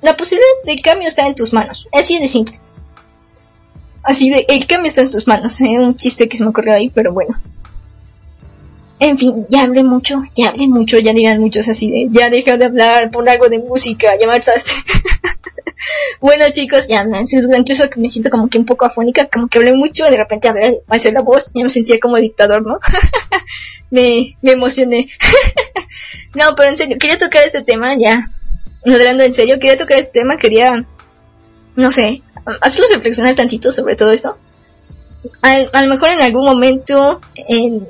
La 0.00 0.16
posibilidad 0.16 0.48
de 0.64 0.76
cambio 0.76 1.08
está 1.08 1.26
en 1.26 1.34
tus 1.34 1.52
manos. 1.52 1.88
Así 1.92 2.18
de 2.18 2.28
simple. 2.28 2.60
Así 4.02 4.30
de, 4.30 4.46
el 4.48 4.66
cambio 4.66 4.88
está 4.88 5.02
en 5.02 5.10
tus 5.10 5.26
manos. 5.26 5.60
¿eh? 5.60 5.78
Un 5.78 5.94
chiste 5.94 6.28
que 6.28 6.36
se 6.36 6.44
me 6.44 6.50
ocurrió 6.50 6.74
ahí, 6.74 6.88
pero 6.88 7.12
bueno. 7.12 7.40
En 9.00 9.16
fin, 9.16 9.46
ya 9.48 9.62
hablé 9.62 9.84
mucho, 9.84 10.22
ya 10.34 10.48
hablé 10.48 10.66
mucho, 10.66 10.98
ya 10.98 11.12
dirán 11.12 11.40
muchos 11.40 11.68
así 11.68 11.90
de, 11.90 12.08
ya 12.10 12.30
deja 12.30 12.56
de 12.56 12.64
hablar, 12.64 13.10
pon 13.12 13.28
algo 13.28 13.48
de 13.48 13.58
música, 13.58 14.08
ya 14.18 14.30
hartaste. 14.32 14.72
bueno 16.20 16.44
chicos, 16.50 16.88
ya 16.88 17.04
me 17.04 17.20
incluso 17.20 17.88
que 17.88 18.00
me 18.00 18.08
siento 18.08 18.28
como 18.30 18.48
que 18.48 18.58
un 18.58 18.64
poco 18.64 18.86
afónica, 18.86 19.28
como 19.28 19.46
que 19.46 19.58
hablé 19.58 19.72
mucho, 19.72 20.04
de 20.04 20.16
repente 20.16 20.48
hablé, 20.48 20.80
hacer 20.88 21.12
la 21.12 21.20
voz, 21.20 21.52
ya 21.54 21.62
me 21.62 21.68
sentía 21.68 22.00
como 22.00 22.16
dictador, 22.16 22.66
¿no? 22.66 22.80
me, 23.90 24.36
me 24.42 24.52
emocioné. 24.52 25.08
no, 26.34 26.56
pero 26.56 26.70
en 26.70 26.76
serio, 26.76 26.96
quería 26.98 27.18
tocar 27.18 27.46
este 27.46 27.62
tema 27.62 27.96
ya, 27.96 28.32
hablando 28.84 29.22
en 29.22 29.32
serio, 29.32 29.60
quería 29.60 29.76
tocar 29.76 29.98
este 29.98 30.20
tema, 30.20 30.38
quería, 30.38 30.84
no 31.76 31.90
sé, 31.92 32.22
hacerlos 32.60 32.92
reflexionar 32.92 33.36
tantito 33.36 33.72
sobre 33.72 33.94
todo 33.94 34.10
esto. 34.10 34.38
A 35.42 35.82
lo 35.82 35.88
mejor 35.88 36.10
en 36.10 36.20
algún 36.20 36.44
momento, 36.44 37.20
en, 37.34 37.86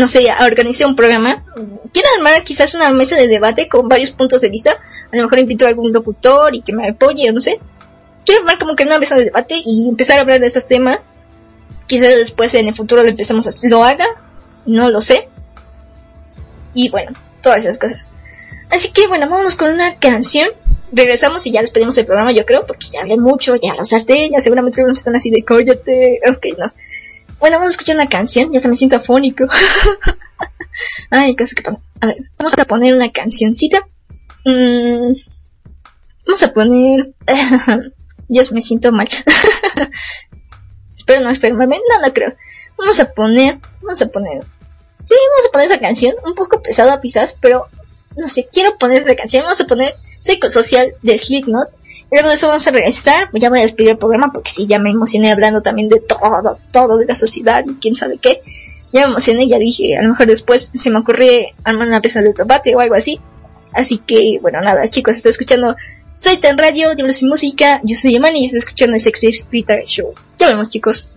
no 0.00 0.08
sé, 0.08 0.26
organicé 0.40 0.86
un 0.86 0.96
programa. 0.96 1.44
Quiero 1.92 2.08
armar 2.16 2.42
quizás 2.42 2.74
una 2.74 2.90
mesa 2.90 3.16
de 3.16 3.28
debate 3.28 3.68
con 3.68 3.86
varios 3.86 4.10
puntos 4.10 4.40
de 4.40 4.48
vista. 4.48 4.78
A 5.12 5.16
lo 5.16 5.24
mejor 5.24 5.38
invito 5.40 5.66
a 5.66 5.68
algún 5.68 5.92
locutor 5.92 6.54
y 6.54 6.62
que 6.62 6.72
me 6.72 6.88
apoye, 6.88 7.28
o 7.28 7.34
no 7.34 7.40
sé. 7.40 7.60
Quiero 8.24 8.40
armar 8.40 8.58
como 8.58 8.74
que 8.76 8.84
una 8.84 8.98
mesa 8.98 9.16
de 9.16 9.24
debate 9.24 9.60
y 9.62 9.86
empezar 9.86 10.16
a 10.16 10.22
hablar 10.22 10.40
de 10.40 10.46
estos 10.46 10.66
temas. 10.66 11.00
Quizás 11.86 12.16
después 12.16 12.54
en 12.54 12.68
el 12.68 12.74
futuro 12.74 13.02
lo 13.02 13.08
empecemos 13.08 13.46
a 13.46 13.68
lo 13.68 13.84
haga. 13.84 14.06
No 14.64 14.88
lo 14.88 15.02
sé. 15.02 15.28
Y 16.72 16.88
bueno, 16.88 17.12
todas 17.42 17.58
esas 17.58 17.76
cosas. 17.76 18.12
Así 18.70 18.92
que 18.92 19.06
bueno, 19.06 19.28
vamos 19.28 19.54
con 19.54 19.70
una 19.70 19.98
canción. 19.98 20.48
Regresamos 20.92 21.46
y 21.46 21.52
ya 21.52 21.60
despedimos 21.60 21.98
el 21.98 22.06
programa, 22.06 22.32
yo 22.32 22.46
creo, 22.46 22.66
porque 22.66 22.86
ya 22.90 23.02
hablé 23.02 23.18
mucho, 23.18 23.54
ya 23.56 23.74
los 23.74 23.92
harté, 23.92 24.30
ya 24.32 24.40
seguramente 24.40 24.80
algunos 24.80 24.98
están 24.98 25.14
así 25.14 25.30
de 25.30 25.42
cállate. 25.42 26.20
Ok, 26.26 26.58
no. 26.58 26.72
Bueno, 27.40 27.56
vamos 27.56 27.72
a 27.72 27.74
escuchar 27.74 27.96
una 27.96 28.06
canción, 28.06 28.52
ya 28.52 28.60
se 28.60 28.68
me 28.68 28.74
siento 28.74 28.96
afónico. 28.96 29.44
Ay, 31.10 31.34
cosa 31.34 31.54
que 31.56 31.62
pasa. 31.62 31.80
A 32.00 32.06
ver, 32.06 32.30
vamos 32.38 32.56
a 32.58 32.64
poner 32.66 32.94
una 32.94 33.10
cancioncita. 33.10 33.88
Mm, 34.44 35.14
vamos 36.26 36.42
a 36.42 36.52
poner... 36.52 37.14
Dios, 38.28 38.52
me 38.52 38.60
siento 38.60 38.92
mal. 38.92 39.08
Espero 40.98 41.22
no 41.22 41.30
enfermarme, 41.30 41.80
no, 41.90 42.06
no 42.06 42.12
creo. 42.12 42.34
Vamos 42.76 43.00
a 43.00 43.10
poner, 43.12 43.58
vamos 43.80 44.02
a 44.02 44.06
poner... 44.06 44.44
Sí, 45.06 45.14
vamos 45.30 45.46
a 45.48 45.52
poner 45.52 45.66
esa 45.66 45.80
canción, 45.80 46.14
un 46.24 46.34
poco 46.34 46.62
pesada 46.62 47.00
quizás, 47.00 47.36
pero 47.40 47.66
no 48.16 48.28
sé, 48.28 48.48
quiero 48.52 48.76
poner 48.76 49.02
esa 49.02 49.16
canción. 49.16 49.44
Vamos 49.44 49.60
a 49.60 49.66
poner 49.66 49.96
Psicosocial 50.20 50.94
de 51.02 51.18
Slipknot. 51.18 51.70
Y 52.10 52.16
luego 52.16 52.28
de 52.28 52.34
eso 52.34 52.48
vamos 52.48 52.66
a 52.66 52.70
regresar. 52.70 53.28
Ya 53.34 53.48
voy 53.48 53.60
a 53.60 53.62
despedir 53.62 53.90
el 53.90 53.98
programa 53.98 54.30
porque 54.32 54.50
sí, 54.50 54.66
ya 54.66 54.78
me 54.78 54.90
emocioné 54.90 55.30
hablando 55.30 55.62
también 55.62 55.88
de 55.88 56.00
todo, 56.00 56.58
todo 56.72 56.98
de 56.98 57.06
la 57.06 57.14
sociedad 57.14 57.64
y 57.66 57.74
quién 57.74 57.94
sabe 57.94 58.18
qué. 58.18 58.42
Ya 58.92 59.02
me 59.02 59.12
emocioné, 59.12 59.46
ya 59.46 59.58
dije, 59.58 59.96
a 59.96 60.02
lo 60.02 60.10
mejor 60.10 60.26
después 60.26 60.70
se 60.74 60.90
me 60.90 60.98
ocurre 60.98 61.54
armar 61.62 61.86
una 61.86 62.00
pieza 62.00 62.20
de 62.20 62.32
debate 62.32 62.74
o 62.74 62.80
algo 62.80 62.94
así. 62.94 63.20
Así 63.72 63.98
que, 63.98 64.38
bueno, 64.42 64.60
nada, 64.60 64.86
chicos, 64.88 65.16
está 65.16 65.28
escuchando 65.28 65.76
Soy 66.14 66.38
Tan 66.38 66.58
Radio, 66.58 66.94
Diablos 66.94 67.22
y 67.22 67.26
Música. 67.26 67.80
Yo 67.84 67.94
soy 67.94 68.14
Yamani 68.14 68.42
y 68.42 68.46
está 68.46 68.58
escuchando 68.58 68.96
el 68.96 69.02
Shakespeare 69.02 69.32
Spirit 69.32 69.68
Show. 69.86 70.12
Ya 70.38 70.48
vemos, 70.48 70.68
chicos. 70.68 71.08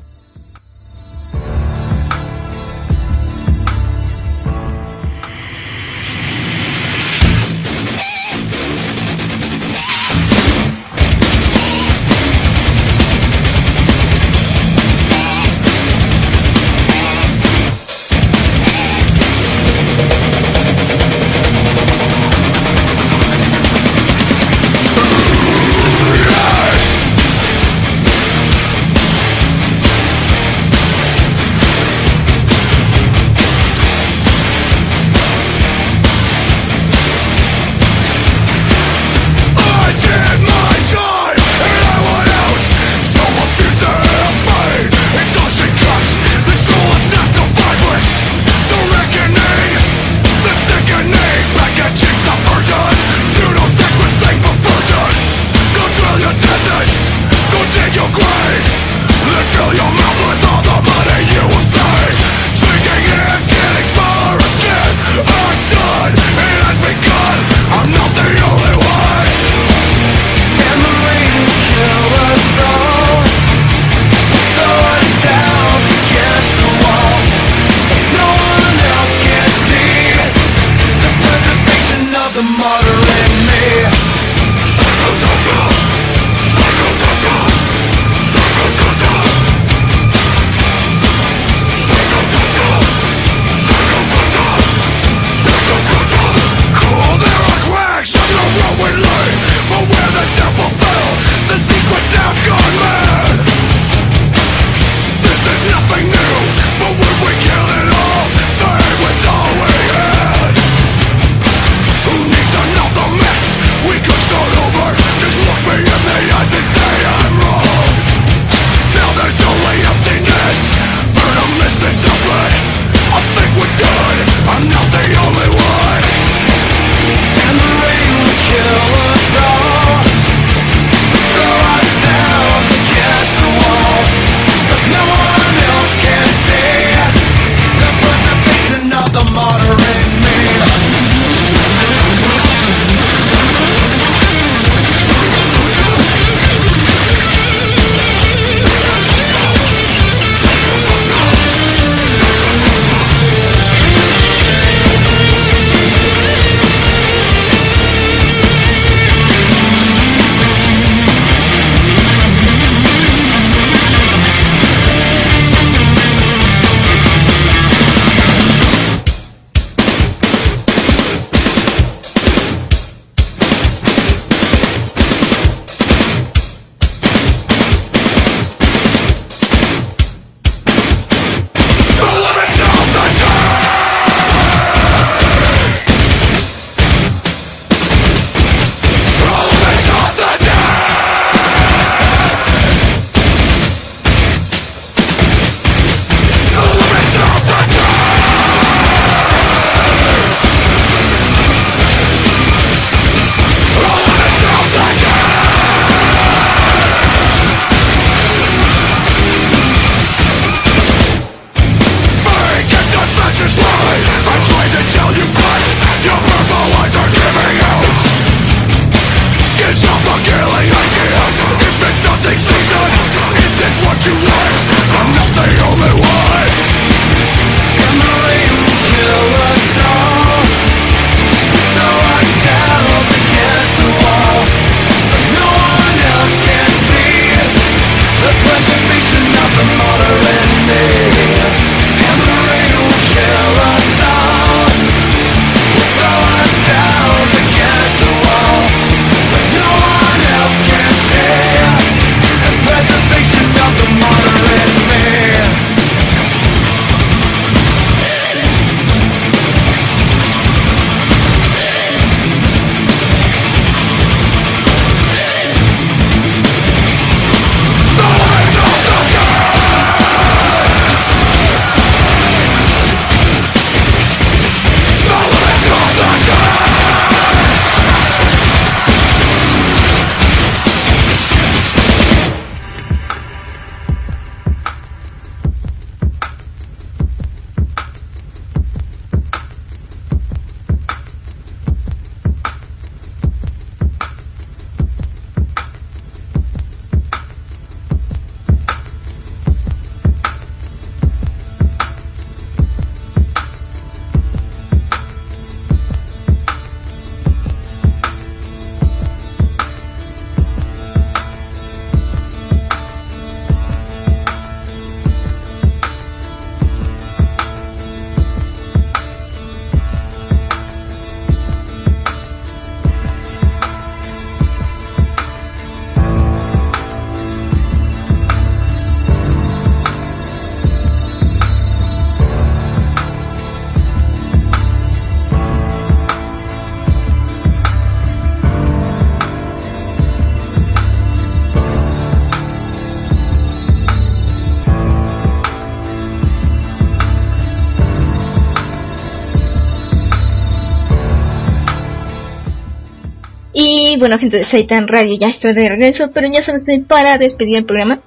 Y 353.54 353.98
bueno, 354.00 354.18
gente 354.18 354.38
de 354.38 354.44
Saitan 354.44 354.88
Radio, 354.88 355.16
ya 355.18 355.28
estoy 355.28 355.54
de 355.54 355.70
regreso, 355.70 356.12
pero 356.12 356.28
ya 356.32 356.42
solo 356.42 356.58
estoy 356.58 356.80
para 356.80 357.18
despedir 357.18 357.58
el 357.58 357.66
programa. 357.66 358.00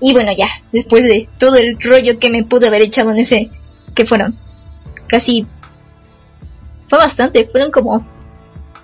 Y 0.00 0.12
bueno, 0.12 0.32
ya, 0.36 0.48
después 0.72 1.04
de 1.04 1.28
todo 1.38 1.56
el 1.56 1.76
rollo 1.80 2.18
que 2.18 2.30
me 2.30 2.44
pude 2.44 2.68
haber 2.68 2.82
echado 2.82 3.10
en 3.10 3.18
ese, 3.18 3.50
que 3.94 4.06
fueron 4.06 4.38
casi, 5.06 5.46
fue 6.88 6.98
bastante, 6.98 7.46
fueron 7.46 7.70
como 7.70 8.06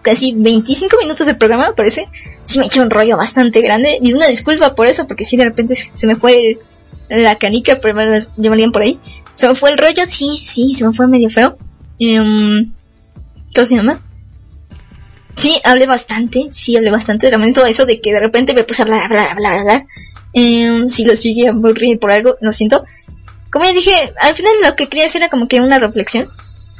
casi 0.02 0.34
25 0.34 0.96
minutos 0.98 1.26
de 1.26 1.34
programa, 1.34 1.68
me 1.68 1.74
parece. 1.74 2.08
Sí 2.44 2.58
me 2.58 2.66
hecho 2.66 2.82
un 2.82 2.90
rollo 2.90 3.16
bastante 3.16 3.60
grande. 3.60 3.98
Y 4.00 4.12
una 4.12 4.26
disculpa 4.26 4.74
por 4.74 4.86
eso, 4.86 5.06
porque 5.06 5.24
si 5.24 5.36
de 5.36 5.44
repente 5.44 5.74
se 5.74 6.06
me 6.06 6.16
fue 6.16 6.58
la 7.08 7.36
canica, 7.36 7.78
pero 7.80 7.94
me 7.94 8.20
llamarían 8.36 8.72
por 8.72 8.82
ahí. 8.82 9.00
Se 9.34 9.48
me 9.48 9.54
fue 9.54 9.70
el 9.70 9.78
rollo, 9.78 10.04
sí, 10.04 10.36
sí, 10.36 10.70
se 10.72 10.86
me 10.86 10.92
fue 10.92 11.08
medio 11.08 11.30
feo. 11.30 11.56
Em, 11.98 12.72
¿Cómo 13.54 13.66
se 13.66 13.76
llama? 13.76 14.00
Sí, 15.38 15.60
hablé 15.62 15.86
bastante, 15.86 16.48
sí, 16.50 16.76
hablé 16.76 16.90
bastante. 16.90 17.30
De 17.30 17.38
momento 17.38 17.64
eso 17.64 17.86
de 17.86 18.00
que 18.00 18.10
de 18.10 18.18
repente 18.18 18.54
me 18.54 18.64
puse 18.64 18.82
a 18.82 18.86
hablar, 18.86 19.04
hablar, 19.04 19.28
hablar, 19.28 19.58
hablar. 19.58 19.86
Em, 20.32 20.88
si 20.88 21.04
lo 21.04 21.14
sigue 21.14 21.46
a 21.46 21.52
aburrir 21.52 22.00
por 22.00 22.10
algo, 22.10 22.36
lo 22.40 22.50
siento. 22.50 22.84
Como 23.48 23.64
ya 23.64 23.72
dije, 23.72 24.12
al 24.20 24.34
final 24.34 24.52
lo 24.64 24.74
que 24.74 24.88
quería 24.88 25.06
hacer 25.06 25.22
era 25.22 25.30
como 25.30 25.46
que 25.46 25.60
una 25.60 25.78
reflexión. 25.78 26.28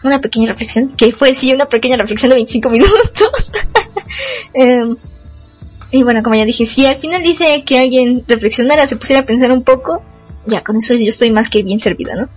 Una 0.02 0.20
pequeña 0.20 0.48
reflexión. 0.48 0.89
Que 0.97 1.12
fue, 1.12 1.36
sí, 1.36 1.52
una 1.52 1.66
pequeña 1.66 1.97
reflexión 1.98 2.30
de 2.30 2.35
25 2.35 2.68
minutos. 2.70 3.52
Em, 4.55 4.97
y 5.93 6.02
bueno, 6.02 6.24
como 6.24 6.35
ya 6.35 6.44
dije, 6.44 6.66
si 6.66 6.85
al 6.85 6.97
final 6.97 7.22
dice 7.22 7.62
que 7.64 7.78
alguien 7.78 8.24
reflexionara, 8.26 8.89
se 8.89 8.97
pusiera 8.97 9.22
a 9.22 9.24
pensar 9.24 9.52
un 9.52 9.62
poco, 9.62 10.02
ya 10.47 10.64
con 10.64 10.78
eso 10.78 10.94
yo 10.94 11.09
estoy 11.09 11.30
más 11.30 11.48
que 11.48 11.62
bien 11.62 11.78
servida, 11.78 12.16
¿no? 12.16 12.28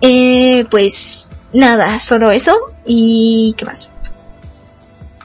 Eh, 0.00 0.64
pues 0.70 1.32
nada, 1.52 1.98
solo 1.98 2.30
eso. 2.30 2.56
¿Y 2.86 3.56
qué 3.58 3.64
más? 3.64 3.90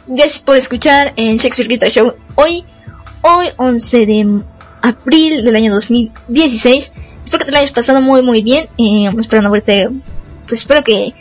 Gracias 0.07 0.40
por 0.40 0.56
escuchar 0.56 1.14
en 1.15 1.38
Shakespeare 1.38 1.68
Guitar 1.68 1.90
Show 1.90 2.14
hoy, 2.36 2.64
hoy 3.23 3.48
11 3.57 4.06
de 4.06 4.41
abril 4.84 5.44
del 5.44 5.56
año 5.56 5.73
2016. 5.73 6.94
Espero 7.23 7.40
que 7.40 7.45
te 7.45 7.52
lo 7.52 7.57
hayas 7.57 7.72
pasado 7.72 8.02
muy 8.02 8.22
muy 8.22 8.44
bien. 8.44 8.68
Eh, 8.77 9.11
espero 9.18 9.41
no 9.41 9.49
verte, 9.49 9.90
pues 10.48 10.60
espero 10.60 10.84
que 10.84 11.11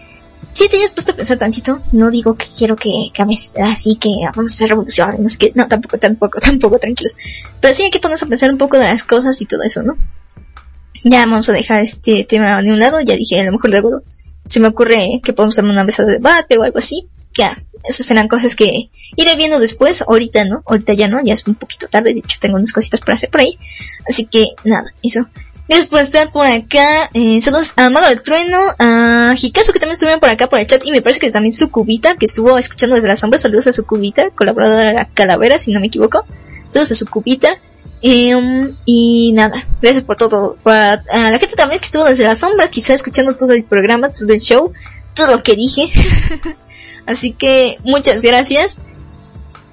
si 0.52 0.69
te 0.69 0.77
hayas 0.77 0.90
puesto 0.90 1.12
a 1.12 1.16
pensar 1.16 1.39
tantito. 1.39 1.81
No 1.93 2.11
digo 2.11 2.35
que 2.35 2.44
quiero 2.56 2.77
que 2.77 3.11
cambies 3.15 3.55
así 3.56 3.97
que 3.97 4.11
vamos 4.36 4.52
a 4.52 4.55
hacer 4.55 4.69
revolución, 4.69 5.16
no 5.19 5.31
sé 5.31 5.39
qué, 5.39 5.52
no 5.55 5.66
tampoco, 5.66 5.97
tampoco, 5.97 6.39
tampoco, 6.43 6.78
tranquilos. 6.78 7.16
Pero 7.61 7.73
sí 7.73 7.85
hay 7.85 7.90
que 7.90 8.01
ponerse 8.01 8.27
a 8.27 8.28
pensar 8.28 8.52
un 8.52 8.59
poco 8.59 8.77
de 8.77 8.85
las 8.85 9.02
cosas 9.02 9.40
y 9.40 9.47
todo 9.47 9.62
eso, 9.62 9.82
¿no? 9.82 9.97
Ya 11.05 11.20
vamos 11.20 11.48
a 11.48 11.52
dejar 11.52 11.81
este 11.81 12.24
tema 12.24 12.61
de 12.61 12.70
un 12.70 12.78
lado, 12.78 13.01
ya 13.01 13.16
dije, 13.16 13.40
a 13.40 13.44
lo 13.44 13.52
mejor 13.52 13.70
luego 13.70 14.02
se 14.44 14.61
me 14.61 14.69
ocurre 14.69 15.23
que 15.23 15.32
podemos 15.32 15.55
hacer 15.55 15.65
una 15.65 15.85
mesa 15.85 16.05
de 16.05 16.12
debate 16.12 16.59
o 16.59 16.65
algo 16.65 16.78
así. 16.78 17.09
Ya, 17.36 17.62
esas 17.85 18.06
serán 18.06 18.28
cosas 18.28 18.56
que 18.56 18.90
iré 19.16 19.36
viendo 19.36 19.59
después. 19.59 20.02
Ahorita 20.02 20.44
no, 20.44 20.62
ahorita 20.66 20.94
ya 20.94 21.09
no, 21.09 21.23
ya 21.23 21.35
es 21.35 21.47
un 21.47 21.55
poquito 21.55 21.89
tarde. 21.89 22.15
De 22.15 22.20
hecho, 22.20 22.39
tengo 22.40 22.56
unas 22.56 22.73
cositas 22.73 23.01
para 23.01 23.15
hacer 23.15 23.31
por 23.31 23.40
ahí. 23.40 23.59
Así 24.09 24.27
que 24.27 24.55
nada, 24.65 24.93
eso. 25.02 25.27
Gracias 25.66 25.89
por 25.89 26.01
estar 26.01 26.31
por 26.31 26.47
acá. 26.47 27.11
Eh, 27.15 27.40
saludos 27.40 27.73
a 27.77 27.89
Mago 27.89 28.06
del 28.06 28.20
Trueno, 28.20 28.74
a 28.78 29.35
Hikazu 29.35 29.73
que 29.73 29.78
también 29.78 29.94
estuvieron 29.94 30.20
por 30.20 30.28
acá 30.28 30.47
por 30.47 30.59
el 30.59 30.66
chat. 30.66 30.85
Y 30.85 30.90
me 30.90 31.01
parece 31.01 31.20
que 31.20 31.31
también 31.31 31.52
Sucubita, 31.52 32.16
que 32.16 32.27
estuvo 32.27 32.59
escuchando 32.59 32.97
desde 32.97 33.09
las 33.09 33.20
sombras. 33.20 33.43
Saludos 33.43 33.66
a 33.69 33.73
Sucubita, 33.73 34.31
colaboradora 34.31 34.89
de 34.89 34.94
la 34.94 35.06
Calavera, 35.06 35.59
si 35.59 35.73
no 35.73 35.81
me 35.81 35.86
equivoco. 35.86 36.24
Saludos 36.66 36.93
a 36.93 36.94
Sucubita. 36.94 37.59
Eh, 38.02 38.35
y 38.85 39.32
nada, 39.32 39.66
gracias 39.81 40.05
por 40.05 40.16
todo. 40.16 40.56
Para, 40.62 41.02
a 41.11 41.31
la 41.31 41.39
gente 41.39 41.56
también 41.56 41.81
que 41.81 41.86
estuvo 41.86 42.05
desde 42.05 42.24
las 42.24 42.40
sombras, 42.40 42.70
quizá 42.70 42.93
escuchando 42.93 43.35
todo 43.35 43.52
el 43.52 43.65
programa, 43.65 44.11
todo 44.11 44.35
el 44.35 44.40
show, 44.40 44.73
todo 45.15 45.28
lo 45.28 45.43
que 45.43 45.56
dije. 45.56 45.90
Así 47.06 47.32
que 47.32 47.78
muchas 47.85 48.22
gracias. 48.22 48.78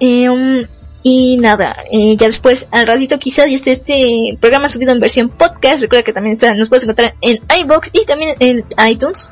Eh, 0.00 0.66
y 1.04 1.36
nada, 1.38 1.76
eh, 1.90 2.16
ya 2.16 2.26
después 2.26 2.68
al 2.70 2.86
ratito 2.86 3.18
quizás 3.18 3.46
ya 3.46 3.54
esté 3.54 3.72
este 3.72 4.38
programa 4.40 4.68
subido 4.68 4.92
en 4.92 5.00
versión 5.00 5.30
podcast. 5.30 5.82
Recuerda 5.82 6.04
que 6.04 6.12
también 6.12 6.34
está, 6.34 6.54
nos 6.54 6.68
puedes 6.68 6.84
encontrar 6.84 7.16
en 7.20 7.40
iBox 7.62 7.90
y 7.92 8.04
también 8.04 8.36
en 8.38 8.64
iTunes 8.88 9.30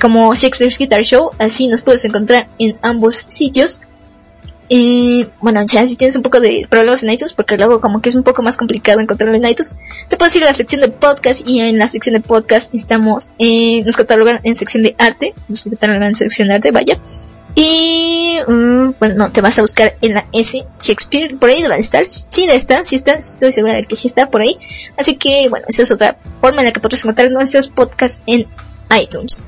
como 0.00 0.32
Shakespeare's 0.34 0.78
Guitar 0.78 1.02
Show. 1.02 1.30
Así 1.38 1.66
nos 1.66 1.82
puedes 1.82 2.04
encontrar 2.04 2.48
en 2.58 2.74
ambos 2.82 3.16
sitios. 3.16 3.80
Eh, 4.68 5.28
bueno, 5.40 5.64
ya 5.64 5.86
si 5.86 5.96
tienes 5.96 6.16
un 6.16 6.22
poco 6.22 6.40
de 6.40 6.66
problemas 6.68 7.02
en 7.02 7.10
iTunes, 7.10 7.34
porque 7.34 7.56
luego 7.56 7.80
como 7.80 8.02
que 8.02 8.08
es 8.08 8.14
un 8.14 8.24
poco 8.24 8.42
más 8.42 8.56
complicado 8.56 9.00
encontrarlo 9.00 9.36
en 9.36 9.46
iTunes, 9.46 9.76
te 10.08 10.16
puedes 10.16 10.34
ir 10.36 10.42
a 10.42 10.46
la 10.46 10.54
sección 10.54 10.80
de 10.80 10.88
podcast 10.88 11.46
y 11.46 11.60
en 11.60 11.78
la 11.78 11.86
sección 11.86 12.14
de 12.14 12.20
podcast 12.20 12.74
estamos, 12.74 13.30
eh, 13.38 13.82
nos 13.84 13.96
catalogan 13.96 14.40
en 14.42 14.54
sección 14.56 14.82
de 14.82 14.96
arte, 14.98 15.34
nos 15.48 15.64
catalogan 15.64 16.02
en 16.02 16.14
sección 16.14 16.48
de 16.48 16.54
arte, 16.54 16.70
vaya. 16.72 16.98
Y, 17.54 18.38
mm, 18.46 18.94
bueno, 18.98 19.14
no, 19.16 19.32
te 19.32 19.40
vas 19.40 19.58
a 19.58 19.62
buscar 19.62 19.96
en 20.02 20.14
la 20.14 20.26
S 20.32 20.66
Shakespeare, 20.80 21.38
por 21.38 21.48
ahí 21.48 21.62
debe 21.62 21.78
estar, 21.78 22.04
sí 22.06 22.44
está, 22.44 22.84
sí 22.84 22.96
está, 22.96 23.14
estoy 23.14 23.50
segura 23.50 23.74
de 23.74 23.84
que 23.84 23.96
sí 23.96 24.08
está 24.08 24.28
por 24.28 24.42
ahí. 24.42 24.58
Así 24.98 25.16
que, 25.16 25.48
bueno, 25.48 25.64
esa 25.68 25.82
es 25.82 25.90
otra 25.90 26.18
forma 26.34 26.60
en 26.60 26.66
la 26.66 26.72
que 26.72 26.80
podrás 26.80 27.02
encontrar 27.02 27.30
nuestros 27.30 27.68
podcasts 27.68 28.20
en 28.26 28.46
iTunes. 29.00 29.42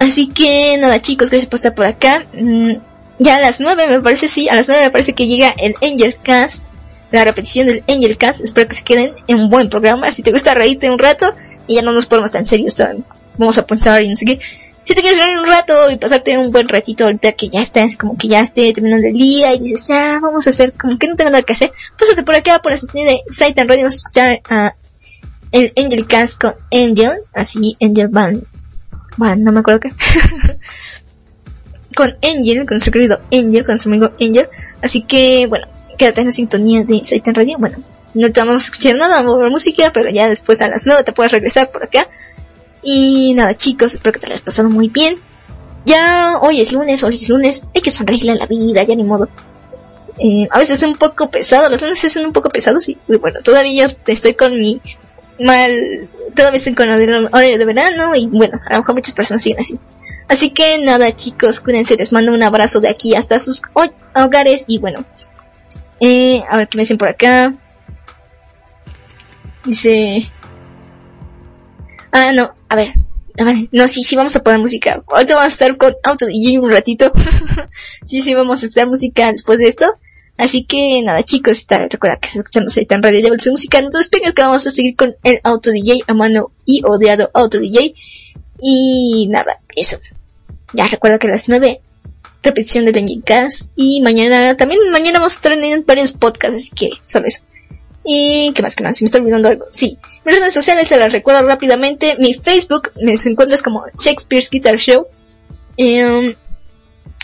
Así 0.00 0.28
que, 0.28 0.76
nada 0.78 1.00
chicos, 1.00 1.30
gracias 1.30 1.48
por 1.48 1.56
estar 1.56 1.74
por 1.74 1.86
acá. 1.86 2.26
Mm, 2.34 2.74
ya 3.22 3.36
a 3.36 3.40
las 3.40 3.60
9 3.60 3.86
me 3.88 4.00
parece, 4.00 4.28
sí, 4.28 4.48
a 4.48 4.54
las 4.54 4.68
9 4.68 4.84
me 4.84 4.90
parece 4.90 5.14
que 5.14 5.26
llega 5.26 5.54
el 5.56 5.74
Angel 5.82 6.16
Cast, 6.22 6.64
la 7.10 7.24
repetición 7.24 7.66
del 7.66 7.84
Angel 7.88 8.16
Cast, 8.18 8.42
espero 8.42 8.68
que 8.68 8.74
se 8.74 8.84
queden 8.84 9.14
en 9.26 9.40
un 9.40 9.50
buen 9.50 9.68
programa, 9.68 10.10
si 10.10 10.22
te 10.22 10.32
gusta 10.32 10.54
reírte 10.54 10.90
un 10.90 10.98
rato 10.98 11.34
y 11.66 11.76
ya 11.76 11.82
no 11.82 11.92
nos 11.92 12.06
ponemos 12.06 12.30
tan 12.30 12.46
serios, 12.46 12.76
vamos 13.38 13.58
a 13.58 13.66
pensar 13.66 14.02
y 14.02 14.08
no 14.08 14.16
sé 14.16 14.24
qué. 14.24 14.38
Si 14.84 14.94
te 14.94 15.00
quieres 15.00 15.20
reír 15.20 15.38
un 15.38 15.46
rato 15.46 15.90
y 15.92 15.96
pasarte 15.96 16.36
un 16.36 16.50
buen 16.50 16.66
ratito 16.66 17.04
ahorita 17.04 17.32
que 17.32 17.48
ya 17.48 17.60
estás, 17.60 17.96
como 17.96 18.16
que 18.16 18.26
ya 18.26 18.40
esté 18.40 18.72
terminando 18.72 19.06
el 19.06 19.14
día 19.14 19.54
y 19.54 19.60
dices, 19.60 19.86
ya, 19.86 20.18
vamos 20.20 20.46
a 20.46 20.50
hacer, 20.50 20.72
como 20.72 20.98
que 20.98 21.06
no 21.06 21.14
tengo 21.14 21.30
nada 21.30 21.44
que 21.44 21.52
hacer, 21.52 21.72
pásate 21.96 22.24
por 22.24 22.34
acá, 22.34 22.60
por 22.60 22.72
la 22.72 22.78
sección 22.78 23.06
de 23.06 23.20
Saitan 23.30 23.68
Radio, 23.68 23.84
vas 23.84 23.94
a 23.94 23.96
escuchar 23.96 24.40
a 24.50 24.74
el 25.52 25.72
Angel 25.76 26.06
Cast 26.06 26.40
con 26.40 26.54
Angel, 26.72 27.12
así 27.32 27.76
Angel 27.80 28.08
Van, 28.08 28.42
Van, 29.16 29.44
no 29.44 29.52
me 29.52 29.60
acuerdo 29.60 29.80
qué. 29.80 29.92
con 31.92 32.16
Angel, 32.22 32.58
con 32.58 32.74
nuestro 32.74 32.92
querido 32.92 33.20
Angel, 33.32 33.64
con 33.64 33.78
su 33.78 33.88
amigo 33.88 34.10
Angel. 34.20 34.48
Así 34.82 35.02
que, 35.02 35.46
bueno, 35.46 35.66
quédate 35.98 36.20
en 36.20 36.28
la 36.28 36.32
sintonía 36.32 36.84
de 36.84 37.02
Saitan 37.02 37.34
Radio. 37.34 37.58
Bueno, 37.58 37.78
no 38.14 38.32
te 38.32 38.40
vamos 38.40 38.62
a 38.62 38.64
escuchar 38.66 38.96
nada, 38.96 39.22
vamos 39.22 39.36
a 39.36 39.42
ver 39.42 39.50
música, 39.50 39.90
pero 39.92 40.10
ya 40.10 40.28
después 40.28 40.60
a 40.62 40.68
las 40.68 40.86
9 40.86 41.02
te 41.04 41.12
puedes 41.12 41.32
regresar 41.32 41.70
por 41.70 41.84
acá. 41.84 42.08
Y 42.82 43.32
nada, 43.34 43.54
chicos, 43.54 43.94
espero 43.94 44.12
que 44.12 44.20
te 44.20 44.26
lo 44.26 44.32
hayas 44.32 44.44
pasado 44.44 44.68
muy 44.68 44.88
bien. 44.88 45.20
Ya 45.84 46.38
hoy 46.40 46.60
es 46.60 46.72
lunes, 46.72 47.02
hoy 47.02 47.16
es 47.16 47.28
lunes, 47.28 47.64
hay 47.74 47.80
que 47.80 47.90
sonreírle 47.90 48.32
a 48.32 48.36
la 48.36 48.46
vida, 48.46 48.82
ya 48.82 48.94
ni 48.94 49.04
modo. 49.04 49.28
Eh, 50.18 50.46
a 50.50 50.58
veces 50.58 50.82
es 50.82 50.88
un 50.88 50.96
poco 50.96 51.30
pesado, 51.30 51.68
los 51.68 51.80
lunes 51.80 51.98
son 52.00 52.26
un 52.26 52.32
poco 52.32 52.50
pesados 52.50 52.88
y 52.88 52.98
y 53.08 53.16
bueno, 53.16 53.40
todavía 53.42 53.86
yo 53.86 53.96
estoy 54.06 54.34
con 54.34 54.58
mi 54.58 54.80
mal, 55.40 55.70
todavía 56.34 56.58
estoy 56.58 56.74
con 56.74 56.90
el 56.90 57.28
horario 57.32 57.58
de 57.58 57.64
verano 57.64 58.14
y 58.14 58.26
bueno, 58.26 58.60
a 58.66 58.74
lo 58.74 58.78
mejor 58.80 58.94
muchas 58.94 59.14
personas 59.14 59.42
siguen 59.42 59.60
así. 59.60 59.78
Así 60.28 60.50
que 60.50 60.78
nada 60.78 61.14
chicos, 61.14 61.60
cuídense, 61.60 61.96
les 61.96 62.12
mando 62.12 62.32
un 62.32 62.42
abrazo 62.42 62.80
de 62.80 62.88
aquí 62.88 63.14
hasta 63.14 63.38
sus 63.38 63.62
ho- 63.74 63.92
hogares 64.14 64.64
y 64.68 64.78
bueno. 64.78 65.04
Eh, 66.00 66.42
a 66.48 66.56
ver 66.56 66.68
qué 66.68 66.78
me 66.78 66.82
dicen 66.82 66.98
por 66.98 67.08
acá. 67.08 67.54
Dice... 69.64 70.30
Ah, 72.10 72.32
no, 72.34 72.54
a 72.68 72.76
ver. 72.76 72.92
A 73.38 73.44
ver, 73.44 73.68
no, 73.72 73.88
sí, 73.88 74.02
sí 74.04 74.14
vamos 74.16 74.36
a 74.36 74.42
poner 74.42 74.60
música. 74.60 75.02
Ahorita 75.08 75.34
vamos 75.34 75.44
a 75.44 75.54
estar 75.54 75.76
con 75.78 75.94
Auto 76.02 76.26
DJ 76.26 76.58
un 76.58 76.70
ratito. 76.70 77.10
sí, 78.04 78.20
sí 78.20 78.34
vamos 78.34 78.62
a 78.62 78.66
estar 78.66 78.86
música 78.86 79.30
después 79.32 79.58
de 79.58 79.68
esto. 79.68 79.86
Así 80.36 80.64
que 80.64 81.00
nada 81.02 81.22
chicos, 81.22 81.58
está, 81.58 81.86
recuerda 81.88 82.16
que 82.18 82.26
estás 82.26 82.40
escuchando 82.40 82.70
Saitan 82.70 83.02
Radio 83.02 83.30
de 83.30 83.38
su 83.38 83.50
música. 83.50 83.78
Entonces 83.78 84.10
pegas 84.10 84.34
que 84.34 84.42
vamos 84.42 84.66
a 84.66 84.70
seguir 84.70 84.96
con 84.96 85.14
el 85.22 85.40
Auto 85.44 85.70
DJ 85.70 86.00
a 86.06 86.14
mano 86.14 86.50
y 86.66 86.82
odiado 86.84 87.30
Auto 87.32 87.58
DJ. 87.58 87.94
Y 88.62 89.26
nada, 89.28 89.60
eso. 89.74 89.98
Ya 90.72 90.86
recuerda 90.86 91.18
que 91.18 91.26
a 91.26 91.30
las 91.30 91.48
9 91.48 91.80
repetición 92.42 92.84
del 92.84 92.96
Engine 92.96 93.22
Cast 93.22 93.70
y 93.76 94.00
mañana 94.00 94.56
también 94.56 94.80
mañana 94.90 95.20
vamos 95.20 95.40
a 95.44 95.52
en 95.52 95.84
varios 95.86 96.12
podcasts, 96.12 96.56
así 96.56 96.70
que 96.74 96.90
solo 97.04 97.26
eso. 97.26 97.42
Y 98.04 98.52
qué 98.54 98.62
más, 98.62 98.74
qué 98.74 98.82
más, 98.82 98.96
si 98.96 99.04
me 99.04 99.06
está 99.06 99.18
olvidando 99.18 99.48
algo. 99.48 99.66
Sí, 99.70 99.96
mis 100.24 100.38
redes 100.38 100.52
sociales 100.52 100.88
te 100.88 100.98
las 100.98 101.12
recuerdo 101.12 101.46
rápidamente. 101.46 102.16
Mi 102.18 102.34
Facebook 102.34 102.90
me 103.00 103.12
encuentras 103.12 103.62
como 103.62 103.84
Shakespeare's 103.96 104.50
Guitar 104.50 104.76
Show. 104.76 105.06
Em, 105.76 106.34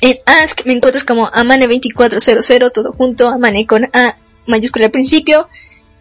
en 0.01 0.19
Ask 0.24 0.65
me 0.66 0.74
encuentras 0.74 1.05
como 1.05 1.28
Amane2400, 1.31 2.73
todo 2.73 2.93
junto, 2.93 3.28
Amane 3.28 3.66
con 3.66 3.90
A 3.93 4.16
mayúscula 4.47 4.86
al 4.86 4.93
principio. 4.93 5.48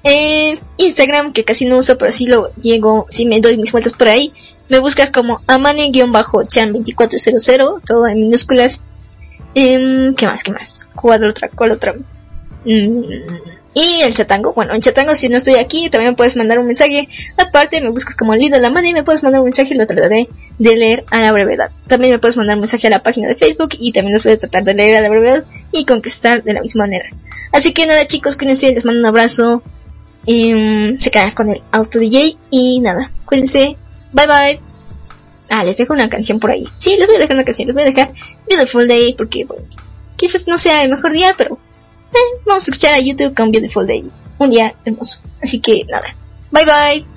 En 0.04 0.60
Instagram, 0.78 1.34
que 1.34 1.44
casi 1.44 1.66
no 1.66 1.78
uso, 1.78 1.98
pero 1.98 2.12
sí 2.12 2.28
lo 2.28 2.54
llego, 2.56 3.08
sí 3.10 3.26
me 3.26 3.42
doy 3.42 3.58
mis 3.58 3.72
vueltas 3.72 3.94
por 3.94 4.10
ahí. 4.10 4.32
Me 4.70 4.80
buscas 4.80 5.12
como 5.12 5.42
Amane-chan2400, 5.48 7.82
todo 7.86 8.08
en 8.08 8.22
minúsculas. 8.22 8.84
Em, 9.56 10.14
¿Qué 10.16 10.26
más? 10.26 10.44
¿Qué 10.44 10.52
más? 10.52 10.90
¿Cuál 10.96 11.30
otra? 11.30 11.50
¿Cuál 11.50 11.72
otra? 11.72 11.94
Mm, 12.66 13.02
Y 13.74 14.02
el 14.02 14.14
chatango, 14.16 14.54
bueno, 14.54 14.74
en 14.74 14.82
chatango 14.82 15.14
si 15.14 15.30
no 15.30 15.38
estoy 15.38 15.54
aquí 15.56 15.92
también 15.92 16.16
puedes 16.16 16.36
mandar 16.36 16.58
un 16.58 16.66
mensaje. 16.66 17.08
Aparte 17.38 17.80
me 17.80 17.90
buscas 17.90 18.16
como 18.16 18.34
Lida 18.36 18.58
la 18.58 18.70
y 18.84 18.94
me 18.94 19.04
puedes 19.04 19.22
mandar 19.22 19.42
un 19.42 19.46
mensaje 19.46 19.76
y 19.76 19.78
lo 19.78 19.86
trataré 19.86 20.28
de 20.58 20.76
leer 20.76 21.06
a 21.12 21.22
la 21.22 21.32
brevedad. 21.32 21.70
También 21.86 22.14
me 22.14 22.18
puedes 22.18 22.38
mandar 22.38 22.56
un 22.56 22.62
mensaje 22.62 22.88
a 22.88 22.90
la 22.90 23.04
página 23.04 23.28
de 23.28 23.36
Facebook 23.36 23.70
y 23.80 23.92
también 23.92 24.16
los 24.16 24.24
voy 24.24 24.34
a 24.34 24.40
tratar 24.40 24.64
de 24.64 24.74
leer 24.74 24.98
a 24.98 25.02
la 25.02 25.10
brevedad 25.10 25.44
y 25.72 25.86
conquistar 25.86 26.44
de 26.44 26.54
la 26.54 26.62
misma 26.62 26.86
manera. 26.86 27.08
Así 27.52 27.72
que 27.72 27.86
nada 27.86 28.08
chicos, 28.08 28.36
cuídense, 28.36 28.74
les 28.74 28.84
mando 28.84 29.00
un 29.00 29.06
abrazo. 29.06 29.62
Em, 30.26 30.98
se 31.00 31.12
quedan 31.12 31.32
con 31.32 31.52
el 31.52 31.62
auto 31.72 32.00
DJ 32.00 32.36
y 32.50 32.80
nada, 32.80 33.12
cuídense. 33.26 33.78
Bye 34.12 34.28
bye. 34.28 34.62
Ah, 35.50 35.64
les 35.64 35.78
dejo 35.78 35.94
una 35.94 36.10
canción 36.10 36.40
por 36.40 36.52
ahí. 36.52 36.68
Sí, 36.78 36.96
les 36.98 37.08
voy 37.08 37.16
a 37.16 37.20
dejar 37.20 37.36
una 37.36 37.46
canción, 37.46 37.68
les 37.68 37.76
voy 37.76 37.84
a 37.84 37.86
dejar 37.86 38.14
Beautiful 38.50 38.88
Day 38.88 39.14
porque, 39.14 39.46
bueno, 39.46 39.64
quizás 40.18 40.48
no 40.48 40.58
sea 40.58 40.84
el 40.84 40.92
mejor 40.92 41.14
día, 41.14 41.34
pero 41.38 41.58
eh, 42.12 42.42
vamos 42.46 42.68
a 42.68 42.72
escuchar 42.72 42.94
a 42.94 43.00
YouTube 43.00 43.36
con 43.36 43.52
Beautiful 43.52 43.88
Day. 43.88 44.10
Un 44.40 44.52
día 44.52 44.76
hermoso. 44.86 45.22
Así 45.42 45.60
que 45.60 45.86
nada. 45.86 46.16
Bye 46.52 46.66
bye. 46.66 47.17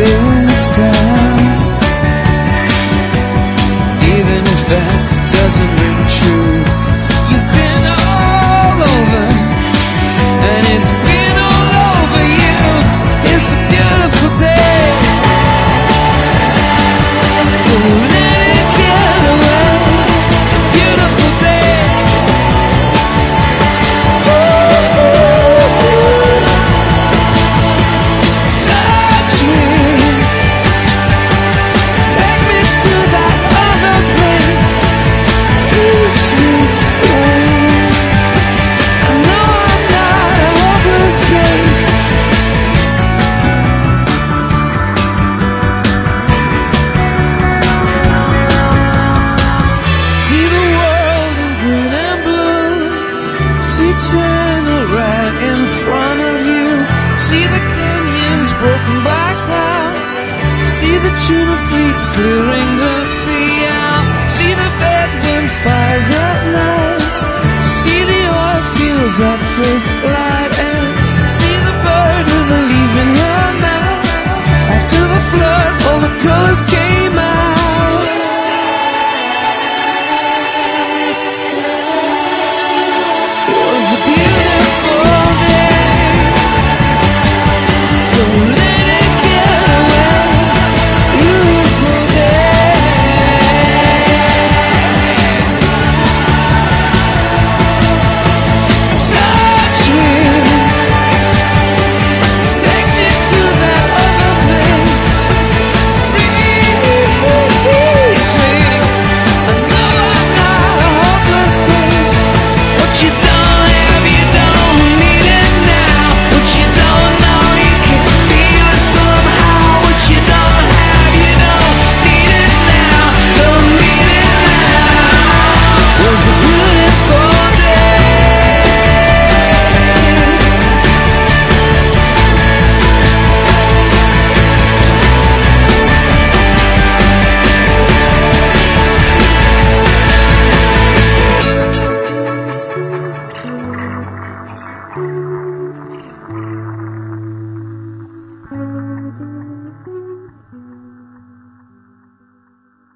this 0.00 0.68
time 0.76 1.60
Even 4.14 4.42
if 4.54 4.62
that 4.72 5.30
doesn't 5.32 5.99
the 76.30 76.69